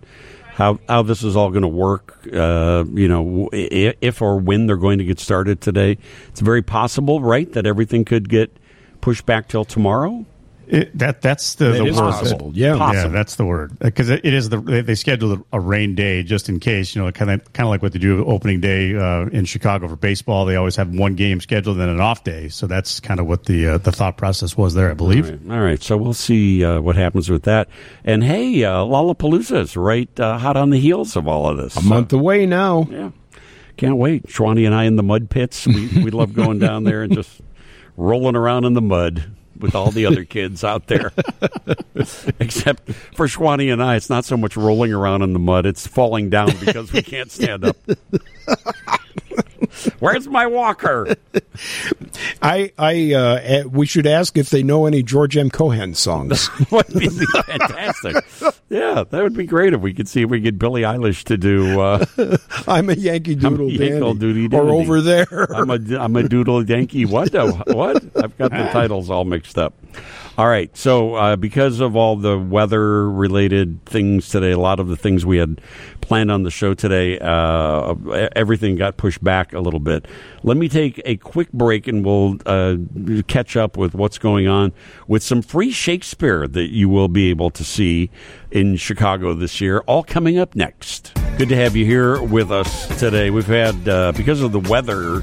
how 0.54 0.80
how 0.88 1.02
this 1.02 1.22
is 1.22 1.36
all 1.36 1.50
going 1.50 1.62
to 1.62 1.68
work. 1.68 2.18
Uh, 2.32 2.84
you 2.92 3.06
know, 3.06 3.48
if 3.52 4.20
or 4.20 4.38
when 4.38 4.66
they're 4.66 4.76
going 4.76 4.98
to 4.98 5.04
get 5.04 5.20
started 5.20 5.60
today. 5.60 5.98
It's 6.28 6.40
very 6.40 6.62
possible, 6.62 7.20
right, 7.20 7.52
that 7.52 7.64
everything 7.64 8.04
could 8.04 8.28
get 8.28 8.56
pushed 9.00 9.24
back 9.24 9.46
till 9.46 9.64
tomorrow. 9.64 10.26
It, 10.70 10.98
that 10.98 11.22
that's 11.22 11.54
the, 11.54 11.66
That 11.70 11.78
the 11.78 11.86
is 11.86 11.96
word. 11.96 12.02
possible, 12.02 12.52
yeah. 12.54 12.92
yeah, 12.92 13.08
that's 13.08 13.36
the 13.36 13.46
word 13.46 13.78
because 13.78 14.10
it, 14.10 14.22
it 14.22 14.34
is 14.34 14.50
the 14.50 14.60
they, 14.60 14.82
they 14.82 14.94
scheduled 14.94 15.42
a 15.50 15.58
rain 15.58 15.94
day 15.94 16.22
just 16.22 16.50
in 16.50 16.60
case. 16.60 16.94
You 16.94 17.02
know, 17.02 17.10
kind 17.10 17.30
of 17.30 17.52
kind 17.54 17.66
of 17.66 17.70
like 17.70 17.80
what 17.80 17.92
they 17.94 17.98
do 17.98 18.22
opening 18.26 18.60
day 18.60 18.94
uh, 18.94 19.26
in 19.28 19.46
Chicago 19.46 19.88
for 19.88 19.96
baseball. 19.96 20.44
They 20.44 20.56
always 20.56 20.76
have 20.76 20.90
one 20.94 21.14
game 21.14 21.40
scheduled 21.40 21.78
and 21.80 21.88
an 21.90 22.00
off 22.00 22.22
day. 22.22 22.48
So 22.50 22.66
that's 22.66 23.00
kind 23.00 23.18
of 23.18 23.26
what 23.26 23.44
the 23.46 23.66
uh, 23.66 23.78
the 23.78 23.92
thought 23.92 24.18
process 24.18 24.58
was 24.58 24.74
there, 24.74 24.90
I 24.90 24.94
believe. 24.94 25.24
All 25.30 25.36
right, 25.36 25.50
all 25.58 25.64
right. 25.64 25.82
So 25.82 25.96
we'll 25.96 26.12
see 26.12 26.62
uh, 26.62 26.82
what 26.82 26.96
happens 26.96 27.30
with 27.30 27.44
that. 27.44 27.68
And 28.04 28.22
hey, 28.22 28.62
uh, 28.64 28.80
Lollapalooza 28.80 29.60
is 29.60 29.74
right 29.74 30.10
uh, 30.20 30.36
hot 30.36 30.58
on 30.58 30.68
the 30.68 30.78
heels 30.78 31.16
of 31.16 31.26
all 31.26 31.48
of 31.48 31.56
this. 31.56 31.76
A 31.76 31.82
month 31.82 32.12
away 32.12 32.44
now. 32.44 32.86
Yeah. 32.90 33.10
Can't 33.78 33.96
wait. 33.96 34.26
Schwani 34.26 34.66
and 34.66 34.74
I 34.74 34.84
in 34.84 34.96
the 34.96 35.02
mud 35.02 35.30
pits. 35.30 35.66
We, 35.66 35.86
we 36.04 36.10
love 36.10 36.34
going 36.34 36.58
down 36.58 36.84
there 36.84 37.04
and 37.04 37.14
just 37.14 37.40
rolling 37.96 38.36
around 38.36 38.64
in 38.64 38.74
the 38.74 38.82
mud 38.82 39.30
with 39.60 39.74
all 39.74 39.90
the 39.90 40.06
other 40.06 40.24
kids 40.24 40.64
out 40.64 40.86
there. 40.86 41.12
Except 42.40 42.90
for 43.14 43.26
Schwani 43.26 43.72
and 43.72 43.82
I, 43.82 43.96
it's 43.96 44.10
not 44.10 44.24
so 44.24 44.36
much 44.36 44.56
rolling 44.56 44.92
around 44.92 45.22
in 45.22 45.32
the 45.32 45.38
mud, 45.38 45.66
it's 45.66 45.86
falling 45.86 46.30
down 46.30 46.50
because 46.60 46.92
we 46.92 47.02
can't 47.02 47.30
stand 47.30 47.64
up. 47.64 47.76
Where's 49.98 50.28
my 50.28 50.46
walker? 50.46 51.16
I, 52.42 52.72
I, 52.78 53.14
uh, 53.14 53.40
eh, 53.42 53.64
we 53.64 53.86
should 53.86 54.06
ask 54.06 54.36
if 54.36 54.50
they 54.50 54.62
know 54.62 54.86
any 54.86 55.02
George 55.02 55.36
M. 55.36 55.50
Cohan 55.50 55.94
songs. 55.94 56.50
would 56.70 56.86
be 56.88 57.08
fantastic. 57.08 58.16
Yeah, 58.68 59.04
that 59.08 59.22
would 59.22 59.34
be 59.34 59.46
great 59.46 59.72
if 59.72 59.80
we 59.80 59.94
could 59.94 60.08
see 60.08 60.22
if 60.22 60.30
we 60.30 60.40
get 60.40 60.58
Billie 60.58 60.82
Eilish 60.82 61.24
to 61.24 61.36
do. 61.36 61.80
Uh, 61.80 62.06
I'm 62.66 62.90
a 62.90 62.94
Yankee 62.94 63.34
Doodle 63.34 63.70
Dandy, 63.70 64.18
Doody 64.18 64.56
or 64.56 64.70
over 64.70 65.00
there. 65.00 65.46
I'm 65.54 65.70
a 65.70 65.98
I'm 65.98 66.16
a 66.16 66.28
doodle 66.28 66.68
Yankee. 66.68 67.04
What? 67.04 67.32
What? 67.32 68.04
I've 68.16 68.36
got 68.36 68.50
the 68.50 68.68
titles 68.72 69.10
all 69.10 69.24
mixed 69.24 69.58
up. 69.58 69.74
All 70.36 70.46
right. 70.46 70.74
So 70.76 71.14
uh, 71.14 71.36
because 71.36 71.80
of 71.80 71.96
all 71.96 72.16
the 72.16 72.38
weather 72.38 73.10
related 73.10 73.84
things 73.84 74.28
today, 74.28 74.52
a 74.52 74.58
lot 74.58 74.78
of 74.78 74.88
the 74.88 74.96
things 74.96 75.26
we 75.26 75.38
had 75.38 75.60
planned 76.08 76.30
on 76.30 76.42
the 76.42 76.50
show 76.50 76.72
today, 76.72 77.18
uh, 77.18 77.94
everything 78.34 78.76
got 78.76 78.96
pushed 78.96 79.22
back 79.22 79.52
a 79.52 79.60
little 79.60 79.78
bit. 79.78 80.06
Let 80.42 80.56
me 80.56 80.68
take 80.68 81.00
a 81.04 81.16
quick 81.16 81.52
break 81.52 81.86
and 81.86 82.04
we'll 82.04 82.38
uh, 82.46 82.76
catch 83.28 83.56
up 83.56 83.76
with 83.76 83.94
what's 83.94 84.16
going 84.16 84.48
on 84.48 84.72
with 85.06 85.22
some 85.22 85.42
free 85.42 85.70
Shakespeare 85.70 86.48
that 86.48 86.72
you 86.72 86.88
will 86.88 87.08
be 87.08 87.28
able 87.28 87.50
to 87.50 87.62
see 87.62 88.10
in 88.50 88.76
Chicago 88.76 89.34
this 89.34 89.60
year. 89.60 89.80
All 89.80 90.02
coming 90.02 90.38
up 90.38 90.56
next. 90.56 91.12
Good 91.36 91.50
to 91.50 91.56
have 91.56 91.76
you 91.76 91.84
here 91.84 92.20
with 92.22 92.50
us 92.50 92.88
today. 92.98 93.28
We've 93.28 93.46
had 93.46 93.86
uh, 93.86 94.12
because 94.12 94.40
of 94.40 94.52
the 94.52 94.60
weather 94.60 95.22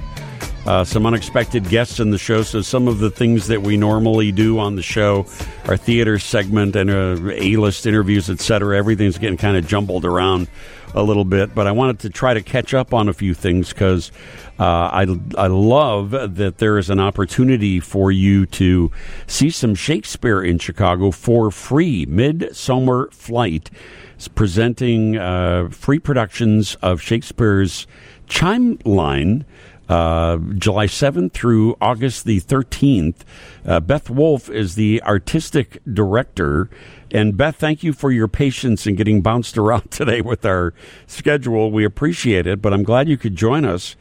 uh, 0.66 0.84
some 0.84 1.06
unexpected 1.06 1.70
guests 1.70 2.00
in 2.00 2.12
the 2.12 2.18
show. 2.18 2.42
So 2.44 2.62
some 2.62 2.88
of 2.88 3.00
the 3.00 3.12
things 3.12 3.48
that 3.48 3.62
we 3.62 3.78
normally 3.78 4.32
do 4.32 4.60
on 4.60 4.76
the 4.76 4.82
show, 4.82 5.26
our 5.66 5.78
theater 5.78 6.18
segment 6.20 6.76
and 6.76 6.90
uh, 6.90 7.32
A-list 7.34 7.86
interviews, 7.86 8.30
etc., 8.30 8.78
everything's 8.78 9.18
getting 9.18 9.38
kind 9.38 9.58
of 9.58 9.68
jumbled 9.68 10.06
around 10.06 10.48
a 10.96 11.04
little 11.04 11.26
bit. 11.26 11.54
But 11.54 11.68
I 11.68 11.72
wanted 11.72 12.00
to 12.00 12.10
try 12.10 12.34
to 12.34 12.42
catch 12.42 12.74
up 12.74 12.94
on 12.94 13.10
a 13.10 13.14
few 13.14 13.34
things 13.34 13.70
because 13.70 14.12
uh, 14.60 14.64
I 14.64 15.06
I 15.38 15.48
love 15.48 16.12
that 16.12 16.58
there 16.58 16.78
is 16.78 16.90
an 16.90 17.00
opportunity 17.00 17.80
for 17.80 18.12
you 18.12 18.46
to 18.48 18.92
see 19.28 19.50
some 19.50 19.76
Shakespeare 19.76 20.42
in 20.42 20.58
Chicago 20.58 21.12
for 21.12 21.52
free. 21.52 22.06
Midsommer 22.06 23.12
Flight 23.14 23.70
is 24.18 24.28
presenting 24.30 25.18
uh, 25.18 25.70
free 25.70 26.00
productions 26.00 26.76
of 26.82 27.02
Shakespeare's 27.02 27.86
Cymbeline 28.28 29.46
uh, 29.90 30.38
July 30.58 30.88
7th 30.88 31.34
through 31.34 31.78
August 31.80 32.26
the 32.26 32.42
13th. 32.42 33.18
Uh, 33.66 33.80
Beth 33.80 34.10
Wolf 34.10 34.50
is 34.50 34.76
the 34.76 35.02
artistic 35.04 35.80
director. 35.92 36.70
And 37.12 37.38
Beth, 37.38 37.56
thank 37.56 37.84
you 37.84 37.94
for 37.94 38.12
your 38.12 38.28
patience 38.28 38.88
in 38.88 38.96
getting 38.96 39.22
bounced 39.22 39.58
around 39.58 39.92
today 39.92 40.22
with 40.22 40.46
our 40.46 40.74
schedule. 41.08 41.72
We 41.72 41.86
appreciate 41.86 42.48
it, 42.48 42.62
but 42.62 42.74
I'm 42.74 42.84
glad 42.84 43.08
you 43.08 43.18
could 43.18 43.36
join 43.36 43.66
us. 43.66 43.96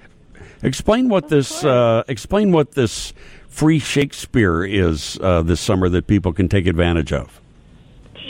Explain 0.62 1.10
what 1.10 1.28
this 1.28 1.62
uh, 1.62 2.04
explain 2.08 2.50
what 2.50 2.72
this 2.72 3.12
free 3.48 3.78
Shakespeare 3.78 4.64
is 4.64 5.18
uh, 5.20 5.42
this 5.42 5.60
summer 5.60 5.90
that 5.90 6.06
people 6.06 6.32
can 6.32 6.48
take 6.48 6.66
advantage 6.66 7.12
of. 7.12 7.40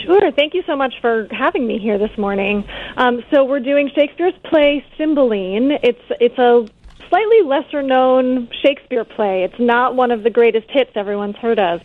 Sure. 0.02 0.30
Thank 0.32 0.52
you 0.52 0.62
so 0.66 0.76
much 0.76 0.94
for 1.00 1.28
having 1.30 1.66
me 1.66 1.78
here 1.78 1.96
this 1.96 2.16
morning. 2.18 2.64
Um, 2.96 3.22
so 3.30 3.44
we're 3.44 3.60
doing 3.60 3.90
Shakespeare's 3.94 4.34
play 4.44 4.84
Cymbeline. 4.98 5.78
It's 5.82 6.02
it's 6.20 6.38
a 6.38 6.66
slightly 7.14 7.42
lesser 7.42 7.80
known 7.80 8.48
Shakespeare 8.60 9.04
play. 9.04 9.44
It's 9.44 9.60
not 9.60 9.94
one 9.94 10.10
of 10.10 10.24
the 10.24 10.30
greatest 10.30 10.68
hits 10.68 10.90
everyone's 10.96 11.36
heard 11.36 11.60
of, 11.60 11.80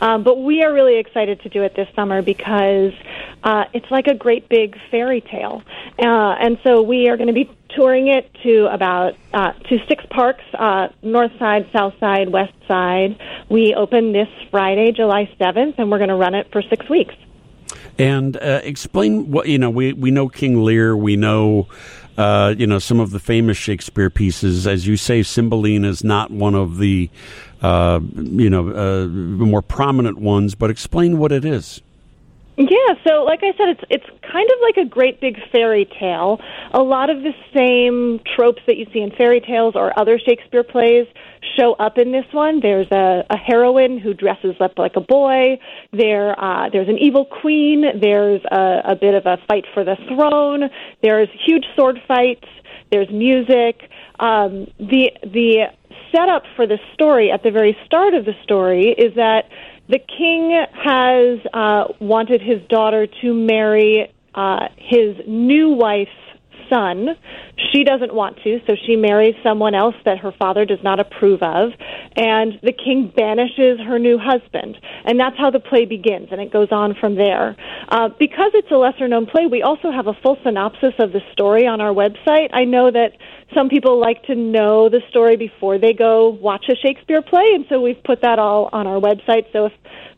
um, 0.00 0.24
but 0.24 0.42
we 0.42 0.64
are 0.64 0.72
really 0.72 0.98
excited 0.98 1.40
to 1.42 1.48
do 1.48 1.62
it 1.62 1.76
this 1.76 1.86
summer 1.94 2.20
because 2.20 2.92
uh, 3.44 3.66
it's 3.74 3.88
like 3.92 4.08
a 4.08 4.14
great 4.14 4.48
big 4.48 4.76
fairy 4.90 5.20
tale, 5.20 5.62
uh, 6.00 6.34
and 6.40 6.58
so 6.64 6.82
we 6.82 7.08
are 7.08 7.16
going 7.16 7.28
to 7.28 7.32
be 7.32 7.48
touring 7.76 8.08
it 8.08 8.28
to 8.42 8.66
about 8.72 9.14
uh, 9.32 9.52
to 9.52 9.78
six 9.86 10.04
parks: 10.10 10.42
uh, 10.58 10.88
North 11.00 11.30
Side, 11.38 11.70
South 11.72 11.94
Side, 12.00 12.30
West 12.30 12.54
Side. 12.66 13.16
We 13.48 13.74
open 13.74 14.12
this 14.12 14.28
Friday, 14.50 14.90
July 14.90 15.32
seventh, 15.38 15.76
and 15.78 15.92
we're 15.92 15.98
going 15.98 16.08
to 16.08 16.16
run 16.16 16.34
it 16.34 16.50
for 16.50 16.60
six 16.60 16.88
weeks. 16.90 17.14
And 17.98 18.36
uh, 18.36 18.60
explain 18.64 19.30
what 19.30 19.48
you 19.48 19.58
know. 19.58 19.70
We 19.70 19.92
we 19.92 20.10
know 20.10 20.28
King 20.28 20.64
Lear. 20.64 20.96
We 20.96 21.14
know 21.14 21.68
uh, 22.16 22.54
you 22.56 22.66
know 22.66 22.78
some 22.78 23.00
of 23.00 23.10
the 23.10 23.20
famous 23.20 23.56
Shakespeare 23.56 24.10
pieces. 24.10 24.66
As 24.66 24.86
you 24.86 24.96
say, 24.96 25.22
Cymbeline 25.22 25.84
is 25.84 26.04
not 26.04 26.30
one 26.30 26.54
of 26.54 26.78
the 26.78 27.10
uh, 27.62 28.00
you 28.16 28.50
know 28.50 28.68
uh, 28.70 29.06
more 29.06 29.62
prominent 29.62 30.18
ones. 30.18 30.54
But 30.54 30.70
explain 30.70 31.18
what 31.18 31.32
it 31.32 31.44
is. 31.44 31.80
Yeah, 32.56 32.94
so 33.06 33.24
like 33.24 33.40
I 33.42 33.56
said, 33.56 33.70
it's 33.70 33.80
it's 33.88 34.04
kind 34.30 34.48
of 34.50 34.58
like 34.60 34.76
a 34.76 34.88
great 34.88 35.20
big 35.20 35.38
fairy 35.50 35.88
tale. 35.98 36.38
A 36.72 36.82
lot 36.82 37.08
of 37.08 37.22
the 37.22 37.32
same 37.56 38.20
tropes 38.36 38.60
that 38.66 38.76
you 38.76 38.86
see 38.92 39.00
in 39.00 39.10
fairy 39.10 39.40
tales 39.40 39.74
or 39.74 39.98
other 39.98 40.18
Shakespeare 40.18 40.62
plays 40.62 41.06
show 41.58 41.72
up 41.74 41.96
in 41.96 42.12
this 42.12 42.26
one. 42.32 42.60
There's 42.60 42.88
a, 42.92 43.24
a 43.30 43.36
heroine 43.38 43.98
who 43.98 44.12
dresses 44.12 44.54
up 44.60 44.78
like 44.78 44.92
a 44.96 45.00
boy. 45.00 45.58
There, 45.92 46.38
uh, 46.38 46.68
there's 46.70 46.88
an 46.88 46.98
evil 46.98 47.24
queen. 47.24 47.84
There's 48.00 48.42
a, 48.50 48.92
a 48.92 48.96
bit 48.96 49.14
of 49.14 49.24
a 49.24 49.38
fight 49.48 49.64
for 49.72 49.82
the 49.82 49.96
throne. 50.08 50.68
There's 51.02 51.28
huge 51.46 51.64
sword 51.74 52.00
fights. 52.06 52.48
There's 52.90 53.08
music. 53.10 53.80
Um, 54.20 54.66
the 54.78 55.10
the 55.22 55.68
setup 56.14 56.42
for 56.54 56.66
the 56.66 56.78
story 56.92 57.30
at 57.30 57.42
the 57.42 57.50
very 57.50 57.76
start 57.86 58.12
of 58.12 58.26
the 58.26 58.34
story 58.42 58.88
is 58.90 59.14
that 59.16 59.44
the 59.88 59.98
king 59.98 60.64
has 60.72 61.38
uh, 61.52 61.92
wanted 62.00 62.40
his 62.40 62.60
daughter 62.68 63.06
to 63.20 63.34
marry 63.34 64.12
uh, 64.34 64.68
his 64.76 65.16
new 65.26 65.70
wife's 65.70 66.10
son. 66.70 67.08
She 67.72 67.84
doesn't 67.84 68.14
want 68.14 68.38
to, 68.44 68.60
so 68.66 68.74
she 68.86 68.96
marries 68.96 69.34
someone 69.42 69.74
else 69.74 69.94
that 70.04 70.18
her 70.18 70.32
father 70.38 70.64
does 70.64 70.82
not 70.82 71.00
approve 71.00 71.42
of, 71.42 71.70
and 72.16 72.58
the 72.62 72.72
king 72.72 73.12
banishes 73.14 73.80
her 73.80 73.98
new 73.98 74.18
husband. 74.18 74.78
And 75.04 75.18
that's 75.18 75.36
how 75.38 75.50
the 75.50 75.60
play 75.60 75.84
begins, 75.84 76.28
and 76.30 76.40
it 76.40 76.52
goes 76.52 76.68
on 76.70 76.94
from 76.94 77.16
there. 77.16 77.56
Uh, 77.88 78.08
because 78.18 78.52
it's 78.54 78.70
a 78.70 78.76
lesser 78.76 79.08
known 79.08 79.26
play, 79.26 79.46
we 79.46 79.62
also 79.62 79.90
have 79.90 80.06
a 80.06 80.14
full 80.14 80.38
synopsis 80.42 80.94
of 80.98 81.12
the 81.12 81.20
story 81.32 81.66
on 81.66 81.80
our 81.80 81.92
website. 81.92 82.50
I 82.52 82.64
know 82.64 82.90
that 82.90 83.12
some 83.54 83.68
people 83.68 84.00
like 84.00 84.22
to 84.24 84.34
know 84.34 84.88
the 84.88 85.00
story 85.10 85.36
before 85.36 85.78
they 85.78 85.92
go 85.92 86.28
watch 86.28 86.66
a 86.68 86.76
Shakespeare 86.76 87.22
play, 87.22 87.52
and 87.54 87.66
so 87.68 87.80
we've 87.80 88.02
put 88.02 88.22
that 88.22 88.38
all 88.38 88.68
on 88.72 88.86
our 88.86 89.00
website. 89.00 89.50
So 89.52 89.66
if 89.66 89.72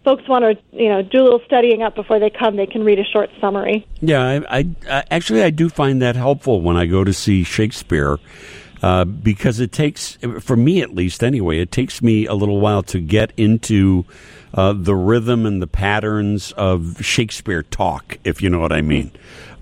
folks 0.05 0.29
want 0.29 0.45
to, 0.45 0.77
you 0.77 0.89
know, 0.89 1.03
do 1.03 1.23
a 1.23 1.25
little 1.25 1.43
studying 1.47 1.83
up 1.83 1.95
before 1.95 2.21
they 2.21 2.31
come, 2.31 2.57
they 2.57 2.67
can 2.67 2.85
read 2.85 2.99
a 2.99 3.05
short 3.05 3.31
summary. 3.41 3.87
Yeah, 4.01 4.23
I, 4.23 4.59
I, 4.59 4.67
I 4.89 5.05
actually 5.11 5.43
I 5.43 5.51
do 5.51 5.69
find 5.69 6.01
that 6.03 6.17
helpful 6.17 6.61
when 6.61 6.77
I 6.77 6.87
go 6.87 7.05
to 7.05 7.13
see 7.13 7.43
Shakespeare. 7.43 8.19
Uh, 8.85 9.03
because 9.07 9.61
it 9.61 9.73
takes, 9.73 10.19
for 10.41 10.57
me 10.57 10.83
at 10.83 10.95
least 10.95 11.25
anyway, 11.25 11.59
it 11.59 11.73
takes 11.73 12.03
me 12.03 12.27
a 12.27 12.35
little 12.35 12.61
while 12.61 12.83
to 12.83 13.01
get 13.01 13.33
into 13.35 14.05
uh, 14.53 14.75
the 14.77 14.95
rhythm 14.95 15.47
and 15.47 15.63
the 15.63 15.67
patterns 15.67 16.53
of 16.53 17.03
Shakespeare 17.03 17.63
talk, 17.63 18.19
if 18.25 18.43
you 18.43 18.51
know 18.51 18.59
what 18.59 18.73
I 18.73 18.83
mean. 18.83 19.11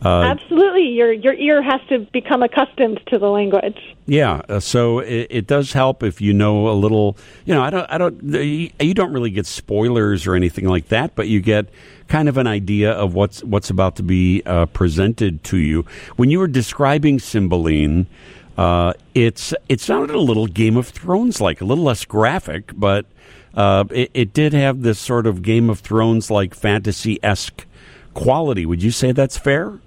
Uh, 0.04 0.22
Absolutely, 0.22 0.88
your 0.88 1.12
your 1.12 1.34
ear 1.34 1.62
has 1.62 1.80
to 1.88 2.00
become 2.12 2.42
accustomed 2.42 3.00
to 3.06 3.20
the 3.20 3.28
language. 3.28 3.78
Yeah, 4.06 4.42
uh, 4.48 4.58
so 4.58 4.98
it, 4.98 5.28
it, 5.30 5.46
does 5.46 5.72
help 5.72 6.02
if 6.02 6.20
you 6.20 6.32
know 6.32 6.68
a 6.68 6.74
little. 6.74 7.16
You 7.44 7.54
know, 7.54 7.62
I 7.62 7.70
don't, 7.70 7.86
I 7.88 7.98
don't, 7.98 8.20
you 8.24 8.94
don't 8.94 9.12
really 9.12 9.30
get 9.30 9.46
spoilers 9.46 10.26
or 10.26 10.34
anything 10.34 10.64
like 10.64 10.88
that, 10.88 11.14
but 11.14 11.28
you 11.28 11.40
get 11.40 11.66
kind 12.08 12.28
of 12.28 12.36
an 12.36 12.48
idea 12.48 12.90
of 12.90 13.14
what's 13.14 13.44
what's 13.44 13.70
about 13.70 13.94
to 13.96 14.02
be 14.02 14.42
uh, 14.44 14.66
presented 14.66 15.44
to 15.44 15.58
you. 15.58 15.86
When 16.16 16.30
you 16.30 16.40
were 16.40 16.48
describing 16.48 17.20
Cymbeline, 17.20 18.08
uh, 18.56 18.92
it's 19.14 19.54
it 19.68 19.80
sounded 19.80 20.14
a 20.14 20.20
little 20.20 20.46
Game 20.46 20.76
of 20.76 20.88
Thrones 20.88 21.40
like, 21.40 21.60
a 21.60 21.64
little 21.64 21.84
less 21.84 22.04
graphic, 22.04 22.72
but 22.74 23.06
uh, 23.54 23.84
it, 23.90 24.10
it 24.14 24.32
did 24.32 24.52
have 24.52 24.82
this 24.82 24.98
sort 24.98 25.26
of 25.26 25.42
Game 25.42 25.70
of 25.70 25.80
Thrones 25.80 26.30
like 26.30 26.54
fantasy 26.54 27.18
esque 27.22 27.66
quality. 28.14 28.66
Would 28.66 28.82
you 28.82 28.90
say 28.90 29.12
that's 29.12 29.38
fair? 29.38 29.78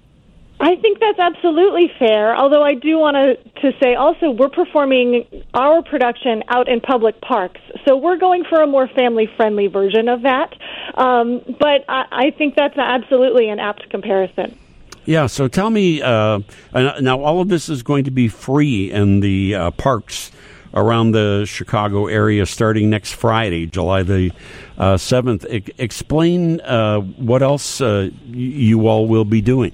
I 0.58 0.74
think 0.76 1.00
that's 1.00 1.18
absolutely 1.18 1.92
fair. 1.98 2.34
Although 2.34 2.62
I 2.62 2.74
do 2.74 2.98
want 2.98 3.16
to 3.16 3.36
to 3.60 3.78
say 3.78 3.94
also 3.94 4.30
we're 4.30 4.48
performing 4.48 5.26
our 5.52 5.82
production 5.82 6.42
out 6.48 6.68
in 6.68 6.80
public 6.80 7.20
parks, 7.20 7.60
so 7.84 7.96
we're 7.96 8.16
going 8.16 8.44
for 8.44 8.62
a 8.62 8.66
more 8.66 8.88
family 8.88 9.28
friendly 9.36 9.66
version 9.66 10.08
of 10.08 10.22
that. 10.22 10.54
Um, 10.94 11.42
but 11.60 11.84
I, 11.88 12.04
I 12.10 12.30
think 12.30 12.54
that's 12.56 12.78
absolutely 12.78 13.50
an 13.50 13.58
apt 13.58 13.90
comparison. 13.90 14.58
Yeah. 15.06 15.26
So 15.26 15.48
tell 15.48 15.70
me 15.70 16.02
uh, 16.02 16.40
now. 16.74 17.20
All 17.20 17.40
of 17.40 17.48
this 17.48 17.68
is 17.68 17.82
going 17.82 18.04
to 18.04 18.10
be 18.10 18.28
free 18.28 18.90
in 18.90 19.20
the 19.20 19.54
uh, 19.54 19.70
parks 19.72 20.32
around 20.74 21.12
the 21.12 21.44
Chicago 21.46 22.06
area 22.06 22.44
starting 22.44 22.90
next 22.90 23.12
Friday, 23.12 23.66
July 23.66 24.02
the 24.02 24.32
uh, 24.76 24.96
seventh. 24.96 25.44
Uh, 25.44 25.60
explain 25.78 26.60
uh, 26.60 27.00
what 27.00 27.42
else 27.42 27.80
uh, 27.80 28.10
you 28.26 28.86
all 28.88 29.06
will 29.06 29.24
be 29.24 29.40
doing. 29.40 29.72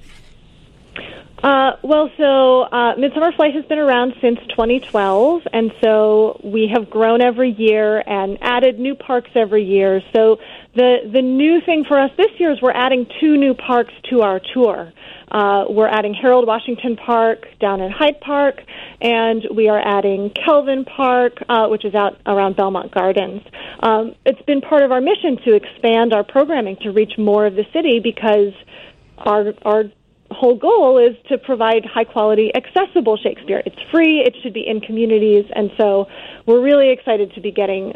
Uh, 1.42 1.72
well, 1.82 2.08
so 2.16 2.62
uh, 2.62 2.94
Midsommer 2.94 3.34
Flight 3.34 3.52
has 3.54 3.64
been 3.64 3.80
around 3.80 4.14
since 4.20 4.38
2012, 4.50 5.42
and 5.52 5.72
so 5.82 6.40
we 6.44 6.68
have 6.72 6.88
grown 6.88 7.20
every 7.20 7.50
year 7.50 8.00
and 8.06 8.38
added 8.40 8.78
new 8.78 8.94
parks 8.94 9.30
every 9.34 9.64
year. 9.64 10.00
So 10.12 10.38
the 10.76 10.98
the 11.12 11.20
new 11.20 11.60
thing 11.60 11.84
for 11.84 11.98
us 11.98 12.12
this 12.16 12.30
year 12.38 12.52
is 12.52 12.62
we're 12.62 12.70
adding 12.70 13.06
two 13.20 13.36
new 13.36 13.54
parks 13.54 13.92
to 14.10 14.22
our 14.22 14.40
tour. 14.54 14.92
Uh, 15.32 15.64
we're 15.70 15.88
adding 15.88 16.12
Harold 16.12 16.46
Washington 16.46 16.94
Park 16.94 17.46
down 17.58 17.80
in 17.80 17.90
Hyde 17.90 18.20
Park, 18.20 18.60
and 19.00 19.42
we 19.54 19.68
are 19.68 19.80
adding 19.82 20.30
Kelvyn 20.30 20.84
Park, 20.84 21.42
uh, 21.48 21.68
which 21.68 21.86
is 21.86 21.94
out 21.94 22.20
around 22.26 22.54
Belmont 22.54 22.92
Gardens. 22.92 23.40
Um, 23.80 24.14
it's 24.26 24.42
been 24.42 24.60
part 24.60 24.82
of 24.82 24.92
our 24.92 25.00
mission 25.00 25.38
to 25.46 25.54
expand 25.54 26.12
our 26.12 26.22
programming 26.22 26.76
to 26.82 26.90
reach 26.90 27.12
more 27.16 27.46
of 27.46 27.54
the 27.54 27.64
city 27.72 27.98
because 27.98 28.52
our 29.16 29.54
our 29.64 29.84
whole 30.30 30.56
goal 30.56 30.98
is 30.98 31.16
to 31.28 31.38
provide 31.38 31.84
high 31.84 32.04
quality, 32.04 32.50
accessible 32.54 33.16
Shakespeare. 33.16 33.62
It's 33.64 33.76
free, 33.90 34.20
it 34.20 34.34
should 34.42 34.54
be 34.54 34.66
in 34.66 34.80
communities, 34.80 35.44
and 35.54 35.70
so 35.78 36.08
we're 36.46 36.62
really 36.62 36.90
excited 36.90 37.32
to 37.34 37.40
be 37.40 37.52
getting 37.52 37.94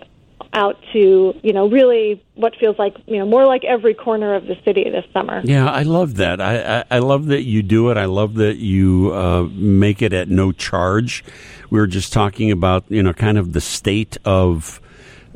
out 0.53 0.79
to 0.93 1.35
you 1.43 1.53
know 1.53 1.69
really 1.69 2.23
what 2.35 2.55
feels 2.57 2.79
like 2.79 2.97
you 3.07 3.19
know 3.19 3.27
more 3.27 3.47
like 3.47 3.65
every 3.65 3.95
corner 3.95 4.35
of 4.35 4.47
the 4.47 4.57
city 4.65 4.85
this 4.85 5.05
summer. 5.13 5.41
Yeah, 5.45 5.71
I 5.71 5.83
love 5.83 6.17
that. 6.17 6.41
I 6.41 6.79
I, 6.79 6.85
I 6.91 6.99
love 6.99 7.27
that 7.27 7.43
you 7.43 7.63
do 7.63 7.91
it. 7.91 7.97
I 7.97 8.07
love 8.07 8.35
that 8.35 8.57
you 8.57 9.13
uh, 9.15 9.49
make 9.53 10.03
it 10.03 10.13
at 10.13 10.29
no 10.29 10.53
charge. 10.53 11.25
We 11.71 11.79
were 11.79 11.87
just 11.87 12.13
talking 12.13 12.51
about 12.51 12.85
you 12.89 13.03
know 13.03 13.13
kind 13.13 13.39
of 13.39 13.53
the 13.53 13.61
state 13.61 14.17
of 14.25 14.81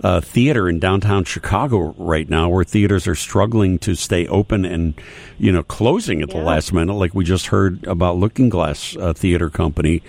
uh, 0.03 0.21
theater 0.21 0.69
in 0.69 0.79
downtown 0.79 1.25
Chicago 1.25 1.95
right 1.99 2.29
now, 2.29 2.49
where 2.49 2.65
theaters 2.65 3.07
are 3.07 3.15
struggling 3.15 3.79
to 3.81 3.95
stay 3.95 4.27
open 4.29 4.65
and 4.65 4.95
you 5.39 5.53
know 5.53 5.63
closing 5.63 6.23
at 6.23 6.29
yeah. 6.29 6.39
the 6.39 6.45
last 6.45 6.73
minute, 6.73 6.95
like 6.95 7.15
we 7.15 7.25
just 7.25 7.47
heard 7.47 7.87
about 7.87 8.17
Lookingglass 8.17 9.01
uh, 9.01 9.13
Theater 9.13 9.51
Company. 9.51 10.03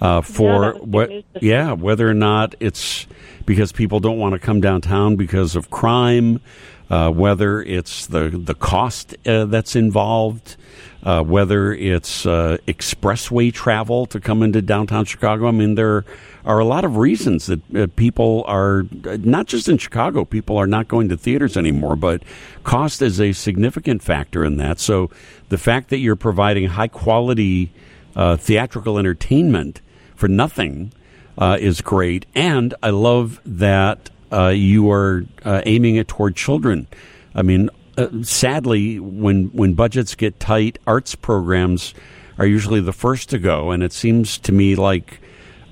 Uh, 0.00 0.22
for 0.22 0.74
yeah, 0.74 0.80
what? 0.80 1.10
Yeah, 1.40 1.72
whether 1.72 2.08
or 2.08 2.14
not 2.14 2.54
it's 2.58 3.06
because 3.44 3.72
people 3.72 4.00
don't 4.00 4.18
want 4.18 4.32
to 4.32 4.38
come 4.38 4.60
downtown 4.60 5.16
because 5.16 5.56
of 5.56 5.70
crime, 5.70 6.40
uh, 6.88 7.10
whether 7.10 7.62
it's 7.62 8.06
the 8.06 8.30
the 8.30 8.54
cost 8.54 9.14
uh, 9.26 9.44
that's 9.44 9.76
involved, 9.76 10.56
uh, 11.02 11.22
whether 11.22 11.72
it's 11.74 12.24
uh, 12.24 12.56
expressway 12.66 13.52
travel 13.52 14.06
to 14.06 14.20
come 14.20 14.42
into 14.42 14.62
downtown 14.62 15.04
Chicago. 15.04 15.48
I 15.48 15.50
mean, 15.50 15.74
there 15.74 16.06
are 16.46 16.58
a 16.58 16.64
lot 16.64 16.86
of 16.86 16.96
reasons 16.96 17.46
that 17.46 17.76
uh, 17.76 17.86
people 17.96 18.44
are 18.46 18.84
not 19.04 19.46
just 19.46 19.68
in 19.68 19.76
Chicago. 19.76 20.24
People 20.24 20.56
are 20.56 20.66
not 20.66 20.88
going 20.88 21.10
to 21.10 21.16
theaters 21.16 21.58
anymore, 21.58 21.96
but 21.96 22.22
cost 22.64 23.02
is 23.02 23.20
a 23.20 23.32
significant 23.32 24.02
factor 24.02 24.46
in 24.46 24.56
that. 24.56 24.80
So 24.80 25.10
the 25.50 25.58
fact 25.58 25.90
that 25.90 25.98
you're 25.98 26.16
providing 26.16 26.68
high 26.68 26.88
quality 26.88 27.70
uh, 28.16 28.36
theatrical 28.36 28.98
entertainment 28.98 29.80
for 30.20 30.28
nothing 30.28 30.92
uh, 31.38 31.56
is 31.58 31.80
great, 31.80 32.26
and 32.34 32.74
I 32.82 32.90
love 32.90 33.40
that 33.46 34.10
uh, 34.30 34.48
you 34.48 34.90
are 34.90 35.24
uh, 35.44 35.62
aiming 35.64 35.96
it 35.96 36.08
toward 36.08 36.36
children. 36.36 36.86
I 37.34 37.40
mean, 37.40 37.70
uh, 37.96 38.08
sadly, 38.22 39.00
when 39.00 39.46
when 39.46 39.72
budgets 39.72 40.14
get 40.14 40.38
tight, 40.38 40.78
arts 40.86 41.14
programs 41.14 41.94
are 42.38 42.46
usually 42.46 42.80
the 42.80 42.92
first 42.92 43.30
to 43.30 43.38
go, 43.38 43.70
and 43.70 43.82
it 43.82 43.94
seems 43.94 44.36
to 44.38 44.52
me 44.52 44.76
like 44.76 45.20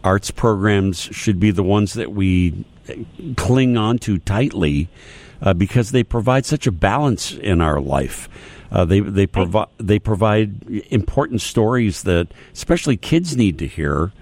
arts 0.02 0.30
programs 0.30 0.98
should 0.98 1.38
be 1.38 1.50
the 1.50 1.62
ones 1.62 1.92
that 1.92 2.10
we 2.10 2.64
cling 3.36 3.76
on 3.76 3.98
to 3.98 4.18
tightly 4.18 4.88
uh, 5.42 5.52
because 5.52 5.90
they 5.90 6.02
provide 6.02 6.46
such 6.46 6.66
a 6.66 6.72
balance 6.72 7.32
in 7.32 7.60
our 7.60 7.80
life. 7.80 8.28
Uh, 8.70 8.84
they 8.84 9.00
they 9.00 9.26
provide 9.26 9.68
they 9.78 9.98
provide 9.98 10.62
important 10.90 11.40
stories 11.40 12.02
that 12.02 12.28
especially 12.52 12.96
kids 12.96 13.36
need 13.36 13.58
to 13.58 13.66
hear. 13.66 14.12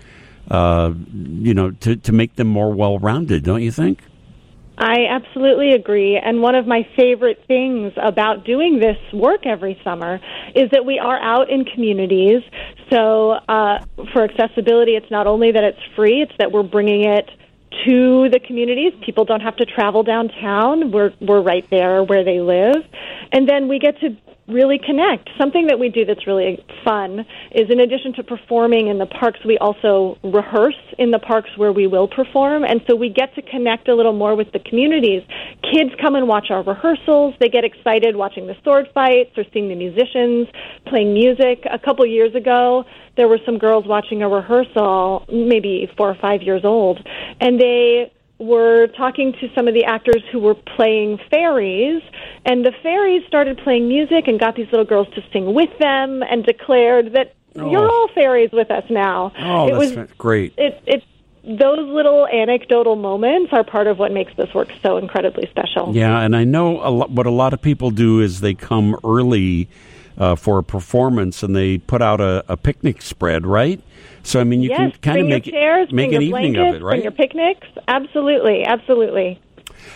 Uh, 0.51 0.93
you 1.14 1.55
know, 1.55 1.70
to 1.73 1.97
to 1.97 2.12
make 2.12 2.36
them 2.36 2.47
more 2.47 2.73
well 2.73 2.98
rounded, 2.98 3.44
don't 3.44 3.62
you 3.62 3.73
think? 3.73 4.01
I 4.78 5.06
absolutely 5.09 5.73
agree. 5.73 6.18
And 6.18 6.43
one 6.43 6.55
of 6.55 6.66
my 6.66 6.86
favorite 6.97 7.43
things 7.48 7.94
about 7.97 8.44
doing 8.44 8.78
this 8.78 8.98
work 9.12 9.47
every 9.47 9.81
summer 9.82 10.20
is 10.55 10.70
that 10.73 10.85
we 10.85 10.98
are 10.98 11.18
out 11.18 11.48
in 11.48 11.64
communities. 11.64 12.43
So 12.90 13.32
uh, 13.32 13.85
for 14.12 14.24
accessibility, 14.24 14.93
it's 14.93 15.10
not 15.10 15.27
only 15.27 15.52
that 15.52 15.64
it's 15.64 15.81
free, 15.94 16.20
it's 16.20 16.36
that 16.39 16.52
we're 16.52 16.62
bringing 16.62 17.05
it 17.05 17.31
to 17.86 18.28
the 18.31 18.39
communities. 18.39 18.93
People 19.05 19.24
don't 19.24 19.40
have 19.40 19.56
to 19.56 19.64
travel 19.64 20.02
downtown. 20.02 20.93
We're 20.93 21.12
we're 21.20 21.43
right 21.43 21.68
there 21.70 22.02
where 22.02 22.24
they 22.24 22.40
live. 22.40 22.85
And 23.32 23.48
then 23.48 23.68
we 23.68 23.78
get 23.78 23.98
to 24.01 24.16
really 24.48 24.78
connect. 24.78 25.28
Something 25.39 25.66
that 25.66 25.78
we 25.78 25.89
do 25.89 26.05
that's 26.05 26.27
really 26.27 26.64
fun 26.85 27.27
is 27.51 27.68
in 27.70 27.81
addition 27.81 28.12
to 28.14 28.23
performing 28.23 28.89
in 28.89 28.98
the 28.98 29.06
parks, 29.06 29.40
we 29.44 29.59
also 29.59 30.18
rehearse 30.23 30.78
in 30.98 31.10
the 31.10 31.18
parks 31.18 31.51
where 31.56 31.73
we 31.73 31.86
will 31.86 32.09
perform. 32.09 32.64
And 32.64 32.81
so 32.89 32.94
we 32.94 33.09
get 33.09 33.35
to 33.35 33.43
connect 33.43 33.89
a 33.89 33.94
little 33.94 34.12
more 34.12 34.36
with 34.36 34.52
the 34.52 34.60
communities. 34.60 35.23
Kids 35.73 35.90
come 36.01 36.14
and 36.14 36.28
watch 36.28 36.47
our 36.51 36.62
rehearsals. 36.62 37.35
They 37.40 37.48
get 37.48 37.64
excited 37.64 38.14
watching 38.14 38.47
the 38.47 38.56
sword 38.62 38.86
fights 38.94 39.36
or 39.36 39.44
seeing 39.52 39.68
the 39.68 39.74
musicians 39.74 40.48
playing 40.86 41.12
music. 41.12 41.64
A 41.70 41.78
couple 41.78 42.06
years 42.06 42.35
ago, 42.35 42.85
there 43.16 43.28
were 43.28 43.40
some 43.44 43.59
girls 43.59 43.86
watching 43.86 44.23
a 44.23 44.28
rehearsal, 44.28 45.24
maybe 45.32 45.90
four 45.97 46.10
or 46.10 46.16
five 46.20 46.43
years 46.43 46.64
old, 46.64 47.05
and 47.40 47.60
they 47.60 48.12
were 48.38 48.88
talking 48.88 49.32
to 49.40 49.48
some 49.54 49.66
of 49.66 49.74
the 49.74 49.84
actors 49.84 50.22
who 50.30 50.38
were 50.38 50.54
playing 50.54 51.18
fairies, 51.30 52.02
and 52.44 52.64
the 52.64 52.72
fairies 52.82 53.22
started 53.26 53.58
playing 53.58 53.88
music 53.88 54.28
and 54.28 54.38
got 54.38 54.56
these 54.56 54.66
little 54.70 54.84
girls 54.84 55.08
to 55.14 55.22
sing 55.32 55.54
with 55.54 55.70
them 55.78 56.22
and 56.22 56.44
declared 56.44 57.12
that 57.14 57.34
oh. 57.56 57.70
you're 57.70 57.88
all 57.88 58.08
fairies 58.14 58.50
with 58.52 58.70
us 58.70 58.84
now. 58.90 59.32
Oh, 59.38 59.68
it 59.68 59.72
that's 59.72 59.96
was, 59.96 60.10
great. 60.18 60.54
It, 60.58 60.82
it, 60.86 61.04
those 61.44 61.88
little 61.88 62.26
anecdotal 62.26 62.96
moments 62.96 63.52
are 63.52 63.64
part 63.64 63.86
of 63.86 63.98
what 63.98 64.12
makes 64.12 64.34
this 64.36 64.52
work 64.52 64.68
so 64.82 64.98
incredibly 64.98 65.48
special. 65.48 65.94
Yeah, 65.94 66.20
and 66.20 66.36
I 66.36 66.44
know 66.44 66.80
a 66.86 66.90
lot, 66.90 67.10
what 67.10 67.26
a 67.26 67.30
lot 67.30 67.54
of 67.54 67.62
people 67.62 67.90
do 67.90 68.20
is 68.20 68.40
they 68.40 68.54
come 68.54 68.96
early 69.04 69.68
uh, 70.18 70.34
for 70.34 70.59
a 70.59 70.62
performance, 70.62 71.43
and 71.43 71.55
they 71.55 71.78
put 71.78 72.02
out 72.02 72.20
a, 72.20 72.44
a 72.48 72.56
picnic 72.56 73.02
spread, 73.02 73.47
right? 73.47 73.80
So 74.22 74.40
I 74.40 74.44
mean, 74.44 74.62
you 74.62 74.70
yes, 74.70 74.93
can 74.93 75.01
kind 75.01 75.20
of 75.20 75.26
make 75.28 75.44
chairs, 75.44 75.88
it, 75.88 75.94
make 75.94 76.09
an 76.09 76.14
your 76.14 76.22
evening 76.22 76.55
blankets, 76.55 76.68
of 76.68 76.74
it, 76.74 76.80
Bring 76.80 76.93
right? 76.94 77.02
your 77.02 77.12
picnics. 77.12 77.68
Absolutely, 77.86 78.64
absolutely. 78.64 79.40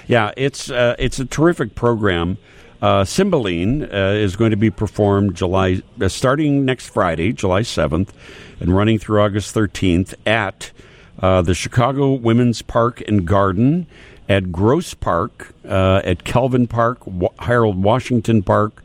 Yeah, 0.06 0.32
it's 0.36 0.70
uh, 0.70 0.94
it's 0.98 1.18
a 1.18 1.24
terrific 1.24 1.74
program. 1.74 2.38
Uh, 2.80 3.05
Cymbeline 3.05 3.82
uh, 3.82 4.14
is 4.16 4.36
going 4.36 4.52
to 4.52 4.56
be 4.56 4.70
performed 4.70 5.34
July 5.34 5.82
uh, 6.01 6.09
starting 6.09 6.64
next 6.64 6.88
Friday, 6.88 7.32
July 7.32 7.62
seventh, 7.62 8.14
and 8.60 8.74
running 8.74 8.98
through 8.98 9.20
August 9.20 9.52
thirteenth 9.52 10.14
at 10.26 10.70
uh, 11.18 11.42
the 11.42 11.55
Chicago 11.55 12.12
Women's 12.12 12.62
Park 12.62 13.02
and 13.06 13.26
Garden, 13.26 13.86
at 14.28 14.52
Gross 14.52 14.94
Park, 14.94 15.55
uh, 15.68 16.01
at 16.05 16.24
Kelvyn 16.24 16.66
Park, 16.68 17.06
Wa- 17.06 17.32
Harold 17.40 17.82
Washington 17.82 18.42
Park, 18.42 18.82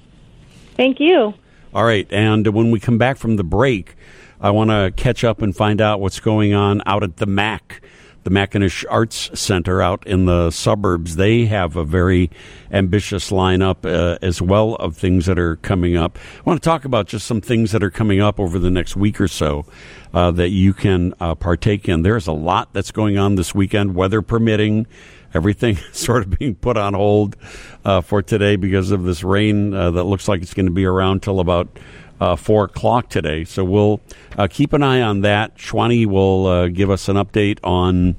Thank 0.74 0.98
you. 0.98 1.34
All 1.74 1.84
right, 1.84 2.06
and 2.10 2.46
when 2.48 2.70
we 2.70 2.80
come 2.80 2.96
back 2.96 3.18
from 3.18 3.36
the 3.36 3.44
break, 3.44 3.94
I 4.40 4.50
want 4.50 4.70
to 4.70 4.92
catch 4.96 5.24
up 5.24 5.42
and 5.42 5.54
find 5.54 5.80
out 5.80 6.00
what's 6.00 6.20
going 6.20 6.54
on 6.54 6.82
out 6.86 7.02
at 7.02 7.18
the 7.18 7.26
MAC, 7.26 7.82
the 8.24 8.30
McAninch 8.30 8.84
Arts 8.88 9.30
Center 9.38 9.82
out 9.82 10.06
in 10.06 10.26
the 10.26 10.50
suburbs. 10.50 11.16
They 11.16 11.46
have 11.46 11.76
a 11.76 11.84
very 11.84 12.30
ambitious 12.70 13.30
lineup 13.30 13.84
uh, 13.84 14.18
as 14.22 14.40
well 14.40 14.74
of 14.76 14.96
things 14.96 15.26
that 15.26 15.38
are 15.38 15.56
coming 15.56 15.96
up. 15.96 16.18
I 16.38 16.42
want 16.44 16.62
to 16.62 16.68
talk 16.68 16.84
about 16.84 17.08
just 17.08 17.26
some 17.26 17.40
things 17.40 17.72
that 17.72 17.82
are 17.82 17.90
coming 17.90 18.20
up 18.20 18.38
over 18.38 18.58
the 18.58 18.70
next 18.70 18.96
week 18.96 19.20
or 19.20 19.28
so 19.28 19.66
uh, 20.14 20.30
that 20.32 20.50
you 20.50 20.72
can 20.72 21.14
uh, 21.20 21.34
partake 21.34 21.88
in. 21.88 22.02
There's 22.02 22.26
a 22.26 22.32
lot 22.32 22.72
that's 22.72 22.92
going 22.92 23.18
on 23.18 23.34
this 23.34 23.54
weekend, 23.54 23.94
weather 23.94 24.22
permitting 24.22 24.86
everything 25.34 25.76
sort 25.92 26.22
of 26.22 26.38
being 26.38 26.54
put 26.54 26.76
on 26.76 26.94
hold 26.94 27.36
uh, 27.84 28.00
for 28.00 28.22
today 28.22 28.56
because 28.56 28.90
of 28.90 29.04
this 29.04 29.22
rain 29.24 29.74
uh, 29.74 29.90
that 29.90 30.04
looks 30.04 30.28
like 30.28 30.42
it's 30.42 30.54
going 30.54 30.66
to 30.66 30.72
be 30.72 30.84
around 30.84 31.22
till 31.22 31.40
about 31.40 31.78
uh, 32.22 32.36
four 32.36 32.64
o'clock 32.64 33.08
today. 33.08 33.44
So 33.44 33.64
we'll 33.64 34.00
uh, 34.38 34.46
keep 34.48 34.72
an 34.72 34.82
eye 34.82 35.02
on 35.02 35.22
that. 35.22 35.56
Schwani 35.56 36.06
will 36.06 36.46
uh, 36.46 36.68
give 36.68 36.90
us 36.90 37.08
an 37.08 37.16
update 37.16 37.58
on 37.64 38.14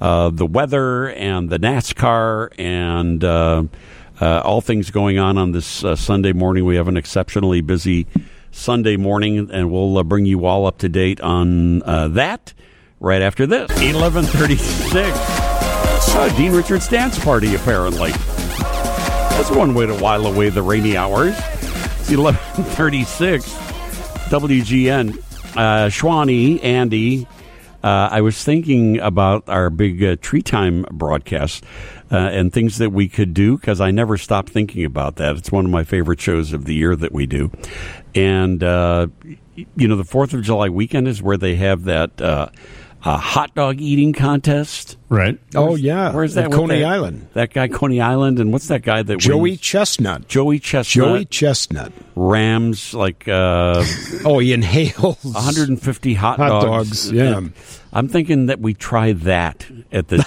uh, 0.00 0.30
the 0.30 0.46
weather 0.46 1.10
and 1.10 1.50
the 1.50 1.58
NASCAR 1.58 2.52
and 2.58 3.24
uh, 3.24 3.64
uh, 4.20 4.40
all 4.44 4.60
things 4.60 4.90
going 4.90 5.18
on 5.18 5.36
on 5.36 5.52
this 5.52 5.84
Sunday 5.96 6.32
morning. 6.32 6.64
We 6.64 6.76
have 6.76 6.88
an 6.88 6.96
exceptionally 6.96 7.60
busy 7.60 8.06
Sunday 8.52 8.96
morning, 8.96 9.50
and 9.50 9.70
we'll 9.70 10.02
bring 10.04 10.26
you 10.26 10.46
all 10.46 10.66
up 10.66 10.78
to 10.78 10.88
date 10.88 11.20
on 11.20 11.80
that 12.14 12.54
right 13.00 13.22
after 13.22 13.46
this. 13.46 13.70
Eleven 13.80 14.24
thirty-six. 14.24 15.16
Uh, 16.12 16.28
Dean 16.36 16.52
Richards 16.52 16.88
dance 16.88 17.18
party, 17.18 17.54
apparently. 17.54 18.10
That's 18.10 19.50
one 19.50 19.74
way 19.74 19.86
to 19.86 19.94
while 19.94 20.26
away 20.26 20.50
the 20.50 20.62
rainy 20.62 20.96
hours. 20.96 21.34
It's 22.10 22.18
eleven 22.18 22.64
thirty-six. 22.64 23.54
WGN. 24.30 25.16
Uh, 25.56 25.88
Schwani, 25.90 26.58
Andy. 26.60 27.28
Uh, 27.84 28.08
I 28.10 28.20
was 28.20 28.42
thinking 28.42 28.98
about 28.98 29.48
our 29.48 29.70
big 29.70 30.02
uh, 30.02 30.16
tree 30.20 30.42
time 30.42 30.84
broadcast 30.90 31.62
uh, 32.10 32.16
and 32.16 32.52
things 32.52 32.78
that 32.78 32.90
we 32.90 33.08
could 33.08 33.32
do 33.32 33.56
because 33.56 33.80
I 33.80 33.92
never 33.92 34.16
stop 34.16 34.48
thinking 34.48 34.84
about 34.84 35.16
that. 35.16 35.36
It's 35.36 35.52
one 35.52 35.64
of 35.64 35.70
my 35.70 35.84
favorite 35.84 36.20
shows 36.20 36.52
of 36.52 36.64
the 36.64 36.74
year 36.74 36.96
that 36.96 37.12
we 37.12 37.26
do. 37.26 37.52
And, 38.12 38.64
uh, 38.64 39.06
you 39.54 39.86
know, 39.86 39.94
the 39.94 40.02
4th 40.02 40.34
of 40.34 40.42
July 40.42 40.68
weekend 40.68 41.06
is 41.06 41.22
where 41.22 41.36
they 41.36 41.54
have 41.54 41.84
that 41.84 42.20
uh, 43.04 43.10
uh, 43.10 43.16
hot 43.16 43.54
dog 43.54 43.80
eating 43.80 44.12
contest. 44.12 44.96
Right. 45.08 45.38
Oh 45.54 45.74
yeah, 45.76 46.12
Where's 46.12 46.34
that? 46.34 46.52
Coney 46.52 46.80
that- 46.80 46.86
Island. 46.88 47.28
That 47.34 47.52
guy, 47.52 47.68
Coney 47.68 48.00
Island. 48.00 48.38
And 48.38 48.52
what's 48.52 48.68
that 48.68 48.82
guy 48.82 49.02
that 49.02 49.18
Joey 49.18 49.50
wins? 49.52 49.60
Chestnut. 49.60 50.28
Joey 50.28 50.58
Chestnut. 50.58 51.06
Joey 51.08 51.24
Chestnut. 51.24 51.92
Rams 52.14 52.94
like 52.94 53.26
uh, 53.28 53.84
Oh, 54.24 54.38
he 54.38 54.52
inhales 54.52 55.24
150 55.24 56.14
hot, 56.14 56.36
Hot 56.38 56.62
dogs. 56.62 57.06
dogs, 57.08 57.12
yeah. 57.12 57.40
I'm 57.92 58.06
thinking 58.08 58.46
that 58.46 58.60
we 58.60 58.74
try 58.74 59.12
that 59.14 59.66
at 59.90 60.06
the 60.08 60.24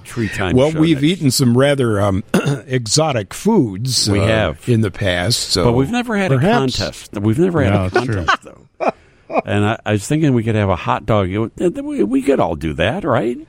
tree 0.04 0.28
time. 0.28 0.56
Well, 0.56 0.72
show 0.72 0.80
we've 0.80 0.96
next. 1.02 1.04
eaten 1.04 1.30
some 1.30 1.56
rather 1.56 2.00
um, 2.00 2.24
exotic 2.66 3.32
foods. 3.32 4.10
We 4.10 4.18
uh, 4.20 4.26
have. 4.26 4.68
in 4.68 4.80
the 4.80 4.90
past, 4.90 5.50
so 5.50 5.66
but 5.66 5.72
we've 5.74 5.90
never 5.90 6.16
had 6.16 6.30
perhaps- 6.32 6.74
a 6.74 6.78
contest. 6.78 7.12
We've 7.18 7.38
never 7.38 7.62
had 7.62 7.72
No, 7.72 7.82
a 7.82 7.86
it's 7.86 8.04
true. 8.04 8.14
contest 8.24 8.42
though. 8.42 8.66
and 9.46 9.64
I, 9.64 9.80
I 9.84 9.92
was 9.92 10.06
thinking 10.06 10.34
we 10.34 10.44
could 10.44 10.54
have 10.54 10.68
a 10.68 10.76
hot 10.76 11.06
dog. 11.06 11.28
We, 11.28 12.04
we 12.04 12.22
could 12.22 12.38
all 12.40 12.56
do 12.56 12.74
that, 12.74 13.04
right? 13.04 13.38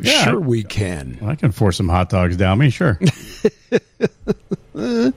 Yeah. 0.00 0.24
Sure, 0.24 0.40
we 0.40 0.62
can. 0.62 1.18
I 1.22 1.34
can 1.34 1.52
force 1.52 1.76
some 1.76 1.88
hot 1.90 2.08
dogs 2.08 2.38
down 2.38 2.58
me, 2.58 2.70
sure. 2.70 2.98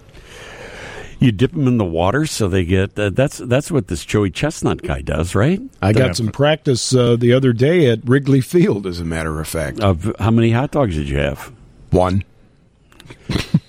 You 1.17 1.31
dip 1.31 1.53
them 1.53 1.65
in 1.67 1.77
the 1.77 1.85
water 1.85 2.25
so 2.25 2.49
they 2.49 2.65
get. 2.65 2.99
Uh, 2.99 3.09
that's 3.09 3.37
that's 3.37 3.71
what 3.71 3.87
this 3.87 4.03
Joey 4.03 4.31
Chestnut 4.31 4.81
guy 4.81 5.01
does, 5.01 5.33
right? 5.33 5.61
I 5.81 5.87
Yeah. 5.89 5.93
got 5.93 6.17
some 6.17 6.27
practice 6.27 6.93
uh, 6.93 7.15
the 7.15 7.31
other 7.31 7.53
day 7.53 7.89
at 7.89 8.07
Wrigley 8.07 8.41
Field, 8.41 8.85
as 8.85 8.99
a 8.99 9.05
matter 9.05 9.39
of 9.39 9.47
fact. 9.47 9.79
Of 9.79 10.13
how 10.19 10.29
many 10.29 10.51
hot 10.51 10.71
dogs 10.71 10.95
did 10.95 11.07
you 11.07 11.17
have? 11.17 11.53
One. 11.91 12.23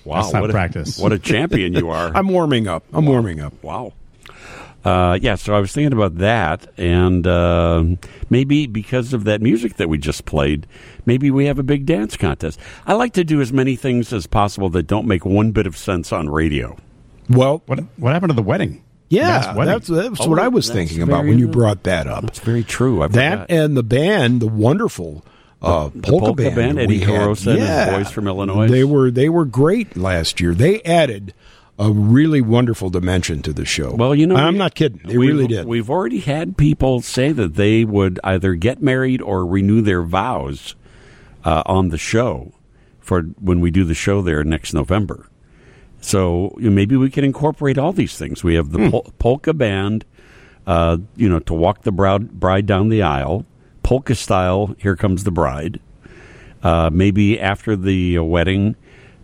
Wow, 0.03 0.21
That's 0.21 0.33
not 0.33 0.41
what 0.41 0.49
a, 0.49 0.53
practice. 0.53 0.99
What 0.99 1.13
a 1.13 1.19
champion 1.19 1.73
you 1.73 1.89
are! 1.89 2.11
I'm 2.13 2.27
warming 2.27 2.67
up. 2.67 2.83
I'm 2.93 3.05
warming 3.05 3.39
up. 3.39 3.53
Wow. 3.63 3.93
Uh, 4.87 5.19
yeah, 5.21 5.35
so 5.35 5.53
I 5.53 5.59
was 5.59 5.73
thinking 5.73 5.91
about 5.91 6.15
that, 6.19 6.65
and 6.77 7.27
uh, 7.27 7.83
maybe 8.29 8.67
because 8.67 9.13
of 9.13 9.25
that 9.25 9.41
music 9.41 9.75
that 9.77 9.89
we 9.89 9.97
just 9.97 10.23
played, 10.25 10.65
maybe 11.05 11.29
we 11.29 11.45
have 11.47 11.59
a 11.59 11.63
big 11.63 11.85
dance 11.85 12.15
contest. 12.15 12.57
I 12.85 12.93
like 12.93 13.11
to 13.13 13.23
do 13.25 13.41
as 13.41 13.51
many 13.51 13.75
things 13.75 14.13
as 14.13 14.27
possible 14.27 14.69
that 14.69 14.83
don't 14.87 15.05
make 15.05 15.25
one 15.25 15.51
bit 15.51 15.67
of 15.67 15.75
sense 15.75 16.13
on 16.13 16.29
radio. 16.29 16.77
Well, 17.29 17.63
What 17.65 17.79
what 17.97 18.13
happened 18.13 18.29
to 18.29 18.35
the 18.35 18.41
wedding? 18.43 18.81
yeah, 19.09 19.53
wedding. 19.55 19.73
that's, 19.73 19.87
that's 19.87 20.21
Oh, 20.21 20.29
what 20.29 20.39
I 20.39 20.47
was 20.47 20.69
thinking 20.69 21.01
about 21.01 21.25
when 21.25 21.37
you 21.39 21.47
brought 21.49 21.83
that 21.83 22.07
up. 22.07 22.23
That's 22.23 22.39
very 22.39 22.63
true. 22.63 23.03
I 23.03 23.07
That 23.07 23.31
forgot. 23.31 23.51
and 23.51 23.75
the 23.75 23.83
band, 23.83 24.41
the 24.41 24.47
wonderful 24.47 25.25
uh, 25.61 25.89
The 25.93 26.01
polka, 26.01 26.25
polka 26.27 26.51
band, 26.55 26.79
Eddie 26.79 26.87
we 26.87 26.99
had. 26.99 27.09
Korosa 27.09 27.51
and 27.59 27.59
his 27.59 27.97
boys 28.05 28.11
from 28.13 28.27
Illinois. 28.27 28.67
They 28.69 28.83
were 28.85 29.11
they 29.11 29.27
were 29.27 29.43
great 29.43 29.97
last 29.97 30.39
year. 30.39 30.53
They 30.53 30.81
added 30.83 31.33
a 31.79 31.91
really 31.91 32.41
wonderful 32.41 32.89
dimension 32.89 33.41
to 33.43 33.53
the 33.53 33.65
show. 33.65 33.93
Well, 33.93 34.15
you 34.15 34.25
know, 34.27 34.35
I'm 34.35 34.53
we- 34.53 34.59
not 34.59 34.73
kidding. 34.75 35.01
They 35.05 35.17
really 35.17 35.47
did. 35.47 35.65
We've 35.67 35.89
already 35.89 36.19
had 36.19 36.57
people 36.57 37.01
say 37.01 37.31
that 37.31 37.55
they 37.55 37.85
would 37.85 38.19
either 38.23 38.55
get 38.55 38.81
married 38.81 39.21
or 39.21 39.45
renew 39.45 39.81
their 39.81 40.01
vows 40.01 40.75
uh, 41.45 41.63
on 41.65 41.89
the 41.89 41.97
show 41.97 42.51
for 42.99 43.21
when 43.39 43.59
we 43.61 43.69
do 43.71 43.83
the 43.83 43.93
show 43.93 44.21
there 44.21 44.43
next 44.43 44.73
November. 44.73 45.27
So 46.01 46.55
you 46.57 46.69
know, 46.69 46.75
maybe 46.75 46.95
we 46.97 47.09
can 47.09 47.23
incorporate 47.23 47.77
all 47.77 47.93
these 47.93 48.17
things. 48.17 48.43
We 48.43 48.55
have 48.55 48.71
the 48.71 48.79
Hmm. 48.79 48.89
pol- 48.89 49.13
polka 49.19 49.53
band, 49.53 50.03
uh, 50.65 50.97
you 51.15 51.29
know, 51.29 51.39
to 51.39 51.53
walk 51.53 51.83
the 51.83 51.91
bride, 51.91 52.31
bride 52.39 52.65
down 52.65 52.89
the 52.89 53.01
aisle, 53.03 53.45
polka 53.83 54.15
style. 54.15 54.75
Here 54.79 54.95
comes 54.95 55.23
the 55.23 55.31
bride. 55.31 55.79
Uh, 56.63 56.89
maybe 56.91 57.39
after 57.39 57.75
the 57.75 58.17
uh, 58.17 58.23
wedding, 58.23 58.75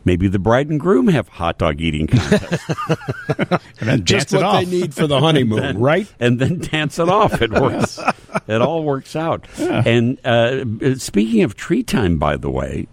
maybe 0.06 0.28
the 0.28 0.40
bride 0.40 0.70
and 0.70 0.80
groom 0.80 1.08
have 1.08 1.28
hot 1.28 1.58
dog 1.58 1.82
eating 1.82 2.08
contest. 2.08 2.64
And 3.80 3.90
then 3.90 4.04
Just 4.06 4.30
dance 4.30 4.34
it 4.34 4.36
what 4.38 4.46
off. 4.46 4.64
they 4.64 4.70
need 4.70 4.94
for 4.94 5.08
the 5.08 5.20
honeymoon, 5.20 5.78
right? 5.80 6.12
and 6.20 6.40
then 6.40 6.60
dance 6.60 7.00
it 7.00 7.10
off. 7.10 7.42
It 7.42 7.52
works. 7.52 8.00
it 8.48 8.62
all 8.62 8.84
works 8.84 9.16
out. 9.16 9.46
And 9.60 10.24
uh, 10.26 10.96
speaking 10.96 11.44
of 11.44 11.56
tree 11.56 11.84
time, 11.84 12.18
by 12.18 12.38
the 12.38 12.50
way, 12.50 12.88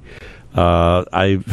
uh, 0.54 1.04
I've 1.12 1.46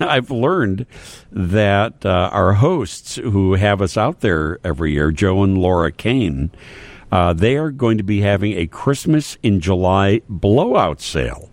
I've 0.00 0.30
learned 0.30 0.86
that 1.30 2.04
uh, 2.04 2.30
our 2.32 2.54
hosts 2.54 3.16
who 3.16 3.54
have 3.54 3.80
us 3.80 3.96
out 3.96 4.20
there 4.20 4.58
every 4.64 4.92
year, 4.92 5.10
Joe 5.12 5.42
and 5.44 5.58
Laura 5.58 5.92
Kane, 5.92 6.50
uh, 7.12 7.32
they 7.32 7.56
are 7.56 7.70
going 7.70 7.98
to 7.98 8.04
be 8.04 8.20
having 8.20 8.52
a 8.54 8.66
Christmas 8.66 9.36
in 9.42 9.60
July 9.60 10.22
blowout 10.28 11.00
sale. 11.00 11.50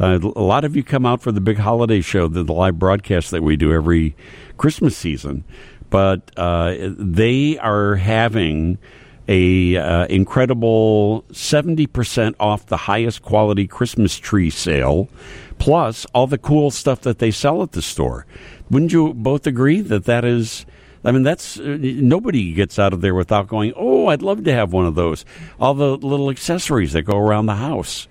Uh, 0.00 0.18
a 0.22 0.42
lot 0.42 0.64
of 0.64 0.76
you 0.76 0.82
come 0.82 1.04
out 1.04 1.20
for 1.20 1.32
the 1.32 1.40
big 1.40 1.58
holiday 1.58 2.00
show, 2.00 2.28
the, 2.28 2.44
the 2.44 2.52
live 2.52 2.78
broadcast 2.78 3.30
that 3.30 3.42
we 3.42 3.56
do 3.56 3.72
every 3.72 4.14
Christmas 4.56 4.96
season. 4.96 5.44
but 5.90 6.30
uh, 6.36 6.74
they 6.80 7.58
are 7.58 7.96
having 7.96 8.78
a 9.26 9.76
uh, 9.76 10.06
incredible 10.06 11.24
70% 11.32 12.34
off 12.40 12.66
the 12.66 12.76
highest 12.76 13.22
quality 13.22 13.66
Christmas 13.66 14.16
tree 14.16 14.50
sale, 14.50 15.08
plus 15.58 16.06
all 16.14 16.26
the 16.26 16.38
cool 16.38 16.70
stuff 16.70 17.02
that 17.02 17.18
they 17.18 17.30
sell 17.30 17.62
at 17.62 17.72
the 17.72 17.82
store. 17.82 18.26
Wouldn't 18.70 18.92
you 18.92 19.12
both 19.14 19.46
agree 19.46 19.80
that 19.82 20.04
that 20.04 20.24
is? 20.24 20.64
I 21.04 21.12
mean, 21.12 21.22
that's 21.22 21.58
uh, 21.60 21.78
nobody 21.80 22.52
gets 22.54 22.78
out 22.78 22.92
of 22.92 23.02
there 23.02 23.14
without 23.14 23.48
going, 23.48 23.72
"Oh, 23.76 24.08
I'd 24.08 24.22
love 24.22 24.44
to 24.44 24.52
have 24.52 24.72
one 24.72 24.86
of 24.86 24.94
those." 24.94 25.24
All 25.60 25.74
the 25.74 25.96
little 25.96 26.30
accessories 26.30 26.92
that 26.92 27.02
go 27.02 27.16
around 27.16 27.46
the 27.46 27.54
house. 27.54 28.08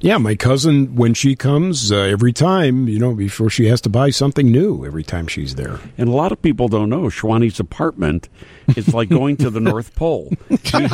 Yeah, 0.00 0.18
my 0.18 0.34
cousin, 0.34 0.94
when 0.94 1.14
she 1.14 1.34
comes, 1.34 1.90
uh, 1.90 1.96
every 1.96 2.32
time, 2.32 2.86
you 2.86 2.98
know, 2.98 3.14
before 3.14 3.48
she 3.48 3.66
has 3.68 3.80
to 3.80 3.88
buy 3.88 4.10
something 4.10 4.50
new, 4.52 4.84
every 4.84 5.02
time 5.02 5.26
she's 5.26 5.54
there. 5.54 5.80
And 5.96 6.08
a 6.08 6.12
lot 6.12 6.32
of 6.32 6.42
people 6.42 6.68
don't 6.68 6.90
know 6.90 7.04
Schwani's 7.04 7.58
apartment 7.58 8.28
is 8.76 8.92
like 8.92 9.08
going 9.08 9.38
to 9.38 9.48
the 9.48 9.60
North 9.60 9.94
Pole. 9.94 10.32
He, 10.62 10.88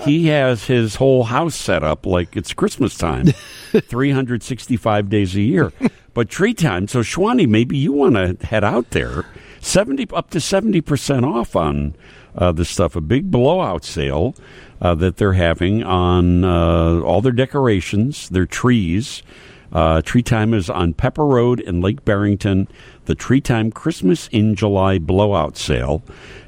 he 0.00 0.26
has 0.26 0.66
his 0.66 0.96
whole 0.96 1.24
house 1.24 1.54
set 1.54 1.82
up 1.82 2.04
like 2.04 2.36
it's 2.36 2.52
Christmas 2.52 2.98
time, 2.98 3.28
365 3.72 5.08
days 5.08 5.34
a 5.34 5.40
year. 5.40 5.72
But 6.12 6.28
tree 6.28 6.52
time, 6.54 6.86
so 6.86 7.00
Schwani, 7.00 7.48
maybe 7.48 7.78
you 7.78 7.92
want 7.92 8.14
to 8.16 8.46
head 8.46 8.62
out 8.62 8.90
there. 8.90 9.24
70 9.60 10.08
up 10.12 10.30
to 10.30 10.38
70% 10.38 11.24
off 11.24 11.56
on 11.56 11.96
uh, 12.36 12.52
this 12.52 12.68
stuff. 12.68 12.94
A 12.94 13.00
big 13.00 13.30
blowout 13.30 13.84
sale 13.84 14.34
uh, 14.80 14.94
that 14.96 15.16
they're 15.16 15.32
having 15.34 15.82
on 15.82 16.44
uh, 16.44 17.00
all 17.00 17.20
their 17.20 17.32
decorations, 17.32 18.28
their 18.28 18.46
trees. 18.46 19.22
Uh, 19.70 20.00
tree 20.00 20.22
time 20.22 20.54
is 20.54 20.70
on 20.70 20.94
Pepper 20.94 21.26
Road 21.26 21.60
in 21.60 21.80
Lake 21.80 22.04
Barrington. 22.04 22.68
The 23.04 23.14
Tree 23.14 23.40
Time 23.40 23.70
Christmas 23.70 24.28
in 24.28 24.54
July 24.54 24.98
blowout 24.98 25.56
sale. 25.56 26.02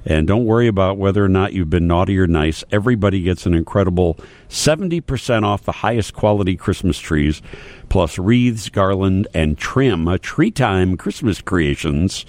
And 0.07 0.27
don't 0.27 0.47
worry 0.47 0.66
about 0.66 0.97
whether 0.97 1.24
or 1.24 1.28
not 1.28 1.52
you've 1.52 1.70
been 1.70 1.86
naughty 1.86 2.19
or 2.19 2.27
nice. 2.27 2.65
Everybody 2.70 3.20
gets 3.20 3.44
an 3.44 3.55
incredible 3.55 4.19
70% 4.48 5.43
off 5.43 5.65
the 5.65 5.73
highest 5.73 6.15
quality 6.15 6.57
Christmas 6.57 6.98
trees, 6.98 7.43
plus 7.90 8.19
wreaths, 8.19 8.70
garland, 8.70 9.28
and 9.35 9.59
trim. 9.59 10.09
A 10.09 10.19
Tree 10.19 10.51
Time 10.51 10.97
Christmas 10.97 11.43
creations 11.43 12.24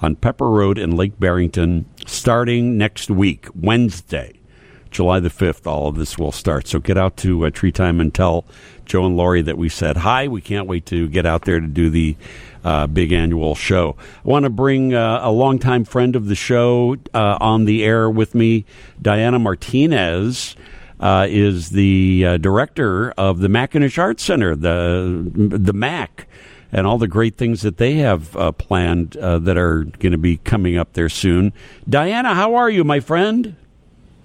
on 0.00 0.16
Pepper 0.16 0.50
Road 0.50 0.78
in 0.78 0.96
Lake 0.96 1.18
Barrington 1.20 1.86
starting 2.04 2.76
next 2.76 3.10
week, 3.10 3.46
Wednesday. 3.54 4.41
July 4.92 5.20
the 5.20 5.30
5th, 5.30 5.66
all 5.66 5.88
of 5.88 5.96
this 5.96 6.18
will 6.18 6.32
start. 6.32 6.68
So 6.68 6.78
get 6.78 6.98
out 6.98 7.16
to 7.18 7.46
uh, 7.46 7.50
Tree 7.50 7.72
Time 7.72 8.00
and 8.00 8.14
tell 8.14 8.44
Joe 8.84 9.06
and 9.06 9.16
Lori 9.16 9.42
that 9.42 9.58
we 9.58 9.68
said 9.68 9.98
hi. 9.98 10.28
We 10.28 10.40
can't 10.40 10.68
wait 10.68 10.86
to 10.86 11.08
get 11.08 11.26
out 11.26 11.42
there 11.42 11.60
to 11.60 11.66
do 11.66 11.90
the 11.90 12.16
uh, 12.62 12.86
big 12.86 13.12
annual 13.12 13.54
show. 13.54 13.96
I 14.24 14.28
want 14.28 14.44
to 14.44 14.50
bring 14.50 14.94
uh, 14.94 15.20
a 15.22 15.32
longtime 15.32 15.84
friend 15.84 16.14
of 16.14 16.26
the 16.26 16.34
show 16.34 16.96
uh, 17.14 17.38
on 17.40 17.64
the 17.64 17.84
air 17.84 18.08
with 18.08 18.34
me, 18.34 18.64
Diana 19.00 19.38
Martinez. 19.38 20.56
Uh, 21.00 21.26
is 21.28 21.70
the 21.70 22.24
uh, 22.24 22.36
director 22.36 23.10
of 23.18 23.40
the 23.40 23.48
McAninch 23.48 23.98
Arts 23.98 24.22
Center, 24.22 24.54
the 24.54 25.32
the 25.34 25.72
MAC, 25.72 26.28
and 26.70 26.86
all 26.86 26.96
the 26.96 27.08
great 27.08 27.36
things 27.36 27.62
that 27.62 27.76
they 27.78 27.94
have 27.94 28.30
planned 28.58 29.14
that 29.14 29.58
are 29.58 29.82
going 29.82 30.12
to 30.12 30.18
be 30.18 30.36
coming 30.36 30.76
up 30.76 30.92
there 30.92 31.08
soon. 31.08 31.52
Diana, 31.88 32.34
how 32.34 32.54
are 32.54 32.70
you, 32.70 32.84
my 32.84 33.00
friend? 33.00 33.56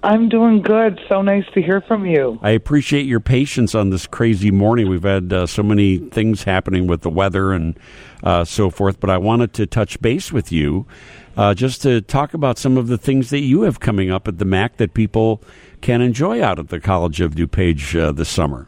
I'm 0.04 0.30
doing 0.30 0.62
good. 0.62 1.00
So 1.10 1.22
nice 1.22 1.46
to 1.54 1.62
hear 1.62 1.82
from 1.82 2.06
you. 2.06 2.40
I 2.42 2.52
appreciate 2.52 3.06
your 3.08 3.20
patience 3.20 3.74
on 3.74 3.90
this 3.90 4.06
crazy 4.06 4.52
morning. 4.52 4.90
We've 4.90 5.04
had 5.04 5.34
uh, 5.34 5.48
so 5.48 5.64
many 5.64 5.98
things 5.98 6.44
happening 6.44 6.86
with 6.88 7.02
the 7.02 7.10
weather 7.10 7.52
and 7.52 7.78
uh, 8.24 8.46
so 8.46 8.70
forth, 8.70 9.00
but 9.00 9.10
I 9.10 9.18
wanted 9.18 9.54
to 9.54 9.66
touch 9.66 10.00
base 10.02 10.32
with 10.32 10.52
you 10.52 10.86
uh, 11.36 11.54
just 11.54 11.82
to 11.82 12.02
talk 12.02 12.34
about 12.34 12.58
some 12.58 12.78
of 12.78 12.88
the 12.88 12.98
things 12.98 13.32
that 13.32 13.42
you 13.42 13.64
have 13.64 13.80
coming 13.80 14.12
up 14.12 14.28
at 14.28 14.38
the 14.38 14.46
MAC 14.46 14.78
that 14.78 14.94
people 14.94 15.42
can 15.82 16.02
enjoy 16.02 16.42
out 16.42 16.60
at 16.60 16.70
the 16.70 16.80
College 16.80 17.20
of 17.22 17.36
DuPage 17.36 18.00
uh, 18.00 18.12
this 18.12 18.30
summer. 18.30 18.68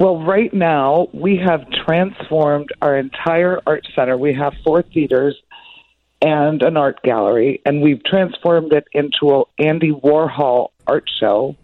Well, 0.00 0.22
right 0.24 0.52
now 0.52 1.08
we 1.12 1.36
have 1.36 1.60
transformed 1.86 2.70
our 2.82 2.96
entire 2.96 3.60
art 3.66 3.86
center. 3.94 4.16
We 4.16 4.34
have 4.34 4.54
four 4.64 4.82
theaters 4.82 5.36
and 6.24 6.62
an 6.62 6.78
art 6.78 7.02
gallery, 7.02 7.60
and 7.66 7.82
we've 7.82 8.02
transformed 8.02 8.72
it 8.72 8.88
into 8.92 9.36
an 9.36 9.44
Andy 9.58 9.92
Warhol 9.92 10.70
art 10.86 11.04
show. 11.20 11.54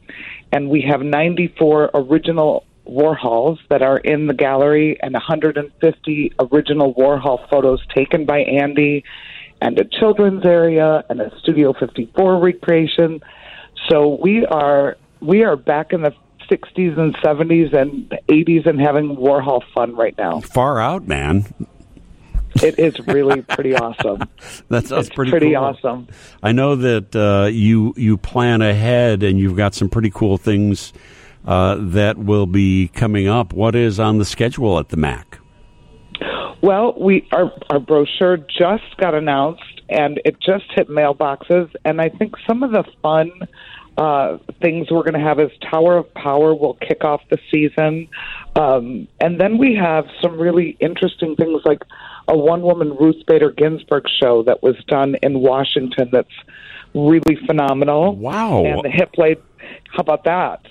And 0.53 0.69
we 0.69 0.83
have 0.83 1.01
94 1.01 1.93
original 1.95 2.67
Warhols 2.87 3.59
that 3.71 3.83
are 3.83 3.99
in 3.99 4.27
the 4.27 4.35
gallery 4.35 4.99
and 5.01 5.15
150 5.15 6.33
original 6.39 6.95
Warhol 6.95 7.49
photos 7.49 7.81
taken 7.95 8.27
by 8.27 8.41
Andy, 8.41 9.03
and 9.63 9.79
a 9.79 9.85
children's 9.85 10.45
area 10.45 11.05
and 11.09 11.21
a 11.21 11.31
Studio 11.41 11.73
54 11.73 12.39
recreation. 12.39 13.21
So 13.89 14.19
we 14.23 14.45
are 14.45 14.99
we 15.21 15.43
are 15.43 15.57
back 15.57 15.93
in 15.95 16.03
the 16.03 16.13
60s 16.51 16.99
and 16.99 17.17
70s 17.19 17.73
and 17.73 18.11
80s 18.29 18.67
and 18.67 18.81
having 18.81 19.17
Warhol 19.17 19.63
fun 19.73 19.95
right 19.95 20.17
now. 20.19 20.41
Far 20.41 20.81
out, 20.81 21.07
man. 21.07 21.55
It 22.63 22.79
is 22.79 22.99
really 23.07 23.43
pretty 23.43 23.75
awesome. 23.75 24.29
that 24.69 24.87
sounds 24.87 25.07
it's 25.07 25.15
pretty 25.15 25.31
pretty 25.31 25.55
cool. 25.55 25.65
awesome. 25.65 26.09
I 26.43 26.53
know 26.53 26.77
that 26.77 27.15
uh, 27.15 27.49
you 27.49 27.95
you 27.97 28.17
plan 28.17 28.63
ahead 28.63 29.23
and 29.23 29.39
you've 29.39 29.57
got 29.57 29.75
some 29.75 29.89
pretty 29.89 30.11
cool 30.11 30.37
things 30.37 30.93
uh, 31.47 31.77
that 31.79 32.19
will 32.19 32.47
be 32.47 32.89
coming 32.89 33.29
up. 33.29 33.53
What 33.53 33.75
is 33.75 34.01
on 34.01 34.19
the 34.19 34.25
schedule 34.25 34.79
at 34.79 34.89
the 34.89 34.97
MAC? 34.97 35.39
Well, 36.63 36.95
we 37.01 37.27
our 37.33 37.53
our 37.71 37.79
brochure 37.79 38.37
just 38.37 38.97
got 38.99 39.15
announced 39.15 39.81
and 39.89 40.21
it 40.25 40.37
just 40.41 40.65
hit 40.75 40.89
mailboxes 40.89 41.75
and 41.85 42.01
I 42.01 42.09
think 42.11 42.35
some 42.47 42.63
of 42.63 42.73
the 42.73 42.85
fun 43.03 43.31
uh, 43.97 44.39
things 44.63 44.91
we're 44.91 45.03
going 45.03 45.15
to 45.15 45.21
have 45.21 45.39
is 45.41 45.51
Tower 45.71 45.99
of 45.99 46.15
Power 46.15 46.55
will 46.55 46.75
kick 46.75 47.05
off 47.05 47.21
the 47.29 47.39
season. 47.51 48.09
Um, 48.57 49.09
and 49.21 49.39
then 49.39 49.59
we 49.59 49.75
have 49.75 50.07
some 50.23 50.39
really 50.39 50.77
interesting 50.81 51.37
things 51.37 51.61
like 51.65 51.83
a 52.31 52.37
one 52.37 52.63
woman 52.63 52.97
Ruth 52.97 53.27
Bader 53.27 53.51
Ginsburg 53.51 54.05
show 54.23 54.43
that 54.45 54.63
was 54.63 54.77
done 54.87 55.17
in 55.23 55.41
Washington 55.41 56.09
that's 56.13 56.29
really 56.95 57.37
phenomenal. 57.47 58.15
Wow. 58.17 58.65
And 58.65 58.85
the 58.85 58.89
Hiplet, 58.89 59.43
how 59.93 60.01
about 60.01 60.25
that? 60.25 60.65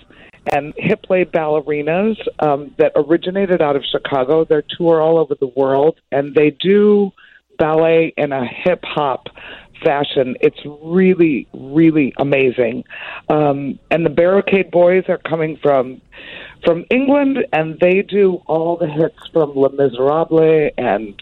And 0.51 0.73
Hiplet 0.75 1.31
ballerinas 1.31 2.17
um, 2.39 2.73
that 2.77 2.93
originated 2.95 3.61
out 3.61 3.75
of 3.75 3.83
Chicago. 3.83 4.45
They 4.45 4.61
tour 4.77 5.01
all 5.01 5.17
over 5.19 5.35
the 5.35 5.47
world 5.47 5.99
and 6.11 6.33
they 6.33 6.51
do 6.51 7.11
ballet 7.57 8.13
in 8.15 8.31
a 8.31 8.45
hip 8.45 8.79
hop 8.83 9.27
fashion. 9.83 10.35
It's 10.41 10.59
really, 10.81 11.47
really 11.53 12.13
amazing. 12.17 12.85
Um, 13.27 13.79
and 13.91 14.05
the 14.05 14.09
Barricade 14.09 14.71
Boys 14.71 15.03
are 15.09 15.17
coming 15.17 15.57
from 15.61 16.01
from 16.63 16.85
England, 16.89 17.45
and 17.53 17.79
they 17.79 18.01
do 18.01 18.41
all 18.45 18.77
the 18.77 18.87
hits 18.87 19.19
from 19.31 19.55
Les 19.55 19.71
Miserables 19.71 20.71
and 20.77 21.21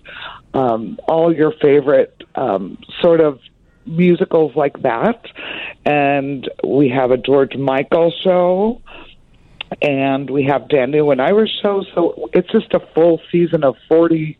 um, 0.53 0.99
all 1.07 1.33
your 1.33 1.53
favorite 1.61 2.23
um, 2.35 2.77
sort 3.01 3.21
of 3.21 3.39
musicals 3.85 4.55
like 4.55 4.81
that. 4.81 5.25
And 5.85 6.49
we 6.63 6.89
have 6.89 7.11
a 7.11 7.17
George 7.17 7.55
Michael 7.55 8.13
show. 8.23 8.81
And 9.81 10.29
we 10.29 10.43
have 10.45 10.69
Daniel 10.69 11.11
and 11.11 11.21
Irish 11.21 11.51
show. 11.61 11.83
so 11.93 12.29
it's 12.31 12.49
just 12.49 12.73
a 12.73 12.79
full 12.95 13.19
season 13.29 13.65
of 13.65 13.75
forty 13.89 14.37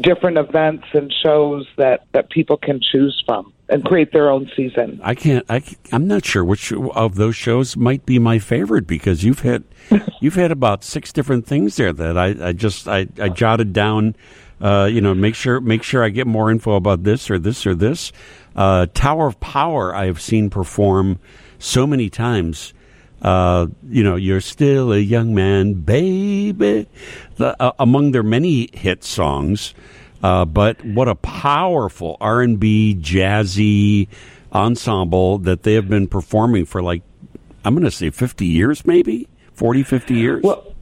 different 0.00 0.38
events 0.38 0.84
and 0.92 1.12
shows 1.12 1.66
that 1.76 2.06
that 2.12 2.30
people 2.30 2.56
can 2.56 2.80
choose 2.80 3.20
from 3.26 3.52
and 3.70 3.84
create 3.84 4.12
their 4.12 4.30
own 4.30 4.50
season. 4.56 5.00
I 5.02 5.14
can't. 5.14 5.46
I, 5.48 5.62
I'm 5.92 6.06
not 6.06 6.24
sure 6.24 6.44
which 6.44 6.72
of 6.72 7.14
those 7.14 7.36
shows 7.36 7.76
might 7.76 8.04
be 8.04 8.18
my 8.18 8.38
favorite 8.38 8.86
because 8.86 9.24
you've 9.24 9.40
had 9.40 9.64
you've 10.20 10.34
had 10.34 10.50
about 10.50 10.84
six 10.84 11.12
different 11.12 11.46
things 11.46 11.76
there 11.76 11.92
that 11.92 12.18
I, 12.18 12.48
I 12.48 12.52
just 12.52 12.88
I, 12.88 13.06
I 13.18 13.28
jotted 13.28 13.72
down. 13.72 14.16
Uh, 14.60 14.84
you 14.92 15.00
know, 15.00 15.14
make 15.14 15.34
sure 15.34 15.60
make 15.60 15.82
sure 15.82 16.04
I 16.04 16.10
get 16.10 16.26
more 16.26 16.50
info 16.50 16.74
about 16.74 17.04
this 17.04 17.30
or 17.30 17.38
this 17.38 17.64
or 17.64 17.74
this. 17.74 18.12
Uh, 18.54 18.86
Tower 18.92 19.28
of 19.28 19.40
Power 19.40 19.94
I 19.94 20.06
have 20.06 20.20
seen 20.20 20.50
perform 20.50 21.18
so 21.58 21.86
many 21.86 22.10
times. 22.10 22.74
Uh, 23.22 23.68
you 23.88 24.02
know, 24.02 24.16
you're 24.16 24.40
still 24.40 24.92
a 24.92 24.98
young 24.98 25.34
man, 25.34 25.74
baby. 25.74 26.88
The, 27.36 27.54
uh, 27.62 27.72
among 27.78 28.12
their 28.12 28.22
many 28.22 28.70
hit 28.72 29.04
songs, 29.04 29.74
uh, 30.22 30.44
but 30.44 30.84
what 30.84 31.08
a 31.08 31.14
powerful 31.14 32.16
R 32.20 32.42
and 32.42 32.58
B 32.58 32.96
jazzy 33.00 34.08
ensemble 34.52 35.38
that 35.38 35.62
they 35.62 35.74
have 35.74 35.88
been 35.88 36.08
performing 36.08 36.64
for 36.64 36.82
like 36.82 37.02
I'm 37.64 37.74
going 37.74 37.84
to 37.84 37.90
say 37.90 38.10
50 38.10 38.46
years, 38.46 38.86
maybe? 38.86 39.28
40, 39.52 39.82
50 39.82 40.14
years. 40.14 40.42
Well, 40.42 40.74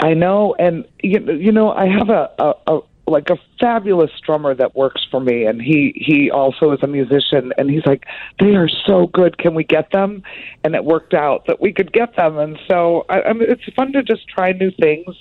I 0.00 0.14
know, 0.14 0.54
and 0.58 0.84
you, 1.02 1.20
you 1.32 1.52
know, 1.52 1.70
I 1.70 1.86
have 1.86 2.08
a, 2.08 2.30
a, 2.38 2.54
a 2.66 2.80
like 3.06 3.28
a 3.28 3.36
fabulous 3.58 4.10
drummer 4.24 4.54
that 4.54 4.76
works 4.76 5.04
for 5.10 5.20
me 5.20 5.44
and 5.44 5.60
he 5.60 5.92
he 5.96 6.30
also 6.30 6.70
is 6.70 6.78
a 6.82 6.86
musician 6.86 7.52
and 7.58 7.68
he's 7.68 7.84
like 7.84 8.06
they 8.38 8.54
are 8.54 8.68
so 8.86 9.08
good. 9.08 9.36
Can 9.36 9.54
we 9.54 9.64
get 9.64 9.90
them? 9.90 10.22
And 10.62 10.74
it 10.74 10.84
worked 10.84 11.12
out 11.12 11.46
that 11.46 11.60
we 11.60 11.72
could 11.72 11.92
get 11.92 12.14
them 12.14 12.38
and 12.38 12.56
so 12.68 13.04
I, 13.08 13.22
I 13.22 13.32
mean 13.32 13.50
it's 13.50 13.64
fun 13.74 13.92
to 13.92 14.02
just 14.04 14.28
try 14.28 14.52
new 14.52 14.70
things 14.70 15.16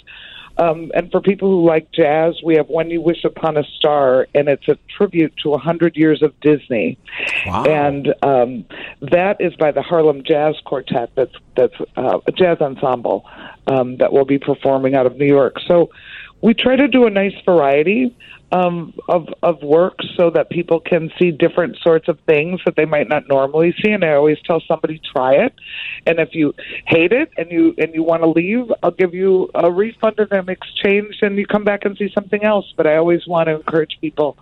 Um, 0.60 0.92
and 0.94 1.10
for 1.10 1.22
people 1.22 1.50
who 1.50 1.66
like 1.66 1.90
jazz, 1.94 2.36
we 2.44 2.56
have 2.56 2.68
When 2.68 2.90
You 2.90 3.02
Wish 3.02 3.24
Upon 3.24 3.56
a 3.56 3.64
Star, 3.64 4.28
and 4.36 4.50
it's 4.50 4.68
a 4.68 4.78
tribute 4.98 5.34
to 5.44 5.50
100 5.50 5.96
years 5.96 6.22
of 6.22 6.38
Disney. 6.42 6.98
Wow. 7.46 7.64
And 7.64 8.14
um, 8.22 8.66
that 9.02 9.38
is 9.40 9.56
by 9.56 9.72
the 9.72 9.82
Harlem 9.82 10.22
Jazz 10.24 10.56
Quartet. 10.66 11.12
That's 11.16 11.34
that's 11.56 11.76
uh, 11.96 12.20
a 12.28 12.32
jazz 12.34 12.60
ensemble 12.60 13.26
um, 13.68 13.98
that 13.98 14.12
will 14.12 14.26
be 14.26 14.38
performing 14.38 14.96
out 14.96 15.06
of 15.06 15.16
New 15.16 15.26
York. 15.26 15.58
So 15.66 15.92
we 16.42 16.54
try 16.54 16.76
to 16.76 16.88
do 16.88 17.06
a 17.06 17.10
nice 17.10 17.36
variety 17.46 18.16
um, 18.52 18.94
of 19.08 19.28
of 19.44 19.62
work 19.62 20.00
so 20.16 20.30
that 20.32 20.50
people 20.50 20.80
can 20.80 21.12
see 21.20 21.32
different 21.32 21.78
sorts 21.82 22.08
of 22.08 22.20
things 22.22 22.60
that 22.66 22.76
they 22.76 22.86
might 22.86 23.08
not 23.08 23.28
normally 23.28 23.76
see. 23.82 23.92
And 23.92 24.04
I 24.04 24.14
always 24.14 24.38
tell 24.46 24.62
somebody 24.68 25.00
try 25.14 25.36
it, 25.36 25.54
and 26.06 26.20
if 26.20 26.30
you 26.34 26.54
hate 26.88 27.12
it 27.12 27.32
and 27.38 27.52
you 27.52 27.76
and 27.78 27.94
you 27.94 28.04
want 28.04 28.24
to 28.24 28.30
leave, 28.30 28.72
I'll 28.82 28.92
give 28.92 29.14
you 29.14 29.50
a 29.54 29.72
refund 29.72 30.20
in 30.20 30.50
exchange, 30.50 31.18
and 31.22 31.38
you 31.38 31.46
come 31.46 31.64
back 31.64 31.86
and 31.86 31.98
see 31.98 32.12
something 32.14 32.44
else. 32.44 32.74
But 32.76 32.88
I 32.88 32.98
always 32.98 33.28
want 33.28 33.48
to 33.48 33.56
encourage 33.56 33.98
people 34.02 34.38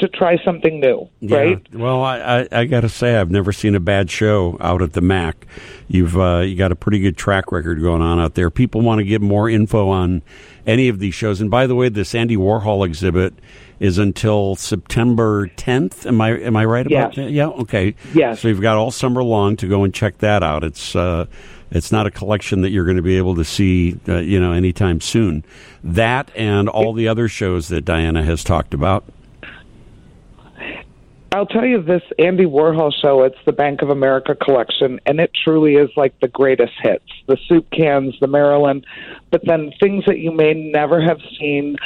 to 0.00 0.08
try 0.08 0.36
something 0.44 0.80
new, 0.80 1.08
Yeah. 1.20 1.36
right? 1.38 1.74
Well, 1.74 2.02
I, 2.02 2.18
I, 2.18 2.48
I 2.52 2.64
got 2.64 2.80
to 2.82 2.88
say, 2.88 3.16
I've 3.16 3.30
never 3.30 3.52
seen 3.52 3.74
a 3.74 3.80
bad 3.80 4.10
show 4.10 4.56
out 4.60 4.82
at 4.82 4.92
the 4.94 5.00
Mac. 5.00 5.46
You've 5.88 6.18
uh, 6.18 6.40
you 6.40 6.56
got 6.56 6.72
a 6.72 6.76
pretty 6.76 6.98
good 7.00 7.16
track 7.16 7.52
record 7.52 7.80
going 7.80 8.02
on 8.02 8.18
out 8.20 8.34
there. 8.34 8.50
People 8.50 8.80
want 8.80 8.98
to 8.98 9.04
get 9.04 9.20
more 9.20 9.48
info 9.48 9.88
on 9.88 10.22
any 10.66 10.88
of 10.88 10.98
these 10.98 11.14
shows. 11.14 11.40
And 11.40 11.50
by 11.50 11.66
the 11.66 11.74
way, 11.74 11.88
this 11.88 12.14
Andy 12.14 12.36
Warhol 12.36 12.84
exhibit 12.86 13.34
is 13.78 13.96
until 13.98 14.56
September 14.56 15.46
10th. 15.56 16.06
Am 16.06 16.20
I 16.20 16.30
am 16.38 16.56
I 16.56 16.64
right 16.64 16.86
about 16.86 17.14
Yes. 17.14 17.16
that? 17.16 17.30
Yeah. 17.30 17.46
Okay. 17.48 17.94
Yes. 18.14 18.40
So 18.40 18.48
you've 18.48 18.60
got 18.60 18.76
all 18.76 18.90
summer 18.90 19.22
long 19.22 19.56
to 19.56 19.68
go 19.68 19.84
and 19.84 19.92
check 19.94 20.18
that 20.18 20.42
out. 20.42 20.62
It's 20.64 20.94
uh, 20.94 21.26
it's 21.72 21.90
not 21.92 22.06
a 22.06 22.10
collection 22.10 22.62
that 22.62 22.70
you're 22.70 22.84
going 22.84 22.96
to 22.96 23.02
be 23.02 23.16
able 23.16 23.36
to 23.36 23.44
see, 23.44 23.96
uh, 24.08 24.16
you 24.18 24.40
know, 24.40 24.52
anytime 24.52 25.00
soon. 25.00 25.44
That 25.84 26.30
and 26.36 26.68
all 26.68 26.92
the 26.92 27.06
other 27.08 27.28
shows 27.28 27.68
that 27.68 27.84
Diana 27.84 28.22
has 28.24 28.42
talked 28.44 28.74
about. 28.74 29.04
I'll 31.32 31.46
tell 31.46 31.64
you 31.64 31.80
this 31.80 32.02
Andy 32.18 32.44
Warhol 32.44 32.92
show, 32.92 33.22
it's 33.22 33.38
the 33.46 33.52
Bank 33.52 33.82
of 33.82 33.90
America 33.90 34.34
collection, 34.34 34.98
and 35.06 35.20
it 35.20 35.30
truly 35.44 35.74
is 35.74 35.88
like 35.96 36.18
the 36.18 36.26
greatest 36.26 36.72
hits. 36.82 37.04
The 37.28 37.38
soup 37.48 37.70
cans, 37.70 38.16
the 38.20 38.26
Marilyn, 38.26 38.84
but 39.30 39.42
then 39.46 39.72
things 39.78 40.04
that 40.06 40.18
you 40.18 40.32
may 40.32 40.54
never 40.54 41.00
have 41.00 41.20
seen, 41.38 41.76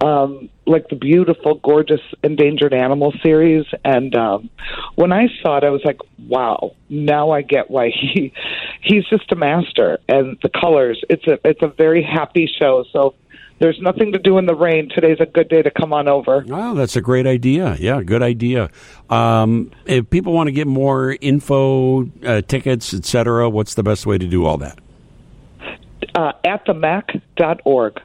um, 0.00 0.48
like 0.66 0.88
the 0.88 0.96
beautiful, 0.96 1.56
gorgeous 1.56 2.00
endangered 2.22 2.72
animal 2.72 3.12
series. 3.22 3.66
And 3.84 4.14
um, 4.14 4.48
when 4.94 5.12
I 5.12 5.28
saw 5.42 5.58
it, 5.58 5.64
I 5.64 5.70
was 5.70 5.82
like, 5.84 6.00
wow, 6.26 6.74
now 6.88 7.30
I 7.30 7.42
get 7.42 7.70
why 7.70 7.90
he 7.90 8.32
he's 8.80 9.04
just 9.10 9.30
a 9.32 9.36
master. 9.36 9.98
And 10.08 10.38
the 10.42 10.48
colors, 10.48 11.02
it's 11.10 11.26
a 11.26 11.38
it's 11.44 11.62
a 11.62 11.68
very 11.68 12.02
happy 12.02 12.50
show. 12.58 12.84
So 12.90 13.14
there's 13.64 13.80
nothing 13.80 14.12
to 14.12 14.18
do 14.18 14.36
in 14.36 14.44
the 14.44 14.54
rain. 14.54 14.90
Today's 14.94 15.16
a 15.20 15.26
good 15.26 15.48
day 15.48 15.62
to 15.62 15.70
come 15.70 15.94
on 15.94 16.06
over. 16.06 16.44
Oh, 16.50 16.74
that's 16.74 16.96
a 16.96 17.00
great 17.00 17.26
idea. 17.26 17.78
Yeah, 17.80 18.02
good 18.02 18.22
idea. 18.22 18.68
Um, 19.08 19.70
if 19.86 20.10
people 20.10 20.34
want 20.34 20.48
to 20.48 20.52
get 20.52 20.66
more 20.66 21.16
info, 21.18 22.04
uh, 22.26 22.42
tickets, 22.42 22.92
etc., 22.92 23.48
what's 23.48 23.72
the 23.72 23.82
best 23.82 24.04
way 24.04 24.18
to 24.18 24.26
do 24.26 24.44
all 24.44 24.58
that? 24.58 24.78
Uh, 26.14 26.32
at 26.44 26.66
themac.org. 26.66 28.02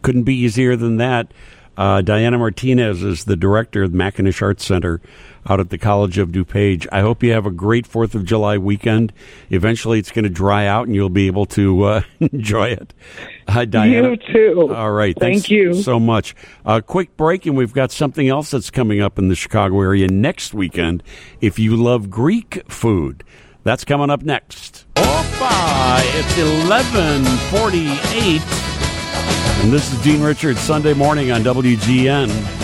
Couldn't 0.00 0.22
be 0.22 0.36
easier 0.36 0.74
than 0.74 0.96
that. 0.96 1.34
Uh, 1.76 2.00
Diana 2.00 2.38
Martinez 2.38 3.02
is 3.02 3.24
the 3.24 3.36
director 3.36 3.82
of 3.82 3.92
the 3.92 3.98
McAninch 3.98 4.40
Arts 4.40 4.64
Center 4.64 5.02
out 5.48 5.60
at 5.60 5.70
the 5.70 5.78
College 5.78 6.18
of 6.18 6.30
DuPage. 6.30 6.86
I 6.92 7.00
hope 7.00 7.22
you 7.22 7.32
have 7.32 7.46
a 7.46 7.50
great 7.50 7.86
Fourth 7.86 8.14
of 8.14 8.24
July 8.24 8.58
weekend. 8.58 9.12
Eventually, 9.50 9.98
it's 9.98 10.10
going 10.10 10.24
to 10.24 10.30
dry 10.30 10.66
out, 10.66 10.86
and 10.86 10.94
you'll 10.94 11.08
be 11.08 11.26
able 11.26 11.46
to 11.46 11.82
uh, 11.84 12.02
enjoy 12.20 12.68
it. 12.68 12.94
Hi, 13.48 13.64
Diana. 13.64 14.10
You 14.10 14.16
too. 14.16 14.74
All 14.74 14.92
right. 14.92 15.18
Thank 15.18 15.50
you. 15.50 15.74
so 15.74 15.98
much. 15.98 16.34
A 16.64 16.80
quick 16.80 17.16
break, 17.16 17.46
and 17.46 17.56
we've 17.56 17.72
got 17.72 17.90
something 17.90 18.28
else 18.28 18.50
that's 18.50 18.70
coming 18.70 19.00
up 19.00 19.18
in 19.18 19.28
the 19.28 19.34
Chicago 19.34 19.80
area 19.80 20.08
next 20.08 20.54
weekend. 20.54 21.02
If 21.40 21.58
you 21.58 21.76
love 21.76 22.08
Greek 22.10 22.62
food, 22.68 23.24
that's 23.64 23.84
coming 23.84 24.10
up 24.10 24.22
next. 24.22 24.86
Opa! 24.94 26.00
It's 26.14 26.38
eleven 26.38 27.24
forty-eight, 27.50 28.42
and 29.62 29.72
this 29.72 29.92
is 29.92 30.00
Dean 30.02 30.22
Richards 30.22 30.60
Sunday 30.60 30.94
morning 30.94 31.32
on 31.32 31.42
WGN. 31.42 32.61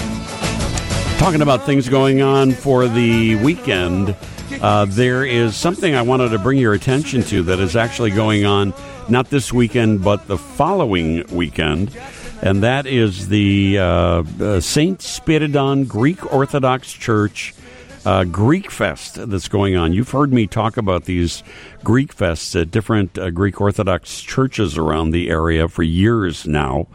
Talking 1.19 1.43
about 1.43 1.67
things 1.67 1.89
going 1.89 2.23
on 2.23 2.53
for 2.53 2.87
the 2.87 3.35
weekend, 3.37 4.15
uh, 4.63 4.85
there 4.87 5.27
is 5.27 5.57
something 5.57 5.95
I 5.95 6.03
wanted 6.03 6.29
to 6.31 6.39
bring 6.39 6.59
your 6.59 6.75
attention 6.75 7.23
to 7.25 7.43
that 7.43 7.59
is 7.59 7.75
actually 7.75 8.13
going 8.13 8.47
on 8.47 8.73
not 9.09 9.29
this 9.29 9.53
weekend, 9.53 10.05
but 10.05 10.29
the 10.29 10.39
following 10.39 11.27
weekend. 11.35 11.95
And 12.41 12.63
that 12.63 12.87
is 12.87 13.29
the 13.29 13.79
uh, 13.79 13.83
uh, 14.41 14.61
St. 14.61 15.01
Spyridon 15.01 15.89
Greek 15.89 16.33
Orthodox 16.33 16.93
Church 16.93 17.53
uh, 18.07 18.23
Greek 18.23 18.71
Fest 18.71 19.17
that's 19.29 19.49
going 19.49 19.77
on. 19.77 19.93
You've 19.93 20.11
heard 20.11 20.33
me 20.33 20.47
talk 20.47 20.77
about 20.77 21.05
these 21.05 21.43
Greek 21.83 22.15
Fests 22.15 22.59
at 22.59 22.71
different 22.71 23.19
uh, 23.19 23.31
Greek 23.31 23.61
Orthodox 23.61 24.23
churches 24.23 24.79
around 24.79 25.11
the 25.11 25.31
area 25.31 25.69
for 25.69 25.83
years 25.83 26.47
now 26.47 26.87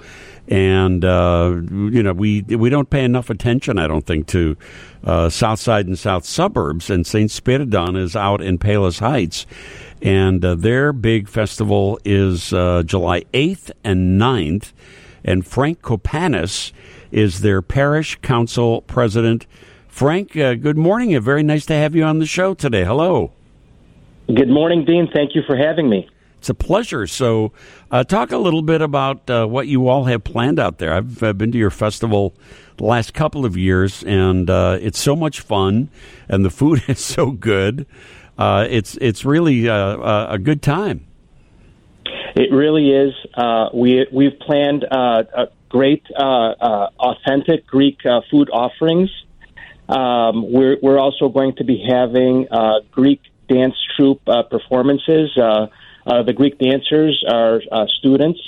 and 0.48 1.06
uh, 1.06 1.56
you 1.72 2.03
know 2.03 2.14
we 2.14 2.41
we 2.41 2.70
don't 2.70 2.90
pay 2.90 3.03
enough 3.03 3.30
attention, 3.30 3.80
I 3.80 3.88
don't 3.88 4.06
think, 4.06 4.28
to 4.28 4.57
uh, 5.03 5.30
South 5.30 5.60
Side 5.60 5.88
and 5.88 5.98
South 5.98 6.26
suburbs. 6.26 6.90
And 6.90 7.06
Saint 7.07 7.30
Spyridon 7.32 7.98
is 7.98 8.15
out 8.15 8.41
in 8.41 8.57
Palos 8.57 8.99
Heights, 8.99 9.45
and 10.02 10.44
uh, 10.44 10.56
their 10.56 10.94
big 10.94 11.28
festival 11.28 11.99
is 12.03 12.53
uh, 12.53 12.84
July 12.86 13.24
eighth 13.34 13.72
and 13.84 14.20
9th. 14.20 14.72
And 15.26 15.45
Frank 15.48 15.82
Kopanis 15.82 16.74
is 17.11 17.41
their 17.41 17.61
parish 17.61 18.18
council 18.22 18.82
president. 18.82 19.48
Frank, 19.88 20.36
uh, 20.36 20.56
good 20.56 20.78
morning. 20.78 21.15
and 21.15 21.24
Very 21.24 21.44
nice 21.44 21.65
to 21.68 21.74
have 21.76 21.95
you 21.95 22.03
on 22.03 22.20
the 22.20 22.26
show 22.26 22.53
today. 22.53 22.84
Hello. 22.84 23.32
Good 24.28 24.49
morning, 24.49 24.84
Dean. 24.84 25.10
Thank 25.14 25.36
you 25.36 25.41
for 25.45 25.56
having 25.56 25.90
me. 25.90 26.10
It's 26.40 26.49
a 26.49 26.53
pleasure. 26.53 27.07
So, 27.07 27.53
uh, 27.94 28.03
talk 28.03 28.32
a 28.32 28.38
little 28.38 28.64
bit 28.64 28.82
about 28.82 29.30
uh, 29.30 29.45
what 29.45 29.68
you 29.68 29.88
all 29.88 30.06
have 30.06 30.24
planned 30.24 30.57
out 30.57 30.80
there. 30.80 30.91
I've 30.95 31.20
been 31.38 31.52
to 31.52 31.57
your 31.60 31.70
festival 31.70 32.34
the 32.78 32.86
last 32.86 33.14
couple 33.14 33.45
of 33.45 33.56
years, 33.56 34.03
and 34.03 34.49
uh, 34.49 34.80
it's 34.82 34.99
so 34.99 35.15
much 35.15 35.41
fun, 35.41 35.91
and 36.28 36.44
the 36.44 36.49
food 36.49 36.82
is 36.88 36.98
so 36.98 37.30
good. 37.30 37.86
Uh, 38.36 38.65
it's 38.68 38.98
it's 38.99 39.24
really 39.24 39.70
uh, 39.70 40.26
a 40.28 40.40
good 40.40 40.64
time. 40.64 41.06
It 42.36 42.52
really 42.52 42.90
is. 42.90 43.14
We 43.76 44.07
we've 44.11 44.40
planned 44.40 44.86
great, 45.70 46.03
authentic 46.18 47.68
Greek 47.68 47.99
food 48.32 48.49
offerings. 48.52 49.11
Um, 49.88 50.52
we're 50.52 50.78
we're 50.82 50.98
also 50.98 51.30
going 51.30 51.57
to 51.57 51.64
be 51.64 51.86
having 51.88 52.48
Greek 52.91 53.22
dance 53.48 53.76
troupe 53.95 54.26
performances. 54.49 55.38
Uh, 56.05 56.23
the 56.23 56.34
Greek 56.34 56.57
dancers 56.59 57.23
are 57.27 57.61
uh, 57.71 57.85
students 57.99 58.39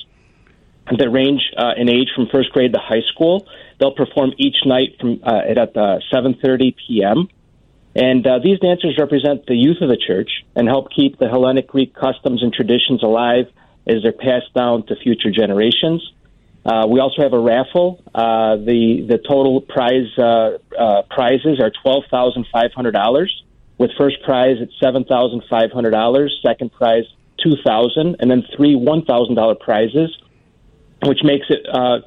that 0.92 1.10
range 1.10 1.42
uh, 1.58 1.72
in 1.78 1.90
age 1.90 2.10
from 2.16 2.28
first 2.32 2.52
grade 2.52 2.74
to 2.74 2.80
high 2.80 3.02
school. 3.14 3.48
They'll 3.80 3.96
perform 3.96 4.34
each 4.38 4.58
night 4.66 4.98
from 5.00 5.22
uh, 5.24 5.42
at 5.50 5.58
uh, 5.58 6.00
7:30 6.14 6.76
p.m. 6.88 7.28
And 7.96 8.28
uh, 8.28 8.40
these 8.44 8.60
dancers 8.60 8.98
represent 9.00 9.46
the 9.46 9.56
youth 9.56 9.78
of 9.82 9.90
the 9.90 9.98
church 9.98 10.30
and 10.56 10.68
help 10.68 10.90
keep 10.94 11.18
the 11.18 11.30
Hellenic 11.30 11.68
Greek 11.68 11.94
customs 11.96 12.44
and 12.44 12.54
traditions 12.54 13.02
alive 13.04 13.46
as 13.88 14.04
they're 14.04 14.12
passed 14.12 14.54
down 14.54 14.86
to 14.88 14.96
future 14.98 15.32
generations. 15.32 16.02
Uh, 16.66 16.88
we 16.90 17.00
also 17.00 17.22
have 17.22 17.34
a 17.34 17.40
raffle. 17.40 18.02
Uh, 18.14 18.58
the 18.58 19.06
the 19.08 19.18
total 19.18 19.62
prize 19.62 20.12
uh, 20.18 20.58
uh, 20.78 21.04
prizes 21.10 21.60
are 21.62 21.72
twelve 21.84 22.04
thousand 22.12 22.46
five 22.52 22.74
hundred 22.76 22.92
dollars, 22.92 23.44
with 23.78 23.92
first 23.98 24.22
prize 24.24 24.58
at 24.62 24.70
seven 24.84 25.06
thousand 25.06 25.44
five 25.50 25.72
hundred 25.72 25.92
dollars, 25.92 26.38
second 26.46 26.72
prize 26.72 27.06
two 27.44 27.56
thousand, 27.66 28.18
and 28.20 28.30
then 28.30 28.44
three 28.56 28.76
one 28.76 29.04
thousand 29.06 29.36
dollar 29.36 29.56
prizes, 29.56 30.16
which 31.04 31.20
makes 31.24 31.46
it 31.50 31.66
uh, 31.72 32.00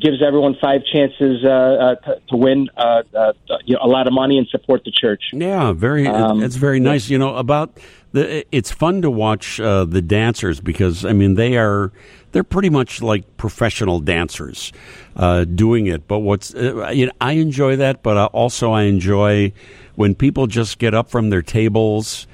gives 0.00 0.22
everyone 0.22 0.56
five 0.60 0.82
chances 0.92 1.44
uh, 1.44 1.48
uh, 1.48 1.94
to, 1.96 2.20
to 2.28 2.36
win 2.36 2.68
uh, 2.76 3.02
uh, 3.14 3.32
you 3.64 3.74
know, 3.74 3.80
a 3.82 3.88
lot 3.88 4.06
of 4.06 4.12
money 4.12 4.38
and 4.38 4.46
support 4.48 4.82
the 4.84 4.90
church. 4.90 5.22
Yeah, 5.32 5.72
very. 5.72 6.06
Um, 6.06 6.42
it's 6.42 6.56
very 6.56 6.80
nice. 6.80 7.08
You 7.08 7.18
know 7.18 7.36
about 7.36 7.78
the. 8.12 8.46
It's 8.54 8.70
fun 8.70 9.02
to 9.02 9.10
watch 9.10 9.60
uh, 9.60 9.84
the 9.84 10.02
dancers 10.02 10.60
because 10.60 11.04
I 11.04 11.12
mean 11.12 11.34
they 11.34 11.56
are 11.56 11.92
they're 12.32 12.44
pretty 12.44 12.70
much 12.70 13.02
like 13.02 13.36
professional 13.36 14.00
dancers 14.00 14.72
uh, 15.16 15.44
doing 15.44 15.86
it. 15.86 16.08
But 16.08 16.20
what's 16.20 16.54
uh, 16.54 16.90
you 16.90 17.06
know, 17.06 17.12
I 17.20 17.32
enjoy 17.32 17.76
that, 17.76 18.02
but 18.02 18.16
also 18.32 18.72
I 18.72 18.82
enjoy 18.82 19.52
when 19.96 20.14
people 20.14 20.46
just 20.46 20.78
get 20.78 20.94
up 20.94 21.10
from 21.10 21.30
their 21.30 21.42
tables 21.42 22.26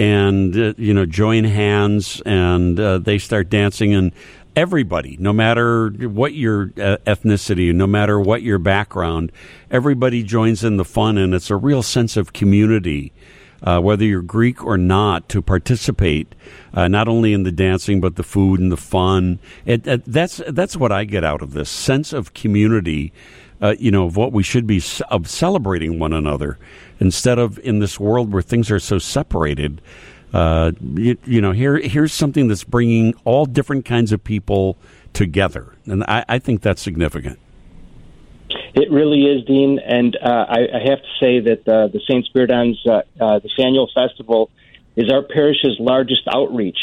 and 0.00 0.56
uh, 0.56 0.72
you 0.78 0.94
know 0.94 1.04
join 1.04 1.44
hands 1.44 2.22
and 2.24 2.80
uh, 2.80 2.96
they 2.96 3.18
start 3.18 3.50
dancing 3.50 3.92
and 3.92 4.12
everybody 4.56 5.14
no 5.20 5.30
matter 5.30 5.90
what 5.90 6.32
your 6.32 6.72
uh, 6.78 6.96
ethnicity 7.06 7.72
no 7.74 7.86
matter 7.86 8.18
what 8.18 8.40
your 8.40 8.58
background 8.58 9.30
everybody 9.70 10.22
joins 10.22 10.64
in 10.64 10.78
the 10.78 10.86
fun 10.86 11.18
and 11.18 11.34
it's 11.34 11.50
a 11.50 11.56
real 11.56 11.82
sense 11.82 12.16
of 12.16 12.32
community 12.32 13.12
uh, 13.62 13.78
whether 13.78 14.06
you're 14.06 14.22
Greek 14.22 14.64
or 14.64 14.78
not, 14.78 15.28
to 15.28 15.42
participate, 15.42 16.34
uh, 16.72 16.88
not 16.88 17.08
only 17.08 17.34
in 17.34 17.42
the 17.42 17.52
dancing 17.52 18.00
but 18.00 18.16
the 18.16 18.22
food 18.22 18.58
and 18.58 18.72
the 18.72 18.76
fun. 18.78 19.38
It, 19.66 19.86
it, 19.86 20.02
that's 20.06 20.40
that's 20.48 20.78
what 20.78 20.90
I 20.90 21.04
get 21.04 21.24
out 21.24 21.42
of 21.42 21.52
this 21.52 21.68
sense 21.68 22.14
of 22.14 22.32
community. 22.32 23.12
Uh, 23.62 23.74
you 23.78 23.90
know 23.90 24.06
of 24.06 24.16
what 24.16 24.32
we 24.32 24.42
should 24.42 24.66
be 24.66 24.82
of 25.10 25.28
celebrating 25.28 25.98
one 25.98 26.14
another 26.14 26.56
instead 26.98 27.38
of 27.38 27.58
in 27.58 27.78
this 27.78 28.00
world 28.00 28.32
where 28.32 28.42
things 28.42 28.70
are 28.70 28.78
so 28.78 28.98
separated. 28.98 29.80
Uh, 30.32 30.72
you, 30.94 31.18
you 31.24 31.40
know, 31.40 31.52
here 31.52 31.76
here's 31.78 32.12
something 32.12 32.48
that's 32.48 32.64
bringing 32.64 33.14
all 33.24 33.44
different 33.44 33.84
kinds 33.84 34.12
of 34.12 34.22
people 34.22 34.78
together, 35.12 35.74
and 35.86 36.04
I, 36.04 36.24
I 36.28 36.38
think 36.38 36.62
that's 36.62 36.80
significant. 36.80 37.38
It 38.74 38.90
really 38.90 39.22
is, 39.22 39.44
Dean, 39.46 39.80
and 39.84 40.16
uh, 40.16 40.28
I, 40.48 40.58
I 40.58 40.88
have 40.88 41.00
to 41.02 41.08
say 41.18 41.40
that 41.40 41.68
uh, 41.68 41.88
the 41.88 42.00
St. 42.08 42.26
Spyridon's 42.32 42.80
uh, 42.86 43.02
uh, 43.20 43.38
this 43.40 43.52
annual 43.58 43.90
festival 43.92 44.50
is 44.94 45.10
our 45.10 45.22
parish's 45.22 45.76
largest 45.80 46.22
outreach 46.32 46.78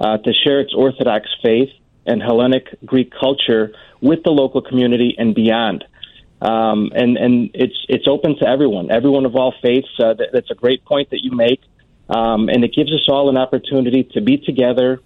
uh, 0.00 0.16
to 0.18 0.32
share 0.32 0.60
its 0.60 0.72
Orthodox 0.74 1.28
faith 1.42 1.70
and 2.06 2.22
Hellenic 2.22 2.78
Greek 2.84 3.12
culture 3.12 3.74
with 4.00 4.22
the 4.24 4.30
local 4.30 4.62
community 4.62 5.14
and 5.18 5.34
beyond. 5.34 5.84
Um, 6.46 6.92
and 6.94 7.16
and 7.16 7.50
it's 7.54 7.78
it's 7.88 8.06
open 8.06 8.38
to 8.38 8.46
everyone, 8.46 8.90
everyone 8.90 9.26
of 9.26 9.34
all 9.34 9.52
faiths. 9.62 9.88
Uh, 9.98 10.14
that, 10.14 10.28
that's 10.32 10.50
a 10.50 10.54
great 10.54 10.84
point 10.84 11.10
that 11.10 11.20
you 11.22 11.32
make, 11.32 11.60
um, 12.08 12.48
and 12.48 12.62
it 12.64 12.72
gives 12.74 12.92
us 12.92 13.08
all 13.08 13.28
an 13.28 13.36
opportunity 13.36 14.04
to 14.14 14.20
be 14.20 14.36
together, 14.38 15.00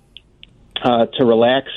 uh, 0.82 1.06
to 1.06 1.24
relax 1.24 1.68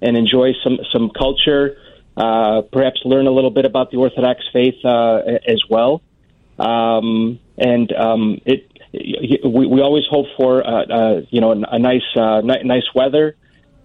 and 0.00 0.16
enjoy 0.16 0.52
some 0.62 0.78
some 0.92 1.10
culture 1.10 1.76
uh, 2.18 2.62
perhaps 2.72 3.00
learn 3.04 3.28
a 3.28 3.30
little 3.30 3.50
bit 3.50 3.64
about 3.64 3.92
the 3.92 3.96
Orthodox 3.96 4.40
faith 4.52 4.84
uh, 4.84 5.22
as 5.46 5.62
well. 5.70 6.02
Um, 6.58 7.38
and 7.56 7.92
um, 7.92 8.40
it, 8.44 8.66
we, 8.92 9.66
we 9.66 9.80
always 9.80 10.04
hope 10.10 10.26
for 10.36 10.66
uh, 10.66 10.84
uh, 10.84 11.20
you 11.30 11.40
know 11.40 11.52
a 11.52 11.78
nice 11.78 12.02
ni- 12.16 12.64
nice 12.64 12.92
weather. 12.92 13.36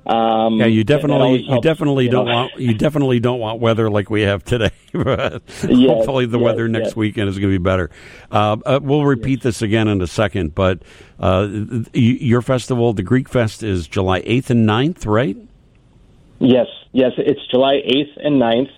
Um, 0.06 0.56
yeah, 0.60 0.66
you 0.66 0.84
definitely 0.84 1.44
helps, 1.44 1.50
you 1.50 1.62
definitely 1.62 2.06
you 2.06 2.12
don't 2.12 2.26
want 2.28 2.60
you 2.60 2.74
definitely 2.74 3.22
don't 3.22 3.40
want 3.40 3.62
weather 3.62 3.90
like 3.90 4.10
we 4.10 4.22
have 4.24 4.44
today. 4.44 4.72
Yes, 4.94 5.42
hopefully, 5.64 6.28
the 6.28 6.38
yes, 6.38 6.46
weather 6.46 6.68
next 6.68 6.90
yes. 6.90 6.96
weekend 6.96 7.28
is 7.28 7.40
going 7.40 7.52
to 7.52 7.58
be 7.58 7.64
better. 7.64 7.90
Uh, 8.32 8.58
uh, 8.64 8.80
we'll 8.84 9.06
repeat 9.06 9.42
this 9.42 9.64
again 9.64 9.88
in 9.88 10.02
a 10.02 10.08
second, 10.08 10.54
but 10.54 10.84
uh, 11.20 11.48
your 11.94 12.44
festival, 12.44 12.94
the 12.94 13.02
Greek 13.02 13.28
Fest, 13.28 13.64
is 13.64 13.88
July 13.88 14.22
eighth 14.24 14.52
and 14.52 14.70
9th, 14.70 15.08
right? 15.08 15.36
Yes, 16.44 16.68
yes, 16.92 17.14
it's 17.18 17.40
July 17.50 17.82
8th 17.86 18.18
and 18.18 18.42
9th. 18.42 18.70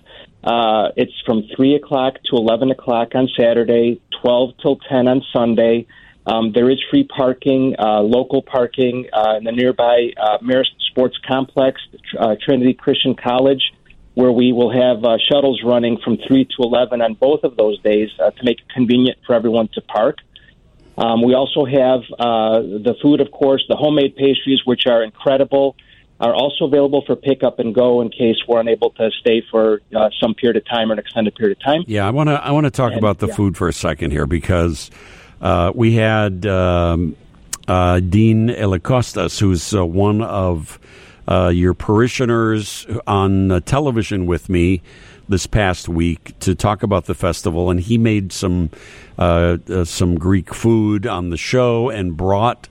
Uh, 0.44 0.92
it's 0.96 1.12
from 1.26 1.42
3 1.56 1.74
o'clock 1.74 2.14
to 2.30 2.36
11 2.36 2.70
o'clock 2.70 3.16
on 3.16 3.28
Saturday, 3.36 4.00
12 4.22 4.50
till 4.62 4.76
10 4.76 5.08
on 5.08 5.22
Sunday. 5.32 5.86
Um, 6.26 6.52
there 6.52 6.70
is 6.70 6.78
free 6.90 7.04
parking, 7.04 7.74
uh, 7.78 8.00
local 8.02 8.42
parking 8.42 9.06
uh, 9.12 9.34
in 9.38 9.44
the 9.44 9.50
nearby 9.50 10.12
uh, 10.16 10.38
Marist 10.38 10.74
Sports 10.96 11.18
Complex, 11.28 11.78
uh, 12.18 12.36
Trinity 12.42 12.72
Christian 12.72 13.14
College, 13.14 13.60
where 14.14 14.32
we 14.32 14.50
will 14.52 14.72
have 14.72 15.04
uh, 15.04 15.18
shuttles 15.30 15.60
running 15.62 15.98
from 16.02 16.16
3 16.26 16.46
to 16.46 16.56
11 16.60 17.02
on 17.02 17.12
both 17.12 17.44
of 17.44 17.54
those 17.54 17.78
days 17.82 18.08
uh, 18.18 18.30
to 18.30 18.44
make 18.44 18.60
it 18.60 18.68
convenient 18.70 19.18
for 19.26 19.34
everyone 19.34 19.68
to 19.74 19.82
park. 19.82 20.16
Um, 20.96 21.20
we 21.20 21.34
also 21.34 21.66
have 21.66 22.00
uh, 22.18 22.60
the 22.62 22.94
food, 23.02 23.20
of 23.20 23.30
course, 23.30 23.62
the 23.68 23.76
homemade 23.76 24.16
pastries, 24.16 24.60
which 24.64 24.86
are 24.86 25.02
incredible, 25.02 25.76
are 26.18 26.34
also 26.34 26.64
available 26.64 27.04
for 27.06 27.14
pickup 27.14 27.58
and 27.58 27.74
go 27.74 28.00
in 28.00 28.08
case 28.08 28.36
we're 28.48 28.60
unable 28.60 28.88
to 28.92 29.10
stay 29.20 29.42
for 29.50 29.82
uh, 29.94 30.08
some 30.18 30.32
period 30.32 30.56
of 30.56 30.64
time 30.66 30.88
or 30.88 30.94
an 30.94 30.98
extended 30.98 31.34
period 31.34 31.58
of 31.58 31.62
time. 31.62 31.84
Yeah, 31.86 32.06
I 32.06 32.10
want 32.10 32.30
to 32.30 32.42
I 32.42 32.52
want 32.52 32.64
to 32.64 32.70
talk 32.70 32.92
And- 32.92 32.98
about 32.98 33.18
the 33.18 33.26
yeah. 33.26 33.34
food 33.34 33.58
for 33.58 33.68
a 33.68 33.72
second 33.74 34.12
here 34.12 34.24
because 34.26 34.90
uh, 35.42 35.72
we 35.74 35.92
had 35.96 36.46
um, 36.46 37.16
uh, 37.68 38.00
Dean 38.00 38.48
Elikostas, 38.48 39.40
who's 39.40 39.74
uh, 39.74 39.84
one 39.84 40.22
of 40.22 40.78
uh, 41.28 41.48
your 41.48 41.74
parishioners 41.74 42.86
on 43.06 43.62
television 43.62 44.26
with 44.26 44.48
me 44.48 44.82
this 45.28 45.46
past 45.46 45.88
week 45.88 46.38
to 46.38 46.54
talk 46.54 46.82
about 46.84 47.06
the 47.06 47.14
festival, 47.14 47.70
and 47.70 47.80
he 47.80 47.98
made 47.98 48.32
some 48.32 48.70
uh, 49.18 49.58
uh, 49.68 49.84
some 49.84 50.16
Greek 50.16 50.54
food 50.54 51.06
on 51.06 51.30
the 51.30 51.36
show 51.36 51.90
and 51.90 52.16
brought 52.16 52.68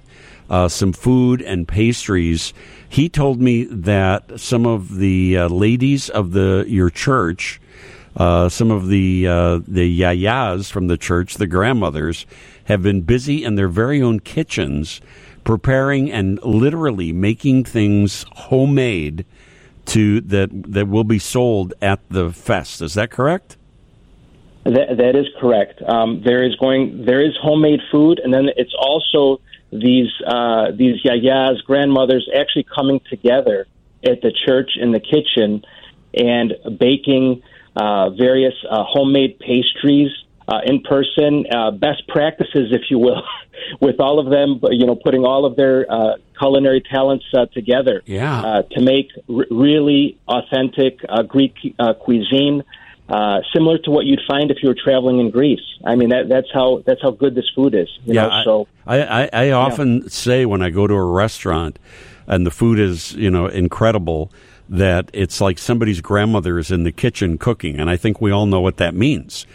uh, 0.50 0.68
some 0.70 0.94
food 0.94 1.42
and 1.42 1.68
pastries. 1.68 2.54
He 2.88 3.10
told 3.10 3.42
me 3.42 3.66
that 3.66 4.40
some 4.40 4.66
of 4.66 4.96
the 4.96 5.40
ladies 5.50 6.10
of 6.10 6.32
the 6.32 6.64
your 6.68 6.90
church, 6.90 7.60
some 8.18 8.72
of 8.72 8.88
the 8.88 9.26
the 9.68 10.00
yayas 10.00 10.72
from 10.72 10.88
the 10.88 10.98
church, 10.98 11.36
the 11.36 11.48
grandmothers, 11.48 12.26
have 12.66 12.84
been 12.84 13.02
busy 13.02 13.44
in 13.44 13.56
their 13.56 13.68
very 13.68 14.02
own 14.02 14.20
kitchens, 14.20 15.02
preparing 15.44 16.12
and 16.12 16.42
literally 16.44 17.14
making 17.14 17.64
things 17.64 18.26
homemade 18.34 19.26
to 19.86 20.20
that 20.22 20.50
that 20.52 20.88
will 20.88 21.04
be 21.04 21.20
sold 21.20 21.74
at 21.82 22.00
the 22.10 22.32
fest. 22.32 22.82
Is 22.82 22.96
that 22.96 23.12
correct? 23.12 23.58
That, 24.64 24.98
that 24.98 25.16
is 25.16 25.28
correct. 25.40 25.82
Um, 25.84 26.24
there 26.26 26.44
is 26.44 26.56
going 26.56 27.06
there 27.06 27.22
is 27.24 27.34
homemade 27.42 27.82
food, 27.92 28.20
and 28.24 28.34
then 28.34 28.50
it's 28.58 28.74
also 28.78 29.42
these 29.72 30.10
uh, 30.26 30.72
these 30.72 31.04
yayas, 31.04 31.64
grandmothers, 31.66 32.28
actually 32.36 32.66
coming 32.76 33.00
together 33.10 33.68
at 34.04 34.22
the 34.22 34.32
church 34.46 34.72
in 34.80 34.92
the 34.92 35.00
kitchen 35.00 35.64
and 36.14 36.54
baking 36.80 37.44
uh, 37.76 38.10
various 38.12 38.54
uh, 38.70 38.84
homemade 38.88 39.38
pastries 39.40 40.10
uh, 40.48 40.60
in 40.66 40.82
person, 40.82 41.46
uh, 41.52 41.72
best 41.72 42.08
practices, 42.08 42.72
if 42.72 42.84
you 42.90 43.00
will, 43.00 43.24
with 43.82 44.00
all 44.00 44.20
of 44.20 44.30
them. 44.30 44.60
You 44.72 44.86
know, 44.86 44.96
putting 44.96 45.24
all 45.26 45.46
of 45.46 45.56
their 45.56 45.86
uh, 45.92 46.14
culinary 46.38 46.82
talents 46.82 47.26
uh, 47.34 47.46
together 47.48 48.02
Yeah. 48.06 48.42
uh, 48.42 48.62
to 48.74 48.82
make 48.82 49.10
r- 49.30 49.46
really 49.50 50.18
authentic 50.28 51.00
uh, 51.10 51.24
Greek 51.24 51.56
uh, 51.80 51.94
cuisine. 51.94 52.64
Uh, 53.08 53.42
similar 53.54 53.78
to 53.78 53.92
what 53.92 54.08
you'd 54.08 54.20
find 54.28 54.50
if 54.50 54.58
you 54.64 54.68
were 54.70 54.76
traveling 54.84 55.20
in 55.20 55.30
Greece. 55.30 55.60
I 55.86 55.96
mean, 55.96 56.10
that, 56.10 56.28
that's 56.28 56.48
how 56.52 56.82
that's 56.88 57.00
how 57.04 57.12
good 57.12 57.36
this 57.36 57.46
food 57.56 57.76
is. 57.76 57.88
You 58.04 58.16
know, 58.16 58.42
so 58.44 58.68
I, 58.88 59.04
I, 59.04 59.30
I 59.32 59.52
often 59.52 60.10
say 60.10 60.44
when 60.48 60.64
I 60.64 60.72
go 60.72 60.88
to 60.88 60.94
a 60.96 61.06
restaurant 61.06 61.78
and 62.26 62.48
the 62.48 62.50
food 62.52 62.80
is 62.80 63.14
you 63.14 63.30
know 63.30 63.46
incredible 63.46 64.32
that 64.70 65.12
it's 65.14 65.40
like 65.40 65.60
somebody's 65.60 66.02
grandmother 66.02 66.58
is 66.58 66.72
in 66.72 66.82
the 66.82 66.92
kitchen 66.92 67.38
cooking, 67.38 67.80
and 67.80 67.92
I 67.92 67.96
think 67.98 68.22
we 68.22 68.32
all 68.32 68.48
know 68.48 68.62
what 68.62 68.78
that 68.78 68.96
means, 68.96 69.46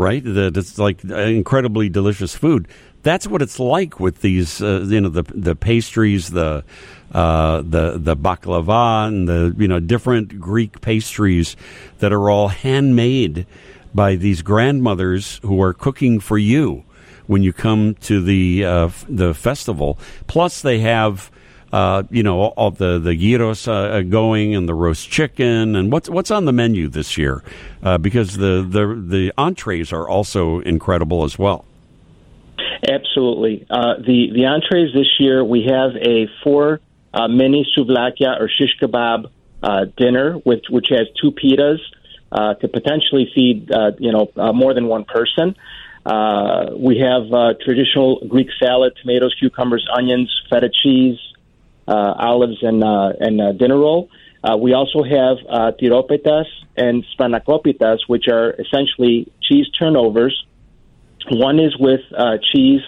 right? 0.00 0.24
That 0.24 0.56
it's 0.56 0.78
like 0.78 1.04
incredibly 1.04 1.88
delicious 1.90 2.34
food. 2.34 2.66
That's 3.02 3.26
what 3.26 3.42
it's 3.42 3.60
like 3.60 4.00
with 4.00 4.22
these, 4.22 4.62
uh, 4.62 4.86
you 4.88 5.00
know, 5.00 5.10
the 5.10 5.22
the 5.22 5.54
pastries, 5.54 6.30
the 6.30 6.64
uh, 7.12 7.58
the 7.58 7.98
the 7.98 8.16
baklava, 8.16 9.06
and 9.06 9.28
the 9.28 9.54
you 9.58 9.68
know 9.68 9.78
different 9.78 10.40
Greek 10.40 10.80
pastries 10.80 11.54
that 11.98 12.12
are 12.12 12.30
all 12.30 12.48
handmade 12.48 13.46
by 13.94 14.16
these 14.16 14.42
grandmothers 14.42 15.40
who 15.42 15.60
are 15.60 15.74
cooking 15.74 16.18
for 16.18 16.38
you 16.38 16.84
when 17.26 17.42
you 17.42 17.52
come 17.52 17.94
to 17.96 18.22
the 18.22 18.64
uh, 18.64 18.88
the 19.08 19.34
festival. 19.34 19.98
Plus, 20.26 20.62
they 20.62 20.80
have 20.80 21.30
uh, 21.72 22.02
you 22.10 22.22
know 22.22 22.40
all, 22.40 22.70
the 22.70 22.98
the 22.98 23.14
gyros 23.14 23.68
uh, 23.68 24.02
going 24.08 24.54
and 24.54 24.68
the 24.68 24.74
roast 24.74 25.10
chicken 25.10 25.76
and 25.76 25.92
what's 25.92 26.08
what's 26.08 26.30
on 26.30 26.44
the 26.44 26.52
menu 26.52 26.88
this 26.88 27.16
year 27.16 27.42
uh, 27.82 27.98
because 27.98 28.36
the 28.36 28.66
the 28.68 29.02
the 29.08 29.32
entrees 29.38 29.92
are 29.92 30.08
also 30.08 30.60
incredible 30.60 31.24
as 31.24 31.38
well. 31.38 31.64
Absolutely. 32.88 33.66
Uh, 33.70 33.94
the 33.98 34.30
the 34.32 34.46
entrees 34.46 34.92
this 34.94 35.08
year 35.18 35.44
we 35.44 35.64
have 35.68 35.96
a 35.96 36.28
four 36.42 36.80
uh, 37.12 37.28
mini 37.28 37.66
souvlakia 37.76 38.40
or 38.40 38.48
shish 38.48 38.76
kebab 38.80 39.30
uh, 39.62 39.84
dinner, 39.96 40.34
which 40.34 40.64
which 40.70 40.86
has 40.90 41.06
two 41.20 41.32
pitas 41.32 41.78
uh, 42.32 42.54
to 42.54 42.68
potentially 42.68 43.30
feed 43.34 43.70
uh, 43.70 43.92
you 43.98 44.12
know 44.12 44.30
uh, 44.36 44.52
more 44.52 44.74
than 44.74 44.86
one 44.86 45.04
person. 45.04 45.54
Uh, 46.04 46.70
we 46.76 46.98
have 46.98 47.30
uh, 47.32 47.54
traditional 47.62 48.26
Greek 48.26 48.48
salad, 48.58 48.94
tomatoes, 49.02 49.34
cucumbers, 49.38 49.86
onions, 49.94 50.34
feta 50.48 50.70
cheese, 50.82 51.18
uh, 51.18 51.29
olives, 51.94 52.58
and 52.62 52.82
uh, 52.82 53.12
and 53.18 53.40
uh, 53.40 53.52
dinner 53.52 53.78
roll. 53.78 54.08
Uh, 54.42 54.56
we 54.56 54.72
also 54.72 55.02
have 55.02 55.36
uh, 55.48 55.72
tiropitas 55.80 56.46
and 56.76 57.04
spanakopitas, 57.18 57.98
which 58.06 58.24
are 58.28 58.52
essentially 58.52 59.30
cheese 59.42 59.66
turnovers 59.78 60.46
one 61.28 61.58
is 61.58 61.76
with 61.78 62.00
uh, 62.16 62.38
cheese 62.52 62.80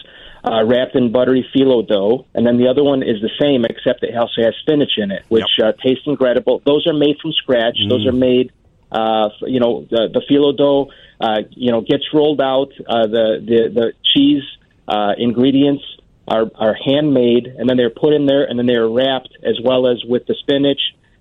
uh, 0.45 0.65
wrapped 0.65 0.97
in 0.97 1.13
buttery 1.13 1.47
phyllo 1.55 1.87
dough, 1.87 2.27
and 2.35 2.47
then 2.47 2.59
the 2.59 2.69
other 2.69 2.83
one 2.83 3.03
is 3.03 3.21
the 3.21 3.31
same, 3.41 3.65
except 3.65 4.03
it 4.03 4.17
also 4.17 4.43
has 4.43 4.55
spinach 4.63 4.93
in 4.97 5.11
it, 5.11 5.25
which 5.29 5.45
uh, 5.63 5.73
tastes 5.85 6.05
incredible. 6.07 6.63
Those 6.65 6.87
are 6.87 6.95
made 6.95 7.19
from 7.21 7.33
scratch. 7.33 7.79
Those 7.89 8.07
are 8.07 8.13
made, 8.13 8.53
uh, 8.91 9.29
you 9.43 9.61
know, 9.61 9.87
the, 9.89 10.09
the 10.13 10.23
phyllo 10.29 10.57
dough, 10.57 10.91
uh, 11.21 11.43
you 11.51 11.71
know, 11.71 11.83
gets 11.83 12.05
rolled 12.13 12.41
out. 12.41 12.73
Uh, 12.81 13.07
the 13.07 13.39
the 13.45 13.69
the 13.73 13.93
cheese 14.03 14.43
uh, 14.89 15.13
ingredients 15.17 15.85
are 16.29 16.51
are 16.55 16.75
handmade, 16.75 17.47
and 17.47 17.69
then 17.69 17.77
they're 17.77 17.91
put 17.91 18.13
in 18.15 18.27
there, 18.27 18.45
and 18.45 18.59
then 18.59 18.67
they're 18.67 18.89
wrapped 18.89 19.37
as 19.43 19.59
well 19.63 19.87
as 19.87 20.03
with 20.05 20.27
the 20.27 20.35
spinach. 20.41 20.81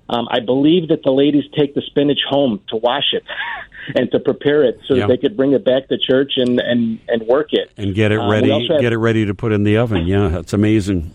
Um, 0.09 0.27
I 0.29 0.39
believe 0.41 0.89
that 0.89 1.03
the 1.03 1.11
ladies 1.11 1.43
take 1.57 1.73
the 1.73 1.81
spinach 1.81 2.19
home 2.29 2.59
to 2.69 2.75
wash 2.75 3.13
it 3.13 3.23
and 3.95 4.11
to 4.11 4.19
prepare 4.19 4.63
it 4.63 4.79
so 4.87 4.93
Yeah. 4.95 5.01
that 5.01 5.07
they 5.07 5.17
could 5.17 5.37
bring 5.37 5.53
it 5.53 5.63
back 5.63 5.87
to 5.87 5.97
church 5.97 6.33
and, 6.35 6.59
and, 6.59 6.99
and 7.07 7.21
work 7.23 7.53
it. 7.53 7.71
and 7.77 7.95
get 7.95 8.11
it 8.11 8.19
Um, 8.19 8.29
ready. 8.29 8.51
also 8.51 8.73
have- 8.73 8.81
get 8.81 8.91
it 8.91 8.97
ready 8.97 9.25
to 9.25 9.33
put 9.33 9.53
in 9.53 9.63
the 9.63 9.77
oven. 9.77 10.05
Yeah, 10.07 10.27
that's 10.27 10.51
amazing. 10.53 11.11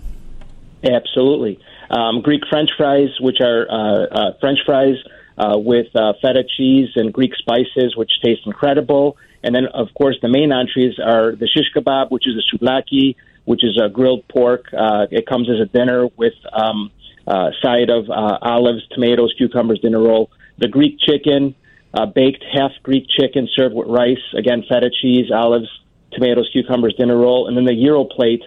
Absolutely. 0.82 1.58
Um, 1.90 2.22
Greek 2.22 2.42
French 2.48 2.70
fries, 2.76 3.10
which 3.20 3.40
are 3.40 3.66
uh, 3.70 4.06
uh, 4.06 4.32
French 4.40 4.58
fries 4.64 4.96
uh, 5.38 5.58
with 5.58 5.94
uh, 5.94 6.12
feta 6.22 6.44
cheese 6.56 6.90
and 6.96 7.12
Greek 7.12 7.34
spices, 7.36 7.94
which 7.96 8.10
taste 8.24 8.42
incredible. 8.46 9.16
And 9.42 9.54
then, 9.54 9.66
of 9.66 9.88
course, 9.94 10.16
the 10.22 10.28
main 10.28 10.50
entrees 10.52 10.98
are 10.98 11.36
the 11.36 11.46
shish 11.46 11.70
kebab, 11.74 12.10
which 12.10 12.26
is 12.26 12.34
a 12.34 12.56
souvlaki, 12.56 13.16
which 13.44 13.62
is 13.62 13.80
a 13.82 13.88
grilled 13.88 14.26
pork. 14.28 14.66
Uh, 14.72 15.06
it 15.10 15.26
comes 15.26 15.48
as 15.48 15.60
a 15.60 15.66
dinner 15.66 16.08
with 16.16 16.34
um, 16.52 16.90
uh, 17.26 17.50
side 17.62 17.90
of 17.90 18.08
uh, 18.10 18.38
olives, 18.42 18.86
tomatoes, 18.88 19.34
cucumbers, 19.36 19.78
dinner 19.80 20.00
roll. 20.00 20.30
The 20.58 20.68
Greek 20.68 20.98
chicken, 20.98 21.54
uh, 21.94 22.06
baked 22.06 22.44
half 22.52 22.72
Greek 22.82 23.06
chicken 23.08 23.48
served 23.54 23.74
with 23.74 23.88
rice, 23.88 24.22
again, 24.36 24.64
feta 24.68 24.90
cheese, 24.90 25.30
olives, 25.32 25.68
tomatoes, 26.12 26.48
cucumbers, 26.52 26.94
dinner 26.98 27.16
roll. 27.16 27.46
And 27.46 27.56
then 27.56 27.64
the 27.64 27.74
gyro 27.74 28.04
plate, 28.04 28.42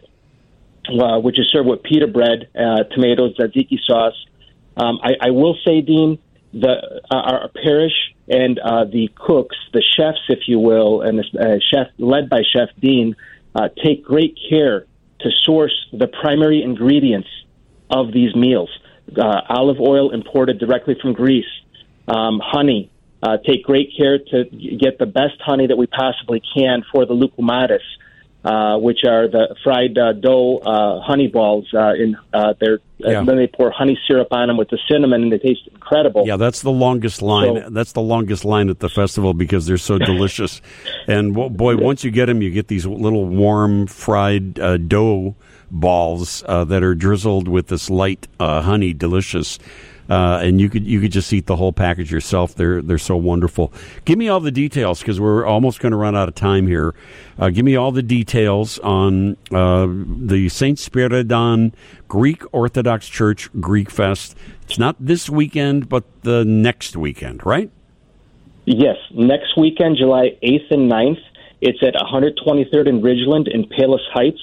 uh, 0.88 1.20
which 1.20 1.40
is 1.40 1.50
served 1.52 1.68
with 1.68 1.84
pita 1.84 2.08
bread, 2.08 2.50
uh, 2.56 2.84
tomatoes, 2.94 3.38
tzatziki 3.38 3.78
sauce. 3.86 4.16
Um, 4.76 5.00
I, 5.04 5.28
I 5.28 5.30
will 5.32 5.56
say, 5.66 5.82
Dean, 5.82 6.20
the 6.54 7.02
uh, 7.12 7.16
our 7.16 7.50
parish 7.64 7.94
and 8.28 8.60
uh, 8.60 8.86
the 8.86 9.10
cooks, 9.16 9.56
the 9.74 9.84
chefs, 9.96 10.20
if 10.30 10.48
you 10.48 10.60
will, 10.60 11.02
and 11.02 11.20
the 11.20 11.40
uh, 11.40 11.60
chef 11.72 11.88
led 11.98 12.30
by 12.30 12.42
Chef 12.54 12.70
Dean, 12.80 13.16
uh, 13.56 13.70
take 13.84 14.04
great 14.04 14.38
care 14.50 14.86
to 15.22 15.30
source 15.44 15.74
the 15.92 16.08
primary 16.08 16.62
ingredients 16.64 17.30
of 17.90 18.12
these 18.14 18.36
meals. 18.36 18.70
Uh, 19.18 19.42
olive 19.50 19.80
oil 19.80 20.12
imported 20.12 20.60
directly 20.60 20.96
from 21.02 21.14
Greece, 21.14 21.50
um, 22.08 22.40
honey. 22.44 22.92
Take 23.46 23.64
great 23.64 23.92
care 23.98 24.18
to 24.18 24.46
get 24.46 24.98
the 24.98 25.06
best 25.06 25.42
honey 25.42 25.68
that 25.68 25.78
we 25.78 25.88
possibly 25.88 26.42
can 26.56 26.84
for 26.90 27.06
the 27.06 27.14
loukoumades, 27.14 27.80
uh, 28.44 28.78
which 28.78 29.00
are 29.06 29.28
the 29.28 29.56
fried 29.64 29.98
uh, 29.98 30.14
dough 30.14 30.58
uh, 30.60 31.02
honey 31.02 31.28
balls. 31.28 31.68
Uh, 31.74 31.94
in 31.94 32.16
uh, 32.34 32.54
their, 32.60 32.80
Yeah. 32.98 33.20
uh, 33.20 33.24
then 33.26 33.38
they 33.38 33.48
pour 33.48 33.70
honey 33.72 33.98
syrup 34.08 34.30
on 34.32 34.48
them 34.48 34.58
with 34.58 34.70
the 34.70 34.80
cinnamon, 34.90 35.24
and 35.24 35.32
they 35.32 35.40
taste 35.40 35.62
incredible. 35.74 36.24
Yeah, 36.26 36.38
that's 36.38 36.62
the 36.62 36.72
longest 36.72 37.22
line. 37.22 37.64
So- 37.64 37.70
that's 37.70 37.92
the 37.92 38.02
longest 38.02 38.46
line 38.46 38.70
at 38.70 38.80
the 38.80 38.90
festival 38.90 39.34
because 39.34 39.66
they're 39.66 39.78
so 39.78 39.98
delicious. 40.12 40.62
and 41.08 41.34
boy, 41.34 41.76
once 41.78 42.04
you 42.04 42.12
get 42.12 42.28
them, 42.28 42.42
you 42.42 42.50
get 42.52 42.68
these 42.70 42.86
little 42.86 43.26
warm 43.26 43.88
fried 43.88 44.60
uh, 44.60 44.78
dough 44.78 45.36
balls 45.72 46.44
uh, 46.48 46.64
that 46.66 46.82
are 46.84 46.96
drizzled 46.96 47.48
with 47.48 47.68
this 47.68 47.90
light 47.90 48.28
uh, 48.40 48.62
honey, 48.62 48.94
delicious. 48.94 49.60
Uh, 50.10 50.40
and 50.42 50.60
you 50.60 50.70
could 50.70 50.88
you 50.88 51.00
could 51.00 51.12
just 51.12 51.32
eat 51.32 51.46
the 51.46 51.56
whole 51.56 51.72
package 51.72 52.12
yourself. 52.12 52.56
They're 52.56 52.82
they're 52.82 52.98
so 52.98 53.16
wonderful. 53.16 53.72
Give 54.06 54.18
me 54.18 54.28
all 54.28 54.40
the 54.40 54.52
details 54.52 55.00
because 55.00 55.20
we're 55.20 55.46
almost 55.46 55.80
going 55.80 55.92
to 55.92 55.98
run 55.98 56.16
out 56.16 56.28
of 56.28 56.36
time 56.36 56.66
here. 56.66 56.96
Uh, 57.38 57.50
give 57.50 57.64
me 57.64 57.76
all 57.76 57.92
the 57.92 58.02
details 58.02 58.80
on 58.80 59.38
uh, 59.52 59.88
the 59.88 60.50
Saint 60.50 60.80
Spyridon 60.80 61.74
Greek 62.08 62.44
Orthodox 62.52 63.08
Church 63.08 63.50
Greek 63.60 63.92
Fest. 63.92 64.36
It's 64.64 64.80
not 64.80 64.96
this 65.00 65.30
weekend, 65.30 65.90
but 65.90 66.04
the 66.24 66.44
next 66.44 66.98
weekend, 66.98 67.46
right? 67.46 67.70
Yes, 68.66 68.98
next 69.12 69.58
weekend, 69.58 69.98
July 69.98 70.38
8th 70.44 70.72
and 70.72 70.92
9th, 70.92 71.22
it's 71.62 71.80
at 71.82 71.96
123rd 71.96 72.88
and 72.88 73.04
Ridgeland 73.04 73.48
in 73.52 73.68
Palos 73.68 74.06
Heights. 74.14 74.42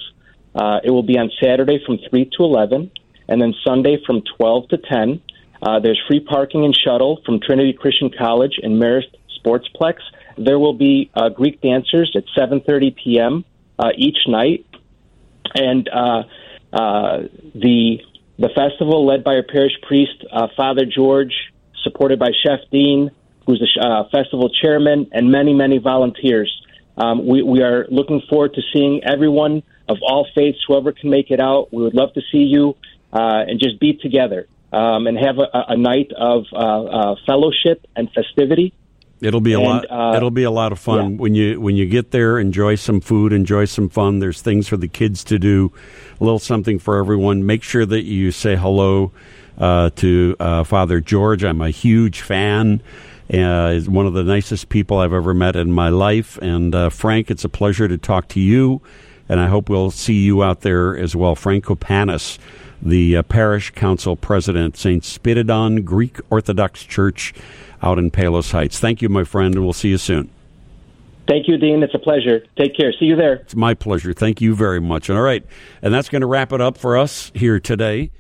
Uh, 0.55 0.81
it 0.83 0.91
will 0.91 1.03
be 1.03 1.19
on 1.19 1.31
Saturday 1.41 1.79
from 1.85 1.99
3 2.11 2.25
to 2.37 2.43
11, 2.43 2.91
and 3.29 3.41
then 3.41 3.55
Sunday 3.65 3.99
from 4.05 4.23
12 4.37 4.69
to 4.71 4.79
10. 4.79 5.23
Uh, 5.63 5.81
there's 5.81 6.01
free 6.09 6.21
parking 6.21 6.65
and 6.65 6.77
shuttle 6.77 7.21
from 7.25 7.41
Trinity 7.41 7.73
Christian 7.73 8.11
College 8.17 8.59
and 8.63 8.81
Marist 8.81 9.15
Sportsplex. 9.39 9.97
There 10.37 10.59
will 10.59 10.75
be 10.75 11.11
uh, 11.15 11.31
Greek 11.31 11.61
dancers 11.61 12.15
at 12.15 12.25
7:30 12.37 12.95
p.m. 13.03 13.45
Uh, 13.79 13.91
each 13.97 14.19
night, 14.27 14.67
and 15.55 15.89
uh, 15.89 16.23
uh, 16.73 17.23
the 17.55 17.99
the 18.39 18.51
festival 18.55 19.07
led 19.07 19.25
by 19.25 19.37
our 19.37 19.43
parish 19.43 19.73
priest, 19.87 20.25
uh, 20.31 20.49
Father 20.57 20.85
George, 20.85 21.33
supported 21.83 22.19
by 22.19 22.31
Chef 22.43 22.61
Dean, 22.71 23.11
who's 23.47 23.61
the 23.61 23.81
uh, 23.81 24.09
festival 24.11 24.51
chairman, 24.51 25.09
and 25.13 25.31
many 25.31 25.55
many 25.55 25.79
volunteers. 25.79 26.53
Um, 26.99 27.27
we, 27.27 27.43
we 27.43 27.63
are 27.63 27.87
looking 27.91 28.23
forward 28.29 28.55
to 28.55 28.63
seeing 28.73 29.03
everyone 29.05 29.63
of 29.87 29.99
all 30.03 30.27
faiths, 30.35 30.59
whoever 30.67 30.93
can 30.93 31.11
make 31.11 31.31
it 31.31 31.41
out. 31.41 31.69
We 31.71 31.83
would 31.83 31.95
love 31.95 32.15
to 32.15 32.23
see 32.33 32.39
you 32.39 32.75
uh, 33.13 33.45
and 33.47 33.61
just 33.61 33.79
be 33.79 33.93
together 33.93 34.49
um, 34.77 35.07
and 35.07 35.17
have 35.19 35.39
a, 35.39 35.49
a- 35.69 35.77
night 35.77 36.11
of 36.17 36.45
uh, 36.53 36.57
uh, 36.59 37.15
fellowship 37.27 37.87
and 37.97 38.11
festivity. 38.13 38.75
It'll 39.21 39.41
be 39.41 39.55
a 39.55 39.59
And, 39.61 39.67
lot. 39.69 39.85
uh, 39.91 40.17
it'll 40.17 40.31
be 40.31 40.43
a 40.43 40.51
lot 40.51 40.73
of 40.73 40.79
fun 40.79 41.17
when 41.17 41.35
you 41.35 41.59
when 41.59 41.75
you 41.75 41.87
get 41.87 42.11
there. 42.11 42.39
Enjoy 42.39 42.75
some 42.75 43.01
food. 43.01 43.33
Enjoy 43.33 43.65
some 43.65 43.89
fun. 43.89 44.19
There's 44.19 44.43
things 44.43 44.69
for 44.69 44.77
the 44.77 44.89
kids 44.89 45.25
to 45.25 45.39
do. 45.39 45.73
A 46.21 46.25
little 46.25 46.39
something 46.39 46.79
for 46.79 46.99
everyone. 46.99 47.47
Make 47.47 47.63
sure 47.63 47.87
that 47.87 48.05
you 48.05 48.31
say 48.31 48.57
hello 48.57 49.13
uh, 49.57 49.89
to 49.97 50.37
uh, 50.39 50.65
Father 50.65 51.01
George. 51.01 51.45
I'm 51.45 51.63
a 51.63 51.71
huge 51.71 52.21
fan. 52.21 52.83
Uh, 53.33 53.73
he's 53.73 53.89
one 53.89 54.07
of 54.07 54.13
the 54.13 54.23
nicest 54.23 54.69
people 54.69 54.99
I've 54.99 55.15
ever 55.15 55.33
met 55.33 55.57
in 55.57 55.73
my 55.73 55.89
life. 55.89 56.39
And 56.43 56.75
uh, 56.75 56.91
Frank, 56.91 57.31
it's 57.31 57.45
a 57.45 57.49
pleasure 57.49 57.89
to 57.89 57.97
talk 57.97 58.29
to 58.29 58.41
you. 58.41 58.83
And 59.31 59.41
I 59.41 59.49
hope 59.49 59.71
we'll 59.71 59.91
see 59.91 60.23
you 60.23 60.43
out 60.45 60.61
there 60.61 60.97
as 60.97 61.17
well. 61.17 61.35
Frank 61.35 61.65
Kopanis, 61.65 62.39
the 62.83 63.17
uh, 63.17 63.23
parish 63.23 63.71
council 63.71 64.17
president, 64.17 64.77
St. 64.77 65.03
Spyridon 65.03 65.85
Greek 65.85 66.19
Orthodox 66.31 66.83
Church 66.85 67.35
out 67.83 67.99
in 67.99 68.11
Palos 68.11 68.53
Heights. 68.53 68.79
Thank 68.79 69.03
you, 69.03 69.09
my 69.09 69.25
friend, 69.25 69.55
and 69.55 69.65
we'll 69.65 69.73
see 69.73 69.91
you 69.91 69.99
soon. 69.99 70.31
Thank 71.29 71.49
you, 71.49 71.59
Dean. 71.59 71.83
It's 71.83 71.95
a 71.95 71.99
pleasure. 71.99 72.45
Take 72.57 72.77
care. 72.77 72.93
See 72.93 73.07
you 73.07 73.17
there. 73.17 73.35
It's 73.35 73.57
my 73.57 73.75
pleasure. 73.75 74.13
Thank 74.13 74.41
you 74.41 74.55
very 74.55 74.81
much. 74.81 75.11
All 75.11 75.21
right. 75.21 75.45
And 75.83 75.93
that's 75.93 76.09
going 76.09 76.21
to 76.21 76.27
wrap 76.27 76.53
it 76.53 76.61
up 76.61 76.79
for 76.79 76.97
us 76.97 77.33
here 77.35 77.59
today. 77.59 78.13